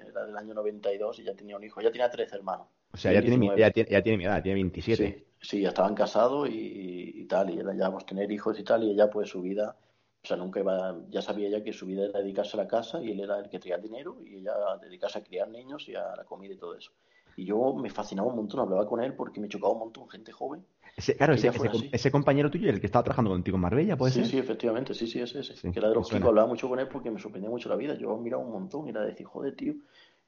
era 0.07 0.25
del 0.25 0.37
año 0.37 0.53
92 0.53 1.19
y 1.19 1.23
ya 1.23 1.35
tenía 1.35 1.57
un 1.57 1.63
hijo, 1.63 1.81
ya 1.81 1.91
tenía 1.91 2.09
tres 2.09 2.33
hermanos. 2.33 2.67
O 2.91 2.97
sea, 2.97 3.13
ya 3.13 3.21
tiene, 3.21 3.51
ya, 3.57 3.71
tiene, 3.71 3.89
ya 3.89 4.01
tiene 4.01 4.17
mi 4.17 4.25
edad, 4.25 4.41
tiene 4.41 4.55
27. 4.55 5.25
Sí, 5.39 5.47
sí 5.47 5.61
ya 5.61 5.69
estaban 5.69 5.93
casados 5.93 6.49
y, 6.51 7.25
tal, 7.25 7.51
y 7.51 7.59
era 7.59 7.73
ya 7.75 7.91
pues 7.91 8.05
tener 8.05 8.31
hijos 8.31 8.59
y 8.59 8.63
tal, 8.63 8.83
y 8.83 8.91
ella 8.91 9.09
pues 9.09 9.29
su 9.29 9.41
vida, 9.41 9.77
o 10.23 10.27
sea, 10.27 10.37
nunca 10.37 10.59
iba, 10.59 10.97
ya 11.09 11.21
sabía 11.21 11.47
ella 11.47 11.63
que 11.63 11.73
su 11.73 11.85
vida 11.85 12.05
era 12.05 12.19
dedicarse 12.19 12.57
a 12.57 12.61
la 12.63 12.67
casa 12.67 13.01
y 13.01 13.11
él 13.11 13.19
era 13.19 13.39
el 13.39 13.49
que 13.49 13.59
traía 13.59 13.75
el 13.75 13.81
dinero 13.81 14.17
y 14.23 14.37
ella 14.37 14.53
dedicarse 14.81 15.19
a 15.19 15.23
criar 15.23 15.49
niños 15.49 15.87
y 15.87 15.95
a 15.95 16.15
la 16.15 16.23
comida 16.23 16.53
y 16.53 16.57
todo 16.57 16.75
eso. 16.75 16.91
Y 17.35 17.45
yo 17.45 17.73
me 17.73 17.89
fascinaba 17.89 18.29
un 18.29 18.35
montón, 18.35 18.59
hablaba 18.59 18.87
con 18.87 19.01
él 19.01 19.15
porque 19.15 19.39
me 19.39 19.47
chocaba 19.47 19.73
un 19.73 19.79
montón 19.79 20.09
gente 20.09 20.31
joven. 20.31 20.65
Ese, 20.95 21.15
claro, 21.17 21.33
ese, 21.33 21.51
ese, 21.91 22.11
compañero 22.11 22.51
tuyo, 22.51 22.69
el 22.69 22.79
que 22.79 22.85
estaba 22.85 23.03
trabajando 23.03 23.31
contigo 23.31 23.55
en 23.55 23.61
Marbella, 23.61 23.97
¿puede 23.97 24.11
sí, 24.11 24.19
ser? 24.19 24.29
Sí, 24.29 24.37
efectivamente, 24.37 24.93
sí, 24.93 25.07
sí, 25.07 25.19
ese, 25.21 25.39
ese. 25.39 25.71
que 25.71 25.79
era 25.79 25.89
de 25.89 25.95
los 25.95 26.07
chicos, 26.07 26.27
hablaba 26.27 26.47
mucho 26.47 26.69
con 26.69 26.79
él 26.79 26.87
porque 26.87 27.09
me 27.09 27.19
sorprendía 27.19 27.49
mucho 27.49 27.67
la 27.67 27.75
vida. 27.75 27.95
Yo 27.95 28.15
miraba 28.17 28.43
un 28.43 28.51
montón 28.51 28.85
y 28.85 28.91
era 28.91 29.01
de 29.01 29.07
decir, 29.07 29.25
joder, 29.25 29.55
tío. 29.55 29.73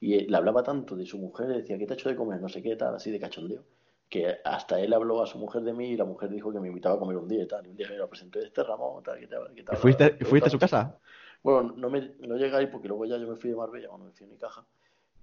Y 0.00 0.26
le 0.26 0.36
hablaba 0.36 0.64
tanto 0.64 0.96
de 0.96 1.06
su 1.06 1.18
mujer, 1.18 1.48
le 1.48 1.58
decía, 1.58 1.78
¿qué 1.78 1.86
te 1.86 1.92
ha 1.92 1.96
hecho 1.96 2.08
de 2.08 2.16
comer? 2.16 2.40
No 2.40 2.48
sé 2.48 2.62
qué, 2.62 2.74
tal, 2.74 2.96
así 2.96 3.12
de 3.12 3.20
cachondeo. 3.20 3.62
Que 4.08 4.38
hasta 4.44 4.80
él 4.80 4.92
habló 4.92 5.22
a 5.22 5.26
su 5.26 5.38
mujer 5.38 5.62
de 5.62 5.72
mí 5.72 5.90
y 5.90 5.96
la 5.96 6.04
mujer 6.04 6.30
dijo 6.30 6.52
que 6.52 6.58
me 6.58 6.68
invitaba 6.68 6.96
a 6.96 6.98
comer 6.98 7.16
un 7.16 7.28
día 7.28 7.44
y 7.44 7.46
tal. 7.46 7.64
Y 7.64 7.70
un 7.70 7.76
día 7.76 7.88
me 7.88 7.96
lo 7.96 8.08
presenté, 8.08 8.44
este 8.44 8.64
Ramón, 8.64 9.04
tal, 9.04 9.20
que 9.20 9.28
tal, 9.28 9.54
que 9.54 9.62
tal. 9.62 9.76
¿Fuiste, 9.76 10.16
¿fuiste 10.24 10.48
a 10.48 10.50
su 10.50 10.58
casa? 10.58 10.98
Bueno, 11.44 11.74
no, 11.76 11.88
me, 11.90 12.12
no 12.26 12.36
llegué 12.36 12.56
ahí 12.56 12.66
porque 12.66 12.88
luego 12.88 13.04
ya 13.06 13.18
yo 13.18 13.28
me 13.28 13.36
fui 13.36 13.50
de 13.50 13.56
Marbella 13.56 13.88
cuando 13.88 14.06
me 14.06 14.12
fui 14.12 14.26
a 14.26 14.30
mi 14.30 14.36
caja 14.36 14.66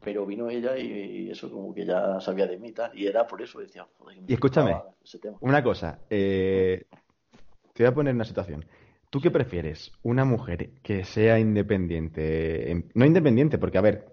pero 0.04 0.26
vino 0.26 0.50
ella 0.50 0.78
y, 0.78 1.30
eso 1.32 1.50
como 1.50 1.74
que 1.74 1.86
ya 1.86 2.20
sabía 2.20 2.46
de 2.46 2.58
mí 2.58 2.70
y 2.70 2.74
tal, 2.74 2.98
y 2.98 3.08
era 3.08 3.26
por 3.26 3.42
eso, 3.42 3.60
decía, 3.60 3.88
joder, 3.98 4.20
Y 4.28 4.34
escúchame, 4.34 4.76
una 5.40 5.64
cosa, 5.64 6.00
eh, 6.10 6.86
te 7.74 7.84
voy 7.84 7.92
a 7.92 7.94
poner 7.94 8.12
en 8.12 8.18
una 8.18 8.26
situación. 8.26 8.66
¿Tú 9.10 9.22
qué 9.22 9.30
prefieres? 9.30 9.92
¿Una 10.02 10.26
mujer 10.26 10.72
que 10.82 11.06
sea 11.06 11.40
independiente? 11.40 12.84
No 12.96 13.06
independiente, 13.06 13.60
porque 13.60 13.78
a 13.78 13.82
ver, 13.82 14.08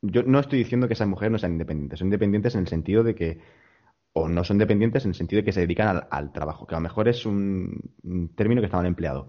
yo 0.00 0.22
no 0.22 0.40
estoy 0.40 0.58
diciendo 0.58 0.86
que 0.86 0.94
esas 0.94 1.08
mujeres 1.08 1.32
no 1.32 1.38
sean 1.38 1.52
independientes, 1.52 1.98
son 1.98 2.06
independientes 2.06 2.54
en 2.54 2.62
el 2.62 2.68
sentido 2.68 3.02
de 3.04 3.14
que, 3.14 3.38
o 4.12 4.28
no 4.28 4.42
son 4.44 4.58
dependientes 4.58 5.04
en 5.04 5.10
el 5.10 5.14
sentido 5.14 5.40
de 5.40 5.44
que 5.44 5.52
se 5.52 5.60
dedican 5.60 6.06
al, 6.10 6.32
trabajo, 6.32 6.66
que 6.66 6.74
a 6.74 6.78
lo 6.78 6.82
mejor 6.82 7.08
es 7.08 7.26
un, 7.26 8.32
término 8.34 8.62
que 8.62 8.66
está 8.66 8.78
mal 8.78 8.86
empleado. 8.86 9.28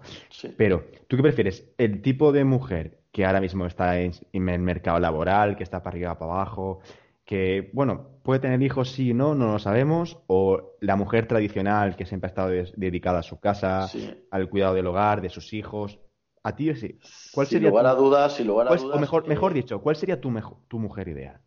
Pero, 0.56 0.86
¿tú 1.08 1.16
qué 1.16 1.22
prefieres? 1.22 1.70
¿El 1.76 2.00
tipo 2.00 2.32
de 2.32 2.44
mujer 2.44 3.01
que 3.12 3.26
ahora 3.26 3.40
mismo 3.40 3.66
está 3.66 4.00
en, 4.00 4.14
el 4.32 4.58
mercado 4.58 4.98
laboral, 4.98 5.54
que 5.54 5.62
está 5.62 5.82
para 5.82 5.94
arriba, 5.94 6.18
para 6.18 6.32
abajo, 6.32 6.80
que, 7.26 7.70
bueno, 7.74 8.08
puede 8.22 8.40
tener 8.40 8.60
hijos 8.62 8.90
sí 8.90 9.10
o 9.10 9.14
no, 9.14 9.34
no 9.34 9.52
lo 9.52 9.58
sabemos, 9.58 10.18
o 10.26 10.76
la 10.80 10.96
mujer 10.96 11.28
tradicional 11.28 11.94
que 11.94 12.06
siempre 12.06 12.28
ha 12.28 12.30
estado 12.30 12.50
dedicada 12.74 13.18
a 13.18 13.22
su 13.22 13.38
casa, 13.38 13.88
al 14.30 14.48
cuidado 14.48 14.74
del 14.74 14.86
hogar, 14.86 15.20
de 15.20 15.28
sus 15.28 15.52
hijos. 15.52 15.98
A 16.42 16.56
ti, 16.56 16.74
sí. 16.74 16.98
¿Cuál 17.32 17.46
sin 17.46 17.62
lugar 17.62 17.86
a 17.86 17.94
dudas, 17.94 18.34
sin 18.34 18.46
lugar 18.48 18.66
a 18.66 18.74
dudas. 18.74 18.96
O 18.96 18.98
mejor, 18.98 19.28
mejor 19.28 19.52
dicho, 19.52 19.80
¿cuál 19.80 19.94
sería 19.94 20.20
tu, 20.20 20.32
tu 20.66 20.78
mujer 20.78 21.08
ideal? 21.08 21.40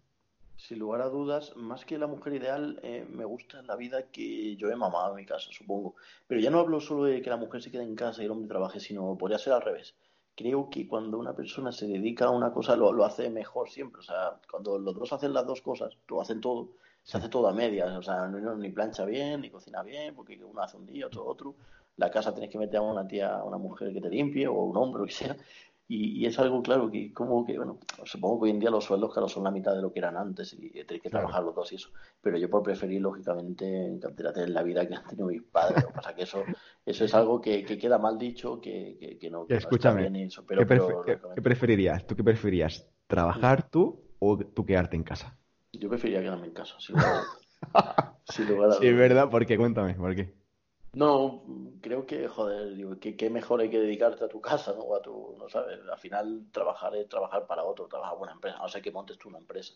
Sin 0.55 0.79
lugar 0.79 1.01
a 1.01 1.09
dudas, 1.09 1.53
más 1.57 1.83
que 1.83 1.97
la 1.97 2.07
mujer 2.07 2.33
ideal, 2.33 2.79
eh, 2.81 3.05
me 3.09 3.25
gusta 3.25 3.61
la 3.63 3.75
vida 3.75 4.03
que 4.03 4.55
yo 4.55 4.69
he 4.69 4.75
mamado 4.75 5.09
en 5.09 5.15
mi 5.17 5.25
casa, 5.25 5.49
supongo. 5.51 5.95
Pero 6.27 6.39
ya 6.39 6.49
no 6.49 6.59
hablo 6.59 6.79
solo 6.79 7.05
de 7.05 7.21
que 7.21 7.29
la 7.29 7.37
mujer 7.37 7.61
se 7.61 7.71
quede 7.71 7.83
en 7.83 7.95
casa 7.95 8.21
y 8.21 8.25
el 8.25 8.31
hombre 8.31 8.47
trabaje, 8.47 8.79
sino 8.79 9.17
podría 9.17 9.37
ser 9.37 9.53
al 9.53 9.61
revés 9.61 9.95
creo 10.35 10.69
que 10.69 10.87
cuando 10.87 11.17
una 11.17 11.33
persona 11.33 11.71
se 11.71 11.87
dedica 11.87 12.25
a 12.25 12.29
una 12.29 12.51
cosa 12.51 12.75
lo, 12.75 12.91
lo, 12.91 13.05
hace 13.05 13.29
mejor 13.29 13.69
siempre. 13.69 13.99
O 13.99 14.03
sea, 14.03 14.39
cuando 14.49 14.77
los 14.77 14.95
dos 14.95 15.13
hacen 15.13 15.33
las 15.33 15.45
dos 15.45 15.61
cosas, 15.61 15.97
lo 16.07 16.21
hacen 16.21 16.41
todo, 16.41 16.69
se 17.03 17.17
hace 17.17 17.29
todo 17.29 17.47
a 17.47 17.53
medias. 17.53 17.89
O 17.97 18.01
sea, 18.01 18.27
no, 18.27 18.55
ni 18.55 18.69
plancha 18.69 19.05
bien, 19.05 19.41
ni 19.41 19.49
cocina 19.49 19.81
bien, 19.83 20.13
porque 20.15 20.43
uno 20.43 20.61
hace 20.61 20.77
un 20.77 20.85
día, 20.85 21.07
otro 21.07 21.25
otro. 21.25 21.55
La 21.97 22.11
casa 22.11 22.33
tienes 22.33 22.51
que 22.51 22.57
meter 22.57 22.77
a 22.77 22.81
una 22.81 23.07
tía, 23.07 23.37
a 23.37 23.43
una 23.43 23.57
mujer 23.57 23.93
que 23.93 24.01
te 24.01 24.09
limpie, 24.09 24.47
o 24.47 24.53
un 24.53 24.77
hombre, 24.77 25.01
lo 25.01 25.05
que 25.07 25.13
sea. 25.13 25.37
Y, 25.87 26.25
es 26.25 26.39
algo, 26.39 26.63
claro, 26.63 26.89
que 26.89 27.13
como 27.13 27.45
que, 27.45 27.57
bueno, 27.57 27.77
supongo 28.05 28.39
que 28.39 28.43
hoy 28.45 28.49
en 28.49 28.59
día 28.59 28.71
los 28.71 28.85
sueldos, 28.85 29.13
claro, 29.13 29.29
son 29.29 29.43
la 29.43 29.51
mitad 29.51 29.75
de 29.75 29.83
lo 29.83 29.93
que 29.93 29.99
eran 29.99 30.17
antes 30.17 30.53
y 30.53 30.71
tenéis 30.71 31.03
que 31.03 31.11
trabajar 31.11 31.43
los 31.43 31.53
dos 31.53 31.71
y 31.71 31.75
eso. 31.75 31.89
Pero 32.21 32.39
yo 32.39 32.49
por 32.49 32.63
preferir, 32.63 33.01
lógicamente, 33.01 33.99
tener 34.15 34.49
la 34.49 34.63
vida 34.63 34.87
que 34.87 34.95
han 34.95 35.05
tenido 35.05 35.27
mis 35.27 35.43
padres. 35.43 35.83
Lo 35.83 35.89
que 35.89 35.93
pasa 35.93 36.15
que 36.15 36.23
eso, 36.23 36.43
eso 36.85 37.05
es 37.05 37.13
algo 37.13 37.39
que, 37.39 37.63
queda 37.63 37.99
mal 37.99 38.17
dicho, 38.17 38.59
que, 38.59 39.17
que, 39.21 39.29
no, 39.29 39.45
Escúchame, 39.47 40.09
pero, 40.47 41.03
¿qué, 41.03 41.41
preferirías? 41.41 42.07
¿Tú 42.07 42.15
qué 42.15 42.23
preferirías? 42.23 42.89
¿Trabajar 43.05 43.69
tú 43.69 44.01
o 44.17 44.37
tú 44.39 44.65
quedarte 44.65 44.95
en 44.95 45.03
casa? 45.03 45.37
Yo 45.71 45.87
preferiría 45.87 46.21
quedarme 46.21 46.47
en 46.47 46.53
casa, 46.53 46.79
sin 46.79 46.95
lugar, 46.95 47.21
sin 48.29 48.47
lugar 48.47 48.69
a 48.71 48.73
Sí, 48.73 48.91
¿verdad? 48.91 49.29
¿Por 49.29 49.45
qué? 49.45 49.55
Cuéntame, 49.55 49.93
¿por 49.93 50.15
qué? 50.15 50.33
No, 50.95 51.43
creo 51.81 52.05
que, 52.05 52.25
joder, 52.29 52.73
digo, 52.73 52.97
que, 52.99 53.29
mejor 53.29 53.59
hay 53.59 53.69
que 53.69 53.79
dedicarte 53.79 54.23
a 54.23 54.29
tu 54.29 54.39
casa, 54.39 54.73
¿no? 54.73 54.81
O 54.83 54.95
a 54.95 55.01
tu, 55.01 55.35
no 55.37 55.49
sabes, 55.49 55.77
al 55.91 55.99
final 55.99 56.45
trabajar 56.51 56.95
es 56.95 57.09
trabajar 57.09 57.45
para 57.45 57.65
otro, 57.65 57.87
trabajar 57.87 58.13
para 58.13 58.23
una 58.23 58.31
empresa, 58.31 58.57
no 58.59 58.69
sé 58.69 58.81
que 58.81 58.91
montes 58.91 59.17
tú 59.17 59.27
una 59.27 59.39
empresa. 59.39 59.73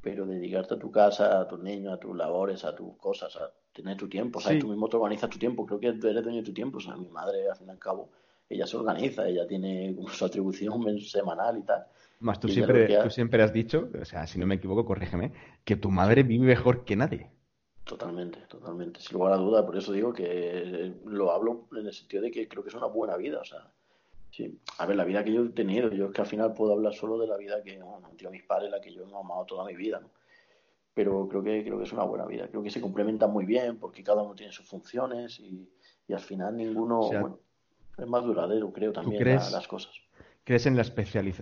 Pero 0.00 0.24
dedicarte 0.24 0.74
a 0.74 0.78
tu 0.78 0.90
casa, 0.90 1.40
a 1.40 1.46
tus 1.46 1.60
niños, 1.60 1.92
a 1.92 1.98
tus 1.98 2.16
labores, 2.16 2.64
a 2.64 2.74
tus 2.74 2.96
cosas, 2.96 3.36
a 3.36 3.52
tener 3.70 3.98
tu 3.98 4.08
tiempo, 4.08 4.40
¿sabes? 4.40 4.60
Tú 4.60 4.68
mismo 4.68 4.88
te 4.88 4.96
organizas 4.96 5.28
tu 5.28 5.38
tiempo, 5.38 5.66
creo 5.66 5.78
que 5.78 5.88
eres 5.88 6.00
dueño 6.00 6.38
de 6.38 6.42
tu 6.42 6.54
tiempo, 6.54 6.78
o 6.78 6.80
sea, 6.80 6.96
mi 6.96 7.10
madre, 7.10 7.48
al 7.50 7.56
fin 7.56 7.66
y 7.68 7.70
al 7.70 7.78
cabo, 7.78 8.08
ella 8.48 8.66
se 8.66 8.78
organiza, 8.78 9.28
ella 9.28 9.46
tiene 9.46 9.94
su 10.10 10.24
atribución 10.24 11.00
semanal 11.02 11.58
y 11.58 11.62
tal. 11.64 11.84
Más 12.20 12.40
tú 12.40 12.48
siempre, 12.48 12.98
tú 13.02 13.10
siempre 13.10 13.42
has 13.42 13.52
dicho, 13.52 13.90
o 14.00 14.04
sea, 14.06 14.26
si 14.26 14.38
no 14.38 14.46
me 14.46 14.54
equivoco, 14.54 14.86
corrígeme, 14.86 15.32
que 15.64 15.76
tu 15.76 15.90
madre 15.90 16.22
vive 16.22 16.46
mejor 16.46 16.86
que 16.86 16.96
nadie. 16.96 17.28
Totalmente, 17.84 18.40
totalmente. 18.48 19.00
Sin 19.00 19.18
lugar 19.18 19.34
a 19.34 19.36
duda, 19.36 19.64
por 19.64 19.76
eso 19.76 19.92
digo 19.92 20.12
que 20.12 20.94
lo 21.04 21.30
hablo 21.30 21.68
en 21.72 21.86
el 21.86 21.92
sentido 21.92 22.22
de 22.22 22.30
que 22.30 22.48
creo 22.48 22.62
que 22.62 22.70
es 22.70 22.74
una 22.74 22.86
buena 22.86 23.16
vida. 23.16 23.40
O 23.40 23.44
sea, 23.44 23.70
sí. 24.30 24.58
A 24.78 24.86
ver, 24.86 24.96
la 24.96 25.04
vida 25.04 25.22
que 25.22 25.32
yo 25.32 25.44
he 25.44 25.48
tenido, 25.50 25.90
yo 25.90 26.06
es 26.06 26.12
que 26.12 26.22
al 26.22 26.26
final 26.26 26.54
puedo 26.54 26.72
hablar 26.72 26.94
solo 26.94 27.18
de 27.18 27.26
la 27.26 27.36
vida 27.36 27.62
que 27.62 27.76
bueno, 27.82 28.06
han 28.06 28.16
tenido 28.16 28.30
mis 28.30 28.44
padres, 28.44 28.70
la 28.70 28.80
que 28.80 28.92
yo 28.92 29.02
he 29.02 29.04
amado 29.04 29.44
toda 29.44 29.66
mi 29.66 29.74
vida, 29.74 30.00
¿no? 30.00 30.10
Pero 30.94 31.28
creo 31.28 31.42
que, 31.42 31.62
creo 31.62 31.76
que 31.76 31.84
es 31.84 31.92
una 31.92 32.04
buena 32.04 32.24
vida. 32.24 32.48
Creo 32.48 32.62
que 32.62 32.70
se 32.70 32.80
complementan 32.80 33.30
muy 33.30 33.44
bien 33.44 33.78
porque 33.78 34.02
cada 34.02 34.22
uno 34.22 34.34
tiene 34.34 34.52
sus 34.52 34.66
funciones 34.66 35.38
y, 35.40 35.68
al 36.10 36.20
final 36.20 36.56
ninguno, 36.56 37.00
bueno, 37.00 37.40
es 37.98 38.06
más 38.06 38.24
duradero, 38.24 38.72
creo, 38.72 38.92
también 38.92 39.24
las 39.24 39.68
cosas. 39.68 39.92
Crees 40.44 40.66
en 40.66 40.76
la, 40.76 40.84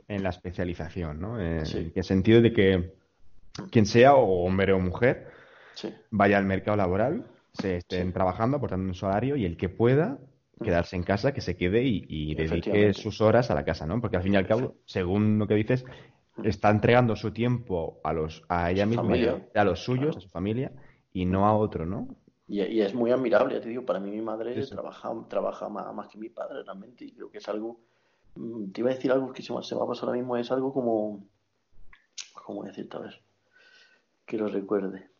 en 0.08 0.22
la 0.22 0.30
especialización, 0.30 1.20
¿no? 1.20 1.40
En 1.40 1.92
el 1.94 2.04
sentido 2.04 2.40
de 2.40 2.52
que 2.52 2.94
quien 3.70 3.84
sea, 3.84 4.14
o 4.14 4.44
hombre 4.44 4.72
o 4.72 4.78
mujer, 4.78 5.31
vaya 6.10 6.38
al 6.38 6.44
mercado 6.44 6.76
laboral, 6.76 7.26
se 7.52 7.76
estén 7.76 8.12
trabajando, 8.12 8.56
aportando 8.56 8.86
un 8.86 8.94
salario 8.94 9.36
y 9.36 9.44
el 9.44 9.56
que 9.56 9.68
pueda 9.68 10.18
quedarse 10.62 10.96
en 10.96 11.02
casa, 11.02 11.32
que 11.32 11.40
se 11.40 11.56
quede 11.56 11.82
y, 11.84 12.34
dedique 12.34 12.94
sus 12.94 13.20
horas 13.20 13.50
a 13.50 13.54
la 13.54 13.64
casa, 13.64 13.86
¿no? 13.86 14.00
Porque 14.00 14.16
al 14.16 14.22
fin 14.22 14.34
y 14.34 14.36
al 14.36 14.46
cabo, 14.46 14.76
según 14.84 15.38
lo 15.38 15.46
que 15.46 15.54
dices, 15.54 15.84
está 16.44 16.70
entregando 16.70 17.16
su 17.16 17.32
tiempo 17.32 18.00
a 18.04 18.12
los 18.12 18.42
a 18.48 18.70
ella 18.70 18.86
misma, 18.86 19.14
a 19.54 19.64
los 19.64 19.80
suyos, 19.80 20.16
a 20.16 20.20
su 20.20 20.28
familia 20.28 20.72
y 21.12 21.26
no 21.26 21.46
a 21.46 21.56
otro, 21.56 21.84
¿no? 21.84 22.08
Y, 22.48 22.80
es 22.80 22.94
muy 22.94 23.10
admirable, 23.10 23.60
te 23.60 23.68
digo, 23.68 23.84
para 23.84 24.00
mí 24.00 24.10
mi 24.10 24.20
madre 24.20 24.66
trabaja, 24.66 25.10
trabaja 25.28 25.68
más, 25.68 26.08
que 26.08 26.18
mi 26.18 26.28
padre 26.28 26.62
realmente 26.62 27.04
y 27.04 27.12
creo 27.12 27.30
que 27.30 27.38
es 27.38 27.48
algo, 27.48 27.80
mm, 28.34 28.72
te 28.72 28.80
iba 28.80 28.90
a 28.90 28.94
decir 28.94 29.10
algo 29.10 29.32
que 29.32 29.42
se 29.42 29.54
me, 29.54 29.62
se 29.62 29.74
me 29.74 29.82
ha 29.82 29.86
pasado 29.86 30.08
ahora 30.08 30.18
mismo, 30.18 30.36
es 30.36 30.50
algo 30.50 30.72
como, 30.72 31.24
¿cómo 32.44 32.64
decirte 32.64 32.96
a 32.96 33.00
ver? 33.00 33.22
Que 34.26 34.36
lo 34.36 34.48
recuerde. 34.48 35.11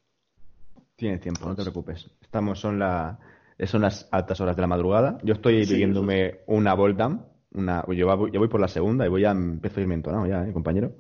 Tiene 1.02 1.18
tiempo, 1.18 1.48
no 1.48 1.56
te 1.56 1.62
preocupes. 1.62 2.08
Estamos, 2.20 2.60
son, 2.60 2.78
la, 2.78 3.18
son 3.66 3.82
las 3.82 4.08
altas 4.12 4.40
horas 4.40 4.54
de 4.54 4.62
la 4.62 4.68
madrugada. 4.68 5.18
Yo 5.24 5.34
estoy 5.34 5.66
viviéndome 5.66 6.42
una 6.46 6.74
Voltam. 6.74 7.26
Una, 7.54 7.84
yo, 7.88 8.16
voy, 8.16 8.46
por 8.46 8.60
la 8.60 8.68
segunda 8.68 9.04
y 9.04 9.08
voy 9.08 9.24
a 9.24 9.32
empezar 9.32 9.78
a 9.78 9.80
irme 9.80 9.94
entonado 9.94 10.26
ya, 10.28 10.46
¿eh, 10.46 10.52
compañero. 10.52 10.94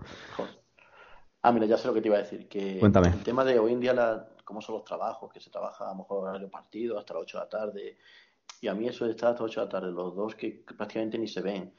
Ah, 1.40 1.52
mira, 1.52 1.66
ya 1.66 1.78
sé 1.78 1.86
lo 1.86 1.94
que 1.94 2.00
te 2.00 2.08
iba 2.08 2.16
a 2.16 2.22
decir. 2.22 2.48
Que 2.48 2.80
Cuéntame. 2.80 3.10
El 3.10 3.22
tema 3.22 3.44
de 3.44 3.60
hoy 3.60 3.74
en 3.74 3.78
día, 3.78 3.94
la, 3.94 4.26
cómo 4.44 4.60
son 4.60 4.74
los 4.74 4.84
trabajos, 4.84 5.32
que 5.32 5.38
se 5.38 5.50
trabaja 5.50 5.84
a 5.84 5.90
lo 5.90 5.98
mejor 5.98 6.24
horario 6.24 6.50
partido 6.50 6.98
hasta 6.98 7.14
las 7.14 7.22
8 7.22 7.38
de 7.38 7.44
la 7.44 7.48
tarde. 7.48 7.98
Y 8.60 8.66
a 8.66 8.74
mí 8.74 8.88
eso 8.88 9.04
de 9.04 9.12
estar 9.12 9.30
hasta 9.30 9.44
las 9.44 9.52
8 9.52 9.60
de 9.60 9.66
la 9.66 9.70
tarde, 9.70 9.92
los 9.92 10.16
dos 10.16 10.34
que 10.34 10.64
prácticamente 10.76 11.16
ni 11.16 11.28
se 11.28 11.42
ven 11.42 11.72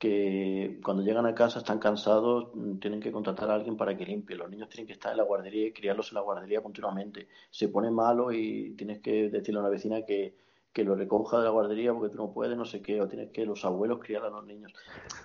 que 0.00 0.80
cuando 0.82 1.02
llegan 1.02 1.26
a 1.26 1.34
casa 1.34 1.58
están 1.58 1.78
cansados, 1.78 2.48
mm, 2.54 2.78
tienen 2.78 3.00
que 3.00 3.12
contratar 3.12 3.50
a 3.50 3.54
alguien 3.54 3.76
para 3.76 3.94
que 3.94 4.06
limpie. 4.06 4.34
Los 4.34 4.48
niños 4.50 4.70
tienen 4.70 4.86
que 4.86 4.94
estar 4.94 5.12
en 5.12 5.18
la 5.18 5.24
guardería 5.24 5.66
y 5.66 5.72
criarlos 5.72 6.10
en 6.10 6.14
la 6.14 6.22
guardería 6.22 6.62
continuamente. 6.62 7.28
Se 7.50 7.68
pone 7.68 7.90
malo 7.90 8.32
y 8.32 8.74
tienes 8.78 9.00
que 9.00 9.28
decirle 9.28 9.58
a 9.58 9.60
una 9.60 9.70
vecina 9.70 10.06
que, 10.06 10.34
que 10.72 10.84
lo 10.84 10.94
recoja 10.94 11.38
de 11.38 11.44
la 11.44 11.50
guardería 11.50 11.92
porque 11.92 12.16
tú 12.16 12.16
no 12.16 12.32
puedes, 12.32 12.56
no 12.56 12.64
sé 12.64 12.80
qué, 12.80 12.98
o 12.98 13.08
tienes 13.08 13.30
que 13.30 13.44
los 13.44 13.62
abuelos 13.66 14.00
criar 14.00 14.24
a 14.24 14.30
los 14.30 14.46
niños. 14.46 14.72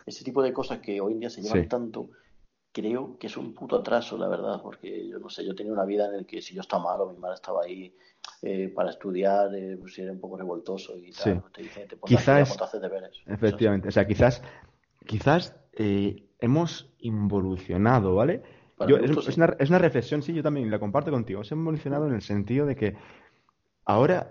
Ese 0.05 0.25
tipo 0.25 0.43
de 0.43 0.51
cosas 0.51 0.79
que 0.79 0.99
hoy 0.99 1.13
en 1.13 1.19
día 1.21 1.29
se 1.29 1.41
llevan 1.41 1.69
tanto, 1.69 2.09
creo 2.73 3.17
que 3.17 3.27
es 3.27 3.37
un 3.37 3.53
puto 3.53 3.77
atraso, 3.77 4.17
la 4.17 4.27
verdad, 4.27 4.61
porque 4.61 5.07
yo 5.07 5.19
no 5.19 5.29
sé, 5.29 5.45
yo 5.45 5.55
tenía 5.55 5.71
una 5.71 5.85
vida 5.85 6.07
en 6.07 6.17
la 6.17 6.23
que 6.25 6.41
si 6.41 6.53
yo 6.53 6.59
estaba 6.59 6.83
malo, 6.83 7.09
mi 7.09 7.17
madre 7.17 7.35
estaba 7.35 7.63
ahí 7.63 7.95
eh, 8.41 8.67
para 8.67 8.89
estudiar, 8.89 9.55
eh, 9.55 9.77
pues 9.79 9.97
era 9.97 10.11
un 10.11 10.19
poco 10.19 10.37
revoltoso 10.37 10.97
y 10.97 11.11
tal, 11.11 11.41
te 11.53 11.63
dice, 11.63 11.85
te 11.85 11.97
quizás, 12.05 12.71
deberes. 12.81 13.21
Efectivamente, 13.25 13.87
o 13.87 13.91
sea, 13.91 14.05
quizás, 14.05 14.41
quizás 15.05 15.55
eh, 15.73 16.23
hemos 16.39 16.93
involucionado, 16.99 18.15
¿vale? 18.15 18.43
es, 18.79 19.37
una, 19.37 19.55
es, 19.57 19.69
una, 19.69 19.79
reflexión, 19.79 20.21
sí, 20.21 20.33
yo 20.33 20.43
también 20.43 20.69
la 20.69 20.79
comparto 20.79 21.11
contigo. 21.11 21.39
Hemos 21.39 21.51
involucionado 21.51 22.07
en 22.07 22.13
el 22.15 22.21
sentido 22.21 22.65
de 22.65 22.75
que 22.75 22.95
ahora 23.85 24.29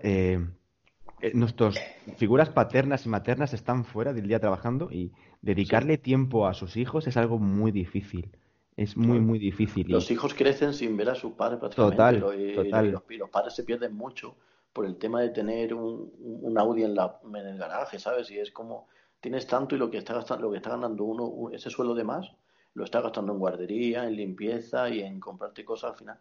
nuestras 1.33 1.75
figuras 2.17 2.49
paternas 2.49 3.05
y 3.05 3.09
maternas 3.09 3.53
están 3.53 3.85
fuera 3.85 4.13
del 4.13 4.27
día 4.27 4.39
trabajando 4.39 4.89
y 4.91 5.11
dedicarle 5.41 5.97
tiempo 5.97 6.47
a 6.47 6.53
sus 6.53 6.77
hijos 6.77 7.07
es 7.07 7.17
algo 7.17 7.39
muy 7.39 7.71
difícil. 7.71 8.31
Es 8.75 8.97
muy, 8.97 9.19
muy 9.19 9.39
difícil. 9.39 9.87
Los 9.89 10.11
hijos 10.11 10.33
crecen 10.33 10.73
sin 10.73 10.97
ver 10.97 11.09
a 11.09 11.15
sus 11.15 11.33
padres 11.33 11.59
prácticamente. 11.59 12.19
Total, 12.19 12.39
y, 12.39 12.55
total. 12.55 12.91
los, 12.91 13.29
padres 13.29 13.55
se 13.55 13.63
pierden 13.63 13.95
mucho 13.95 14.35
por 14.73 14.85
el 14.85 14.97
tema 14.97 15.21
de 15.21 15.29
tener 15.29 15.73
un, 15.73 16.11
un 16.19 16.57
Audi 16.57 16.83
en, 16.83 16.93
la, 16.93 17.19
en 17.23 17.47
el 17.47 17.57
garaje, 17.57 17.99
¿sabes? 17.99 18.29
Y 18.31 18.39
es 18.39 18.51
como, 18.51 18.87
tienes 19.25 19.47
tanto 19.47 19.73
y 19.73 19.79
lo 19.79 19.89
que 19.89 19.97
está, 19.97 20.13
gastando, 20.13 20.43
lo 20.45 20.51
que 20.51 20.57
está 20.57 20.69
ganando 20.69 21.03
uno, 21.03 21.49
ese 21.51 21.71
sueldo 21.71 21.95
de 21.95 22.03
más, 22.03 22.31
lo 22.75 22.83
estás 22.83 23.01
gastando 23.01 23.33
en 23.33 23.39
guardería, 23.39 24.07
en 24.07 24.15
limpieza 24.15 24.87
y 24.87 24.99
en 25.01 25.19
comprarte 25.19 25.65
cosas 25.65 25.93
al 25.93 25.97
final. 25.97 26.19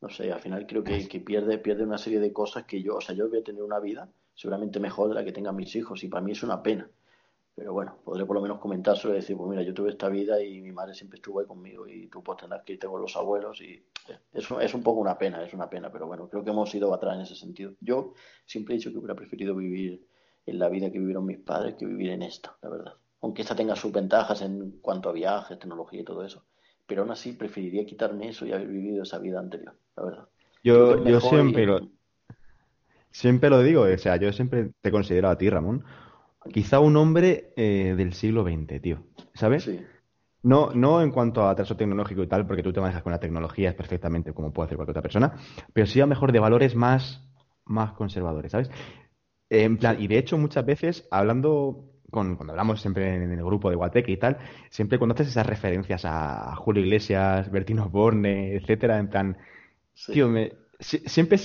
No 0.00 0.08
sé, 0.08 0.32
al 0.32 0.40
final 0.40 0.66
creo 0.66 0.82
que, 0.82 1.06
que 1.06 1.20
pierde, 1.20 1.58
pierde 1.58 1.84
una 1.84 1.96
serie 1.96 2.18
de 2.18 2.32
cosas 2.32 2.64
que 2.64 2.82
yo, 2.82 2.96
o 2.96 3.00
sea, 3.00 3.14
yo 3.14 3.28
voy 3.28 3.38
a 3.38 3.44
tener 3.44 3.62
una 3.62 3.78
vida 3.78 4.08
seguramente 4.34 4.80
mejor 4.80 5.10
de 5.10 5.14
la 5.14 5.24
que 5.24 5.30
tengan 5.30 5.54
mis 5.54 5.76
hijos 5.76 6.02
y 6.02 6.08
para 6.08 6.22
mí 6.22 6.32
es 6.32 6.42
una 6.42 6.60
pena. 6.60 6.90
Pero 7.54 7.72
bueno, 7.72 7.98
podré 8.02 8.26
por 8.26 8.34
lo 8.34 8.42
menos 8.42 8.58
comentárselo 8.58 9.14
y 9.14 9.18
decir, 9.18 9.36
pues 9.36 9.48
mira, 9.48 9.62
yo 9.62 9.72
tuve 9.72 9.90
esta 9.90 10.08
vida 10.08 10.42
y 10.42 10.60
mi 10.60 10.72
madre 10.72 10.92
siempre 10.94 11.18
estuvo 11.18 11.38
ahí 11.38 11.46
conmigo 11.46 11.86
y 11.86 12.08
tú 12.08 12.20
pues 12.20 12.38
tendrás 12.38 12.64
que 12.64 12.72
irte 12.72 12.88
con 12.88 13.00
los 13.00 13.14
abuelos 13.14 13.60
y 13.60 13.80
es, 14.32 14.48
es 14.60 14.74
un 14.74 14.82
poco 14.82 14.98
una 14.98 15.16
pena, 15.16 15.44
es 15.44 15.54
una 15.54 15.70
pena, 15.70 15.92
pero 15.92 16.08
bueno, 16.08 16.28
creo 16.28 16.42
que 16.42 16.50
hemos 16.50 16.74
ido 16.74 16.92
atrás 16.92 17.14
en 17.14 17.20
ese 17.20 17.36
sentido. 17.36 17.74
Yo 17.80 18.14
siempre 18.44 18.74
he 18.74 18.78
dicho 18.78 18.90
que 18.90 18.98
hubiera 18.98 19.14
preferido 19.14 19.54
vivir 19.54 20.04
en 20.50 20.58
la 20.58 20.68
vida 20.68 20.90
que 20.90 20.98
vivieron 20.98 21.24
mis 21.24 21.38
padres 21.38 21.74
que 21.74 21.86
vivir 21.86 22.10
en 22.10 22.22
esta, 22.22 22.56
la 22.62 22.68
verdad. 22.68 22.92
Aunque 23.22 23.42
esta 23.42 23.54
tenga 23.54 23.76
sus 23.76 23.92
ventajas 23.92 24.42
en 24.42 24.78
cuanto 24.82 25.08
a 25.08 25.12
viajes, 25.12 25.58
tecnología 25.58 26.00
y 26.00 26.04
todo 26.04 26.24
eso. 26.24 26.44
Pero 26.86 27.02
aún 27.02 27.10
así 27.10 27.32
preferiría 27.32 27.84
quitarme 27.86 28.28
eso 28.28 28.46
y 28.46 28.52
haber 28.52 28.68
vivido 28.68 29.02
esa 29.02 29.18
vida 29.18 29.38
anterior, 29.38 29.74
la 29.96 30.02
verdad. 30.02 30.28
Yo, 30.64 31.04
yo 31.04 31.20
siempre, 31.20 31.66
lo, 31.66 31.80
siempre 33.10 33.48
lo 33.48 33.62
digo, 33.62 33.82
o 33.82 33.98
sea, 33.98 34.16
yo 34.16 34.32
siempre 34.32 34.70
te 34.80 34.90
considero 34.90 35.28
a 35.28 35.38
ti, 35.38 35.48
Ramón, 35.48 35.84
quizá 36.52 36.80
un 36.80 36.96
hombre 36.96 37.52
eh, 37.56 37.94
del 37.96 38.12
siglo 38.14 38.42
XX, 38.42 38.80
tío, 38.80 39.02
¿sabes? 39.34 39.64
Sí. 39.64 39.80
No, 40.42 40.70
no 40.74 41.02
en 41.02 41.10
cuanto 41.10 41.42
a 41.42 41.50
atraso 41.50 41.76
tecnológico 41.76 42.22
y 42.22 42.26
tal, 42.26 42.46
porque 42.46 42.62
tú 42.62 42.72
te 42.72 42.80
manejas 42.80 43.02
con 43.02 43.12
la 43.12 43.20
tecnología 43.20 43.76
perfectamente 43.76 44.32
como 44.32 44.52
puede 44.52 44.66
hacer 44.66 44.76
cualquier 44.76 44.92
otra 44.92 45.02
persona, 45.02 45.34
pero 45.72 45.86
sí 45.86 46.00
a 46.00 46.04
lo 46.04 46.08
mejor 46.08 46.32
de 46.32 46.40
valores 46.40 46.74
más, 46.74 47.22
más 47.66 47.92
conservadores, 47.92 48.52
¿sabes? 48.52 48.70
En 49.50 49.78
plan, 49.78 50.00
y 50.00 50.06
de 50.08 50.18
hecho 50.18 50.38
muchas 50.38 50.64
veces 50.64 51.06
hablando 51.10 51.84
con, 52.10 52.36
cuando 52.36 52.52
hablamos 52.52 52.80
siempre 52.80 53.14
en 53.16 53.32
el 53.32 53.44
grupo 53.44 53.70
de 53.70 53.76
Guateque 53.76 54.12
y 54.12 54.16
tal, 54.16 54.38
siempre 54.70 54.98
conoces 54.98 55.28
esas 55.28 55.46
referencias 55.46 56.04
a 56.04 56.54
Julio 56.56 56.82
Iglesias, 56.84 57.50
Bertino 57.50 57.88
Borne, 57.90 58.54
etcétera, 58.56 58.98
en 58.98 59.08
plan, 59.10 59.38
Sí. 59.94 60.12
tío, 60.12 60.28
me, 60.28 60.52
si- 60.80 60.98
siempre 61.08 61.38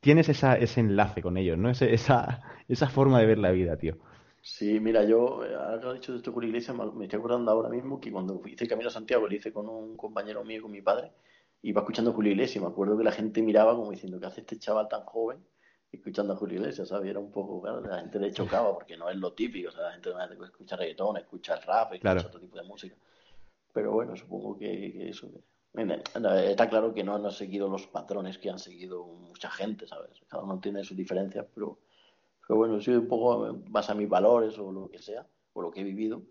tienes 0.00 0.28
esa, 0.28 0.56
ese 0.58 0.80
enlace 0.80 1.22
con 1.22 1.36
ellos, 1.36 1.58
¿no? 1.58 1.70
Ese- 1.70 1.94
esa, 1.94 2.42
esa 2.68 2.88
forma 2.90 3.20
de 3.20 3.26
ver 3.26 3.38
la 3.38 3.50
vida, 3.52 3.76
tío. 3.78 3.96
Sí, 4.40 4.78
mira, 4.80 5.02
yo, 5.04 5.44
eh, 5.44 5.54
ahora 5.54 5.80
que 5.80 5.86
has 5.88 5.94
dicho 5.94 6.12
de 6.12 6.18
esto 6.18 6.32
con 6.32 6.42
la 6.42 6.48
iglesia, 6.48 6.72
me 6.72 7.04
estoy 7.04 7.18
acordando 7.18 7.50
ahora 7.50 7.68
mismo 7.68 8.00
que 8.00 8.12
cuando 8.12 8.40
hice 8.46 8.64
el 8.64 8.70
Camino 8.70 8.88
a 8.88 8.92
Santiago, 8.92 9.26
lo 9.26 9.34
hice 9.34 9.52
con 9.52 9.68
un 9.68 9.96
compañero 9.96 10.44
mío, 10.44 10.62
con 10.62 10.70
mi 10.70 10.80
padre, 10.82 11.12
iba 11.62 11.80
escuchando 11.80 12.12
Julio 12.12 12.30
Iglesias 12.32 12.56
y 12.56 12.60
me 12.60 12.66
acuerdo 12.68 12.96
que 12.96 13.02
la 13.04 13.10
gente 13.12 13.42
miraba 13.42 13.74
como 13.74 13.90
diciendo, 13.90 14.20
¿qué 14.20 14.26
hace 14.26 14.40
este 14.42 14.58
chaval 14.58 14.88
tan 14.88 15.02
joven 15.04 15.44
escuchando 15.92 16.32
a 16.32 16.36
Julio 16.36 16.58
Iglesias? 16.60 16.88
¿sabes? 16.88 17.10
Era 17.10 17.18
un 17.18 17.30
poco, 17.30 17.62
claro, 17.62 17.80
la 17.80 17.98
gente 18.00 18.18
le 18.18 18.32
chocaba 18.32 18.72
porque 18.74 18.96
no 18.96 19.08
es 19.08 19.16
lo 19.16 19.32
típico, 19.32 19.68
o 19.68 19.72
sea, 19.72 19.82
la 19.82 19.92
gente 19.92 20.10
escucha 20.44 20.76
reggaetón, 20.76 21.16
escucha 21.16 21.56
rap, 21.56 21.92
escucha 21.94 22.00
Claro. 22.00 22.28
otro 22.28 22.40
tipo 22.40 22.56
de 22.56 22.64
música. 22.64 22.96
Pero 23.72 23.92
bueno, 23.92 24.16
supongo 24.16 24.58
que, 24.58 24.92
que 24.92 25.08
eso. 25.10 25.28
Está 25.74 26.68
claro 26.70 26.94
que 26.94 27.04
no 27.04 27.14
han 27.14 27.30
seguido 27.30 27.68
los 27.68 27.86
patrones 27.86 28.38
que 28.38 28.48
han 28.48 28.58
seguido 28.58 29.04
mucha 29.04 29.50
gente, 29.50 29.86
¿sabes? 29.86 30.22
Cada 30.26 30.42
uno 30.42 30.58
tiene 30.58 30.82
sus 30.82 30.96
diferencias, 30.96 31.44
pero, 31.54 31.78
pero 32.46 32.56
bueno, 32.56 32.80
si 32.80 32.92
un 32.92 33.06
poco 33.06 33.58
base 33.68 33.92
a 33.92 33.94
mis 33.94 34.08
valores 34.08 34.58
o 34.58 34.72
lo 34.72 34.88
que 34.88 34.98
sea, 34.98 35.26
o 35.52 35.60
lo 35.60 35.70
que 35.70 35.80
he 35.80 35.84
vivido, 35.84 36.22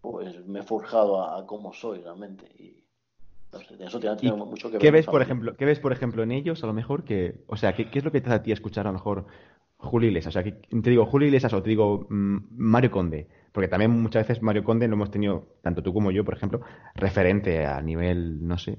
pues 0.00 0.44
me 0.46 0.60
he 0.60 0.62
forjado 0.62 1.20
a, 1.22 1.38
a 1.38 1.46
cómo 1.46 1.72
soy 1.74 2.00
realmente. 2.00 2.46
Y 2.58 2.83
no 3.54 3.60
sé, 3.60 3.76
eso 3.84 4.00
tiene, 4.00 4.16
¿Y 4.20 4.30
tiene 4.30 4.36
mucho 4.36 4.70
que 4.70 4.78
ver 4.78 4.80
qué 4.80 4.90
ves, 4.90 5.06
por 5.06 5.22
ejemplo, 5.22 5.56
qué 5.56 5.64
ves, 5.64 5.80
por 5.80 5.92
ejemplo, 5.92 6.22
en 6.22 6.32
ellos, 6.32 6.62
a 6.64 6.66
lo 6.66 6.72
mejor, 6.72 7.04
que, 7.04 7.44
o 7.46 7.56
sea, 7.56 7.74
¿qué, 7.74 7.90
qué 7.90 7.98
es 7.98 8.04
lo 8.04 8.12
que 8.12 8.20
te 8.20 8.28
hace 8.28 8.36
a 8.36 8.42
ti 8.42 8.52
escuchar 8.52 8.86
a 8.86 8.90
lo 8.90 8.94
mejor 8.94 9.26
Julio 9.78 10.08
Iglesias? 10.08 10.32
O 10.34 10.40
sea, 10.40 10.44
que 10.44 10.52
te 10.52 10.90
digo 10.90 11.06
Julio 11.06 11.26
Iglesias 11.28 11.52
o 11.52 11.62
te 11.62 11.70
digo 11.70 12.06
mm, 12.08 12.38
Mario 12.56 12.90
Conde, 12.90 13.28
porque 13.52 13.68
también 13.68 13.90
muchas 13.90 14.26
veces 14.26 14.42
Mario 14.42 14.64
Conde 14.64 14.88
lo 14.88 14.94
hemos 14.94 15.10
tenido, 15.10 15.46
tanto 15.62 15.82
tú 15.82 15.92
como 15.92 16.10
yo, 16.10 16.24
por 16.24 16.34
ejemplo, 16.36 16.60
referente 16.94 17.66
a 17.66 17.80
nivel, 17.82 18.46
no 18.46 18.58
sé, 18.58 18.78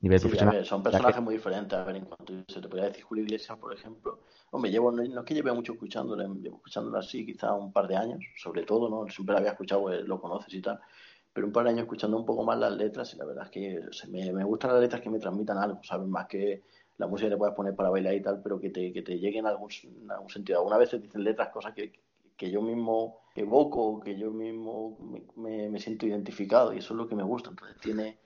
nivel 0.00 0.18
Sí, 0.18 0.28
profesional. 0.28 0.54
ver, 0.54 0.64
son 0.64 0.82
que- 0.82 0.84
personajes 0.90 1.22
muy 1.22 1.34
diferentes. 1.34 1.78
A 1.78 1.84
ver, 1.84 1.96
en 1.96 2.04
cuanto 2.06 2.32
se 2.48 2.60
te 2.60 2.68
podría 2.68 2.88
decir 2.88 3.04
Julio 3.04 3.24
Iglesias, 3.24 3.58
por 3.58 3.72
ejemplo. 3.74 4.20
Hombre, 4.50 4.70
llevo, 4.70 4.90
no, 4.92 5.02
no 5.02 5.20
es 5.20 5.26
que 5.26 5.34
lleve 5.34 5.52
mucho 5.52 5.72
escuchándole, 5.74 6.24
llevo 6.40 6.56
escuchándole 6.56 6.98
así 6.98 7.26
quizá 7.26 7.52
un 7.54 7.72
par 7.72 7.86
de 7.88 7.96
años, 7.96 8.24
sobre 8.36 8.62
todo, 8.64 8.88
¿no? 8.88 9.08
Siempre 9.10 9.34
la 9.34 9.40
había 9.40 9.50
escuchado, 9.52 9.82
pues, 9.82 10.04
lo 10.06 10.20
conoces 10.20 10.52
y 10.54 10.62
tal, 10.62 10.80
pero 11.36 11.46
un 11.48 11.52
par 11.52 11.64
de 11.64 11.70
años 11.72 11.82
escuchando 11.84 12.18
un 12.18 12.26
poco 12.26 12.44
más 12.44 12.58
las 12.58 12.72
letras 12.76 13.14
y 13.14 13.18
la 13.18 13.26
verdad 13.26 13.44
es 13.46 13.50
que 13.50 13.78
o 13.90 13.92
sea, 13.92 14.08
me, 14.10 14.32
me 14.32 14.44
gustan 14.44 14.72
las 14.72 14.80
letras 14.80 15.02
que 15.02 15.10
me 15.10 15.18
transmitan 15.20 15.58
algo, 15.58 15.80
¿sabes? 15.84 16.08
Más 16.08 16.26
que 16.26 16.64
la 16.98 17.06
música 17.06 17.28
que 17.28 17.34
te 17.34 17.38
puedes 17.38 17.54
poner 17.54 17.76
para 17.76 17.90
bailar 17.90 18.14
y 18.14 18.22
tal, 18.22 18.42
pero 18.42 18.58
que 18.60 18.70
te, 18.70 18.92
que 18.92 19.02
te 19.02 19.18
lleguen 19.18 19.46
algún, 19.46 19.70
en 19.84 20.10
algún 20.10 20.30
sentido. 20.30 20.58
Algunas 20.60 20.78
veces 20.80 21.02
dicen 21.02 21.24
letras, 21.24 21.50
cosas 21.50 21.74
que, 21.74 21.92
que 22.36 22.50
yo 22.50 22.62
mismo 22.62 23.20
evoco, 23.34 24.00
que 24.00 24.18
yo 24.18 24.30
mismo 24.32 24.98
me, 25.00 25.22
me- 25.36 25.68
me 25.70 25.78
siento 25.80 26.06
identificado 26.06 26.72
y 26.72 26.78
eso 26.78 26.94
es 26.94 26.98
lo 26.98 27.08
que 27.08 27.16
me 27.16 27.22
gusta. 27.22 27.50
Entonces 27.50 27.78
tiene 27.80 28.18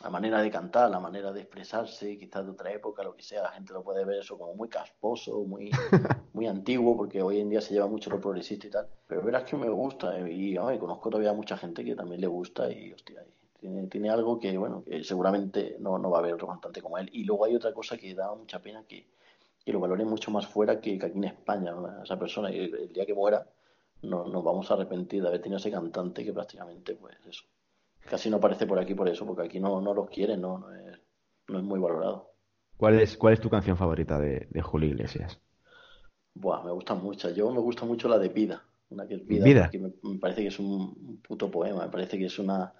la 0.00 0.10
manera 0.10 0.40
de 0.42 0.50
cantar, 0.50 0.90
la 0.90 0.98
manera 0.98 1.32
de 1.32 1.40
expresarse, 1.40 2.18
quizás 2.18 2.44
de 2.44 2.52
otra 2.52 2.72
época, 2.72 3.02
lo 3.02 3.14
que 3.14 3.22
sea, 3.22 3.42
la 3.42 3.50
gente 3.50 3.72
lo 3.72 3.82
puede 3.82 4.04
ver 4.04 4.20
eso 4.20 4.38
como 4.38 4.54
muy 4.54 4.68
casposo, 4.68 5.44
muy, 5.44 5.70
muy 6.32 6.46
antiguo, 6.46 6.96
porque 6.96 7.22
hoy 7.22 7.40
en 7.40 7.50
día 7.50 7.60
se 7.60 7.74
lleva 7.74 7.86
mucho 7.86 8.10
lo 8.10 8.20
progresista 8.20 8.66
y 8.66 8.70
tal. 8.70 8.88
Pero 9.06 9.22
verás 9.22 9.44
que 9.44 9.56
me 9.56 9.68
gusta 9.68 10.18
eh, 10.18 10.32
y 10.32 10.56
ay, 10.56 10.78
conozco 10.78 11.10
todavía 11.10 11.30
a 11.30 11.34
mucha 11.34 11.56
gente 11.56 11.84
que 11.84 11.94
también 11.94 12.20
le 12.20 12.26
gusta 12.26 12.70
y 12.72 12.92
hostia, 12.92 13.22
y 13.22 13.58
tiene, 13.60 13.86
tiene 13.86 14.10
algo 14.10 14.40
que, 14.40 14.56
bueno, 14.56 14.82
que 14.84 15.04
seguramente 15.04 15.76
no, 15.78 15.98
no 15.98 16.10
va 16.10 16.18
a 16.18 16.20
haber 16.20 16.34
otro 16.34 16.48
cantante 16.48 16.82
como 16.82 16.98
él. 16.98 17.08
Y 17.12 17.24
luego 17.24 17.44
hay 17.44 17.54
otra 17.54 17.72
cosa 17.72 17.96
que 17.96 18.14
da 18.14 18.34
mucha 18.34 18.60
pena 18.60 18.84
que, 18.88 19.06
que 19.64 19.72
lo 19.72 19.78
valoren 19.78 20.08
mucho 20.08 20.30
más 20.30 20.46
fuera 20.46 20.80
que, 20.80 20.98
que 20.98 21.06
aquí 21.06 21.18
en 21.18 21.24
España, 21.24 21.72
¿no? 21.72 22.02
esa 22.02 22.18
persona, 22.18 22.50
y 22.50 22.58
el, 22.58 22.74
el 22.74 22.92
día 22.92 23.06
que 23.06 23.14
muera 23.14 23.46
no, 24.02 24.24
nos 24.26 24.42
vamos 24.42 24.70
a 24.70 24.74
arrepentir 24.74 25.22
de 25.22 25.28
haber 25.28 25.40
tenido 25.40 25.58
ese 25.58 25.70
cantante 25.70 26.24
que 26.24 26.32
prácticamente, 26.32 26.94
pues 26.96 27.16
eso, 27.28 27.44
casi 28.08 28.30
no 28.30 28.36
aparece 28.36 28.66
por 28.66 28.78
aquí 28.78 28.94
por 28.94 29.08
eso, 29.08 29.26
porque 29.26 29.42
aquí 29.42 29.60
no, 29.60 29.80
no 29.80 29.94
los 29.94 30.08
quieren, 30.10 30.40
no, 30.40 30.58
no 30.58 30.72
es, 30.74 31.00
no 31.48 31.58
es 31.58 31.64
muy 31.64 31.80
valorado. 31.80 32.30
¿Cuál 32.76 33.00
es, 33.00 33.16
cuál 33.16 33.34
es 33.34 33.40
tu 33.40 33.48
canción 33.48 33.76
favorita 33.76 34.18
de, 34.18 34.48
de 34.50 34.62
Julio 34.62 34.90
Iglesias? 34.90 35.40
Buah, 36.34 36.64
me 36.64 36.72
gustan 36.72 37.02
muchas. 37.02 37.34
Yo 37.34 37.50
me 37.52 37.60
gusta 37.60 37.84
mucho 37.84 38.08
la 38.08 38.18
de 38.18 38.28
Vida, 38.28 38.64
una 38.90 39.06
que 39.06 39.14
es 39.14 39.26
Vida, 39.26 39.44
Vida. 39.44 39.62
porque 39.64 39.78
me, 39.78 39.92
me 40.02 40.18
parece 40.18 40.42
que 40.42 40.48
es 40.48 40.58
un, 40.58 40.66
un 40.70 41.20
puto 41.22 41.50
poema, 41.50 41.84
me 41.84 41.90
parece 41.90 42.18
que 42.18 42.26
es 42.26 42.38
una... 42.38 42.74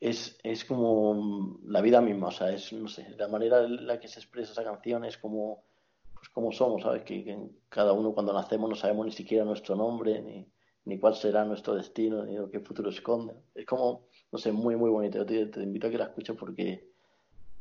Es, 0.00 0.38
es 0.42 0.66
como 0.66 1.58
la 1.64 1.80
vida 1.80 2.02
misma, 2.02 2.28
o 2.28 2.30
sea, 2.30 2.50
es, 2.52 2.72
no 2.74 2.88
sé, 2.88 3.14
la 3.16 3.26
manera 3.26 3.64
en 3.64 3.86
la 3.86 3.98
que 3.98 4.08
se 4.08 4.20
expresa 4.20 4.52
esa 4.52 4.62
canción 4.62 5.04
es 5.06 5.16
como, 5.16 5.64
pues 6.12 6.28
como 6.28 6.52
somos, 6.52 6.82
¿sabes? 6.82 7.04
Que, 7.04 7.24
que 7.24 7.38
cada 7.70 7.92
uno 7.94 8.12
cuando 8.12 8.34
nacemos 8.34 8.68
no 8.68 8.76
sabemos 8.76 9.06
ni 9.06 9.12
siquiera 9.12 9.46
nuestro 9.46 9.76
nombre, 9.76 10.20
ni, 10.20 10.46
ni 10.84 10.98
cuál 10.98 11.14
será 11.14 11.44
nuestro 11.46 11.74
destino, 11.74 12.22
ni 12.24 12.36
lo 12.36 12.50
que 12.50 12.58
el 12.58 12.66
futuro 12.66 12.90
esconde. 12.90 13.34
Es 13.54 13.64
como, 13.64 14.08
no 14.34 14.38
sé, 14.38 14.50
muy, 14.50 14.74
muy 14.74 14.90
bonito. 14.90 15.18
Yo 15.18 15.24
te, 15.24 15.46
te 15.46 15.62
invito 15.62 15.86
a 15.86 15.90
que 15.90 15.96
la 15.96 16.06
escuches 16.06 16.34
porque, 16.36 16.90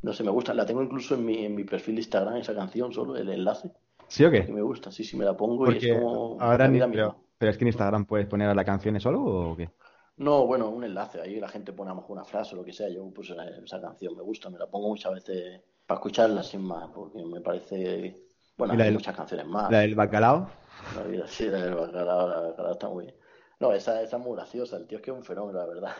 no 0.01 0.11
sé, 0.11 0.23
me 0.23 0.31
gusta. 0.31 0.55
La 0.55 0.65
tengo 0.65 0.81
incluso 0.81 1.13
en 1.13 1.23
mi, 1.23 1.45
en 1.45 1.53
mi 1.53 1.65
perfil 1.65 1.93
de 1.93 2.01
Instagram, 2.01 2.37
esa 2.37 2.55
canción, 2.55 2.91
solo 2.91 3.15
el 3.15 3.29
enlace, 3.29 3.71
¿Sí 4.07 4.25
o 4.25 4.31
qué? 4.31 4.41
me 4.41 4.63
gusta. 4.63 4.91
Sí, 4.91 5.03
sí, 5.03 5.15
me 5.15 5.23
la 5.23 5.37
pongo 5.37 5.71
y 5.71 5.77
es 5.77 5.93
como 5.93 6.35
ahora 6.41 6.67
ni, 6.67 6.79
pero, 6.79 7.51
es 7.51 7.57
que 7.59 7.63
en 7.63 7.67
Instagram 7.67 8.05
puedes 8.05 8.25
poner 8.25 8.55
las 8.55 8.65
canciones 8.65 9.03
solo 9.03 9.21
o 9.23 9.55
qué? 9.55 9.69
No, 10.17 10.47
bueno, 10.47 10.67
un 10.69 10.83
enlace. 10.83 11.21
Ahí 11.21 11.39
la 11.39 11.47
gente 11.47 11.73
pone 11.73 11.91
a 11.91 11.93
lo 11.93 12.01
mejor 12.01 12.17
una 12.17 12.25
frase 12.25 12.55
o 12.55 12.57
lo 12.57 12.65
que 12.65 12.73
sea. 12.73 12.89
Yo 12.89 13.07
puse 13.11 13.35
esa, 13.63 13.79
canción, 13.79 14.15
me 14.15 14.23
gusta, 14.23 14.49
me 14.49 14.57
la 14.57 14.65
pongo 14.65 14.87
muchas 14.87 15.13
veces 15.13 15.61
para 15.85 15.99
escucharla 15.99 16.41
sin 16.41 16.63
más, 16.63 16.89
porque 16.89 17.23
me 17.23 17.39
parece. 17.39 18.19
Bueno, 18.57 18.73
¿Y 18.73 18.77
la 18.77 18.85
hay 18.85 18.87
del, 18.89 18.95
muchas 18.95 19.15
canciones 19.15 19.45
más. 19.45 19.69
la 19.69 19.81
del 19.81 19.93
bacalao? 19.93 20.49
La 20.95 21.03
vida 21.03 21.27
sí, 21.27 21.45
la 21.45 21.65
del 21.65 21.75
bacalao, 21.75 22.27
la 22.27 22.41
del 22.41 22.49
bacalao 22.49 22.71
está 22.71 22.89
muy 22.89 23.05
bien. 23.05 23.15
No, 23.59 23.71
esa, 23.71 24.01
esa 24.01 24.17
es 24.17 24.23
muy 24.23 24.35
graciosa. 24.35 24.75
El 24.75 24.87
tío 24.87 24.97
es 24.97 25.01
que 25.03 25.11
es 25.11 25.15
un 25.15 25.23
fenómeno, 25.23 25.59
la 25.59 25.65
verdad. 25.65 25.95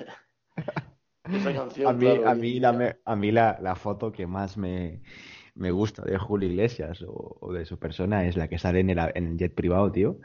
Esa 1.31 1.51
A 1.83 1.93
mí, 1.93 2.21
claro, 2.21 2.21
a 2.23 2.33
hoy 2.33 2.35
mí, 2.35 2.59
en 2.59 2.59
la, 2.59 2.71
día. 2.71 2.73
me- 2.73 2.95
a 3.05 3.15
mí 3.15 3.31
la, 3.31 3.57
la 3.61 3.75
foto 3.75 4.11
que 4.11 4.25
más 4.27 4.57
me, 4.57 5.01
me 5.55 5.71
gusta 5.71 6.03
de 6.03 6.17
Julio 6.17 6.49
Iglesias 6.49 7.01
o, 7.03 7.37
o 7.41 7.53
de 7.53 7.65
su 7.65 7.77
persona 7.79 8.25
es 8.25 8.37
la 8.37 8.47
que 8.47 8.57
sale 8.59 8.79
en 8.81 8.89
el, 8.91 8.99
en 9.15 9.27
el 9.27 9.37
jet 9.37 9.53
privado, 9.53 9.91
tío, 9.91 10.19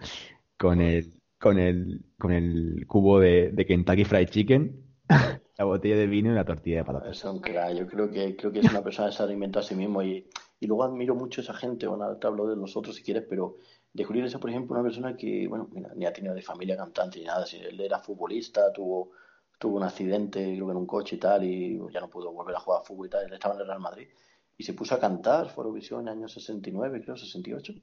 con 0.58 0.80
el, 0.80 1.20
con 1.38 1.58
el, 1.58 2.04
con 2.18 2.32
el 2.32 2.84
cubo 2.88 3.20
de, 3.20 3.50
de 3.52 3.66
Kentucky 3.66 4.04
Fried 4.04 4.28
Chicken, 4.30 4.84
la 5.58 5.64
botella 5.64 5.96
de 5.96 6.06
vino 6.06 6.32
y 6.32 6.34
la 6.34 6.44
tortilla 6.44 6.78
de 6.78 6.84
patatas. 6.84 7.12
Es 7.12 7.24
un 7.24 7.40
crack. 7.40 7.74
Yo 7.76 7.86
creo 7.86 8.10
que, 8.10 8.36
creo 8.36 8.52
que 8.52 8.60
es 8.60 8.70
una 8.70 8.82
persona 8.82 9.08
que 9.08 9.16
se 9.16 9.22
alimenta 9.22 9.60
a 9.60 9.62
sí 9.62 9.74
mismo 9.74 10.02
y, 10.02 10.28
y 10.60 10.66
luego 10.66 10.84
admiro 10.84 11.14
mucho 11.14 11.40
a 11.40 11.44
esa 11.44 11.54
gente. 11.54 11.86
Bueno, 11.86 12.16
te 12.18 12.26
hablo 12.26 12.46
de 12.48 12.56
nosotros 12.56 12.96
si 12.96 13.02
quieres, 13.02 13.24
pero 13.28 13.56
de 13.92 14.04
Julio 14.04 14.20
Iglesias, 14.20 14.40
por 14.40 14.50
ejemplo, 14.50 14.74
una 14.74 14.82
persona 14.84 15.16
que, 15.16 15.46
bueno, 15.48 15.68
mira, 15.72 15.90
ni 15.94 16.06
ha 16.06 16.12
tenido 16.12 16.34
de 16.34 16.42
familia 16.42 16.76
cantante 16.76 17.18
ni 17.20 17.24
nada. 17.26 17.46
Si 17.46 17.56
él 17.58 17.80
era 17.80 17.98
futbolista, 18.00 18.72
tuvo, 18.72 19.10
tuvo 19.58 19.76
un 19.76 19.82
accidente, 19.84 20.40
creo 20.54 20.66
que 20.66 20.70
en 20.72 20.76
un 20.78 20.86
coche 20.86 21.16
y 21.16 21.18
tal, 21.18 21.44
y 21.44 21.78
ya 21.92 22.00
no 22.00 22.08
pudo 22.08 22.32
volver 22.32 22.56
a 22.56 22.60
jugar 22.60 22.80
a 22.80 22.84
fútbol 22.84 23.06
y 23.06 23.10
tal. 23.10 23.24
Él 23.26 23.32
estaba 23.32 23.54
en 23.54 23.60
el 23.62 23.66
Real 23.66 23.80
Madrid 23.80 24.08
y 24.56 24.64
se 24.64 24.72
puso 24.74 24.94
a 24.94 25.00
cantar, 25.00 25.48
fue 25.50 25.62
Eurovisión 25.64 26.00
en 26.02 26.08
el 26.08 26.12
año 26.18 26.28
69, 26.28 27.02
creo, 27.02 27.16
68. 27.16 27.74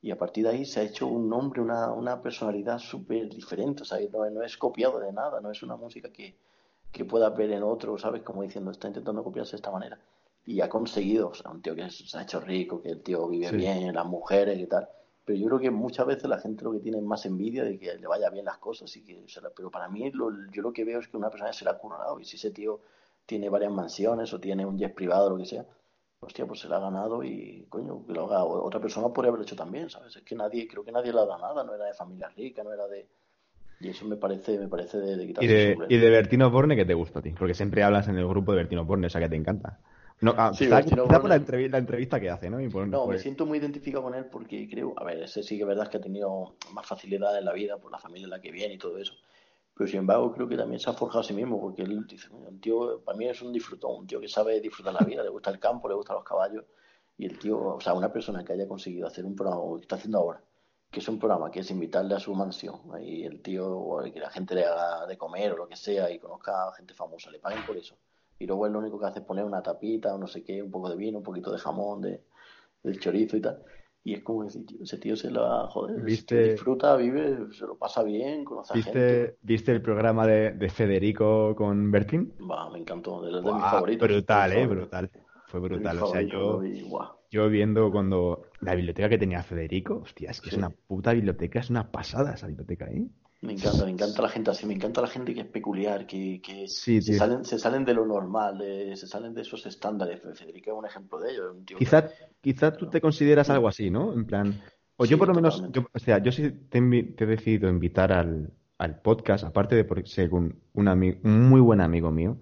Y 0.00 0.10
a 0.12 0.18
partir 0.18 0.44
de 0.44 0.50
ahí 0.50 0.64
se 0.64 0.80
ha 0.80 0.82
hecho 0.84 1.06
un 1.08 1.28
nombre, 1.28 1.60
una, 1.60 1.92
una 1.92 2.22
personalidad 2.22 2.78
súper 2.78 3.28
diferente. 3.28 3.82
O 3.82 3.84
sea, 3.84 3.98
no, 4.12 4.28
no 4.30 4.42
es 4.42 4.56
copiado 4.56 5.00
de 5.00 5.12
nada, 5.12 5.40
no 5.40 5.50
es 5.50 5.62
una 5.62 5.76
música 5.76 6.10
que, 6.12 6.36
que 6.92 7.04
pueda 7.04 7.30
ver 7.30 7.50
en 7.52 7.62
otro, 7.64 7.98
¿sabes? 7.98 8.22
Como 8.22 8.42
diciendo, 8.42 8.70
está 8.70 8.88
intentando 8.88 9.24
copiarse 9.24 9.52
de 9.52 9.56
esta 9.56 9.70
manera. 9.72 9.98
Y 10.46 10.60
ha 10.60 10.68
conseguido, 10.68 11.28
o 11.28 11.34
sea, 11.34 11.50
un 11.50 11.60
tío 11.62 11.74
que 11.74 11.90
se 11.90 12.16
ha 12.16 12.22
hecho 12.22 12.40
rico, 12.40 12.80
que 12.80 12.90
el 12.90 13.02
tío 13.02 13.28
vive 13.28 13.50
Sí. 13.50 13.56
bien, 13.56 13.94
las 13.94 14.06
mujeres 14.06 14.58
y 14.58 14.66
tal. 14.66 14.88
Pero 15.28 15.40
yo 15.40 15.46
creo 15.48 15.58
que 15.58 15.70
muchas 15.70 16.06
veces 16.06 16.24
la 16.26 16.38
gente 16.38 16.64
lo 16.64 16.72
que 16.72 16.80
tiene 16.80 16.96
es 16.96 17.04
más 17.04 17.26
envidia 17.26 17.62
de 17.62 17.78
que 17.78 17.98
le 17.98 18.06
vaya 18.06 18.30
bien 18.30 18.46
las 18.46 18.56
cosas. 18.56 18.96
Y 18.96 19.04
que 19.04 19.24
se 19.28 19.42
la- 19.42 19.50
Pero 19.50 19.70
para 19.70 19.86
mí, 19.86 20.10
lo- 20.10 20.30
yo 20.50 20.62
lo 20.62 20.72
que 20.72 20.86
veo 20.86 21.00
es 21.00 21.08
que 21.08 21.18
una 21.18 21.28
persona 21.28 21.52
se 21.52 21.66
la 21.66 21.72
ha 21.72 21.76
currado. 21.78 22.18
Y 22.18 22.24
si 22.24 22.36
ese 22.36 22.50
tío 22.50 22.80
tiene 23.26 23.50
varias 23.50 23.70
mansiones 23.70 24.32
o 24.32 24.40
tiene 24.40 24.64
un 24.64 24.78
jet 24.78 24.94
privado 24.94 25.26
o 25.26 25.30
lo 25.32 25.36
que 25.36 25.44
sea, 25.44 25.66
hostia, 26.20 26.46
pues 26.46 26.60
se 26.60 26.68
la 26.68 26.76
ha 26.78 26.80
ganado 26.80 27.22
y, 27.22 27.66
coño, 27.68 28.06
que 28.06 28.14
lo 28.14 28.24
haga 28.24 28.42
otra 28.42 28.80
persona 28.80 29.08
podría 29.12 29.28
haberlo 29.28 29.44
hecho 29.44 29.54
también, 29.54 29.90
¿sabes? 29.90 30.16
Es 30.16 30.22
que 30.22 30.34
nadie, 30.34 30.66
creo 30.66 30.82
que 30.82 30.92
nadie 30.92 31.12
le 31.12 31.20
ha 31.20 31.26
dado 31.26 31.38
nada, 31.38 31.62
no 31.62 31.74
era 31.74 31.84
de 31.84 31.92
familia 31.92 32.30
rica, 32.30 32.64
no 32.64 32.72
era 32.72 32.88
de... 32.88 33.06
Y 33.80 33.88
eso 33.90 34.06
me 34.06 34.16
parece, 34.16 34.58
me 34.58 34.68
parece 34.68 34.96
de, 34.96 35.14
de 35.14 35.26
quitarse 35.26 35.44
¿Y 35.46 35.52
de, 35.52 35.78
¿Y 35.90 35.98
de 35.98 36.08
Bertino 36.10 36.50
Borne 36.50 36.74
qué 36.74 36.86
te 36.86 36.94
gusta 36.94 37.18
a 37.18 37.22
ti? 37.22 37.34
Porque 37.38 37.52
siempre 37.52 37.82
hablas 37.82 38.08
en 38.08 38.16
el 38.16 38.26
grupo 38.26 38.52
de 38.52 38.56
Bertino 38.60 38.86
Borne, 38.86 39.08
o 39.08 39.10
sea 39.10 39.20
que 39.20 39.28
te 39.28 39.36
encanta. 39.36 39.78
No, 40.20 40.34
ah, 40.36 40.52
sí, 40.52 40.64
está, 40.64 40.82
por 40.82 41.28
la 41.28 41.36
entrevista, 41.36 41.76
la 41.76 41.78
entrevista, 41.78 42.20
que 42.20 42.28
hace, 42.28 42.50
¿no? 42.50 42.58
no, 42.86 43.06
me 43.06 43.18
siento 43.18 43.46
muy 43.46 43.58
identificado 43.58 44.02
con 44.02 44.14
él 44.14 44.24
porque 44.24 44.68
creo, 44.68 44.92
a 44.96 45.04
ver, 45.04 45.22
ese 45.22 45.44
sí 45.44 45.56
que 45.56 45.62
es 45.62 45.68
verdad 45.68 45.88
que 45.88 45.98
ha 45.98 46.00
tenido 46.00 46.56
más 46.72 46.86
facilidad 46.86 47.38
en 47.38 47.44
la 47.44 47.52
vida 47.52 47.78
por 47.78 47.92
la 47.92 47.98
familia 47.98 48.24
en 48.24 48.30
la 48.30 48.40
que 48.40 48.50
viene 48.50 48.74
y 48.74 48.78
todo 48.78 48.98
eso. 48.98 49.14
Pero 49.78 49.88
sin 49.88 50.00
embargo, 50.00 50.32
creo 50.32 50.48
que 50.48 50.56
también 50.56 50.80
se 50.80 50.90
ha 50.90 50.92
forjado 50.92 51.20
a 51.20 51.22
sí 51.22 51.32
mismo, 51.32 51.60
porque 51.60 51.82
él 51.82 52.04
dice, 52.04 52.28
un 52.32 52.60
tío, 52.60 53.00
para 53.04 53.16
mí 53.16 53.28
es 53.28 53.40
un 53.42 53.52
disfrutón, 53.52 54.00
un 54.00 54.06
tío 54.08 54.20
que 54.20 54.26
sabe 54.26 54.60
disfrutar 54.60 54.92
la 54.92 55.06
vida, 55.06 55.22
le 55.22 55.28
gusta 55.28 55.50
el 55.50 55.60
campo, 55.60 55.88
le 55.88 55.94
gustan 55.94 56.16
los 56.16 56.24
caballos, 56.24 56.64
y 57.16 57.26
el 57.26 57.38
tío, 57.38 57.76
o 57.76 57.80
sea, 57.80 57.94
una 57.94 58.12
persona 58.12 58.44
que 58.44 58.54
haya 58.54 58.66
conseguido 58.66 59.06
hacer 59.06 59.24
un 59.24 59.36
programa, 59.36 59.62
como 59.62 59.78
está 59.78 59.94
haciendo 59.94 60.18
ahora, 60.18 60.42
que 60.90 60.98
es 60.98 61.08
un 61.08 61.20
programa 61.20 61.52
que 61.52 61.60
es 61.60 61.70
invitarle 61.70 62.16
a 62.16 62.18
su 62.18 62.34
mansión, 62.34 62.80
y 63.00 63.22
el 63.22 63.40
tío, 63.40 63.98
que 64.12 64.18
la 64.18 64.30
gente 64.30 64.56
le 64.56 64.64
haga 64.64 65.06
de 65.06 65.16
comer 65.16 65.52
o 65.52 65.58
lo 65.58 65.68
que 65.68 65.76
sea, 65.76 66.10
y 66.10 66.18
conozca 66.18 66.70
a 66.70 66.72
gente 66.72 66.92
famosa, 66.92 67.30
le 67.30 67.38
paguen 67.38 67.64
por 67.64 67.76
eso. 67.76 67.96
Y 68.38 68.46
luego 68.46 68.66
él 68.66 68.72
lo 68.72 68.78
único 68.78 68.98
que 68.98 69.06
hace 69.06 69.18
es 69.20 69.24
poner 69.24 69.44
una 69.44 69.62
tapita 69.62 70.14
o 70.14 70.18
no 70.18 70.26
sé 70.26 70.44
qué, 70.44 70.62
un 70.62 70.70
poco 70.70 70.88
de 70.88 70.96
vino, 70.96 71.18
un 71.18 71.24
poquito 71.24 71.50
de 71.50 71.58
jamón, 71.58 72.00
de, 72.00 72.22
del 72.82 73.00
chorizo 73.00 73.36
y 73.36 73.40
tal. 73.40 73.62
Y 74.04 74.14
es 74.14 74.22
como 74.22 74.44
decir, 74.44 74.64
tío, 74.64 74.78
ese 74.82 74.96
tío 74.96 75.16
se 75.16 75.30
la 75.30 75.66
joder, 75.68 76.02
disfruta, 76.02 76.96
vive, 76.96 77.52
se 77.52 77.66
lo 77.66 77.76
pasa 77.76 78.02
bien, 78.02 78.44
conoce 78.44 78.74
¿Viste, 78.74 78.92
gente. 78.92 79.36
¿Viste 79.42 79.72
el 79.72 79.82
programa 79.82 80.26
de, 80.26 80.52
de 80.52 80.68
Federico 80.70 81.54
con 81.56 81.90
Bertín? 81.90 82.32
Va, 82.50 82.70
me 82.70 82.78
encantó, 82.78 83.20
de, 83.20 83.42
de 83.42 83.52
mis 83.52 83.64
favoritos. 83.64 84.08
Brutal, 84.08 84.52
eh, 84.52 84.66
brutal. 84.66 85.10
Fue 85.48 85.60
brutal. 85.60 86.02
O 86.02 86.06
sea, 86.06 86.22
yo, 86.22 86.62
yo 87.30 87.48
viendo 87.48 87.90
cuando 87.90 88.44
la 88.60 88.74
biblioteca 88.74 89.08
que 89.08 89.18
tenía 89.18 89.42
Federico, 89.42 90.00
hostia, 90.04 90.30
es 90.30 90.40
que 90.40 90.50
es 90.50 90.56
una 90.56 90.70
puta 90.70 91.12
biblioteca, 91.12 91.58
es 91.58 91.70
una 91.70 91.90
pasada 91.90 92.34
esa 92.34 92.46
biblioteca, 92.46 92.86
¿eh? 92.86 93.08
Me 93.40 93.52
encanta, 93.52 93.84
me 93.84 93.92
encanta 93.92 94.22
la 94.22 94.28
gente 94.28 94.50
así, 94.50 94.66
me 94.66 94.74
encanta 94.74 95.00
la 95.00 95.06
gente 95.06 95.32
que 95.32 95.42
es 95.42 95.46
peculiar, 95.46 96.06
que, 96.06 96.40
que 96.42 96.66
se, 96.66 97.00
salen, 97.00 97.44
se 97.44 97.58
salen 97.58 97.84
de 97.84 97.94
lo 97.94 98.04
normal, 98.04 98.58
se 98.94 99.06
salen 99.06 99.32
de 99.32 99.42
esos 99.42 99.64
estándares. 99.64 100.20
Federico 100.34 100.72
es 100.72 100.76
un 100.76 100.86
ejemplo 100.86 101.20
de 101.20 101.32
ello. 101.32 101.54
quizá, 101.78 102.08
quizá 102.40 102.72
tú 102.72 102.90
te 102.90 103.00
consideras 103.00 103.48
algo 103.48 103.68
así, 103.68 103.90
¿no? 103.90 104.12
En 104.12 104.26
plan, 104.26 104.60
o 105.00 105.04
yo 105.04 105.16
por 105.16 105.28
lo 105.28 105.34
menos, 105.34 105.62
o 105.92 105.98
sea, 106.00 106.18
yo 106.18 106.32
sí 106.32 106.50
te, 106.50 106.78
he 106.78 107.26
decidido 107.26 107.70
invitar 107.70 108.10
al, 108.12 108.50
al, 108.78 109.00
podcast, 109.00 109.44
aparte 109.44 109.76
de 109.76 109.84
por 109.84 110.06
ser 110.08 110.34
un, 110.34 110.60
un, 110.74 111.22
muy 111.22 111.60
buen 111.60 111.80
amigo 111.80 112.10
mío, 112.10 112.38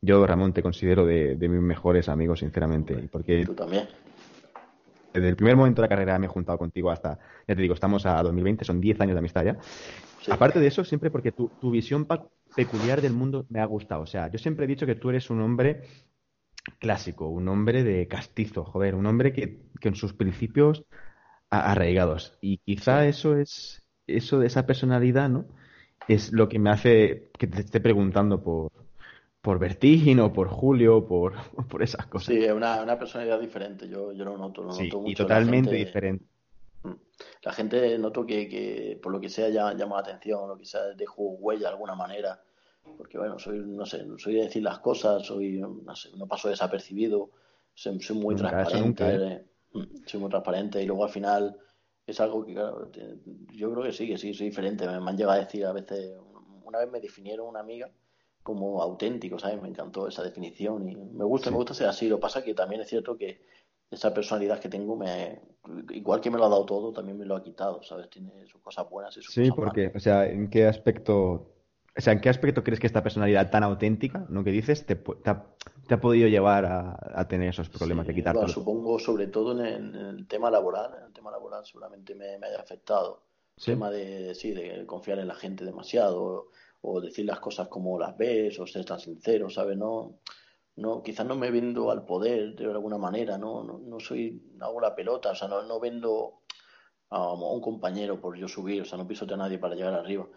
yo, 0.00 0.24
Ramón, 0.24 0.52
te 0.52 0.62
considero 0.62 1.04
de, 1.04 1.34
de 1.34 1.48
mis 1.48 1.60
mejores 1.60 2.08
amigos, 2.08 2.38
sinceramente. 2.38 3.08
Porque 3.10 3.44
tú 3.44 3.54
también. 3.54 3.88
Desde 5.12 5.30
el 5.30 5.34
primer 5.34 5.56
momento 5.56 5.82
de 5.82 5.86
la 5.86 5.88
carrera 5.88 6.18
me 6.20 6.26
he 6.26 6.28
juntado 6.28 6.58
contigo 6.58 6.92
hasta, 6.92 7.18
ya 7.48 7.56
te 7.56 7.62
digo, 7.62 7.74
estamos 7.74 8.06
a 8.06 8.22
2020, 8.22 8.64
son 8.64 8.80
10 8.80 9.00
años 9.00 9.14
de 9.14 9.18
amistad 9.18 9.44
ya. 9.44 9.56
Aparte 10.28 10.60
de 10.60 10.66
eso, 10.66 10.84
siempre 10.84 11.10
porque 11.10 11.32
tu, 11.32 11.48
tu 11.60 11.70
visión 11.70 12.06
peculiar 12.54 13.00
del 13.00 13.12
mundo 13.12 13.46
me 13.48 13.60
ha 13.60 13.64
gustado. 13.64 14.02
O 14.02 14.06
sea, 14.06 14.30
yo 14.30 14.38
siempre 14.38 14.64
he 14.64 14.68
dicho 14.68 14.86
que 14.86 14.94
tú 14.94 15.10
eres 15.10 15.30
un 15.30 15.40
hombre 15.40 15.82
clásico, 16.78 17.28
un 17.28 17.48
hombre 17.48 17.84
de 17.84 18.08
castizo, 18.08 18.64
joder, 18.64 18.94
un 18.94 19.06
hombre 19.06 19.32
que, 19.32 19.62
que 19.80 19.88
en 19.88 19.94
sus 19.94 20.12
principios 20.12 20.84
arraigados. 21.50 22.36
Y 22.40 22.58
quizá 22.58 23.06
eso 23.06 23.36
es, 23.36 23.84
eso 24.06 24.38
de 24.38 24.46
esa 24.46 24.66
personalidad, 24.66 25.28
¿no? 25.28 25.46
Es 26.08 26.32
lo 26.32 26.48
que 26.48 26.58
me 26.58 26.70
hace 26.70 27.30
que 27.38 27.46
te 27.46 27.60
esté 27.60 27.80
preguntando 27.80 28.42
por, 28.42 28.72
por 29.40 29.60
o 29.62 30.32
por 30.32 30.48
Julio, 30.48 31.06
por, 31.06 31.34
por 31.68 31.82
esas 31.82 32.06
cosas. 32.06 32.34
Sí, 32.34 32.44
es 32.44 32.52
una, 32.52 32.82
una 32.82 32.98
personalidad 32.98 33.40
diferente, 33.40 33.88
yo, 33.88 34.12
yo 34.12 34.24
lo 34.24 34.36
noto, 34.36 34.62
lo 34.62 34.72
sí, 34.72 34.84
noto 34.84 35.00
mucho. 35.00 35.10
Y 35.12 35.14
totalmente 35.14 35.74
diferente 35.74 36.24
la 37.42 37.52
gente 37.52 37.98
noto 37.98 38.26
que, 38.26 38.48
que 38.48 38.98
por 39.02 39.12
lo 39.12 39.20
que 39.20 39.28
sea 39.28 39.48
llama, 39.48 39.74
llama 39.74 39.96
la 39.96 40.02
atención, 40.02 40.48
lo 40.48 40.58
que 40.58 40.64
sea 40.64 40.82
dejo 40.94 41.22
huella 41.22 41.68
de 41.68 41.68
alguna 41.68 41.94
manera, 41.94 42.40
porque 42.96 43.18
bueno, 43.18 43.38
soy, 43.38 43.60
no 43.60 43.86
sé, 43.86 44.04
soy 44.18 44.34
de 44.34 44.42
decir 44.42 44.62
las 44.62 44.78
cosas, 44.78 45.26
soy, 45.26 45.60
no 45.60 45.96
sé, 45.96 46.10
no 46.16 46.26
paso 46.26 46.48
desapercibido, 46.48 47.30
soy, 47.74 47.98
muy 48.14 48.34
transparente, 48.34 49.04
¿eh? 49.04 49.44
mm, 49.72 50.06
soy 50.06 50.20
muy 50.20 50.30
transparente 50.30 50.82
y 50.82 50.86
luego 50.86 51.04
al 51.04 51.10
final 51.10 51.56
es 52.06 52.20
algo 52.20 52.44
que 52.44 52.54
claro, 52.54 52.90
yo 53.52 53.72
creo 53.72 53.82
que 53.82 53.92
sí, 53.92 54.06
que 54.06 54.18
sí, 54.18 54.32
soy 54.34 54.48
diferente, 54.48 54.86
me, 54.86 54.94
han 54.94 55.16
llegado 55.16 55.38
a 55.38 55.44
decir 55.44 55.64
a 55.66 55.72
veces, 55.72 56.12
una 56.64 56.78
vez 56.78 56.90
me 56.90 57.00
definieron 57.00 57.48
una 57.48 57.60
amiga 57.60 57.90
como 58.42 58.80
auténtico, 58.80 59.40
¿sabes? 59.40 59.60
Me 59.60 59.68
encantó 59.68 60.06
esa 60.06 60.22
definición 60.22 60.88
y 60.88 60.94
me 60.94 61.24
gusta, 61.24 61.50
me 61.50 61.56
gusta 61.56 61.74
ser 61.74 61.88
así, 61.88 62.08
lo 62.08 62.20
pasa 62.20 62.44
que 62.44 62.54
también 62.54 62.80
es 62.80 62.88
cierto 62.88 63.16
que 63.16 63.42
esa 63.90 64.12
personalidad 64.12 64.58
que 64.58 64.68
tengo, 64.68 64.96
me, 64.96 65.40
igual 65.90 66.20
que 66.20 66.30
me 66.30 66.38
lo 66.38 66.46
ha 66.46 66.48
dado 66.48 66.66
todo, 66.66 66.92
también 66.92 67.18
me 67.18 67.24
lo 67.24 67.36
ha 67.36 67.42
quitado, 67.42 67.82
¿sabes? 67.82 68.10
Tiene 68.10 68.46
sus 68.46 68.60
cosas 68.60 68.88
buenas 68.88 69.16
y 69.16 69.22
sus 69.22 69.34
sí, 69.34 69.50
porque, 69.54 69.92
o 69.94 70.00
sea, 70.00 70.26
¿en 70.26 70.50
qué 70.50 70.66
aspecto, 70.66 71.54
o 71.96 72.00
sea, 72.00 72.12
¿en 72.12 72.20
qué 72.20 72.28
aspecto 72.28 72.64
crees 72.64 72.80
que 72.80 72.86
esta 72.86 73.02
personalidad 73.02 73.50
tan 73.50 73.62
auténtica, 73.62 74.26
¿no? 74.28 74.42
Que 74.42 74.50
dices, 74.50 74.84
te, 74.86 74.96
te, 74.96 75.30
ha, 75.30 76.00
podido 76.00 76.28
llevar 76.28 76.66
a, 76.66 77.28
tener 77.28 77.50
esos 77.50 77.68
problemas 77.68 78.06
de 78.06 78.14
quitar 78.14 78.36
supongo, 78.48 78.98
sobre 78.98 79.28
todo 79.28 79.52
en 79.52 79.94
el, 79.94 80.26
tema 80.26 80.50
laboral, 80.50 80.92
en 80.98 81.06
el 81.06 81.12
tema 81.12 81.30
laboral 81.30 81.64
seguramente 81.64 82.14
me, 82.14 82.34
haya 82.34 82.60
afectado. 82.60 83.22
El 83.56 83.64
tema 83.64 83.90
de, 83.90 84.34
sí, 84.34 84.52
de 84.52 84.84
confiar 84.84 85.18
en 85.18 85.28
la 85.28 85.34
gente 85.34 85.64
demasiado, 85.64 86.48
o 86.82 87.00
decir 87.00 87.24
las 87.24 87.40
cosas 87.40 87.68
como 87.68 87.98
las 87.98 88.16
ves, 88.18 88.58
o 88.58 88.66
ser 88.66 88.84
tan 88.84 89.00
sincero, 89.00 89.48
¿sabes? 89.48 89.78
No 89.78 90.18
no 90.76 91.02
quizás 91.02 91.26
no 91.26 91.34
me 91.34 91.50
vendo 91.50 91.90
al 91.90 92.04
poder 92.04 92.54
de 92.54 92.66
alguna 92.66 92.98
manera 92.98 93.38
no 93.38 93.64
no, 93.64 93.78
no 93.78 94.00
soy 94.00 94.54
hago 94.60 94.80
la 94.80 94.94
pelota 94.94 95.30
o 95.30 95.34
sea 95.34 95.48
no, 95.48 95.62
no 95.62 95.80
vendo 95.80 96.42
a, 97.10 97.32
un 97.32 97.60
compañero 97.60 98.20
por 98.20 98.36
yo 98.36 98.48
subir 98.48 98.82
o 98.82 98.84
sea 98.84 98.98
no 98.98 99.06
pisote 99.06 99.34
a 99.34 99.36
nadie 99.36 99.58
para 99.58 99.74
llegar 99.74 99.94
arriba. 99.94 100.28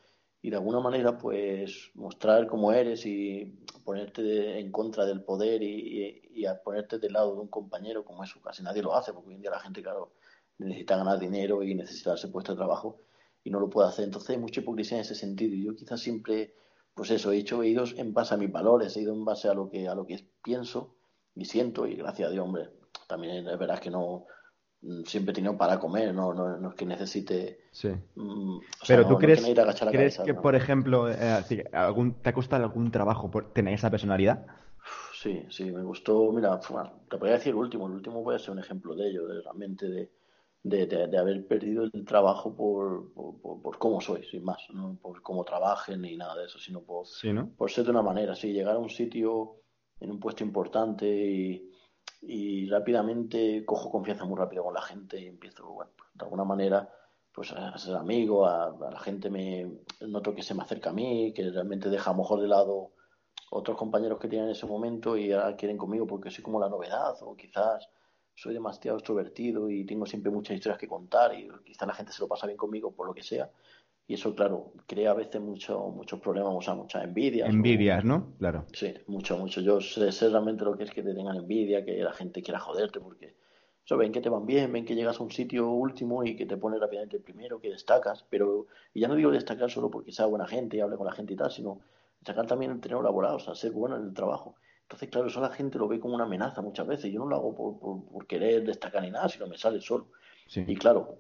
Y 0.42 0.50
de 0.52 0.56
alguna 0.56 0.80
manera 0.80 1.18
pues 1.18 1.92
mostrar 1.96 2.48
cómo 2.48 2.72
eres 2.72 3.06
y 3.06 3.60
ponerte 3.84 4.58
en 4.58 4.72
contra 4.72 5.06
del 5.06 5.22
poder 5.24 5.62
y, 5.62 6.22
y, 6.32 6.46
ponerte 6.64 6.98
del 6.98 7.12
lado 7.12 7.36
de 7.36 7.42
un 7.42 7.50
compañero 7.50 8.06
como 8.06 8.24
eso 8.24 8.40
casi 8.42 8.64
nadie 8.64 8.82
lo 8.82 8.96
hace 8.96 9.12
porque 9.12 9.30
hoy 9.30 9.36
en 9.36 9.42
día 9.42 9.52
la 9.52 9.60
gente 9.60 9.84
claro 9.84 10.14
necesita 10.58 10.96
ganar 10.96 11.20
dinero 11.20 11.64
y 11.64 11.76
necesita 11.76 12.14
ese 12.14 12.30
puesto 12.30 12.54
de 12.54 12.58
trabajo 12.58 13.02
y 13.44 13.50
no 13.50 13.60
lo 13.60 13.70
puede 13.70 13.90
hacer. 13.90 14.06
Entonces 14.06 14.30
hay 14.32 14.38
mucha 14.38 14.62
hipocresía 14.62 14.98
en 14.98 15.02
ese 15.02 15.16
sentido. 15.16 15.56
Y 15.56 15.66
yo 15.66 15.76
quizás 15.76 16.00
siempre 16.02 16.54
pues 16.94 17.12
eso, 17.12 17.32
he 17.32 17.38
hecho 17.38 17.60
oídos 17.60 17.96
en 17.98 18.14
base 18.14 18.34
a 18.34 18.38
mis 18.38 18.52
valores, 18.52 18.96
he 18.98 19.02
ido 19.02 19.14
en 19.14 19.26
base 19.26 19.48
a 19.48 19.54
lo 19.54 19.70
que, 19.70 19.88
a 19.88 19.96
lo 19.96 20.06
que 20.06 20.28
pienso 20.44 20.96
y 21.36 21.46
siento, 21.46 21.88
y 21.88 21.96
gracias 21.96 22.30
a 22.30 22.32
Dios, 22.32 22.46
hombre, 22.46 22.70
también 23.08 23.48
es 23.48 23.58
verdad 23.58 23.80
que 23.80 23.90
no 23.90 24.26
mm, 24.82 25.04
siempre 25.04 25.32
he 25.32 25.36
tenido 25.36 25.58
para 25.58 25.80
comer, 25.80 26.14
no, 26.14 26.34
no, 26.34 26.70
es 26.70 26.76
que 26.76 26.86
necesite. 26.86 27.60
Sí. 27.72 27.90
Mm, 28.16 28.60
Pero 28.88 29.08
tú 29.08 29.18
crees, 29.18 29.44
¿crees 29.90 30.20
que, 30.20 30.34
por 30.34 30.56
ejemplo, 30.56 31.10
eh, 31.10 31.70
algún, 31.74 32.22
¿te 32.22 32.30
ha 32.30 32.34
costado 32.34 32.64
algún 32.64 32.92
trabajo 32.92 33.32
por 33.32 33.54
tener 33.54 33.74
esa 33.74 33.90
personalidad? 33.90 34.46
Sí, 35.14 35.46
sí, 35.50 35.66
me 35.72 35.84
gustó. 35.84 36.32
Mira, 36.32 36.60
te 36.60 37.18
podría 37.18 37.36
decir 37.36 37.50
el 37.50 37.56
último. 37.56 37.88
El 37.88 37.94
último 37.94 38.24
puede 38.24 38.40
ser 38.40 38.52
un 38.52 38.60
ejemplo 38.60 38.96
de 38.96 39.10
ello, 39.10 39.28
de 39.28 39.42
realmente 39.42 39.90
de, 39.90 40.10
de, 40.64 40.86
de, 40.86 41.18
haber 41.18 41.48
perdido 41.48 41.84
el 41.84 42.06
trabajo 42.06 42.56
por, 42.56 43.14
por, 43.14 43.62
por, 43.62 43.78
cómo 43.78 44.02
soy, 44.02 44.24
sin 44.26 44.44
más, 44.44 44.68
no 44.74 44.98
por 45.02 45.22
cómo 45.22 45.46
trabaje 45.46 45.98
ni 45.98 46.18
nada 46.18 46.36
de 46.36 46.46
eso, 46.46 46.60
sino 46.60 46.82
por, 46.82 47.06
por 47.58 47.72
ser 47.72 47.86
de 47.86 47.92
una 47.92 48.02
manera, 48.02 48.36
sí, 48.36 48.52
llegar 48.52 48.76
a 48.76 48.80
un 48.80 48.90
sitio 48.90 49.62
en 50.00 50.12
un 50.12 50.20
puesto 50.20 50.44
importante 50.44 51.08
y, 51.08 51.72
y 52.22 52.68
rápidamente 52.68 53.64
cojo 53.66 53.90
confianza 53.92 54.26
muy 54.26 54.38
rápido 54.38 54.64
con 54.64 54.74
la 54.74 54.82
gente 54.82 55.20
y 55.20 55.28
empiezo, 55.28 55.66
bueno, 55.68 55.92
de 56.14 56.26
alguna 56.26 56.44
manera, 56.44 56.90
pues 57.34 57.54
a 57.54 57.78
ser 57.78 57.96
amigo, 57.96 58.46
a, 58.46 58.76
la 58.92 59.00
gente 59.00 59.30
me 59.30 59.80
noto 60.02 60.36
que 60.36 60.44
se 60.44 60.54
me 60.54 60.64
acerca 60.64 60.90
a 60.90 60.94
mí, 60.94 61.34
que 61.34 61.50
realmente 61.50 61.90
deja 61.90 62.12
a 62.12 62.14
lo 62.14 62.20
mejor 62.20 62.42
de 62.42 62.48
lado 62.48 62.92
otros 63.52 63.78
compañeros 63.78 64.20
que 64.20 64.28
tienen 64.28 64.50
en 64.50 64.56
ese 64.56 64.66
momento 64.66 65.18
y 65.18 65.32
ahora 65.32 65.56
quieren 65.56 65.78
conmigo 65.78 66.06
porque 66.06 66.30
soy 66.30 66.44
como 66.44 66.60
la 66.60 66.70
novedad 66.70 67.16
o 67.22 67.36
quizás 67.36 67.90
soy 68.40 68.54
demasiado 68.54 68.98
extrovertido 68.98 69.70
y 69.70 69.84
tengo 69.84 70.06
siempre 70.06 70.32
muchas 70.32 70.56
historias 70.56 70.80
que 70.80 70.88
contar 70.88 71.38
y 71.38 71.50
quizá 71.66 71.86
la 71.86 71.94
gente 71.94 72.14
se 72.14 72.22
lo 72.22 72.28
pasa 72.30 72.48
bien 72.48 72.56
conmigo 72.56 72.92
por 72.92 73.06
lo 73.06 73.14
que 73.14 73.22
sea. 73.22 73.52
Y 74.08 74.14
eso, 74.14 74.34
claro, 74.34 74.72
crea 74.88 75.12
a 75.12 75.14
veces 75.14 75.42
mucho, 75.42 75.78
muchos 75.90 76.22
problemas, 76.22 76.54
o 76.56 76.62
sea, 76.62 76.74
muchas 76.74 77.04
envidias. 77.04 77.50
Envidias, 77.50 78.06
¿no? 78.06 78.34
Claro. 78.40 78.66
Sí, 78.72 78.94
mucho, 79.08 79.38
mucho. 79.38 79.60
Yo 79.60 79.82
sé, 79.82 80.10
realmente 80.30 80.64
lo 80.64 80.78
que 80.78 80.86
es 80.86 80.92
que 80.92 81.04
te 81.04 81.14
tengan 81.14 81.36
envidia, 81.36 81.84
que 81.84 81.98
la 81.98 82.14
gente 82.14 82.42
quiera 82.42 82.60
joderte, 82.60 83.02
porque 83.02 83.36
eso, 83.86 83.98
ven 83.98 84.14
que 84.14 84.22
te 84.22 84.30
van 84.30 84.46
bien, 84.46 84.72
ven 84.72 84.86
que 84.86 84.96
llegas 84.96 85.20
a 85.20 85.24
un 85.24 85.32
sitio 85.32 85.70
último 85.70 86.24
y 86.24 86.38
que 86.38 86.46
te 86.46 86.56
pones 86.56 86.80
rápidamente 86.80 87.18
el 87.18 87.24
primero, 87.24 87.60
que 87.60 87.70
destacas. 87.70 88.26
Pero, 88.30 88.68
y 88.94 89.02
ya 89.02 89.10
no 89.10 89.16
digo 89.16 89.32
destacar 89.32 89.70
solo 89.70 89.92
porque 89.92 90.14
sea 90.14 90.28
buena 90.28 90.48
gente 90.48 90.78
y 90.78 90.80
hable 90.80 90.96
con 90.96 91.06
la 91.06 91.14
gente 91.14 91.34
y 91.34 91.36
tal, 91.36 91.52
sino 91.52 91.82
destacar 92.20 92.48
también 92.48 92.72
el 92.72 92.80
tener 92.80 93.04
laboral, 93.04 93.36
o 93.36 93.40
sea, 93.40 93.54
ser 93.54 93.74
bueno 93.74 93.98
en 93.98 94.06
el 94.06 94.14
trabajo. 94.14 94.56
Entonces, 94.90 95.10
claro, 95.10 95.28
eso 95.28 95.40
la 95.40 95.52
gente 95.52 95.78
lo 95.78 95.88
ve 95.88 96.00
como 96.00 96.16
una 96.16 96.24
amenaza 96.24 96.64
muchas 96.64 96.88
veces. 96.88 97.14
Yo 97.14 97.20
no 97.20 97.28
lo 97.28 97.36
hago 97.36 97.56
por, 97.56 98.10
por, 98.10 98.26
querer 98.26 98.66
destacar 98.66 99.04
ni 99.04 99.12
nada, 99.12 99.30
sino 99.30 99.46
me 99.46 99.56
sale 99.56 99.80
solo. 99.82 100.08
Y 100.56 100.76
claro, 100.78 101.20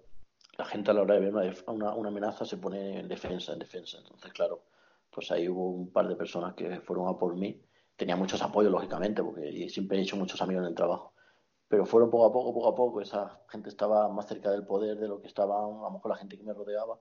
la 0.58 0.66
gente 0.66 0.90
a 0.90 0.96
la 0.96 1.04
hora 1.04 1.20
de 1.20 1.30
ver 1.30 1.64
una, 1.68 1.94
una, 1.94 2.10
amenaza 2.10 2.46
se 2.46 2.58
pone 2.58 3.00
en 3.00 3.08
defensa, 3.08 3.54
en 3.54 3.60
defensa. 3.60 4.00
Entonces, 4.00 4.34
claro, 4.34 4.64
pues 5.12 5.30
ahí 5.30 5.48
hubo 5.48 5.70
un 5.70 5.92
par 5.92 6.08
de 6.08 6.16
personas 6.16 6.56
que 6.56 6.82
fueron 6.82 7.10
a 7.10 7.18
por 7.20 7.36
mí 7.36 7.62
tenía 7.96 8.16
muchos 8.16 8.42
apoyos, 8.42 8.72
lógicamente, 8.72 9.22
porque 9.22 9.70
siempre 9.70 10.00
he 10.00 10.02
hecho 10.02 10.16
muchos 10.16 10.42
amigos 10.42 10.64
en 10.64 10.70
el 10.70 10.76
trabajo. 10.76 11.14
Pero 11.68 11.86
fueron 11.86 12.10
poco 12.10 12.26
a 12.26 12.32
poco, 12.32 12.54
poco 12.54 12.68
a 12.70 12.76
poco, 12.76 13.02
esa 13.02 13.42
gente 13.50 13.70
estaba 13.70 14.10
más 14.10 14.26
cerca 14.26 14.50
del 14.50 14.66
poder 14.66 14.98
de 14.98 15.08
lo 15.08 15.22
que 15.22 15.28
estaba 15.28 15.60
a 15.60 15.68
lo 15.68 15.92
mejor 15.92 16.10
la 16.10 16.18
gente 16.18 16.38
que 16.38 16.44
me 16.44 16.54
rodeaba. 16.54 16.98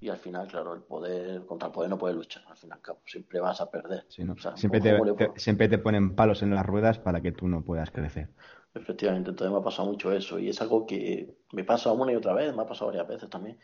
Y 0.00 0.08
al 0.10 0.18
final, 0.18 0.46
claro, 0.48 0.74
el 0.74 0.82
poder, 0.82 1.46
contra 1.46 1.68
el 1.68 1.72
poder 1.72 1.90
no 1.90 1.98
puedes 1.98 2.16
luchar, 2.16 2.42
al 2.48 2.56
final, 2.56 2.78
siempre 3.06 3.40
vas 3.40 3.60
a 3.60 3.70
perder. 3.70 4.04
siempre, 4.08 4.80
te, 4.80 5.30
siempre 5.36 5.68
te 5.68 5.78
ponen 5.78 6.14
palos 6.14 6.42
en 6.42 6.54
las 6.54 6.66
ruedas 6.66 6.98
para 6.98 7.22
que 7.22 7.32
tú 7.32 7.48
no 7.48 7.64
puedas 7.64 7.90
crecer. 7.90 8.28
Efectivamente, 8.74 9.30
entonces 9.30 9.52
me 9.52 9.60
ha 9.60 9.64
pasado 9.64 9.88
mucho 9.88 10.12
eso 10.12 10.38
y 10.38 10.48
es 10.48 10.60
algo 10.60 10.84
que 10.84 11.36
me 11.52 11.64
pasa 11.64 11.92
una 11.92 12.12
y 12.12 12.16
otra 12.16 12.34
vez, 12.34 12.54
me 12.54 12.62
ha 12.62 12.66
pasado 12.66 12.88
varias 12.88 13.08
veces 13.08 13.30
también 13.30 13.58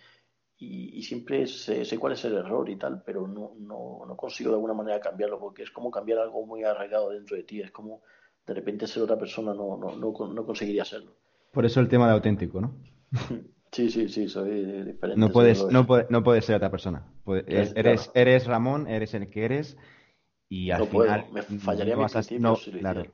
y, 0.62 1.02
siempre 1.02 1.46
sé, 1.46 1.86
sé, 1.86 1.98
cuál 1.98 2.12
es 2.12 2.24
el 2.26 2.36
error 2.36 2.68
y 2.68 2.76
tal, 2.76 3.02
pero 3.02 3.26
no, 3.26 3.54
no, 3.58 4.04
no, 4.06 4.16
consigo 4.16 4.50
de 4.50 4.56
alguna 4.56 4.74
manera 4.74 5.00
cambiarlo 5.00 5.40
porque 5.40 5.62
es 5.62 5.70
como 5.70 5.90
cambiar 5.90 6.18
algo 6.18 6.44
muy 6.44 6.64
arraigado 6.64 7.10
dentro 7.10 7.34
de 7.34 7.44
ti, 7.44 7.62
es 7.62 7.70
como 7.70 8.02
de 8.46 8.52
repente 8.52 8.86
ser 8.86 9.02
otra 9.02 9.18
persona 9.18 9.54
no, 9.54 9.78
no, 9.78 9.96
no, 9.96 10.12
no 10.12 10.46
conseguiría 10.46 10.84
serlo. 10.84 11.16
Por 11.50 11.64
eso 11.64 11.80
el 11.80 11.88
tema 11.88 12.06
de 12.06 12.12
auténtico, 12.12 12.60
¿no? 12.60 12.76
Sí, 13.72 13.90
sí, 13.90 14.08
sí, 14.08 14.28
soy 14.28 14.64
diferente. 14.84 15.20
No 15.20 15.30
puedes, 15.30 15.64
no, 15.66 15.86
no 16.08 16.22
puedes 16.24 16.44
ser 16.44 16.56
otra 16.56 16.70
persona. 16.70 17.06
eres, 17.46 18.10
eres 18.14 18.46
Ramón, 18.46 18.88
eres 18.88 19.14
el 19.14 19.30
que 19.30 19.44
eres 19.44 19.76
y 20.48 20.70
al 20.70 20.86
final... 20.86 21.26
Me 21.32 21.42
fallaría 21.42 21.96
mi 21.96 22.06
principio 22.06 22.56
si 22.56 22.72
claro 22.72 23.04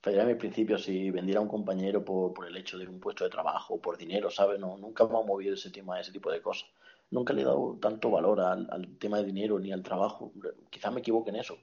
fallaría 0.00 0.32
mi 0.32 0.38
principio 0.38 0.78
si 0.78 1.10
vendiera 1.10 1.40
a 1.40 1.42
un 1.42 1.48
compañero 1.48 2.04
por, 2.04 2.32
por 2.32 2.46
el 2.46 2.56
hecho 2.56 2.78
de 2.78 2.86
un 2.86 3.00
puesto 3.00 3.24
de 3.24 3.30
trabajo 3.30 3.74
o 3.74 3.80
por 3.80 3.98
dinero, 3.98 4.30
¿sabes? 4.30 4.58
No, 4.58 4.76
nunca 4.76 5.06
me 5.06 5.18
ha 5.18 5.22
movido 5.22 5.54
ese 5.54 5.70
tema, 5.70 6.00
ese 6.00 6.12
tipo 6.12 6.30
de 6.30 6.40
cosas. 6.40 6.68
Nunca 7.10 7.32
le 7.32 7.42
he 7.42 7.44
dado 7.44 7.78
tanto 7.80 8.10
valor 8.10 8.40
al, 8.40 8.98
tema 8.98 9.18
de 9.18 9.24
dinero 9.24 9.58
ni 9.58 9.72
al 9.72 9.82
trabajo. 9.82 10.32
Quizás 10.70 10.92
me 10.92 11.00
equivoque 11.00 11.30
en 11.30 11.36
eso. 11.36 11.58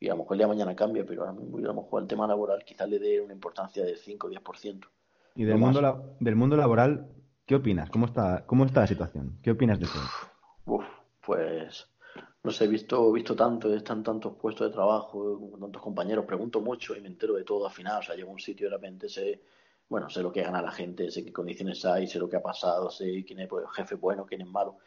Y 0.00 0.08
a 0.08 0.12
lo 0.12 0.18
mejor 0.18 0.34
el 0.34 0.38
día 0.38 0.46
de 0.46 0.54
mañana 0.54 0.76
cambia, 0.76 1.04
pero 1.04 1.22
ahora 1.22 1.32
mismo 1.32 1.58
a 1.58 1.60
lo 1.60 1.74
mejor 1.74 2.02
al 2.02 2.08
tema 2.08 2.26
laboral 2.26 2.64
quizás 2.64 2.88
le 2.88 2.98
dé 2.98 3.20
una 3.20 3.34
importancia 3.34 3.84
de 3.84 3.96
5 3.96 4.26
o 4.26 4.30
10%. 4.30 4.88
¿Y 5.38 5.44
del, 5.44 5.56
mundo, 5.56 6.16
del 6.18 6.34
mundo 6.34 6.56
laboral, 6.56 7.06
qué 7.46 7.54
opinas? 7.54 7.88
¿Cómo 7.90 8.06
está, 8.06 8.44
¿Cómo 8.44 8.64
está 8.64 8.80
la 8.80 8.86
situación? 8.88 9.38
¿Qué 9.40 9.52
opinas 9.52 9.78
de 9.78 9.84
eso? 9.84 10.00
Uf, 10.66 10.84
pues 11.24 11.88
no 12.42 12.50
sé, 12.50 12.64
he 12.64 12.66
visto, 12.66 13.12
visto 13.12 13.36
tanto, 13.36 13.72
están 13.72 14.02
tantos 14.02 14.34
puestos 14.34 14.66
de 14.66 14.74
trabajo, 14.74 15.56
tantos 15.60 15.80
compañeros, 15.80 16.24
pregunto 16.24 16.60
mucho 16.60 16.96
y 16.96 17.00
me 17.00 17.06
entero 17.06 17.34
de 17.34 17.44
todo 17.44 17.68
al 17.68 17.72
final. 17.72 18.00
O 18.00 18.02
sea, 18.02 18.16
llego 18.16 18.30
a 18.30 18.32
un 18.32 18.40
sitio 18.40 18.66
y 18.66 18.70
de 18.70 18.74
repente 18.74 19.08
sé, 19.08 19.40
bueno, 19.88 20.10
sé 20.10 20.24
lo 20.24 20.32
que 20.32 20.42
gana 20.42 20.60
la 20.60 20.72
gente, 20.72 21.08
sé 21.08 21.24
qué 21.24 21.32
condiciones 21.32 21.84
hay, 21.84 22.08
sé 22.08 22.18
lo 22.18 22.28
que 22.28 22.38
ha 22.38 22.42
pasado, 22.42 22.90
sé 22.90 23.24
quién 23.24 23.38
es 23.38 23.46
pues, 23.46 23.64
jefe 23.76 23.94
bueno, 23.94 24.26
quién 24.26 24.40
es 24.40 24.48
malo. 24.48 24.78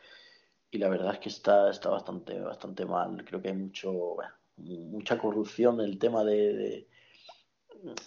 Y 0.69 0.79
la 0.79 0.89
verdad 0.89 1.13
es 1.13 1.19
que 1.19 1.29
está, 1.29 1.69
está 1.69 1.89
bastante, 1.89 2.37
bastante 2.41 2.85
mal. 2.85 3.23
Creo 3.23 3.41
que 3.41 3.47
hay 3.47 3.55
mucho, 3.55 4.17
mucha 4.57 5.17
corrupción 5.17 5.79
en 5.79 5.85
el 5.85 5.97
tema 5.97 6.25
de, 6.25 6.89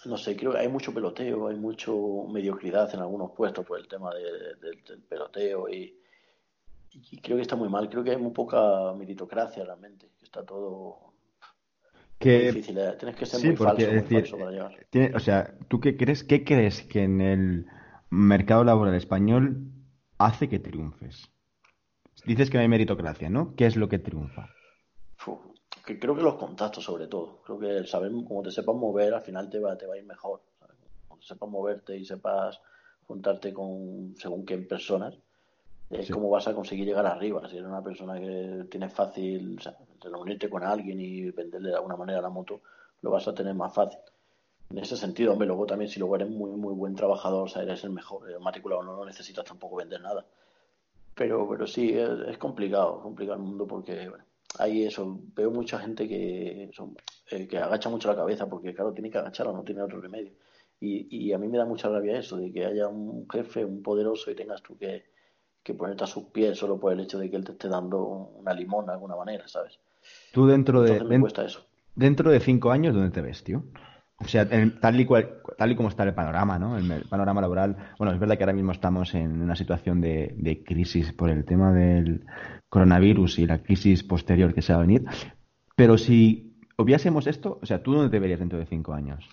no 0.05 0.16
sé, 0.16 0.37
creo 0.37 0.53
que 0.53 0.59
hay 0.59 0.68
mucho 0.68 0.93
peloteo, 0.93 1.49
hay 1.49 1.57
mucho 1.57 2.27
mediocridad 2.31 2.93
en 2.95 3.01
algunos 3.01 3.33
puestos 3.33 3.66
por 3.66 3.79
el 3.79 3.89
tema 3.89 4.11
del 4.14 5.03
peloteo 5.09 5.68
y 5.68 5.99
y 6.95 7.20
creo 7.20 7.37
que 7.37 7.43
está 7.43 7.57
muy 7.57 7.68
mal. 7.68 7.89
Creo 7.89 8.05
que 8.05 8.11
hay 8.11 8.16
muy 8.16 8.33
poca 8.33 8.93
meritocracia 8.97 9.64
realmente. 9.64 10.11
Está 10.22 10.45
todo 10.45 11.14
que... 12.18 12.53
difícil. 12.53 12.79
¿eh? 12.79 12.95
Tienes 12.99 13.16
que 13.16 13.27
ser 13.27 13.45
muy, 13.45 13.57
falso, 13.57 13.87
falso, 14.09 14.39
para 14.39 14.51
llegar. 14.51 15.14
o 15.14 15.20
sea, 15.20 15.55
¿tú 15.68 15.81
qué 15.81 15.97
crees, 15.97 16.25
qué 16.25 16.45
crees 16.45 16.83
que 16.83 17.03
en 17.03 17.20
el 17.20 17.66
mercado 18.11 18.64
laboral 18.64 18.95
español 18.95 19.72
hace 20.18 20.49
que 20.49 20.59
triunfes? 20.59 21.31
Dices 22.25 22.49
que 22.49 22.57
no 22.57 22.62
hay 22.62 22.68
meritocracia, 22.68 23.29
¿no? 23.29 23.55
¿Qué 23.55 23.66
es 23.66 23.77
lo 23.77 23.89
que 23.89 23.99
triunfa? 23.99 24.49
Que 25.85 25.99
creo 25.99 26.14
que 26.14 26.22
los 26.22 26.37
contactos, 26.37 26.85
sobre 26.85 27.07
todo. 27.07 27.41
Creo 27.45 27.59
que 27.59 27.70
el 27.76 27.87
saber 27.87 28.11
cómo 28.26 28.43
te 28.43 28.51
sepas 28.51 28.74
mover, 28.74 29.14
al 29.14 29.22
final 29.22 29.51
te 29.51 29.59
va, 29.59 29.76
te 29.76 29.87
va 29.87 29.95
a 29.95 29.99
ir 29.99 30.05
mejor. 30.05 30.41
Como 31.09 31.20
te 31.20 31.26
sepas 31.26 31.49
moverte 31.49 31.97
y 31.97 32.05
sepas 32.05 32.61
juntarte 33.07 33.53
con 33.53 34.14
según 34.16 34.47
qué 34.47 34.57
personas, 34.59 35.14
es 35.91 36.11
cómo 36.11 36.30
vas 36.30 36.49
a 36.49 36.55
conseguir 36.55 36.87
llegar 36.87 37.07
arriba. 37.07 37.47
Si 37.49 37.57
eres 37.57 37.68
una 37.68 37.82
persona 37.82 38.18
que 38.18 38.66
tiene 38.70 38.89
fácil 38.89 39.59
reunirte 40.01 40.49
con 40.49 40.64
alguien 40.64 41.01
y 41.01 41.30
venderle 41.30 41.70
de 41.70 41.76
alguna 41.76 41.97
manera 41.97 42.20
la 42.20 42.30
moto, 42.30 42.62
lo 43.03 43.11
vas 43.11 43.28
a 43.28 43.35
tener 43.35 43.55
más 43.55 43.74
fácil. 43.74 43.99
En 44.70 44.78
ese 44.78 44.97
sentido, 44.97 45.32
hombre, 45.32 45.47
luego 45.47 45.66
también 45.66 45.91
si 45.91 45.99
luego 46.01 46.16
eres 46.16 46.30
muy 46.30 46.51
muy 46.53 46.74
buen 46.74 46.95
trabajador, 46.95 47.45
o 47.45 47.49
sea, 47.49 47.62
eres 47.62 47.85
el 47.85 47.91
mejor, 47.91 48.30
el 48.30 48.41
matriculado 48.41 48.82
no, 48.82 48.97
no 48.97 49.05
necesitas 49.05 49.45
tampoco 49.45 49.76
vender 49.76 50.01
nada. 50.01 50.24
Pero, 51.14 51.49
pero 51.49 51.66
sí, 51.66 51.93
es, 51.93 52.39
complicado, 52.39 53.01
complicado 53.01 53.39
el 53.39 53.45
mundo 53.45 53.66
porque 53.66 54.09
bueno, 54.09 54.24
hay 54.59 54.85
eso, 54.85 55.21
veo 55.35 55.51
mucha 55.51 55.79
gente 55.79 56.09
que, 56.09 56.71
son, 56.73 56.97
eh, 57.31 57.47
que 57.47 57.59
agacha 57.59 57.89
mucho 57.89 58.09
la 58.09 58.17
cabeza 58.17 58.49
porque 58.49 58.75
claro, 58.75 58.93
tiene 58.93 59.11
que 59.11 59.19
agacharla, 59.19 59.53
no 59.53 59.65
tiene 59.65 59.83
otro 59.83 60.01
remedio. 60.01 60.33
Y, 60.81 61.07
y 61.29 61.33
a 61.33 61.39
mí 61.39 61.49
me 61.49 61.59
da 61.59 61.65
mucha 61.65 61.89
rabia 61.89 62.19
eso, 62.19 62.37
de 62.37 62.53
que 62.53 62.65
haya 62.65 62.89
un 62.89 63.29
jefe, 63.31 63.65
un 63.65 63.83
poderoso 63.83 64.31
y 64.31 64.35
tengas 64.35 64.63
tú 64.63 64.77
que, 64.77 65.05
que 65.63 65.75
ponerte 65.75 66.05
a 66.05 66.07
sus 66.07 66.25
pies 66.25 66.59
solo 66.59 66.79
por 66.79 66.93
el 66.93 67.01
hecho 67.01 67.19
de 67.19 67.31
que 67.31 67.37
él 67.37 67.45
te 67.45 67.53
esté 67.53 67.69
dando 67.69 68.05
una 68.05 68.53
limón 68.53 68.87
de 68.87 68.93
alguna 68.93 69.17
manera, 69.17 69.49
¿sabes? 69.49 69.81
Tú 70.33 70.47
dentro 70.47 70.83
de... 70.83 71.01
eso. 71.45 71.67
Dentro 71.97 72.31
de 72.31 72.41
cinco 72.41 72.71
años, 72.71 72.95
¿dónde 72.95 73.11
te 73.11 73.23
ves, 73.23 73.43
tío? 73.43 73.65
O 74.19 74.29
sea, 74.29 74.49
tal, 74.81 75.01
y 75.01 75.05
cual, 75.05 75.39
tal 75.59 75.73
y 75.73 75.77
como 75.77 75.89
está 75.89 76.05
el 76.05 76.15
panorama, 76.15 76.59
¿no? 76.59 76.79
El, 76.79 77.05
panorama 77.09 77.41
laboral. 77.41 77.77
Bueno, 77.99 78.12
es 78.12 78.21
verdad 78.21 78.37
que 78.37 78.45
ahora 78.45 78.53
mismo 78.53 78.73
estamos 78.73 79.15
en 79.15 79.43
una 79.43 79.57
situación 79.57 80.01
de, 80.01 80.35
de, 80.39 80.62
crisis 80.62 81.12
por 81.12 81.31
el 81.31 81.45
tema 81.45 81.73
del 81.73 82.25
coronavirus 82.69 83.41
y 83.41 83.47
la 83.47 83.59
crisis 83.59 84.05
posterior 84.05 84.55
que 84.55 84.62
se 84.62 84.73
va 84.73 84.79
a 84.79 84.83
venir. 84.83 85.05
Pero 85.75 85.99
si 85.99 86.57
obviásemos 86.77 87.27
esto, 87.27 87.59
o 87.61 87.67
sea, 87.67 87.83
¿tú 87.83 87.93
dónde 87.93 88.11
te 88.11 88.21
verías 88.21 88.39
dentro 88.39 88.59
de 88.59 88.67
cinco 88.67 88.95
años? 88.95 89.29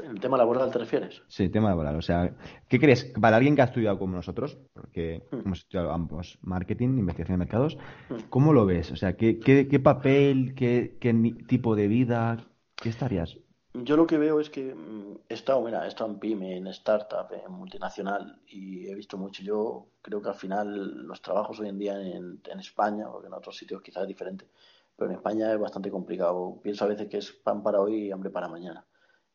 ¿El 0.00 0.20
tema 0.20 0.38
laboral 0.38 0.70
te 0.70 0.78
refieres? 0.78 1.22
Sí, 1.28 1.48
tema 1.48 1.68
laboral. 1.68 1.96
O 1.96 2.02
sea, 2.02 2.34
¿qué 2.68 2.78
crees? 2.78 3.04
Para 3.20 3.36
alguien 3.36 3.54
que 3.54 3.62
ha 3.62 3.66
estudiado 3.66 3.98
como 3.98 4.16
nosotros, 4.16 4.58
porque 4.72 5.22
hmm. 5.30 5.40
hemos 5.44 5.58
estudiado 5.58 5.92
ambos 5.92 6.38
marketing, 6.42 6.98
investigación 6.98 7.38
de 7.38 7.44
mercados, 7.44 7.76
hmm. 8.08 8.28
¿cómo 8.30 8.52
lo 8.52 8.64
ves? 8.64 8.90
O 8.90 8.96
sea, 8.96 9.16
¿qué, 9.16 9.38
qué, 9.38 9.80
papel, 9.80 10.54
qué, 10.54 10.96
qué, 11.00 11.12
tipo 11.46 11.76
de 11.76 11.88
vida, 11.88 12.38
qué 12.76 12.88
estarías? 12.88 13.36
Yo 13.74 13.96
lo 13.96 14.06
que 14.06 14.18
veo 14.18 14.38
es 14.40 14.50
que 14.50 14.74
mm, 14.74 15.20
he 15.28 15.34
estado, 15.34 15.62
mira, 15.62 15.84
he 15.84 15.88
estado 15.88 16.10
en 16.10 16.18
PyME, 16.18 16.56
en 16.56 16.66
startup, 16.68 17.32
en 17.32 17.52
multinacional 17.52 18.42
y 18.46 18.88
he 18.88 18.94
visto 18.94 19.16
mucho. 19.16 19.42
Yo 19.42 19.88
creo 20.02 20.20
que 20.20 20.28
al 20.28 20.34
final 20.34 21.06
los 21.06 21.22
trabajos 21.22 21.58
hoy 21.60 21.68
en 21.68 21.78
día 21.78 22.00
en, 22.00 22.40
en 22.44 22.60
España, 22.60 23.08
o 23.08 23.24
en 23.24 23.32
otros 23.32 23.56
sitios 23.56 23.82
quizás 23.82 24.02
es 24.02 24.08
diferente, 24.08 24.46
pero 24.96 25.10
en 25.10 25.16
España 25.16 25.52
es 25.52 25.58
bastante 25.58 25.90
complicado. 25.90 26.60
Pienso 26.62 26.84
a 26.84 26.88
veces 26.88 27.08
que 27.08 27.18
es 27.18 27.32
pan 27.32 27.62
para 27.62 27.80
hoy 27.80 28.08
y 28.08 28.12
hambre 28.12 28.30
para 28.30 28.48
mañana 28.48 28.86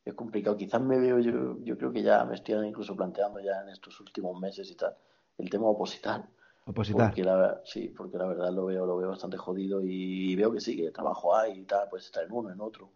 es 0.09 0.15
complicado. 0.15 0.57
Quizás 0.57 0.81
me 0.81 0.99
veo, 0.99 1.19
yo, 1.19 1.57
yo 1.63 1.77
creo 1.77 1.91
que 1.91 2.01
ya 2.01 2.23
me 2.25 2.35
estoy 2.35 2.65
incluso 2.65 2.95
planteando 2.95 3.39
ya 3.39 3.61
en 3.61 3.69
estos 3.69 3.99
últimos 3.99 4.39
meses 4.39 4.69
y 4.71 4.75
tal, 4.75 4.95
el 5.37 5.49
tema 5.49 5.67
opositar. 5.67 6.27
Opositar. 6.65 7.09
Porque 7.09 7.23
la, 7.23 7.61
sí, 7.65 7.89
porque 7.89 8.17
la 8.17 8.27
verdad 8.27 8.51
lo 8.51 8.65
veo, 8.65 8.85
lo 8.85 8.97
veo 8.97 9.09
bastante 9.09 9.37
jodido 9.37 9.81
y 9.83 10.35
veo 10.35 10.51
que 10.51 10.59
sí, 10.59 10.75
que 10.75 10.91
trabajo 10.91 11.35
hay 11.35 11.59
y 11.59 11.63
tal, 11.63 11.87
pues 11.89 12.05
estar 12.05 12.23
en 12.23 12.31
uno, 12.31 12.51
en 12.51 12.61
otro. 12.61 12.91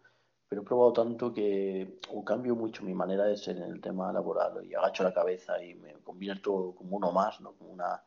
Pero 0.52 0.60
he 0.60 0.64
probado 0.66 0.92
tanto 0.92 1.32
que 1.32 1.98
o 2.10 2.22
cambio 2.22 2.54
mucho 2.54 2.84
mi 2.84 2.92
manera 2.92 3.24
de 3.24 3.38
ser 3.38 3.56
en 3.56 3.70
el 3.70 3.80
tema 3.80 4.12
laboral 4.12 4.62
y 4.66 4.74
agacho 4.74 5.02
la 5.02 5.14
cabeza 5.14 5.64
y 5.64 5.74
me 5.76 5.94
convierto 6.04 6.74
como 6.76 6.98
uno 6.98 7.10
más, 7.10 7.40
¿no? 7.40 7.54
Como 7.54 7.70
una, 7.70 8.02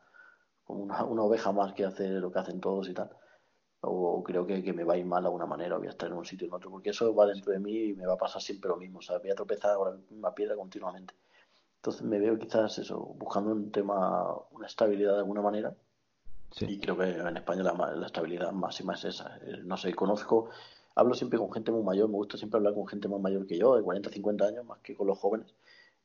como 0.62 0.84
una, 0.84 1.02
una 1.02 1.22
oveja 1.24 1.50
más 1.50 1.72
que 1.72 1.84
hace 1.84 2.08
lo 2.08 2.30
que 2.30 2.38
hacen 2.38 2.60
todos 2.60 2.88
y 2.88 2.94
tal 2.94 3.10
o 3.80 4.22
creo 4.22 4.46
que, 4.46 4.62
que, 4.62 4.72
me 4.72 4.84
va 4.84 4.94
a 4.94 4.96
ir 4.96 5.06
mal 5.06 5.24
de 5.24 5.26
alguna 5.26 5.46
manera, 5.46 5.76
voy 5.76 5.88
a 5.88 5.90
estar 5.90 6.08
en 6.08 6.16
un 6.16 6.24
sitio 6.24 6.46
o 6.46 6.50
en 6.50 6.54
otro, 6.54 6.70
porque 6.70 6.90
eso 6.90 7.12
va 7.12 7.26
dentro 7.26 7.52
de 7.52 7.58
mí 7.58 7.88
y 7.88 7.94
me 7.94 8.06
va 8.06 8.14
a 8.14 8.16
pasar 8.16 8.40
siempre 8.40 8.68
lo 8.68 8.76
mismo, 8.76 9.00
o 9.00 9.02
sea, 9.02 9.18
voy 9.18 9.30
a 9.30 9.34
tropezar 9.34 9.76
con 9.76 9.90
la 9.90 9.96
misma 9.96 10.32
piedra 10.32 10.54
continuamente. 10.54 11.14
Entonces 11.78 12.02
me 12.02 12.20
veo 12.20 12.38
quizás 12.38 12.78
eso, 12.78 12.98
buscando 13.18 13.50
un 13.50 13.72
tema, 13.72 14.32
una 14.52 14.68
estabilidad 14.68 15.14
de 15.14 15.18
alguna 15.18 15.42
manera, 15.42 15.74
y 16.60 16.78
creo 16.78 16.96
que 16.96 17.10
en 17.10 17.36
España 17.36 17.64
la, 17.64 17.92
la, 17.96 18.06
estabilidad 18.06 18.52
máxima 18.52 18.94
es 18.94 19.04
esa. 19.04 19.36
Eh, 19.42 19.62
no 19.64 19.76
sé, 19.76 19.92
conozco, 19.94 20.48
hablo 20.96 21.14
siempre 21.14 21.38
con 21.38 21.52
gente 21.52 21.70
muy 21.70 21.84
mayor, 21.84 22.08
me 22.08 22.16
gusta 22.16 22.36
siempre 22.36 22.58
hablar 22.58 22.74
con 22.74 22.86
gente 22.88 23.08
más 23.08 23.20
mayor 23.20 23.46
que 23.46 23.56
yo, 23.56 23.76
de 23.76 23.82
40, 23.82 24.10
50 24.10 24.44
años, 24.44 24.64
más 24.64 24.80
que 24.80 24.96
con 24.96 25.06
los 25.06 25.18
jóvenes, 25.18 25.54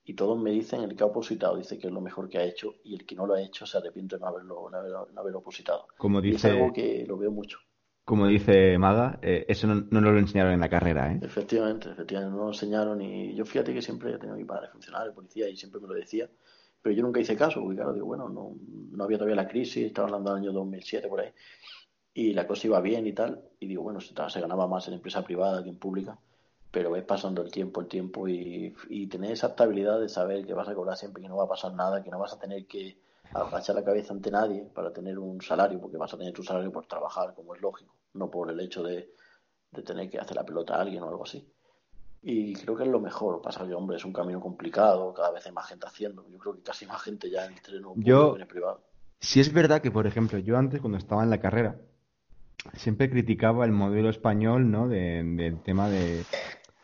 y 0.03 0.13
todos 0.13 0.39
me 0.39 0.51
dicen, 0.51 0.81
el 0.81 0.95
que 0.95 1.03
ha 1.03 1.07
opositado 1.07 1.57
dice 1.57 1.79
que 1.79 1.87
es 1.87 1.93
lo 1.93 2.01
mejor 2.01 2.29
que 2.29 2.37
ha 2.37 2.43
hecho, 2.43 2.75
y 2.83 2.93
el 2.93 3.05
que 3.05 3.15
no 3.15 3.25
lo 3.25 3.33
ha 3.33 3.41
hecho 3.41 3.65
se 3.65 3.77
arrepiente 3.77 4.17
de 4.17 4.21
no 4.21 4.27
haberlo, 4.27 4.69
no 4.69 5.19
haberlo, 5.19 5.39
opositado. 5.39 5.87
Como 5.97 6.21
dice... 6.21 6.49
es 6.49 6.53
algo 6.53 6.71
que 6.71 7.05
lo 7.07 7.17
veo 7.17 7.31
mucho 7.31 7.57
como 8.03 8.27
dice 8.27 8.77
Maga, 8.77 9.19
eh, 9.21 9.45
eso 9.47 9.67
no, 9.67 9.75
no, 9.89 10.01
nos 10.01 10.11
lo 10.11 10.19
enseñaron 10.19 10.51
en 10.51 10.59
la 10.59 10.67
carrera, 10.67 11.13
¿eh? 11.13 11.19
Efectivamente, 11.21 11.89
efectivamente, 11.89 12.35
no 12.35 12.43
lo 12.43 12.49
enseñaron 12.49 13.01
y 13.01 13.33
yo 13.35 13.45
fíjate 13.45 13.73
que 13.73 13.81
siempre 13.81 14.11
he 14.11 14.17
tenido 14.17 14.35
mi 14.35 14.43
padre 14.43 14.67
funcionario, 14.67 15.13
policía 15.13 15.47
y 15.47 15.55
siempre 15.55 15.79
me 15.79 15.87
lo 15.87 15.93
decía, 15.93 16.29
pero 16.81 16.93
yo 16.95 17.03
nunca 17.03 17.21
hice 17.21 17.37
caso, 17.37 17.61
porque 17.61 17.77
claro, 17.77 17.93
digo, 17.93 18.07
bueno, 18.07 18.27
no, 18.27 18.55
no 18.91 19.03
había 19.03 19.17
todavía 19.17 19.35
la 19.35 19.47
crisis, 19.47 19.85
estaba 19.85 20.07
hablando 20.07 20.31
del 20.33 20.43
año 20.43 20.51
2007 20.51 21.07
por 21.07 21.21
ahí, 21.21 21.29
y 22.13 22.33
la 22.33 22.47
cosa 22.47 22.67
iba 22.67 22.81
bien 22.81 23.07
y 23.07 23.13
tal, 23.13 23.41
y 23.59 23.67
digo, 23.67 23.83
bueno, 23.83 24.01
se, 24.01 24.13
se 24.29 24.41
ganaba 24.41 24.67
más 24.67 24.87
en 24.87 24.95
empresa 24.95 25.23
privada 25.23 25.63
que 25.63 25.69
en 25.69 25.77
pública, 25.77 26.17
pero 26.71 26.91
ves 26.91 27.03
pasando 27.03 27.41
el 27.41 27.51
tiempo, 27.51 27.81
el 27.81 27.87
tiempo 27.87 28.27
y, 28.27 28.73
y 28.89 29.07
tener 29.07 29.31
esa 29.31 29.47
estabilidad 29.47 29.99
de 29.99 30.09
saber 30.09 30.45
que 30.45 30.53
vas 30.53 30.67
a 30.67 30.75
cobrar 30.75 30.97
siempre, 30.97 31.21
que 31.21 31.29
no 31.29 31.37
va 31.37 31.45
a 31.45 31.49
pasar 31.49 31.73
nada, 31.73 32.03
que 32.03 32.09
no 32.09 32.19
vas 32.19 32.33
a 32.33 32.39
tener 32.39 32.65
que 32.65 32.97
agachar 33.33 33.75
la 33.75 33.83
cabeza 33.83 34.13
ante 34.13 34.31
nadie 34.31 34.63
para 34.73 34.91
tener 34.91 35.17
un 35.19 35.41
salario, 35.41 35.79
porque 35.79 35.97
vas 35.97 36.13
a 36.13 36.17
tener 36.17 36.33
tu 36.33 36.43
salario 36.43 36.71
por 36.71 36.85
trabajar, 36.85 37.33
como 37.33 37.55
es 37.55 37.61
lógico, 37.61 37.95
no 38.13 38.29
por 38.29 38.49
el 38.51 38.59
hecho 38.59 38.83
de, 38.83 39.13
de 39.71 39.81
tener 39.83 40.09
que 40.09 40.19
hacer 40.19 40.35
la 40.35 40.45
pelota 40.45 40.75
a 40.75 40.81
alguien 40.81 41.03
o 41.03 41.09
algo 41.09 41.23
así. 41.23 41.47
Y 42.23 42.53
creo 42.53 42.75
que 42.75 42.83
es 42.83 42.89
lo 42.89 42.99
mejor. 42.99 43.41
Pasa 43.41 43.65
que, 43.65 43.73
hombre, 43.73 43.97
es 43.97 44.05
un 44.05 44.13
camino 44.13 44.39
complicado, 44.39 45.13
cada 45.13 45.31
vez 45.31 45.45
hay 45.45 45.51
más 45.51 45.67
gente 45.67 45.87
haciendo. 45.87 46.27
Yo 46.29 46.37
creo 46.37 46.53
que 46.53 46.61
casi 46.61 46.85
más 46.85 47.01
gente 47.01 47.29
ya 47.29 47.45
en 47.45 47.53
el 47.53 47.61
terreno 47.61 47.93
yo, 47.97 48.35
en 48.35 48.41
el 48.41 48.47
privado. 48.47 48.81
Si 49.19 49.39
es 49.39 49.51
verdad 49.51 49.81
que, 49.81 49.91
por 49.91 50.05
ejemplo, 50.05 50.37
yo 50.37 50.57
antes, 50.57 50.81
cuando 50.81 50.97
estaba 50.97 51.23
en 51.23 51.31
la 51.31 51.39
carrera, 51.39 51.79
siempre 52.73 53.09
criticaba 53.09 53.65
el 53.65 53.71
modelo 53.71 54.09
español, 54.09 54.69
¿no? 54.71 54.87
Del 54.87 55.35
de, 55.37 55.51
tema 55.63 55.89
de, 55.89 56.23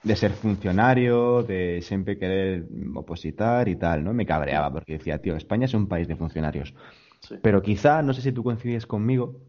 de, 0.04 0.16
ser 0.16 0.32
funcionario, 0.32 1.44
de 1.44 1.82
siempre 1.82 2.18
querer 2.18 2.66
opositar 2.96 3.68
y 3.68 3.76
tal, 3.76 4.04
¿no? 4.04 4.14
Me 4.14 4.26
cabreaba 4.26 4.72
porque 4.72 4.94
decía, 4.94 5.22
tío, 5.22 5.36
España 5.36 5.66
es 5.66 5.74
un 5.74 5.88
país 5.88 6.08
de 6.08 6.16
funcionarios. 6.16 6.74
Sí. 7.22 7.36
Pero 7.42 7.62
quizá, 7.62 8.02
no 8.02 8.14
sé 8.14 8.22
si 8.22 8.32
tú 8.32 8.44
coincides 8.44 8.86
conmigo, 8.86 9.42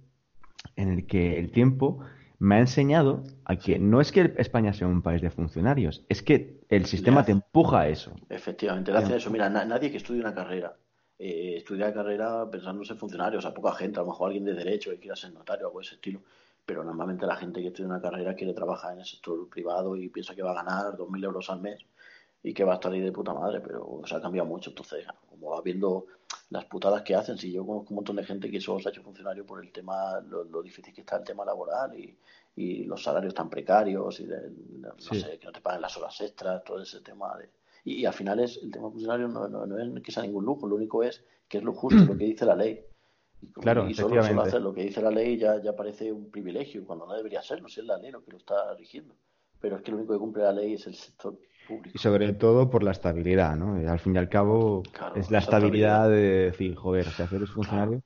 en 0.76 0.90
el 0.90 1.06
que 1.06 1.38
el 1.38 1.50
tiempo 1.50 2.00
me 2.38 2.56
ha 2.56 2.58
enseñado 2.60 3.24
a 3.44 3.56
que 3.56 3.78
no 3.78 4.00
es 4.00 4.12
que 4.12 4.32
España 4.38 4.72
sea 4.72 4.86
un 4.86 5.02
país 5.02 5.20
de 5.20 5.30
funcionarios, 5.30 6.04
es 6.08 6.22
que 6.22 6.60
el 6.68 6.86
sistema 6.86 7.24
te 7.24 7.32
empuja 7.32 7.80
a 7.80 7.88
eso. 7.88 8.14
Efectivamente, 8.28 8.92
le 8.92 8.98
hace 8.98 9.16
eso. 9.16 9.30
Mira, 9.30 9.50
na 9.50 9.64
nadie 9.64 9.90
que 9.90 9.96
estudie 9.96 10.20
una 10.20 10.34
carrera 10.34 10.76
eh, 11.18 11.56
estudia 11.56 11.92
carrera 11.92 12.48
pensando 12.50 12.82
en 12.82 12.86
ser 12.86 12.96
funcionario, 12.96 13.38
o 13.38 13.42
sea, 13.42 13.52
poca 13.52 13.72
gente, 13.72 13.98
a 13.98 14.02
lo 14.02 14.08
mejor 14.08 14.28
alguien 14.28 14.44
de 14.44 14.54
derecho 14.54 14.90
que 14.90 14.98
quiera 14.98 15.16
ser 15.16 15.32
notario 15.32 15.66
o 15.66 15.68
algo 15.68 15.80
de 15.80 15.86
ese 15.86 15.96
estilo, 15.96 16.20
pero 16.64 16.84
normalmente 16.84 17.26
la 17.26 17.36
gente 17.36 17.60
que 17.60 17.68
estudia 17.68 17.88
una 17.88 18.00
carrera 18.00 18.34
quiere 18.34 18.52
trabajar 18.52 18.92
en 18.92 19.00
el 19.00 19.06
sector 19.06 19.48
privado 19.48 19.96
y 19.96 20.08
piensa 20.08 20.34
que 20.34 20.42
va 20.42 20.52
a 20.52 20.62
ganar 20.62 20.96
2.000 20.96 21.24
euros 21.24 21.50
al 21.50 21.60
mes 21.60 21.80
y 22.42 22.54
que 22.54 22.64
va 22.64 22.72
a 22.72 22.74
estar 22.76 22.92
ahí 22.92 23.00
de 23.00 23.10
puta 23.12 23.34
madre, 23.34 23.60
pero 23.60 24.00
se 24.04 24.14
ha 24.14 24.20
cambiado 24.20 24.46
mucho, 24.48 24.70
entonces, 24.70 25.06
como 25.28 25.50
va 25.50 25.62
viendo 25.62 26.06
las 26.50 26.64
putadas 26.66 27.02
que 27.02 27.14
hacen, 27.14 27.36
si 27.36 27.52
yo 27.52 27.66
conozco 27.66 27.90
un 27.90 27.96
montón 27.96 28.16
de 28.16 28.24
gente 28.24 28.50
que 28.50 28.60
solo 28.60 28.80
se 28.80 28.88
ha 28.88 28.92
hecho 28.92 29.02
funcionario 29.02 29.44
por 29.44 29.62
el 29.64 29.72
tema, 29.72 30.20
lo, 30.20 30.44
lo 30.44 30.62
difícil 30.62 30.94
que 30.94 31.00
está 31.00 31.16
el 31.16 31.24
tema 31.24 31.44
laboral 31.44 31.98
y, 31.98 32.16
y 32.58 32.84
los 32.84 33.02
salarios 33.02 33.34
tan 33.34 33.48
precarios 33.48 34.18
y 34.20 34.26
de, 34.26 34.50
no 34.78 34.92
sí. 34.98 35.20
sé, 35.20 35.38
que 35.38 35.46
no 35.46 35.52
te 35.52 35.60
paguen 35.60 35.80
las 35.80 35.96
horas 35.96 36.20
extras, 36.20 36.64
todo 36.64 36.82
ese 36.82 37.00
tema 37.00 37.36
de... 37.36 37.48
Y, 37.88 38.02
y 38.02 38.04
al 38.04 38.12
final 38.12 38.38
es 38.40 38.60
el 38.62 38.70
tema 38.70 38.90
funcionario 38.90 39.28
no, 39.28 39.48
no, 39.48 39.64
no, 39.64 39.78
es 39.78 40.02
que 40.02 40.12
sea 40.12 40.22
ningún 40.22 40.44
lujo, 40.44 40.68
lo 40.68 40.76
único 40.76 41.02
es 41.02 41.24
que 41.48 41.58
es 41.58 41.64
lo 41.64 41.72
justo, 41.72 42.04
lo 42.04 42.18
que 42.18 42.26
dice 42.26 42.44
la 42.44 42.54
ley. 42.54 42.80
Y, 43.40 43.52
claro, 43.52 43.88
y 43.88 43.94
solo, 43.94 44.22
solo 44.22 44.42
hacer 44.42 44.60
lo 44.60 44.74
que 44.74 44.82
dice 44.82 45.00
la 45.00 45.10
ley 45.10 45.38
ya, 45.38 45.62
ya 45.62 45.74
parece 45.74 46.12
un 46.12 46.30
privilegio, 46.30 46.84
cuando 46.84 47.06
no 47.06 47.14
debería 47.14 47.40
serlo, 47.40 47.68
si 47.68 47.80
es 47.80 47.86
la 47.86 47.96
ley 47.96 48.10
lo 48.10 48.22
que 48.22 48.32
lo 48.32 48.36
está 48.36 48.74
rigiendo. 48.74 49.14
Pero 49.58 49.76
es 49.76 49.82
que 49.82 49.90
lo 49.90 49.96
único 49.96 50.12
que 50.12 50.18
cumple 50.18 50.42
la 50.42 50.52
ley 50.52 50.74
es 50.74 50.86
el 50.86 50.94
sector 50.94 51.38
público. 51.66 51.90
Y 51.94 51.98
sobre 51.98 52.32
todo 52.34 52.68
por 52.68 52.82
la 52.82 52.90
estabilidad, 52.90 53.56
¿no? 53.56 53.90
Al 53.90 54.00
fin 54.00 54.14
y 54.14 54.18
al 54.18 54.28
cabo 54.28 54.82
claro, 54.92 55.16
es 55.16 55.30
la 55.30 55.38
estabilidad, 55.38 56.04
estabilidad, 56.04 56.10
de 56.10 56.44
decir, 56.50 56.74
joder, 56.74 57.06
si 57.06 57.22
eres 57.22 57.50
funcionario... 57.50 58.02
Claro. 58.02 58.04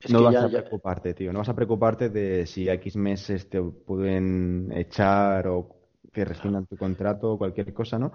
Es 0.00 0.12
no 0.12 0.22
vas 0.22 0.32
ya, 0.32 0.44
a 0.44 0.48
preocuparte, 0.48 1.12
tío. 1.12 1.32
No 1.32 1.40
vas 1.40 1.48
a 1.48 1.56
preocuparte 1.56 2.08
de 2.08 2.46
si 2.46 2.68
X 2.68 2.96
meses 2.96 3.50
te 3.50 3.60
pueden 3.60 4.70
echar 4.72 5.48
o 5.48 5.76
que 6.12 6.24
rescindan 6.24 6.66
tu 6.66 6.76
contrato 6.76 7.32
o 7.32 7.38
cualquier 7.38 7.72
cosa, 7.74 7.98
¿no? 7.98 8.12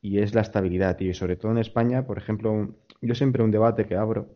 Y 0.00 0.20
es 0.20 0.34
la 0.34 0.42
estabilidad, 0.42 0.96
tío. 0.96 1.10
Y 1.10 1.14
sobre 1.14 1.36
todo 1.36 1.52
en 1.52 1.58
España, 1.58 2.06
por 2.06 2.18
ejemplo, 2.18 2.74
yo 3.00 3.14
siempre 3.14 3.42
un 3.42 3.50
debate 3.50 3.86
que 3.86 3.96
abro 3.96 4.28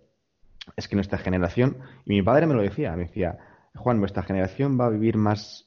es 0.76 0.88
que 0.88 0.96
nuestra 0.96 1.18
generación, 1.18 1.78
y 2.04 2.10
mi 2.10 2.22
padre 2.22 2.46
me 2.46 2.54
lo 2.54 2.62
decía, 2.62 2.92
me 2.92 3.04
decía, 3.04 3.38
Juan, 3.74 3.98
nuestra 3.98 4.22
generación 4.22 4.78
va 4.78 4.86
a 4.86 4.90
vivir 4.90 5.16
más, 5.16 5.66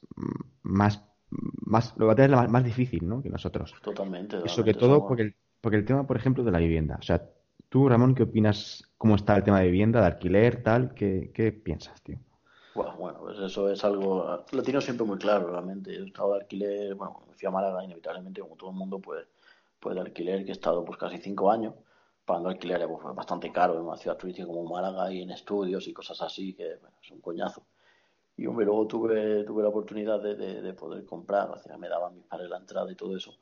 más, 0.63 1.03
más 1.29 1.93
lo 1.97 2.07
va 2.07 2.13
a 2.13 2.15
tener 2.15 2.31
más, 2.31 2.49
más 2.49 2.63
difícil, 2.63 3.07
¿no? 3.07 3.21
Que 3.21 3.29
nosotros. 3.29 3.73
Totalmente. 3.81 4.37
Y 4.45 4.49
sobre 4.49 4.73
todo 4.73 5.07
porque 5.07 5.23
el, 5.23 5.35
porque 5.61 5.77
el 5.77 5.85
tema, 5.85 6.05
por 6.05 6.17
ejemplo, 6.17 6.43
de 6.43 6.51
la 6.51 6.59
vivienda. 6.59 6.97
O 6.99 7.03
sea, 7.03 7.21
tú, 7.69 7.89
Ramón, 7.89 8.15
¿qué 8.15 8.23
opinas? 8.23 8.93
¿Cómo 8.97 9.15
está 9.15 9.35
el 9.35 9.43
tema 9.43 9.59
de 9.59 9.65
vivienda, 9.65 10.01
de 10.01 10.07
alquiler, 10.07 10.63
tal? 10.63 10.93
¿Qué, 10.93 11.31
qué 11.33 11.51
piensas, 11.51 12.01
tío? 12.01 12.19
Bueno, 12.75 12.97
bueno, 12.97 13.19
pues 13.21 13.39
eso 13.39 13.69
es 13.69 13.83
algo, 13.85 14.43
lo 14.51 14.61
tengo 14.61 14.81
siempre 14.81 15.05
muy 15.05 15.17
claro, 15.17 15.49
realmente. 15.49 15.93
Yo 15.95 16.03
he 16.03 16.07
estado 16.07 16.33
de 16.33 16.41
alquiler, 16.41 16.95
bueno, 16.95 17.21
fui 17.33 17.47
a 17.47 17.51
Málaga 17.51 17.83
inevitablemente, 17.83 18.41
como 18.41 18.57
todo 18.57 18.69
el 18.71 18.75
mundo, 18.75 18.99
pues, 18.99 19.25
pues 19.85 19.93
de 19.93 20.01
alquiler, 20.01 20.43
que 20.43 20.49
he 20.49 20.53
estado 20.53 20.83
pues 20.83 20.97
casi 20.97 21.19
cinco 21.19 21.51
años, 21.51 21.75
pagando 22.25 22.49
alquiler 22.49 22.87
pues, 22.87 23.15
bastante 23.15 23.51
caro 23.51 23.75
en 23.75 23.81
una 23.81 23.97
ciudad 23.97 24.17
turística 24.17 24.47
como 24.47 24.63
Málaga 24.67 25.13
y 25.13 25.21
en 25.21 25.29
estudios 25.29 25.87
y 25.87 25.93
cosas 25.93 26.19
así, 26.23 26.55
que 26.55 26.77
bueno, 26.77 26.95
es 27.03 27.11
un 27.11 27.21
coñazo. 27.21 27.67
Y 28.35 28.47
hombre, 28.47 28.65
luego 28.65 28.87
tuve, 28.87 29.43
tuve 29.43 29.61
la 29.61 29.69
oportunidad 29.69 30.19
de, 30.23 30.33
de, 30.35 30.63
de 30.63 30.73
poder 30.73 31.05
comprar, 31.05 31.51
o 31.51 31.59
sea, 31.59 31.77
me 31.77 31.87
daban 31.87 32.15
mis 32.15 32.25
padres 32.25 32.49
la 32.49 32.57
entrada 32.57 32.91
y 32.91 32.95
todo 32.95 33.15
eso. 33.15 33.37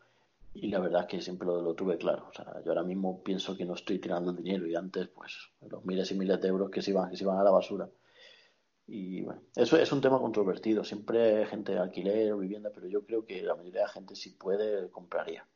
Y 0.53 0.67
la 0.67 0.79
verdad 0.79 1.03
es 1.03 1.07
que 1.07 1.21
siempre 1.21 1.47
lo, 1.47 1.61
lo, 1.61 1.75
tuve 1.75 1.97
claro. 1.97 2.27
O 2.29 2.33
sea, 2.33 2.61
yo 2.61 2.71
ahora 2.71 2.83
mismo 2.83 3.23
pienso 3.23 3.55
que 3.55 3.63
no 3.63 3.75
estoy 3.75 3.99
tirando 3.99 4.33
dinero 4.33 4.67
y 4.67 4.75
antes, 4.75 5.07
pues, 5.07 5.49
los 5.61 5.85
miles 5.85 6.11
y 6.11 6.15
miles 6.15 6.41
de 6.41 6.49
euros 6.49 6.69
que 6.69 6.81
se 6.81 6.91
iban, 6.91 7.09
que 7.09 7.15
se 7.15 7.23
iban 7.23 7.37
a 7.37 7.43
la 7.43 7.51
basura. 7.51 7.89
Y 8.85 9.21
bueno, 9.21 9.43
eso 9.55 9.77
es 9.77 9.89
un 9.93 10.01
tema 10.01 10.19
controvertido. 10.19 10.83
Siempre 10.83 11.37
hay 11.37 11.45
gente 11.45 11.71
de 11.71 11.79
alquiler 11.79 12.33
o 12.33 12.39
vivienda, 12.39 12.69
pero 12.75 12.87
yo 12.87 13.05
creo 13.05 13.25
que 13.25 13.41
la 13.41 13.55
mayoría 13.55 13.79
de 13.79 13.87
la 13.87 13.93
gente 13.93 14.15
si 14.17 14.31
puede 14.31 14.91
compraría. 14.91 15.47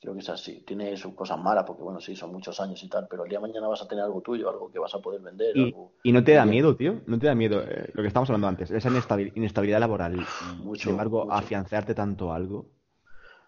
Creo 0.00 0.12
que 0.12 0.20
es 0.20 0.28
así. 0.28 0.62
Tiene 0.66 0.96
sus 0.96 1.14
cosas 1.14 1.38
malas, 1.38 1.64
porque 1.64 1.82
bueno, 1.82 2.00
sí, 2.00 2.14
son 2.14 2.32
muchos 2.32 2.60
años 2.60 2.82
y 2.82 2.88
tal, 2.88 3.06
pero 3.08 3.24
el 3.24 3.30
día 3.30 3.38
de 3.38 3.48
mañana 3.48 3.66
vas 3.66 3.82
a 3.82 3.88
tener 3.88 4.04
algo 4.04 4.20
tuyo, 4.20 4.50
algo 4.50 4.70
que 4.70 4.78
vas 4.78 4.94
a 4.94 5.00
poder 5.00 5.20
vender. 5.22 5.56
¿Y, 5.56 5.64
algo... 5.64 5.92
¿y 6.02 6.12
no 6.12 6.22
te 6.22 6.32
da 6.32 6.44
miedo, 6.44 6.76
tío? 6.76 7.00
¿No 7.06 7.18
te 7.18 7.26
da 7.26 7.34
miedo 7.34 7.62
eh, 7.62 7.90
lo 7.94 8.02
que 8.02 8.08
estábamos 8.08 8.30
hablando 8.30 8.48
antes? 8.48 8.70
Esa 8.70 8.90
inestabilidad 9.34 9.80
laboral. 9.80 10.26
Mucho, 10.58 10.82
Sin 10.82 10.90
embargo, 10.90 11.24
mucho. 11.24 11.32
afianzarte 11.32 11.94
tanto 11.94 12.32
algo. 12.32 12.66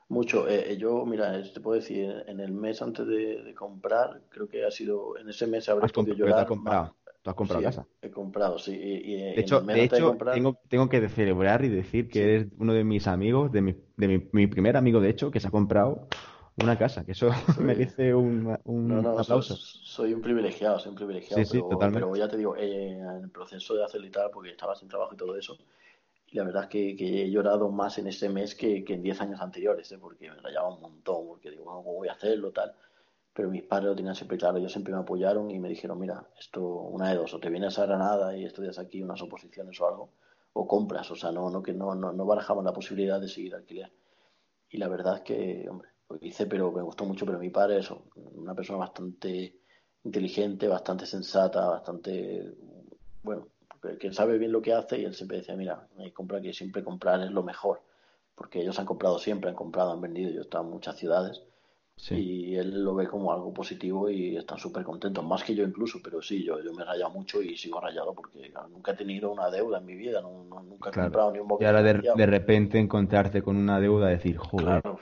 Mucho. 0.08 0.48
Eh, 0.48 0.76
yo, 0.78 1.04
mira, 1.04 1.42
te 1.42 1.60
puedo 1.60 1.78
decir, 1.78 2.24
en 2.26 2.40
el 2.40 2.52
mes 2.52 2.80
antes 2.80 3.06
de, 3.06 3.42
de, 3.42 3.54
comprar, 3.54 4.22
creo 4.30 4.48
que 4.48 4.64
ha 4.64 4.70
sido, 4.70 5.18
en 5.18 5.28
ese 5.28 5.46
mes 5.46 5.68
habré 5.68 5.86
podido 5.88 6.16
llorar. 6.16 6.40
Has 6.40 6.46
comprado. 6.46 6.94
¿Tú 7.22 7.30
has 7.30 7.36
comprado 7.36 7.60
sí, 7.60 7.64
casa? 7.66 7.86
He 8.00 8.10
comprado, 8.10 8.58
sí. 8.58 8.72
Y, 8.72 9.12
y 9.12 9.16
de 9.16 9.40
hecho, 9.40 9.60
de 9.60 9.84
hecho 9.84 9.96
de 9.96 10.02
comprar... 10.02 10.34
tengo, 10.34 10.58
tengo, 10.68 10.88
que 10.88 11.08
celebrar 11.08 11.64
y 11.64 11.68
decir 11.68 12.08
que 12.08 12.20
sí. 12.20 12.20
eres 12.20 12.46
uno 12.58 12.72
de 12.72 12.84
mis 12.84 13.06
amigos, 13.06 13.52
de, 13.52 13.60
mi, 13.60 13.76
de 13.96 14.08
mi, 14.08 14.28
mi, 14.32 14.46
primer 14.46 14.76
amigo, 14.76 15.00
de 15.00 15.10
hecho, 15.10 15.30
que 15.30 15.40
se 15.40 15.48
ha 15.48 15.50
comprado 15.50 16.08
una 16.62 16.76
casa, 16.76 17.04
que 17.04 17.12
eso 17.12 17.30
sí. 17.54 17.60
merece 17.60 18.14
un, 18.14 18.58
un 18.64 18.88
no, 18.88 19.02
no, 19.02 19.18
aplauso. 19.18 19.56
Soy, 19.56 19.80
soy, 19.82 20.14
un 20.14 20.22
privilegiado, 20.22 20.78
soy 20.78 20.90
un 20.90 20.96
privilegiado. 20.96 21.44
Sí, 21.44 21.50
pero, 21.52 21.68
totalmente. 21.68 22.06
pero 22.06 22.16
ya 22.16 22.28
te 22.28 22.36
digo, 22.36 22.56
eh, 22.56 22.98
en 22.98 23.24
el 23.24 23.30
proceso 23.30 23.74
de 23.74 23.84
hacerlo 23.84 24.06
y 24.06 24.10
tal, 24.10 24.30
porque 24.30 24.50
estaba 24.50 24.74
sin 24.74 24.88
trabajo 24.88 25.14
y 25.14 25.16
todo 25.16 25.36
eso, 25.36 25.56
y 26.30 26.36
la 26.36 26.44
verdad 26.44 26.64
es 26.64 26.68
que, 26.68 26.96
que, 26.96 27.24
he 27.24 27.30
llorado 27.30 27.70
más 27.70 27.98
en 27.98 28.06
este 28.06 28.28
mes 28.28 28.54
que, 28.54 28.84
que 28.84 28.94
en 28.94 29.02
10 29.02 29.20
años 29.22 29.40
anteriores, 29.40 29.90
¿eh? 29.92 29.98
porque 29.98 30.30
me 30.30 30.36
rayaba 30.36 30.74
un 30.74 30.80
montón, 30.80 31.26
porque 31.26 31.50
digo, 31.50 31.64
bueno, 31.64 31.82
¿cómo 31.82 31.96
voy 31.96 32.08
a 32.08 32.12
hacerlo? 32.12 32.52
tal 32.52 32.74
Pero 33.32 33.48
mis 33.48 33.62
padres 33.62 33.88
lo 33.88 33.96
tenían 33.96 34.14
siempre 34.14 34.36
claro, 34.36 34.58
ellos 34.58 34.72
siempre 34.72 34.92
me 34.92 35.00
apoyaron 35.00 35.50
y 35.50 35.58
me 35.58 35.70
dijeron, 35.70 35.98
mira, 35.98 36.28
esto, 36.38 36.60
una 36.62 37.08
de 37.08 37.16
dos, 37.16 37.32
o 37.32 37.40
te 37.40 37.48
vienes 37.48 37.78
a 37.78 37.86
Granada 37.86 38.36
y 38.36 38.44
estudias 38.44 38.78
aquí 38.78 39.02
unas 39.02 39.22
oposiciones 39.22 39.80
o 39.80 39.88
algo, 39.88 40.12
o 40.52 40.66
compras, 40.66 41.10
o 41.10 41.16
sea, 41.16 41.32
no, 41.32 41.48
no 41.48 41.62
que 41.62 41.72
no, 41.72 41.94
no, 41.94 42.12
no 42.12 42.26
barajaban 42.26 42.64
la 42.64 42.74
posibilidad 42.74 43.20
de 43.20 43.28
seguir 43.28 43.54
alquiler. 43.54 43.90
Y 44.68 44.76
la 44.76 44.88
verdad 44.88 45.16
es 45.16 45.22
que, 45.22 45.66
hombre, 45.70 45.88
lo 46.08 46.18
hice, 46.20 46.46
pero 46.46 46.72
me 46.72 46.82
gustó 46.82 47.04
mucho, 47.04 47.26
pero 47.26 47.38
mi 47.38 47.50
padre 47.50 47.78
es 47.78 47.90
una 48.14 48.54
persona 48.54 48.78
bastante 48.78 49.58
inteligente, 50.04 50.68
bastante 50.68 51.06
sensata, 51.06 51.68
bastante, 51.68 52.54
bueno, 53.22 53.48
que 53.98 54.12
sabe 54.12 54.38
bien 54.38 54.52
lo 54.52 54.62
que 54.62 54.72
hace 54.72 54.98
y 55.00 55.04
él 55.04 55.14
siempre 55.14 55.38
decía, 55.38 55.56
mira, 55.56 55.86
hay 55.98 56.10
compra 56.12 56.40
que 56.40 56.52
siempre 56.52 56.82
comprar 56.82 57.20
es 57.22 57.30
lo 57.30 57.42
mejor, 57.42 57.82
porque 58.34 58.60
ellos 58.60 58.78
han 58.78 58.86
comprado 58.86 59.18
siempre, 59.18 59.50
han 59.50 59.56
comprado, 59.56 59.92
han 59.92 60.00
vendido, 60.00 60.30
yo 60.30 60.38
he 60.38 60.42
estado 60.42 60.64
en 60.64 60.70
muchas 60.70 60.96
ciudades 60.96 61.42
sí. 61.96 62.14
y 62.16 62.56
él 62.56 62.82
lo 62.82 62.94
ve 62.94 63.06
como 63.06 63.32
algo 63.32 63.52
positivo 63.52 64.08
y 64.08 64.36
están 64.36 64.58
súper 64.58 64.84
contentos, 64.84 65.24
más 65.24 65.44
que 65.44 65.54
yo 65.54 65.64
incluso, 65.64 65.98
pero 66.02 66.22
sí, 66.22 66.42
yo, 66.42 66.62
yo 66.62 66.72
me 66.72 66.82
he 66.82 66.86
rayado 66.86 67.10
mucho 67.10 67.42
y 67.42 67.56
sigo 67.56 67.80
rayado 67.80 68.14
porque 68.14 68.52
nunca 68.70 68.92
he 68.92 68.96
tenido 68.96 69.30
una 69.30 69.50
deuda 69.50 69.78
en 69.78 69.84
mi 69.84 69.94
vida, 69.94 70.20
no, 70.22 70.44
no, 70.44 70.62
nunca 70.62 70.88
he 70.88 70.92
claro. 70.92 71.08
comprado 71.08 71.32
ni 71.32 71.38
un 71.38 71.48
Y 71.60 71.64
ahora 71.64 71.82
de, 71.82 72.12
de, 72.14 72.26
repente 72.26 72.78
encontrarte 72.78 73.42
con 73.42 73.56
una 73.56 73.78
deuda, 73.78 74.08
decir, 74.08 74.38
joder. 74.38 74.80
Claro, 74.82 74.98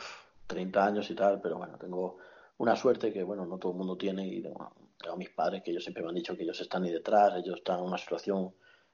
30 0.47 0.87
años 0.87 1.11
y 1.11 1.15
tal, 1.15 1.41
pero 1.41 1.59
bueno, 1.59 1.77
tengo 1.79 2.19
una 2.59 2.77
suerte 2.77 3.13
que, 3.13 3.23
bueno, 3.23 3.45
no 3.47 3.59
todo 3.59 3.73
el 3.73 3.79
mundo 3.79 3.97
tiene 3.97 4.27
y 4.27 4.43
tengo, 4.43 4.73
tengo 4.99 5.15
a 5.15 5.19
mis 5.19 5.31
padres 5.31 5.63
que 5.63 5.71
ellos 5.71 5.83
siempre 5.83 6.03
me 6.03 6.11
han 6.11 6.15
dicho 6.15 6.37
que 6.37 6.43
ellos 6.43 6.61
están 6.61 6.85
ahí 6.85 6.93
detrás, 6.93 7.35
ellos 7.37 7.57
están 7.57 7.81
en 7.81 7.85
una 7.87 7.99
situación 7.99 8.53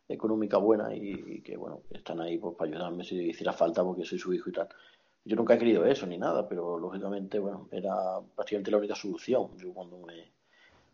económica 0.09 0.57
buena 0.59 0.95
y, 0.95 1.41
que 1.43 1.57
bueno 1.57 1.83
están 1.91 2.21
ahí 2.21 2.39
pues 2.39 2.57
para 2.57 2.71
ayudarme 2.71 3.05
si 3.05 3.17
hiciera 3.17 3.53
falta 3.53 3.85
porque 3.85 4.05
soy 4.05 4.19
su 4.19 4.33
hijo 4.33 4.51
y 4.51 4.53
tal. 4.53 4.69
Yo 5.25 5.37
nunca 5.37 5.55
he 5.55 5.59
querido 5.59 5.85
eso 5.87 6.07
ni 6.07 6.19
nada 6.19 6.49
pero 6.49 6.79
lógicamente 6.79 7.39
bueno 7.39 7.69
era 7.71 7.95
prácticamente 8.35 8.71
la 8.71 8.79
única 8.79 8.95
solución. 8.95 9.57
Yo 9.59 9.73
cuando 9.73 9.99
me 9.99 10.33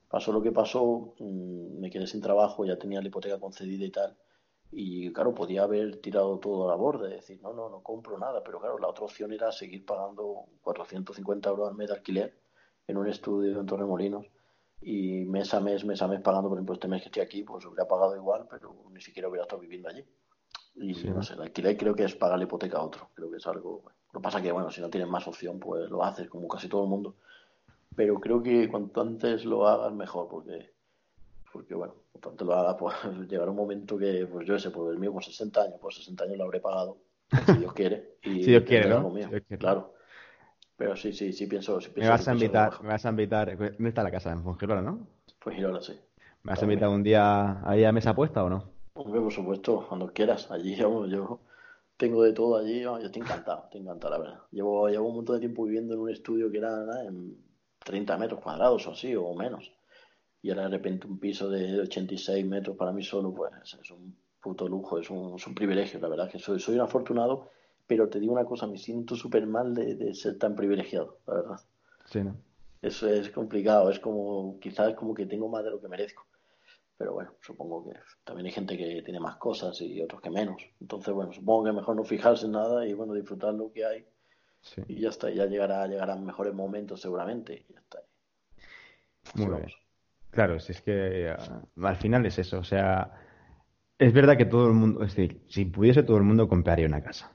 pasó 0.08 0.32
lo 0.32 0.42
que 0.42 0.52
pasó 0.52 1.14
mmm, 1.18 1.80
me 1.80 1.90
quedé 1.90 2.06
sin 2.06 2.20
trabajo 2.20 2.64
ya 2.64 2.78
tenía 2.78 3.00
la 3.00 3.08
hipoteca 3.08 3.40
concedida 3.40 3.84
y 3.84 3.90
tal 3.90 4.16
y 4.70 5.12
claro 5.12 5.34
podía 5.34 5.62
haber 5.62 5.96
tirado 6.00 6.38
todo 6.38 6.66
a 6.66 6.70
la 6.70 6.76
borda 6.76 7.08
decir 7.08 7.40
no 7.42 7.54
no 7.54 7.70
no 7.70 7.82
compro 7.82 8.18
nada 8.18 8.44
pero 8.44 8.60
claro 8.60 8.78
la 8.78 8.88
otra 8.88 9.04
opción 9.04 9.32
era 9.32 9.50
seguir 9.50 9.86
pagando 9.86 10.44
450 10.62 11.48
euros 11.48 11.68
al 11.68 11.74
mes 11.74 11.88
de 11.88 11.94
alquiler 11.94 12.38
en 12.86 12.96
un 12.96 13.08
estudio 13.08 13.60
en 13.60 13.66
Torremolinos 13.66 14.26
y 14.80 15.24
mes 15.24 15.52
a 15.54 15.60
mes, 15.60 15.84
mes 15.84 16.00
a 16.02 16.08
mes 16.08 16.20
pagando, 16.20 16.48
por 16.48 16.58
ejemplo, 16.58 16.74
este 16.74 16.88
mes 16.88 17.02
que 17.02 17.08
estoy 17.08 17.22
aquí, 17.22 17.42
pues 17.42 17.64
hubiera 17.66 17.86
pagado 17.86 18.14
igual, 18.16 18.46
pero 18.48 18.74
ni 18.90 19.00
siquiera 19.00 19.28
hubiera 19.28 19.42
estado 19.42 19.60
viviendo 19.60 19.88
allí. 19.88 20.04
Y 20.76 20.94
sí. 20.94 21.08
no 21.08 21.22
sé, 21.22 21.34
el 21.34 21.42
alquiler 21.42 21.76
creo 21.76 21.94
que 21.94 22.04
es 22.04 22.14
pagar 22.14 22.38
la 22.38 22.44
hipoteca 22.44 22.78
a 22.78 22.84
otro, 22.84 23.10
creo 23.14 23.30
que 23.30 23.38
es 23.38 23.46
algo. 23.46 23.80
Bueno, 23.80 23.98
lo 24.12 24.20
que 24.20 24.22
pasa 24.22 24.40
que, 24.40 24.52
bueno, 24.52 24.70
si 24.70 24.80
no 24.80 24.88
tienes 24.88 25.08
más 25.08 25.26
opción, 25.26 25.58
pues 25.58 25.90
lo 25.90 26.04
haces, 26.04 26.28
como 26.28 26.46
casi 26.46 26.68
todo 26.68 26.84
el 26.84 26.90
mundo. 26.90 27.16
Pero 27.96 28.20
creo 28.20 28.42
que 28.42 28.68
cuanto 28.68 29.00
antes 29.00 29.44
lo 29.44 29.66
hagas, 29.66 29.92
mejor, 29.92 30.28
porque, 30.28 30.74
porque 31.52 31.74
bueno, 31.74 31.94
cuanto 32.12 32.30
antes 32.30 32.46
lo 32.46 32.54
hagas, 32.54 32.76
pues 32.78 32.94
llegará 33.28 33.50
un 33.50 33.56
momento 33.56 33.98
que, 33.98 34.26
pues 34.30 34.46
yo 34.46 34.58
sé, 34.58 34.70
pues 34.70 34.92
el 34.92 34.98
mío 34.98 35.12
con 35.12 35.22
60 35.22 35.62
años, 35.62 35.78
pues 35.80 35.96
60 35.96 36.24
años 36.24 36.36
lo 36.38 36.44
habré 36.44 36.60
pagado 36.60 36.98
Si 37.44 37.58
Dios 37.58 37.72
quiere. 37.74 38.18
Y 38.22 38.42
Si 38.42 38.50
Dios 38.50 38.64
quiere, 38.64 38.88
¿no? 38.88 39.10
mío, 39.10 39.24
Si 39.24 39.30
Dios 39.30 39.42
quiere. 39.46 39.58
Claro. 39.58 39.94
Pero 40.76 40.96
sí, 40.96 41.12
sí, 41.12 41.32
sí 41.32 41.46
pienso. 41.46 41.80
Sí 41.80 41.90
Me 41.94 42.08
vas 42.08 42.24
sí 42.24 42.28
a 42.28 42.32
invitar, 42.32 42.72
me 42.82 42.88
mejor. 42.88 42.88
vas 42.88 43.04
a 43.06 43.10
invitar. 43.10 43.56
¿Dónde 43.56 43.88
está 43.88 44.02
la 44.02 44.10
casa? 44.10 44.32
En 44.32 44.42
Fongirola, 44.42 44.82
¿no? 44.82 45.06
Pues 45.40 45.58
ir 45.58 45.64
ahora 45.66 45.80
sí. 45.82 45.98
¿Me 46.42 46.50
vas 46.52 46.62
a 46.62 46.64
invitar 46.64 46.88
un 46.88 47.02
día 47.02 47.60
ahí 47.68 47.84
a 47.84 47.92
mesa 47.92 48.14
puesta 48.14 48.42
o 48.44 48.48
no? 48.50 48.72
Hombre, 48.94 49.20
por 49.20 49.32
supuesto, 49.32 49.86
cuando 49.88 50.12
quieras. 50.12 50.50
Allí, 50.50 50.76
vamos, 50.82 51.10
yo 51.10 51.40
tengo 51.96 52.22
de 52.22 52.32
todo 52.32 52.56
allí. 52.58 52.84
vamos, 52.84 53.00
yo 53.00 53.06
estoy 53.06 53.22
encantado, 53.22 53.64
estoy 53.64 53.80
encantado, 53.82 54.12
la 54.14 54.18
verdad. 54.20 54.42
Llevo, 54.50 54.88
llevo 54.88 55.08
un 55.08 55.16
montón 55.16 55.36
de 55.36 55.40
tiempo 55.40 55.64
viviendo 55.64 55.94
en 55.94 56.00
un 56.00 56.10
estudio 56.10 56.50
que 56.50 56.58
era 56.58 57.04
en 57.04 57.36
30 57.84 58.18
metros 58.18 58.40
cuadrados 58.40 58.86
o 58.86 58.92
así, 58.92 59.14
o 59.16 59.34
menos. 59.34 59.72
Y 60.42 60.50
ahora 60.50 60.64
de 60.64 60.68
repente 60.70 61.06
un 61.06 61.18
piso 61.18 61.48
de 61.48 61.80
86 61.80 62.46
metros 62.46 62.76
para 62.76 62.92
mí 62.92 63.02
solo, 63.02 63.34
pues 63.34 63.52
es 63.82 63.90
un 63.90 64.16
puto 64.40 64.68
lujo, 64.68 64.98
es 64.98 65.10
un, 65.10 65.34
es 65.36 65.46
un 65.46 65.54
privilegio, 65.54 65.98
la 66.00 66.08
verdad 66.08 66.30
que 66.30 66.38
soy, 66.38 66.60
soy 66.60 66.76
un 66.76 66.82
afortunado, 66.82 67.50
pero 67.86 68.08
te 68.08 68.20
digo 68.20 68.32
una 68.32 68.44
cosa, 68.44 68.66
me 68.66 68.78
siento 68.78 69.16
súper 69.16 69.46
mal 69.46 69.74
de, 69.74 69.94
de 69.96 70.14
ser 70.14 70.38
tan 70.38 70.54
privilegiado, 70.54 71.18
la 71.26 71.34
verdad. 71.34 71.60
Sí, 72.06 72.22
¿no? 72.24 72.36
Eso 72.82 73.08
es 73.08 73.30
complicado, 73.30 73.90
es 73.90 74.00
como, 74.00 74.58
quizás 74.60 74.94
como 74.94 75.14
que 75.14 75.26
tengo 75.26 75.48
más 75.48 75.64
de 75.64 75.70
lo 75.70 75.80
que 75.80 75.88
merezco. 75.88 76.26
Pero 76.96 77.14
bueno, 77.14 77.32
supongo 77.40 77.84
que 77.84 77.98
también 78.24 78.46
hay 78.46 78.52
gente 78.52 78.76
que 78.76 79.02
tiene 79.02 79.20
más 79.20 79.36
cosas 79.36 79.80
y 79.80 80.00
otros 80.02 80.20
que 80.22 80.30
menos. 80.30 80.62
Entonces, 80.80 81.14
bueno, 81.14 81.32
supongo 81.32 81.64
que 81.64 81.72
mejor 81.72 81.96
no 81.96 82.04
fijarse 82.04 82.46
en 82.46 82.52
nada 82.52 82.86
y 82.86 82.94
bueno, 82.94 83.14
disfrutar 83.14 83.54
lo 83.54 83.72
que 83.72 83.84
hay 83.84 84.06
Sí. 84.60 84.82
y 84.88 85.00
ya 85.00 85.10
está, 85.10 85.30
ya 85.30 85.46
llegará, 85.46 85.86
llegarán 85.86 86.24
mejores 86.26 86.54
momentos 86.54 87.00
seguramente 87.00 87.64
y 87.68 87.72
ya 87.72 87.80
está. 87.80 88.02
Muy 89.34 89.46
bien. 89.54 89.68
Claro, 90.38 90.60
si 90.60 90.70
es 90.72 90.80
que 90.82 90.92
eh, 91.30 91.36
al 91.82 91.96
final 91.96 92.24
es 92.26 92.38
eso. 92.38 92.58
O 92.60 92.64
sea, 92.64 93.10
es 93.98 94.12
verdad 94.12 94.36
que 94.38 94.46
todo 94.46 94.68
el 94.68 94.74
mundo, 94.74 95.04
es 95.04 95.14
decir, 95.16 95.42
si 95.48 95.64
pudiese 95.66 96.02
todo 96.04 96.18
el 96.18 96.24
mundo 96.24 96.48
compraría 96.48 96.86
una 96.86 97.02
casa. 97.02 97.32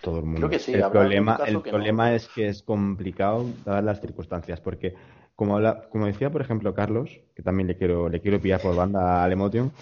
Todo 0.00 0.18
el 0.18 0.26
mundo. 0.26 0.38
Creo 0.38 0.50
que 0.50 0.58
sí, 0.58 0.72
el 0.72 0.84
problema, 0.86 1.40
el 1.46 1.54
no. 1.54 1.62
problema 1.62 2.14
es 2.14 2.28
que 2.28 2.48
es 2.48 2.62
complicado 2.62 3.46
dadas 3.64 3.84
las 3.84 4.00
circunstancias, 4.00 4.60
porque 4.60 4.94
como 5.36 5.56
habla- 5.56 5.88
como 5.90 6.06
decía, 6.06 6.30
por 6.30 6.42
ejemplo, 6.42 6.74
Carlos, 6.74 7.20
que 7.36 7.42
también 7.42 7.68
le 7.68 7.76
quiero, 7.78 8.08
le 8.10 8.20
quiero 8.20 8.40
pillar 8.42 8.60
por 8.62 8.76
banda 8.76 9.24
al 9.24 9.32
Emotion, 9.32 9.72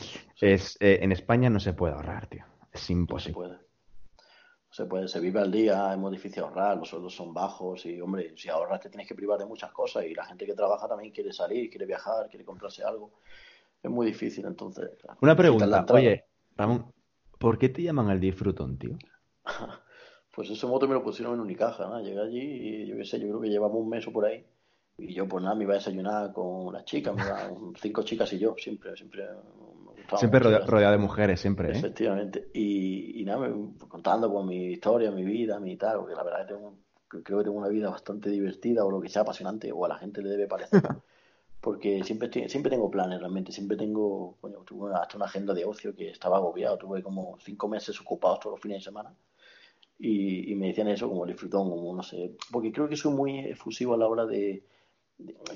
es 0.41 0.77
eh, 0.81 1.01
en 1.03 1.13
España 1.13 1.51
no 1.51 1.61
se 1.61 1.75
puede 1.75 1.95
ahorrar, 1.95 2.29
tío. 2.29 2.45
Es 2.73 2.91
No 3.07 3.19
se 3.19 3.31
imposible. 3.31 3.31
puede. 3.31 3.61
Se 4.73 4.87
puede, 4.87 5.07
se 5.07 5.21
vive 5.21 5.39
al 5.39 5.53
día, 5.53 5.93
es 5.93 5.99
muy 5.99 6.11
difícil 6.11 6.43
ahorrar, 6.43 6.79
los 6.79 6.89
sueldos 6.89 7.15
son 7.15 7.35
bajos 7.35 7.85
y, 7.85 8.01
hombre, 8.01 8.33
si 8.37 8.49
ahorras 8.49 8.81
te 8.81 8.89
tienes 8.89 9.07
que 9.07 9.15
privar 9.15 9.39
de 9.39 9.45
muchas 9.45 9.71
cosas 9.71 10.05
y 10.07 10.15
la 10.15 10.25
gente 10.25 10.47
que 10.47 10.55
trabaja 10.55 10.89
también 10.89 11.13
quiere 11.13 11.31
salir, 11.31 11.69
quiere 11.69 11.85
viajar, 11.85 12.27
quiere 12.31 12.45
comprarse 12.45 12.83
algo. 12.83 13.13
Es 13.83 13.91
muy 13.91 14.07
difícil, 14.07 14.47
entonces, 14.47 14.89
claro. 14.99 15.19
Una 15.21 15.37
pregunta, 15.37 15.85
oye, 15.91 16.25
Ramón, 16.57 16.91
¿por 17.39 17.59
qué 17.59 17.69
te 17.69 17.83
llaman 17.83 18.09
el 18.11 18.19
disfrutón, 18.21 18.79
tío? 18.79 18.97
Pues 20.35 20.49
ese 20.49 20.67
moto 20.67 20.89
me 20.89 20.95
lo 20.95 21.03
pusieron 21.03 21.35
en 21.35 21.41
Unicaja, 21.41 21.87
¿no? 21.87 22.01
Llegué 22.01 22.19
allí 22.19 22.41
y 22.41 22.87
yo 22.87 22.97
qué 22.97 23.05
sé, 23.05 23.21
yo 23.21 23.29
creo 23.29 23.41
que 23.43 23.51
llevamos 23.51 23.77
un 23.83 23.91
mes 23.91 24.07
o 24.07 24.13
por 24.13 24.25
ahí. 24.25 24.43
Y 24.97 25.13
yo, 25.13 25.29
pues 25.29 25.45
nada, 25.45 25.55
me 25.55 25.65
iba 25.65 25.75
a 25.75 25.77
desayunar 25.77 26.33
con 26.33 26.73
las 26.73 26.87
chicas, 26.87 27.15
me 27.15 27.23
iba, 27.23 27.51
cinco 27.79 28.03
chicas 28.03 28.33
y 28.33 28.39
yo, 28.39 28.55
siempre, 28.57 28.97
siempre 28.97 29.27
Siempre 30.19 30.41
mucho 30.41 30.51
rodea- 30.51 30.67
rodeado 30.67 30.93
de 30.93 30.99
mujeres, 30.99 31.41
siempre, 31.41 31.69
¿eh? 31.69 31.77
Efectivamente. 31.79 32.49
Y, 32.55 33.21
y 33.21 33.25
nada, 33.25 33.49
me- 33.49 33.77
contando 33.89 34.33
con 34.33 34.47
mi 34.47 34.73
historia, 34.73 35.11
mi 35.11 35.25
vida, 35.25 35.59
mi 35.61 35.77
tal, 35.77 35.99
porque 35.99 36.15
la 36.15 36.23
verdad 36.23 36.47
que 36.47 36.55
tengo, 36.55 36.75
creo 37.09 37.39
que 37.39 37.45
tengo 37.45 37.59
una 37.59 37.69
vida 37.69 37.91
bastante 37.91 38.31
divertida 38.31 38.85
o 38.85 38.91
lo 38.91 39.01
que 39.01 39.09
sea 39.09 39.23
apasionante, 39.23 39.71
o 39.73 39.85
a 39.85 39.89
la 39.89 39.97
gente 39.97 40.23
le 40.23 40.31
debe 40.31 40.47
parecer. 40.47 40.83
Porque 41.61 42.03
siempre, 42.03 42.27
estoy- 42.29 42.49
siempre 42.49 42.71
tengo 42.71 42.91
planes, 42.91 43.21
realmente. 43.21 43.53
Siempre 43.53 43.77
tengo, 43.77 44.37
coño, 44.41 44.65
tuve 44.65 44.93
hasta 44.95 45.17
una 45.17 45.27
agenda 45.27 45.55
de 45.55 45.65
ocio 45.65 45.95
que 45.95 46.11
estaba 46.11 46.39
agobiado. 46.39 46.77
Tuve 46.77 47.05
como 47.05 47.39
cinco 47.41 47.69
meses 47.69 48.01
ocupados 48.01 48.41
todos 48.41 48.55
los 48.55 48.61
fines 48.61 48.79
de 48.79 48.83
semana. 48.85 49.15
Y, 49.99 50.51
y 50.51 50.57
me 50.57 50.67
decían 50.69 50.89
eso 50.89 51.09
como 51.09 51.25
disfrutón, 51.25 51.71
como 51.71 51.95
no 51.95 52.03
sé. 52.03 52.33
Porque 52.51 52.73
creo 52.73 52.89
que 52.89 52.97
soy 52.97 53.13
muy 53.13 53.39
efusivo 53.39 53.95
a 53.95 53.97
la 53.97 54.09
hora 54.09 54.27
de- 54.27 54.65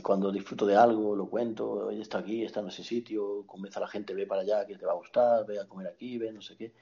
cuando 0.03 0.31
disfruto 0.33 0.67
de 0.67 0.77
algo, 0.77 1.17
lo 1.17 1.29
cuento, 1.29 1.71
oye, 1.89 2.01
está 2.03 2.19
aquí, 2.19 2.45
está 2.45 2.61
en 2.61 2.69
ese 2.69 2.85
sitio, 2.85 3.45
convence 3.47 3.79
a 3.79 3.83
la 3.83 3.89
gente, 3.89 4.15
ve 4.15 4.27
para 4.27 4.43
allá, 4.43 4.67
que 4.67 4.77
te 4.77 4.87
va 4.87 4.93
a 4.93 4.97
gustar, 4.97 5.47
ve 5.47 5.59
a 5.61 5.67
comer 5.69 5.89
aquí, 5.89 6.19
ve 6.19 6.33
no 6.33 6.41
sé 6.43 6.57
qué. 6.57 6.73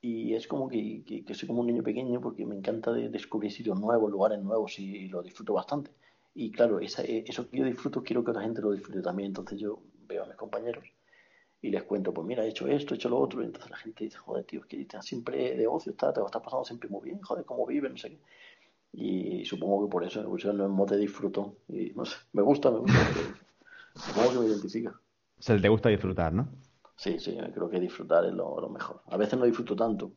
Y 0.00 0.34
es 0.34 0.46
como 0.48 0.68
que, 0.68 1.04
que, 1.06 1.24
que 1.24 1.34
soy 1.34 1.48
como 1.48 1.60
un 1.62 1.66
niño 1.68 1.82
pequeño 1.84 2.20
porque 2.20 2.46
me 2.46 2.56
encanta 2.56 2.92
de- 2.92 3.08
descubrir 3.10 3.52
sitios 3.52 3.78
nuevos, 3.80 4.10
lugares 4.10 4.40
nuevos 4.40 4.78
y, 4.78 4.84
y 5.04 5.08
lo 5.08 5.22
disfruto 5.22 5.54
bastante. 5.54 5.92
Y 6.34 6.50
claro, 6.52 6.80
esa- 6.80 7.04
eh, 7.04 7.24
eso 7.28 7.48
que 7.50 7.58
yo 7.58 7.64
disfruto 7.64 8.02
quiero 8.04 8.24
que 8.24 8.30
otra 8.32 8.42
gente 8.42 8.62
lo 8.62 8.72
disfrute 8.72 9.02
también. 9.02 9.28
Entonces 9.28 9.58
yo 9.60 9.80
veo 10.08 10.24
a 10.24 10.26
mis 10.26 10.36
compañeros 10.36 10.84
y 11.60 11.70
les 11.70 11.82
cuento, 11.84 12.12
pues 12.14 12.26
mira, 12.26 12.44
he 12.44 12.48
hecho 12.48 12.68
esto, 12.68 12.94
he 12.94 12.96
hecho 12.96 13.08
lo 13.08 13.18
otro. 13.18 13.42
Y 13.42 13.46
entonces 13.46 13.70
la 13.70 13.76
gente 13.76 14.04
dice, 14.04 14.18
joder, 14.18 14.44
tío, 14.44 14.60
es 14.60 14.66
que 14.66 14.80
estás 14.80 15.04
siempre 15.06 15.56
de 15.56 15.66
ocio, 15.66 15.92
está, 15.92 16.12
te 16.12 16.20
lo 16.20 16.26
estás 16.26 16.42
pasando 16.42 16.64
siempre 16.64 16.88
muy 16.88 17.02
bien, 17.04 17.20
joder, 17.22 17.44
cómo 17.44 17.66
vives, 17.66 17.90
no 17.90 17.96
sé 17.96 18.10
qué. 18.10 18.20
Y 18.92 19.44
supongo 19.44 19.86
que 19.86 19.90
por 19.92 20.04
eso 20.04 20.22
pusieron 20.24 20.60
el 20.60 20.68
mote 20.68 20.96
disfruto. 20.96 21.58
Y 21.68 21.90
no 21.94 22.04
sé, 22.04 22.16
me 22.32 22.42
gusta, 22.42 22.70
me 22.70 22.78
gusta. 22.80 23.10
supongo 23.94 24.32
que 24.32 24.38
me 24.40 24.46
identifica. 24.46 25.00
O 25.38 25.42
sea, 25.42 25.60
te 25.60 25.68
gusta 25.68 25.88
disfrutar, 25.88 26.32
¿no? 26.32 26.48
Sí, 26.96 27.18
sí, 27.18 27.36
creo 27.54 27.70
que 27.70 27.80
disfrutar 27.80 28.24
es 28.26 28.32
lo, 28.34 28.60
lo 28.60 28.68
mejor. 28.68 29.02
A 29.06 29.16
veces 29.16 29.38
no 29.38 29.44
disfruto 29.46 29.74
tanto, 29.76 30.12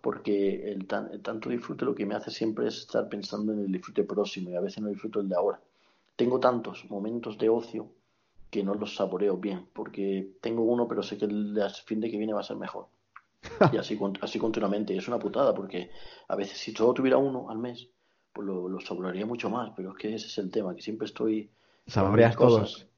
porque 0.00 0.70
el, 0.72 0.86
tan- 0.86 1.10
el 1.12 1.22
tanto 1.22 1.48
disfrute 1.48 1.84
lo 1.84 1.94
que 1.94 2.06
me 2.06 2.14
hace 2.14 2.30
siempre 2.30 2.68
es 2.68 2.78
estar 2.78 3.08
pensando 3.08 3.52
en 3.52 3.60
el 3.60 3.72
disfrute 3.72 4.04
próximo 4.04 4.50
y 4.50 4.54
a 4.56 4.60
veces 4.60 4.82
no 4.82 4.88
disfruto 4.88 5.20
el 5.20 5.28
de 5.28 5.34
ahora. 5.36 5.60
Tengo 6.16 6.38
tantos 6.40 6.84
momentos 6.90 7.38
de 7.38 7.48
ocio 7.48 7.92
que 8.50 8.62
no 8.64 8.74
los 8.74 8.94
saboreo 8.96 9.36
bien, 9.38 9.68
porque 9.74 10.32
tengo 10.40 10.62
uno, 10.64 10.86
pero 10.88 11.02
sé 11.02 11.18
que 11.18 11.24
el 11.26 11.54
de 11.54 11.68
fin 11.70 12.00
de 12.00 12.10
que 12.10 12.18
viene 12.18 12.32
va 12.34 12.40
a 12.40 12.44
ser 12.44 12.56
mejor. 12.56 12.88
Y 13.72 13.76
así, 13.78 13.98
así 14.22 14.38
continuamente. 14.38 14.94
Y 14.94 14.98
es 14.98 15.08
una 15.08 15.18
putada, 15.18 15.54
porque 15.54 15.90
a 16.28 16.36
veces 16.36 16.58
si 16.58 16.72
solo 16.72 16.94
tuviera 16.94 17.18
uno 17.18 17.50
al 17.50 17.58
mes, 17.58 17.88
lo, 18.40 18.68
lo 18.68 18.80
saborearía 18.80 19.26
mucho 19.26 19.50
más, 19.50 19.72
pero 19.76 19.90
es 19.90 19.96
que 19.96 20.14
ese 20.14 20.26
es 20.26 20.38
el 20.38 20.50
tema, 20.50 20.74
que 20.74 20.82
siempre 20.82 21.06
estoy 21.06 21.50
Saboreas 21.86 22.36
todos. 22.36 22.88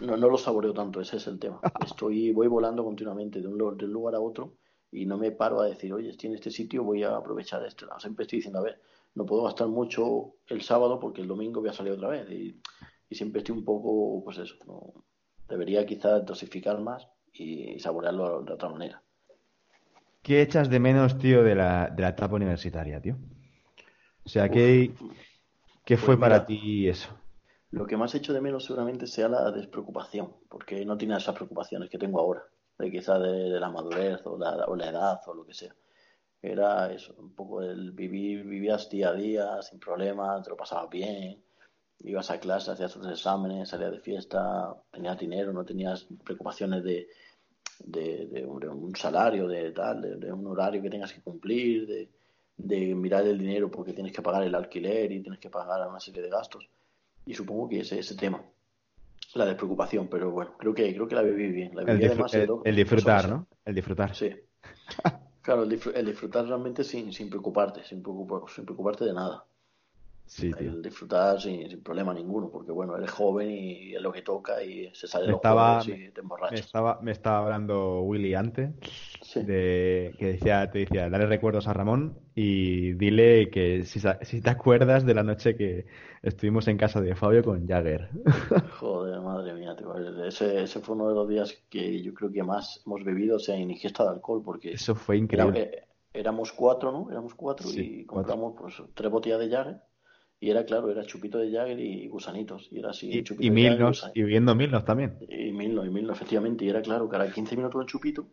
No, 0.00 0.16
no 0.16 0.28
lo 0.28 0.38
saboreo 0.38 0.72
tanto, 0.72 1.00
ese 1.00 1.18
es 1.18 1.26
el 1.26 1.38
tema. 1.38 1.60
Estoy, 1.84 2.32
voy 2.32 2.48
volando 2.48 2.82
continuamente 2.82 3.40
de 3.40 3.46
un, 3.46 3.58
de 3.76 3.84
un 3.84 3.92
lugar 3.92 4.14
a 4.14 4.20
otro 4.20 4.56
y 4.90 5.04
no 5.06 5.18
me 5.18 5.30
paro 5.30 5.60
a 5.60 5.66
decir, 5.66 5.92
oye, 5.92 6.08
estoy 6.08 6.30
en 6.30 6.36
este 6.36 6.50
sitio, 6.50 6.82
voy 6.82 7.02
a 7.02 7.14
aprovechar 7.14 7.64
este 7.64 7.84
lado. 7.84 8.00
Siempre 8.00 8.22
estoy 8.24 8.38
diciendo, 8.38 8.60
a 8.60 8.62
ver, 8.62 8.80
no 9.14 9.26
puedo 9.26 9.44
gastar 9.44 9.68
mucho 9.68 10.36
el 10.46 10.62
sábado 10.62 10.98
porque 10.98 11.20
el 11.20 11.28
domingo 11.28 11.60
voy 11.60 11.68
a 11.68 11.74
salir 11.74 11.92
otra 11.92 12.08
vez. 12.08 12.30
Y, 12.30 12.60
y 13.08 13.14
siempre 13.14 13.40
estoy 13.40 13.56
un 13.56 13.64
poco, 13.64 14.24
pues 14.24 14.38
eso, 14.38 14.56
¿no? 14.66 15.04
debería 15.48 15.84
quizás 15.84 16.24
dosificar 16.24 16.80
más 16.80 17.06
y 17.32 17.78
saborearlo 17.78 18.42
de 18.42 18.52
otra 18.54 18.70
manera. 18.70 19.02
¿Qué 20.22 20.40
echas 20.40 20.70
de 20.70 20.80
menos, 20.80 21.18
tío, 21.18 21.42
de 21.42 21.54
la, 21.54 21.90
de 21.90 22.00
la 22.00 22.08
etapa 22.08 22.34
universitaria, 22.36 23.00
tío? 23.00 23.18
O 24.26 24.28
sea, 24.28 24.48
¿qué, 24.50 24.94
qué 25.84 25.96
Pues 25.98 25.98
fue 25.98 26.18
para 26.20 26.44
mira. 26.44 26.46
ti 26.46 26.88
eso? 26.88 27.10
Lo 27.70 27.86
que 27.86 27.96
más 27.98 28.14
echo 28.14 28.32
de 28.32 28.40
menos 28.40 28.64
seguramente 28.64 29.06
sea 29.06 29.28
la 29.28 29.50
despreocupación, 29.50 30.32
porque 30.48 30.84
no 30.86 30.96
tiene 30.96 31.16
esas 31.16 31.34
preocupaciones 31.34 31.90
que 31.90 31.98
tengo 31.98 32.20
ahora, 32.20 32.42
de 32.78 32.90
quizás 32.90 33.20
de, 33.20 33.28
de 33.50 33.60
la 33.60 33.70
madurez 33.70 34.24
o 34.26 34.38
la, 34.38 34.64
o 34.66 34.76
la 34.76 34.88
edad 34.90 35.20
o 35.26 35.34
lo 35.34 35.44
que 35.44 35.52
sea. 35.54 35.74
Era 36.42 36.92
eso, 36.92 37.14
un 37.18 37.34
poco 37.34 37.62
el 37.62 37.92
vivir, 37.92 38.44
vivías 38.44 38.90
día 38.90 39.10
a 39.10 39.14
día 39.14 39.62
sin 39.62 39.80
problemas, 39.80 40.42
te 40.44 40.50
lo 40.50 40.56
pasabas 40.56 40.90
bien, 40.90 41.42
ibas 42.00 42.30
a 42.30 42.40
clase, 42.40 42.70
hacías 42.72 42.94
tus 42.94 43.08
exámenes, 43.08 43.70
salías 43.70 43.92
de 43.92 44.00
fiesta, 44.00 44.74
tenías 44.92 45.18
dinero, 45.18 45.52
no 45.52 45.64
tenías 45.64 46.06
preocupaciones 46.24 46.84
de, 46.84 47.08
de, 47.80 48.26
de 48.28 48.46
un, 48.46 48.60
de 48.60 48.68
un 48.68 48.96
salario, 48.96 49.48
de 49.48 49.72
tal, 49.72 50.20
de 50.20 50.32
un 50.32 50.46
horario 50.46 50.82
que 50.82 50.90
tengas 50.90 51.12
que 51.12 51.22
cumplir, 51.22 51.86
de, 51.86 52.10
de 52.56 52.94
mirar 52.94 53.26
el 53.26 53.38
dinero 53.38 53.70
porque 53.70 53.92
tienes 53.92 54.12
que 54.12 54.22
pagar 54.22 54.42
el 54.44 54.54
alquiler 54.54 55.10
y 55.12 55.20
tienes 55.22 55.40
que 55.40 55.50
pagar 55.50 55.86
una 55.88 56.00
serie 56.00 56.22
de 56.22 56.30
gastos. 56.30 56.68
Y 57.26 57.34
supongo 57.34 57.68
que 57.68 57.80
ese 57.80 57.98
ese 57.98 58.16
tema, 58.16 58.42
la 59.34 59.46
despreocupación, 59.46 60.08
pero 60.08 60.30
bueno, 60.30 60.54
creo 60.58 60.74
que 60.74 60.94
creo 60.94 61.08
que 61.08 61.14
la 61.14 61.22
viví 61.22 61.48
bien. 61.50 61.74
La 61.74 61.82
El, 61.82 61.98
viví 61.98 62.04
disfr- 62.04 62.10
además 62.12 62.34
el- 62.34 62.48
el 62.64 62.76
disfrutar. 62.76 63.28
¿no? 63.28 63.46
El 63.64 63.74
disfrutar. 63.74 64.14
Sí. 64.14 64.30
Claro, 65.42 65.64
el, 65.64 65.70
disfr- 65.70 65.92
el 65.94 66.06
disfrutar 66.06 66.46
realmente 66.46 66.82
sin, 66.84 67.12
sin 67.12 67.28
preocuparte, 67.28 67.84
sin, 67.84 68.02
preocupa- 68.02 68.48
sin 68.50 68.64
preocuparte 68.64 69.04
de 69.04 69.12
nada. 69.12 69.44
Sí. 70.26 70.50
El 70.58 70.82
disfrutar 70.82 71.40
sin, 71.40 71.68
sin 71.70 71.82
problema 71.82 72.12
ninguno, 72.14 72.50
porque 72.50 72.72
bueno, 72.72 72.96
eres 72.96 73.10
joven 73.10 73.50
y 73.50 73.94
es 73.94 74.00
lo 74.02 74.10
que 74.12 74.22
toca 74.22 74.62
y 74.62 74.90
se 74.94 75.06
sale 75.06 75.26
Me 75.26 75.32
los 75.32 75.38
estaba, 75.38 75.80
y 75.82 76.10
te 76.10 76.22
me 76.22 76.22
emborrachas. 76.22 76.60
estaba, 76.60 76.98
me 77.02 77.12
estaba 77.12 77.38
hablando 77.44 78.00
Willy 78.02 78.34
antes 78.34 78.70
Sí. 79.20 79.42
de 79.44 80.14
que 80.18 80.26
decía, 80.32 80.70
te 80.70 80.80
decía, 80.80 81.08
dale 81.10 81.26
recuerdos 81.26 81.66
a 81.68 81.72
Ramón 81.72 82.18
y 82.34 82.92
dile 82.94 83.50
que 83.50 83.84
si, 83.84 84.00
si 84.22 84.40
te 84.40 84.50
acuerdas 84.50 85.04
de 85.04 85.14
la 85.14 85.22
noche 85.22 85.56
que 85.56 85.86
estuvimos 86.22 86.68
en 86.68 86.78
casa 86.78 87.00
de 87.00 87.14
Fabio 87.14 87.44
con 87.44 87.66
Jagger. 87.66 88.08
Joder, 88.80 89.20
madre 89.20 89.54
mía, 89.54 89.76
tío. 89.76 89.94
Ese, 90.24 90.62
ese 90.62 90.80
fue 90.80 90.94
uno 90.96 91.08
de 91.08 91.14
los 91.14 91.28
días 91.28 91.52
que 91.68 92.02
yo 92.02 92.14
creo 92.14 92.32
que 92.32 92.42
más 92.42 92.82
hemos 92.86 93.04
bebido, 93.04 93.36
o 93.36 93.38
sea, 93.40 93.56
en 93.56 93.70
ingesta 93.70 94.04
de 94.04 94.10
alcohol, 94.10 94.42
porque 94.44 94.72
Eso 94.72 94.94
fue 94.94 95.16
increíble. 95.18 95.86
éramos 96.12 96.52
cuatro, 96.52 96.92
¿no? 96.92 97.10
Éramos 97.10 97.34
cuatro 97.34 97.68
Sí, 97.68 97.80
y 98.00 98.04
cuatro. 98.06 98.34
compramos 98.36 98.54
pues 98.58 98.90
tres 98.94 99.10
botellas 99.10 99.40
de 99.40 99.50
Jagger 99.50 99.80
y 100.40 100.50
era 100.50 100.64
claro, 100.64 100.90
era 100.90 101.04
chupito 101.04 101.38
de 101.38 101.50
Jagger 101.52 101.78
y 101.80 102.08
gusanitos 102.08 102.68
y 102.70 102.78
era 102.80 102.90
así, 102.90 103.10
Y, 103.10 103.22
chupito 103.22 103.46
y 103.46 103.48
de 103.50 103.54
Milnos, 103.54 104.10
y 104.14 104.22
viendo 104.22 104.54
Milnos 104.54 104.84
también. 104.84 105.14
y 105.28 105.52
Milno, 105.52 105.84
y 105.84 105.90
Milno, 105.90 106.12
efectivamente, 106.12 106.64
y 106.64 106.68
era 106.68 106.82
claro, 106.82 107.08
cada 107.08 107.30
15 107.30 107.56
minutos 107.56 107.80
un 107.80 107.86
chupito, 107.86 108.26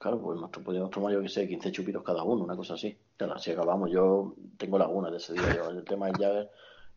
Claro, 0.00 0.20
pues 0.22 0.36
nosotros 0.38 0.64
podíamos 0.64 0.90
tomar, 0.90 1.12
yo 1.12 1.20
que 1.20 1.28
sé, 1.28 1.48
15 1.48 1.72
chupitos 1.72 2.04
cada 2.04 2.22
uno, 2.22 2.44
una 2.44 2.54
cosa 2.54 2.74
así. 2.74 2.96
Claro, 3.16 3.34
así 3.34 3.50
acabamos. 3.50 3.90
Yo 3.90 4.32
tengo 4.56 4.78
lagunas 4.78 5.10
de 5.10 5.16
ese 5.16 5.32
día. 5.34 5.52
Yo, 5.56 5.70
el 5.70 5.82
tema 5.84 6.06
del 6.06 6.14
Jagger 6.18 6.48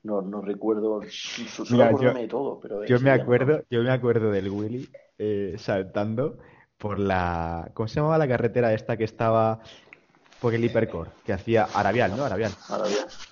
no, 0.04 0.22
no 0.22 0.40
recuerdo, 0.42 1.02
su, 1.10 1.66
su 1.66 1.74
Mira, 1.76 1.92
yo- 2.00 2.14
de 2.14 2.28
todo, 2.28 2.60
pero 2.62 2.86
Yo 2.86 3.00
me 3.00 3.10
no. 3.10 3.24
acuerdo, 3.24 3.64
yo 3.72 3.82
me 3.82 3.90
acuerdo 3.90 4.30
del 4.32 4.50
Willy 4.52 4.88
eh, 5.18 5.56
saltando 5.58 6.38
por 6.78 7.00
la, 7.00 7.72
¿cómo 7.74 7.88
se 7.88 7.96
llamaba 7.96 8.20
la 8.20 8.28
carretera 8.28 8.72
esta 8.72 8.96
que 8.98 9.04
estaba 9.06 9.62
por 10.40 10.54
el 10.54 10.64
Hipercore? 10.64 11.10
Que 11.26 11.34
hacía 11.34 11.68
Arabial, 11.74 12.16
¿no? 12.16 12.24
Arabial. 12.24 12.52
Sí, 12.52 13.31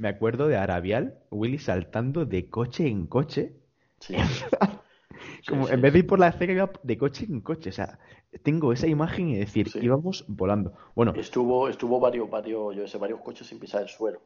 Me 0.00 0.08
acuerdo 0.08 0.48
de 0.48 0.56
Arabial, 0.56 1.18
Willy 1.30 1.58
saltando 1.58 2.24
de 2.24 2.48
coche 2.48 2.88
en 2.88 3.06
coche, 3.06 3.52
sí. 4.00 4.14
Como 5.46 5.66
sí. 5.66 5.74
en 5.74 5.82
vez 5.82 5.92
de 5.92 5.98
ir 5.98 6.06
por 6.06 6.18
la 6.18 6.28
acera 6.28 6.54
iba 6.54 6.70
de 6.82 6.96
coche 6.96 7.26
en 7.28 7.42
coche, 7.42 7.68
o 7.68 7.72
sea, 7.72 7.98
tengo 8.42 8.72
esa 8.72 8.86
imagen 8.86 9.28
y 9.28 9.36
decir, 9.36 9.68
íbamos 9.74 10.24
volando. 10.26 10.72
Bueno, 10.94 11.12
Estuvo, 11.14 11.68
estuvo 11.68 12.00
varios, 12.00 12.30
varios, 12.30 12.74
yo 12.74 12.88
sé, 12.88 12.96
varios 12.96 13.20
coches 13.20 13.46
sin 13.46 13.58
pisar 13.58 13.82
el 13.82 13.88
suelo. 13.88 14.22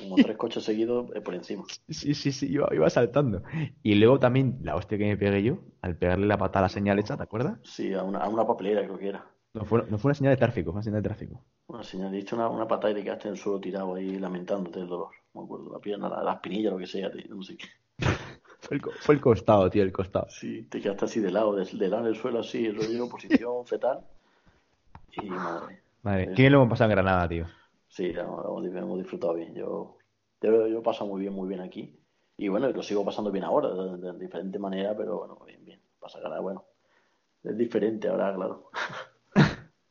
Como 0.00 0.16
tres 0.16 0.38
coches 0.38 0.64
seguidos 0.64 1.10
eh, 1.14 1.20
por 1.20 1.34
encima. 1.34 1.64
sí, 1.90 2.14
sí, 2.14 2.32
sí, 2.32 2.46
iba, 2.50 2.68
iba 2.72 2.88
saltando. 2.88 3.42
Y 3.82 3.96
luego 3.96 4.18
también 4.18 4.60
la 4.62 4.76
hostia 4.76 4.96
que 4.96 5.04
me 5.04 5.18
pegué 5.18 5.42
yo 5.42 5.58
al 5.82 5.96
pegarle 5.98 6.26
la 6.26 6.38
patada 6.38 6.60
a 6.60 6.68
la 6.68 6.68
señal 6.70 6.98
hecha, 6.98 7.18
¿te 7.18 7.22
acuerdas? 7.22 7.58
Sí, 7.64 7.92
a 7.92 8.02
una, 8.02 8.20
a 8.20 8.28
una 8.30 8.46
papelera 8.46 8.82
creo 8.82 8.98
que 8.98 9.08
era. 9.08 9.26
No 9.54 9.64
fue, 9.64 9.84
no 9.88 9.98
fue 9.98 10.10
una 10.10 10.14
señal 10.14 10.32
de 10.34 10.36
tráfico, 10.38 10.70
fue 10.72 10.78
una 10.78 10.82
señal 10.82 11.02
de 11.02 11.08
tráfico. 11.08 11.42
Una 11.66 11.82
señal, 11.82 12.12
diste 12.12 12.36
una, 12.36 12.48
una 12.48 12.68
patada 12.68 12.92
y 12.92 12.94
te 12.94 13.02
quedaste 13.02 13.26
en 13.26 13.34
el 13.34 13.40
suelo 13.40 13.60
tirado 13.60 13.96
ahí 13.96 14.16
lamentándote 14.16 14.78
el 14.78 14.86
dolor. 14.86 15.10
Me 15.34 15.42
acuerdo, 15.42 15.72
la 15.72 15.80
pierna, 15.80 16.08
la, 16.08 16.22
la 16.22 16.34
espinilla, 16.34 16.70
lo 16.70 16.78
que 16.78 16.86
sea, 16.86 17.10
tío, 17.10 17.34
no 17.34 17.42
sé 17.42 17.56
qué. 17.56 17.66
Fue 18.60 18.76
el, 18.76 18.82
fue 19.00 19.14
el 19.16 19.20
costado, 19.20 19.68
tío, 19.68 19.82
el 19.82 19.92
costado. 19.92 20.28
Sí, 20.28 20.64
te 20.64 20.80
quedaste 20.80 21.04
así 21.06 21.20
de 21.20 21.30
lado, 21.32 21.54
de, 21.56 21.64
de 21.64 21.88
lado 21.88 22.02
en 22.02 22.08
el 22.08 22.16
suelo, 22.16 22.40
así, 22.40 22.70
rollo, 22.70 23.08
posición 23.08 23.66
fetal. 23.66 24.04
Y 25.20 25.28
madre. 25.30 25.82
Madre. 26.02 26.34
¿qué 26.34 26.50
lo 26.50 26.58
hemos 26.58 26.70
pasado 26.70 26.90
en 26.90 26.96
Granada, 26.96 27.28
tío? 27.28 27.46
Sí, 27.88 28.12
lo 28.12 28.22
hemos, 28.22 28.64
hemos 28.64 28.98
disfrutado 28.98 29.34
bien. 29.34 29.54
Yo, 29.54 29.96
yo, 30.40 30.66
yo 30.66 30.78
he 30.78 30.82
pasado 30.82 31.10
muy 31.10 31.20
bien, 31.20 31.32
muy 31.32 31.48
bien 31.48 31.60
aquí. 31.60 31.98
Y 32.36 32.48
bueno, 32.48 32.68
lo 32.70 32.82
sigo 32.82 33.04
pasando 33.04 33.30
bien 33.30 33.44
ahora, 33.44 33.68
de, 33.70 33.98
de 33.98 34.18
diferente 34.18 34.58
manera, 34.58 34.96
pero 34.96 35.18
bueno, 35.18 35.38
bien, 35.46 35.64
bien. 35.64 35.80
Pasa 36.00 36.18
ahora, 36.18 36.40
bueno, 36.40 36.64
es 37.44 37.56
diferente 37.56 38.08
ahora, 38.08 38.34
claro. 38.34 38.70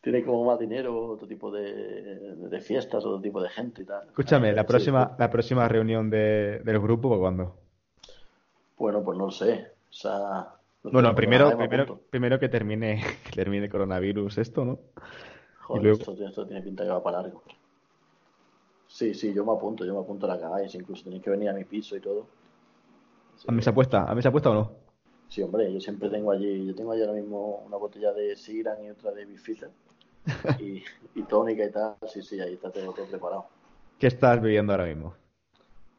Tiene 0.01 0.23
como 0.25 0.43
más 0.45 0.59
dinero, 0.59 1.09
otro 1.11 1.27
tipo 1.27 1.51
de, 1.51 2.35
de 2.35 2.61
fiestas, 2.61 3.05
otro 3.05 3.21
tipo 3.21 3.41
de 3.41 3.49
gente 3.49 3.83
y 3.83 3.85
tal. 3.85 4.07
Escúchame, 4.09 4.53
la 4.53 4.67
Sí, 4.67 4.67
próxima, 4.67 5.15
la 5.17 5.29
próxima 5.31 5.67
reunión 5.67 6.09
de- 6.11 6.61
del 6.63 6.79
grupo, 6.79 7.09
¿para 7.09 7.19
cuándo? 7.21 7.57
Bueno, 8.77 9.03
pues 9.03 9.17
no 9.17 9.25
lo 9.25 9.31
sé. 9.31 9.71
O 9.89 9.93
sea, 9.93 10.55
no 10.83 10.91
Bueno, 10.91 11.15
primero, 11.15 11.55
me 11.57 11.57
primero, 11.57 11.85
primero 12.09 12.39
que 12.39 12.49
termine, 12.49 13.01
que 13.25 13.31
termine 13.31 13.69
coronavirus 13.69 14.37
esto, 14.37 14.65
¿no? 14.65 14.79
Joder, 15.61 15.85
y 15.85 15.87
luego- 15.87 16.05
esto, 16.07 16.11
esto 16.11 16.45
tiene 16.45 16.61
pinta 16.61 16.83
que 16.83 16.89
va 16.89 17.01
para 17.01 17.21
largo. 17.21 17.41
Sí, 18.87 19.15
sí, 19.15 19.33
yo 19.33 19.43
me 19.43 19.53
apunto, 19.53 19.83
yo 19.85 19.93
me 19.95 20.01
apunto 20.01 20.27
a 20.27 20.29
la 20.29 20.37
que 20.37 20.45
hagáis, 20.45 20.75
incluso 20.75 21.03
tenéis 21.05 21.23
que 21.23 21.31
venir 21.31 21.49
a 21.49 21.53
mi 21.53 21.65
piso 21.65 21.95
y 21.95 21.99
todo. 21.99 22.27
¿A 23.49 23.51
mesa 23.57 23.71
apuesta? 23.71 23.99
¿A 24.09 24.15
mesa 24.15 24.29
apuesta 24.29 24.49
o 24.51 24.55
no? 24.59 24.65
Sí, 25.27 25.41
hombre, 25.41 25.73
yo 25.73 25.79
siempre 25.79 26.09
tengo 26.11 26.29
allí, 26.31 26.67
yo 26.67 26.75
tengo 26.75 26.91
allí 26.91 27.01
ahora 27.01 27.13
mismo 27.19 27.63
una 27.65 27.75
botella 27.77 28.13
de 28.13 28.35
Siran 28.35 28.83
y 28.83 28.91
otra 28.91 29.11
de 29.11 29.25
Bifitter 29.25 29.71
y, 30.59 30.83
y 31.15 31.23
tónica 31.23 31.63
y 31.65 31.71
tal, 31.71 31.95
sí, 32.07 32.21
sí, 32.21 32.39
ahí 32.39 32.53
está 32.53 32.71
todo, 32.71 32.93
todo 32.93 33.05
preparado. 33.07 33.45
¿Qué 33.99 34.07
estás 34.07 34.41
bebiendo 34.41 34.73
ahora 34.73 34.85
mismo? 34.85 35.13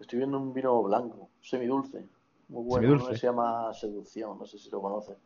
Estoy 0.00 0.18
viendo 0.18 0.38
un 0.38 0.52
vino 0.52 0.82
blanco, 0.82 1.28
semidulce, 1.40 2.04
muy 2.48 2.64
bueno, 2.64 2.86
Semidulce. 2.86 3.04
uno 3.04 3.12
que 3.12 3.18
se 3.18 3.26
llama 3.26 3.72
Seducción, 3.72 4.38
no 4.38 4.44
sé 4.46 4.58
si 4.58 4.70
lo 4.70 4.80
conoces, 4.80 5.16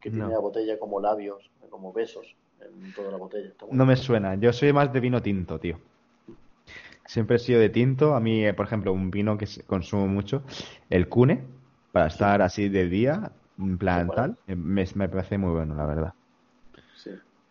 que 0.00 0.10
No. 0.10 0.16
tiene 0.16 0.32
la 0.32 0.40
botella 0.40 0.78
como 0.78 1.00
labios, 1.00 1.50
como 1.70 1.92
besos 1.92 2.34
en 2.60 2.92
toda 2.92 3.12
la 3.12 3.18
botella. 3.18 3.48
Está 3.48 3.66
No 3.70 3.86
me 3.86 3.96
suena. 3.96 4.34
Yo 4.34 4.52
soy 4.52 4.72
más 4.72 4.92
de 4.92 5.00
vino 5.00 5.22
tinto, 5.22 5.60
tío. 5.60 5.78
Siempre 7.06 7.36
he 7.36 7.38
sido 7.38 7.60
de 7.60 7.68
tinto. 7.70 8.14
A 8.14 8.20
mí, 8.20 8.44
eh, 8.44 8.54
por 8.54 8.66
ejemplo, 8.66 8.92
un 8.92 9.10
vino 9.10 9.38
que 9.38 9.46
se- 9.46 9.64
consumo 9.64 10.06
mucho, 10.06 10.42
el 10.90 11.08
Cune, 11.08 11.46
para 11.92 12.06
estar 12.08 12.42
así 12.42 12.68
de 12.68 12.88
día, 12.88 13.32
en 13.58 13.78
plan 13.78 14.10
tal, 14.10 14.38
eh, 14.46 14.56
me, 14.56 14.84
me 14.94 15.08
parece 15.08 15.38
muy 15.38 15.52
bueno, 15.52 15.74
la 15.74 15.86
verdad. 15.86 16.14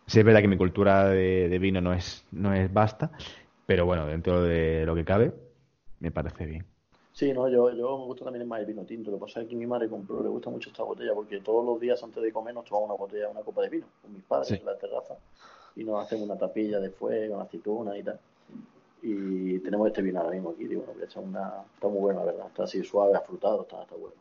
Sí. 0.06 0.20
Es 0.20 0.24
verdad 0.24 0.40
que 0.40 0.48
mi 0.48 0.56
cultura 0.56 1.08
de, 1.08 1.48
de 1.48 1.58
vino 1.58 1.80
no 1.80 1.92
es, 1.92 2.24
no 2.32 2.52
es 2.54 2.72
vasta, 2.72 3.10
pero 3.66 3.86
bueno, 3.86 4.06
dentro 4.06 4.42
de 4.42 4.84
lo 4.86 4.94
que 4.94 5.04
cabe, 5.04 5.32
me 6.00 6.10
parece 6.10 6.46
bien. 6.46 6.64
Sí, 7.12 7.32
no, 7.32 7.48
yo, 7.48 7.70
yo 7.70 7.98
me 7.98 8.04
gusta 8.04 8.24
también 8.24 8.46
más 8.46 8.60
el 8.60 8.66
vino 8.66 8.84
tinto. 8.84 9.10
Lo 9.10 9.16
que 9.16 9.22
pasa 9.24 9.40
es 9.40 9.48
que 9.48 9.56
mi 9.56 9.66
madre 9.66 9.88
compró, 9.88 10.22
le 10.22 10.28
gusta 10.28 10.50
mucho 10.50 10.68
esta 10.68 10.82
botella 10.82 11.14
porque 11.14 11.40
todos 11.40 11.64
los 11.64 11.80
días 11.80 12.02
antes 12.02 12.22
de 12.22 12.30
comer 12.30 12.52
nos 12.54 12.66
tomamos 12.66 12.90
una 12.90 12.98
botella, 12.98 13.30
una 13.30 13.40
copa 13.40 13.62
de 13.62 13.70
vino 13.70 13.86
con 14.02 14.12
mis 14.12 14.22
padres 14.22 14.48
Sí. 14.48 14.54
en 14.54 14.66
la 14.66 14.76
terraza 14.76 15.14
y 15.74 15.82
nos 15.84 16.04
hacemos 16.04 16.28
una 16.28 16.38
tapilla 16.38 16.78
de 16.78 16.90
fuego, 16.90 17.36
una 17.36 17.44
aceituna 17.44 17.96
y 17.96 18.02
tal. 18.02 18.20
Y 19.02 19.58
tenemos 19.60 19.86
este 19.88 20.02
vino 20.02 20.20
ahora 20.20 20.32
mismo 20.32 20.50
aquí, 20.50 20.66
digo, 20.66 20.82
bueno, 20.86 21.02
echar 21.04 21.22
una... 21.22 21.62
Está 21.74 21.88
muy 21.88 22.00
bueno, 22.00 22.20
la 22.20 22.26
verdad. 22.32 22.46
Está 22.48 22.64
así 22.64 22.82
suave, 22.84 23.16
afrutado, 23.16 23.62
está, 23.62 23.82
está 23.82 23.94
bueno. 23.94 24.14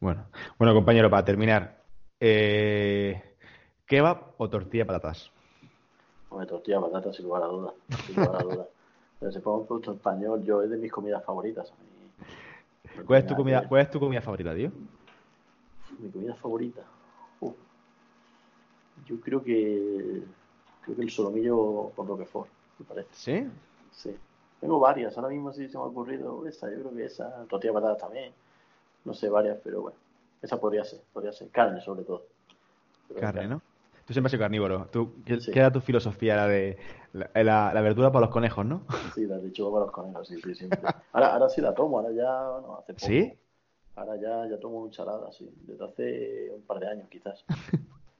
Bueno, 0.00 0.26
bueno, 0.58 0.74
compañero, 0.74 1.08
para 1.08 1.24
terminar, 1.24 1.78
eh, 2.20 3.22
¿kebab 3.92 4.32
o 4.38 4.48
tortilla 4.48 4.84
de 4.84 4.86
patatas? 4.86 5.30
Come 6.30 6.46
tortilla, 6.46 6.80
patata, 6.80 7.12
sin 7.12 7.26
lugar 7.26 7.42
a 7.42 7.46
dudas. 7.46 7.74
Sin 8.06 8.16
lugar 8.16 8.36
a 8.36 8.44
dudas. 8.48 8.68
Pero 9.20 9.32
se 9.32 9.40
pone 9.40 9.60
un 9.60 9.66
producto 9.66 9.92
español, 9.92 10.42
yo 10.44 10.62
es 10.62 10.70
de 10.70 10.78
mis 10.78 10.90
comidas 10.90 11.22
favoritas. 11.22 11.70
No 12.96 13.04
¿Cuál 13.04 13.18
es 13.18 13.26
tu 13.26 13.36
comida, 13.36 13.68
cuál 13.68 13.82
es 13.82 13.90
tu 13.90 14.00
comida 14.00 14.22
favorita, 14.22 14.54
tío? 14.54 14.72
Mi 15.98 16.10
comida 16.10 16.34
favorita. 16.36 16.80
Yo 19.04 19.20
creo 19.20 19.44
que 19.44 20.22
creo 20.80 20.96
que 20.96 21.02
el 21.02 21.10
solomillo 21.10 21.90
con 21.94 22.08
Roquefort, 22.08 22.48
me 22.78 22.86
parece. 22.86 23.08
¿Sí? 23.12 23.46
Sí. 23.90 24.16
Tengo 24.58 24.80
varias, 24.80 25.14
ahora 25.18 25.28
mismo 25.28 25.52
sí 25.52 25.68
se 25.68 25.76
me 25.76 25.84
ha 25.84 25.86
ocurrido 25.86 26.46
esa, 26.46 26.70
yo 26.70 26.78
creo 26.78 26.94
que 26.94 27.04
esa, 27.04 27.44
tortilla 27.44 27.74
de 27.74 27.80
patatas 27.80 27.98
también. 27.98 28.32
No 29.04 29.12
sé, 29.12 29.28
varias, 29.28 29.58
pero 29.62 29.82
bueno. 29.82 29.98
Esa 30.40 30.58
podría 30.58 30.82
ser, 30.82 31.00
podría 31.12 31.32
ser. 31.32 31.50
Carne 31.50 31.82
sobre 31.82 32.04
todo. 32.04 32.24
Pero 33.08 33.20
Carne, 33.20 33.48
¿no? 33.48 33.60
Tú 34.12 34.14
siempre 34.14 34.26
has 34.26 34.32
sido 34.32 34.40
carnívoro. 34.42 34.88
Tú, 34.92 35.14
¿qué, 35.24 35.40
Sí. 35.40 35.50
qué 35.52 35.58
era 35.60 35.72
tu 35.72 35.80
filosofía? 35.80 36.36
La 36.36 36.46
de 36.46 36.76
la, 37.14 37.30
la- 37.42 37.72
la 37.72 37.80
verdura 37.80 38.12
para 38.12 38.26
los 38.26 38.30
conejos, 38.30 38.66
¿no? 38.66 38.82
Sí, 39.14 39.24
la 39.24 39.38
lechuga 39.38 39.70
para 39.72 39.84
los 39.86 39.90
conejos, 39.94 40.28
sí, 40.28 40.38
sí, 40.42 40.54
siempre. 40.54 40.80
Ahora, 41.12 41.32
ahora 41.32 41.48
sí 41.48 41.62
la 41.62 41.72
tomo, 41.72 41.98
ahora 41.98 42.12
ya, 42.12 42.50
bueno, 42.50 42.76
hace 42.76 42.92
poco. 42.92 43.06
¿Sí? 43.06 43.32
Ahora 43.96 44.16
ya, 44.16 44.46
ya 44.50 44.60
tomo 44.60 44.84
ensalada, 44.84 45.32
sí, 45.32 45.48
desde 45.62 45.82
hace 45.82 46.50
un 46.54 46.60
par 46.62 46.78
de 46.80 46.88
años 46.88 47.08
quizás. 47.08 47.42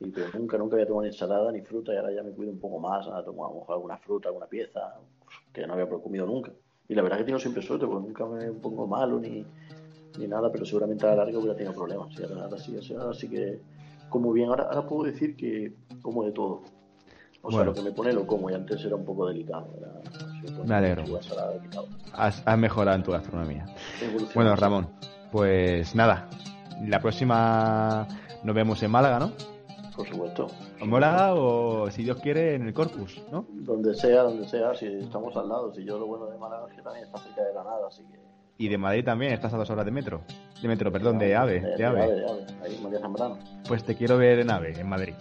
Y, 0.00 0.08
pero 0.10 0.28
nunca, 0.32 0.56
nunca 0.56 0.76
había 0.76 0.86
tomado 0.86 1.02
ni 1.02 1.08
ensalada 1.08 1.52
ni 1.52 1.60
fruta 1.60 1.92
y 1.92 1.96
ahora 1.98 2.10
ya 2.12 2.22
me 2.22 2.30
cuido 2.30 2.52
un 2.52 2.58
poco 2.58 2.78
más. 2.78 3.06
Ahora 3.06 3.22
tomo 3.22 3.44
a 3.44 3.50
lo 3.50 3.56
mejor 3.56 3.74
alguna 3.74 3.98
fruta, 3.98 4.28
alguna 4.28 4.46
pieza 4.46 4.94
que 5.52 5.66
no 5.66 5.74
había 5.74 5.86
comido 5.90 6.24
nunca. 6.24 6.52
Y 6.88 6.94
la 6.94 7.02
verdad 7.02 7.18
que 7.18 7.24
tengo 7.24 7.38
siempre 7.38 7.62
suerte 7.62 7.86
porque 7.86 8.06
nunca 8.06 8.24
me 8.24 8.50
pongo 8.52 8.86
malo 8.86 9.20
ni, 9.20 9.44
ni 10.18 10.26
nada, 10.26 10.50
pero 10.50 10.64
seguramente 10.64 11.04
a 11.06 11.10
la 11.10 11.16
larga 11.16 11.38
hubiera 11.38 11.54
tenido 11.54 11.74
problemas. 11.74 12.08
Y 12.18 12.22
ahora, 12.22 12.44
ahora 12.44 12.56
sí, 12.56 12.78
ahora 12.98 13.12
sí 13.12 13.28
que 13.28 13.60
como 14.10 14.30
bien. 14.30 14.50
Ahora, 14.50 14.64
ahora 14.64 14.86
puedo 14.86 15.04
decir 15.04 15.34
que 15.36 15.72
como 16.02 16.24
de 16.24 16.32
todo. 16.32 16.62
O 17.44 17.50
sea, 17.50 17.64
lo 17.64 17.74
que 17.74 17.82
me 17.82 17.90
pone 17.90 18.12
lo 18.12 18.24
como 18.26 18.50
y 18.50 18.54
antes 18.54 18.84
era 18.84 18.94
un 18.94 19.04
poco 19.04 19.26
delicado. 19.26 19.68
Era, 19.76 20.64
Me 20.64 20.74
alegro. 20.74 21.04
Has, 22.12 22.42
has 22.46 22.58
mejorado 22.58 22.96
en 22.96 23.02
tu 23.02 23.10
gastronomía. 23.10 23.66
Bueno. 24.34 24.54
Ramón, 24.54 24.90
pues 25.32 25.94
nada. 25.94 26.28
La 26.86 27.00
próxima 27.00 28.06
nos 28.44 28.54
vemos 28.54 28.80
en 28.82 28.90
Málaga, 28.92 29.18
¿no? 29.18 29.32
Por 29.96 30.08
supuesto. 30.08 30.46
¿En 30.80 30.88
Málaga 30.88 31.34
o, 31.34 31.90
si 31.90 32.04
Dios 32.04 32.18
quiere, 32.20 32.54
en 32.54 32.66
el 32.66 32.72
Corpus, 32.72 33.22
¿no? 33.30 33.44
Donde 33.50 33.94
sea, 33.94 34.22
donde 34.22 34.48
sea, 34.48 34.74
si 34.74 34.86
estamos 34.86 35.36
al 35.36 35.48
lado. 35.48 35.74
Si 35.74 35.84
yo 35.84 35.98
lo 35.98 36.06
bueno 36.06 36.26
de 36.26 36.38
Málaga 36.38 36.66
es 36.70 36.76
que 36.76 36.82
también 36.82 37.06
está 37.06 37.18
cerca 37.18 37.42
de 37.42 37.52
Granada, 37.52 37.88
así 37.88 38.04
que. 38.04 38.20
Y 38.58 38.68
de 38.68 38.78
Madrid 38.78 39.04
también, 39.04 39.32
estás 39.32 39.52
a 39.52 39.56
dos 39.56 39.68
horas 39.70 39.84
de 39.84 39.90
metro. 39.90 40.22
De 40.60 40.68
metro, 40.68 40.92
perdón, 40.92 41.18
de 41.18 41.34
AVE. 41.34 41.60
De, 41.60 41.76
De 41.76 41.84
AVE. 41.84 42.14
de 42.14 42.30
AVE. 42.30 42.46
Ahí, 42.62 42.80
María 42.82 43.00
Zambrano. 43.00 43.38
Pues 43.66 43.82
te 43.82 43.96
quiero 43.96 44.16
ver 44.16 44.38
en 44.38 44.50
AVE, 44.50 44.80
en 44.80 44.88
Madrid. 44.88 45.14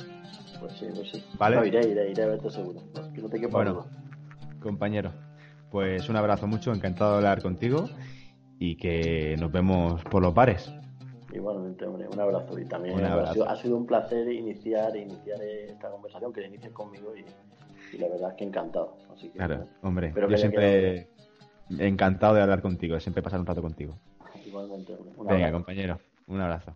Pues 0.61 0.73
sí, 0.73 0.85
pues 0.95 1.09
sí. 1.11 1.23
Vale. 1.37 1.55
No, 1.57 1.65
iré, 1.65 1.85
iré, 1.89 2.11
iré 2.11 2.23
a 2.23 2.27
verte 2.27 2.49
seguro. 2.49 2.79
No, 2.95 3.13
que 3.13 3.21
no 3.21 3.29
te 3.29 3.39
quepa 3.41 3.57
Bueno. 3.57 3.85
Compañero, 4.61 5.11
pues 5.71 6.07
un 6.07 6.15
abrazo 6.15 6.45
mucho, 6.47 6.71
encantado 6.71 7.11
de 7.13 7.17
hablar 7.17 7.41
contigo 7.41 7.89
y 8.59 8.77
que 8.77 9.35
nos 9.39 9.51
vemos 9.51 10.03
por 10.03 10.21
los 10.21 10.33
bares. 10.35 10.71
Igualmente, 11.33 11.85
hombre, 11.85 12.07
un 12.07 12.19
abrazo. 12.19 12.59
Y 12.59 12.65
también 12.65 12.95
Un 12.95 13.05
ha, 13.05 13.13
abrazo. 13.13 13.33
sido, 13.33 13.49
ha 13.49 13.55
sido 13.55 13.77
un 13.77 13.87
placer 13.87 14.31
iniciar, 14.31 14.95
iniciar 14.95 15.41
esta 15.41 15.89
conversación, 15.89 16.31
que 16.31 16.41
la 16.41 16.47
inicies 16.47 16.71
conmigo 16.73 17.13
y, 17.15 17.25
y 17.95 17.97
la 17.97 18.07
verdad 18.09 18.29
es 18.31 18.35
que 18.37 18.43
encantado. 18.43 18.97
Así 19.11 19.29
que, 19.29 19.37
Claro, 19.39 19.65
hombre, 19.81 20.13
yo 20.29 20.37
siempre 20.37 21.09
encantado 21.79 22.35
de 22.35 22.41
hablar 22.41 22.61
contigo, 22.61 22.93
de 22.95 23.01
siempre 23.01 23.23
pasar 23.23 23.39
un 23.39 23.47
rato 23.47 23.61
contigo. 23.63 23.97
Igualmente, 24.45 24.93
hombre. 24.93 25.13
Un 25.17 25.25
Venga, 25.27 25.51
compañero, 25.51 25.99
un 26.27 26.39
abrazo. 26.41 26.75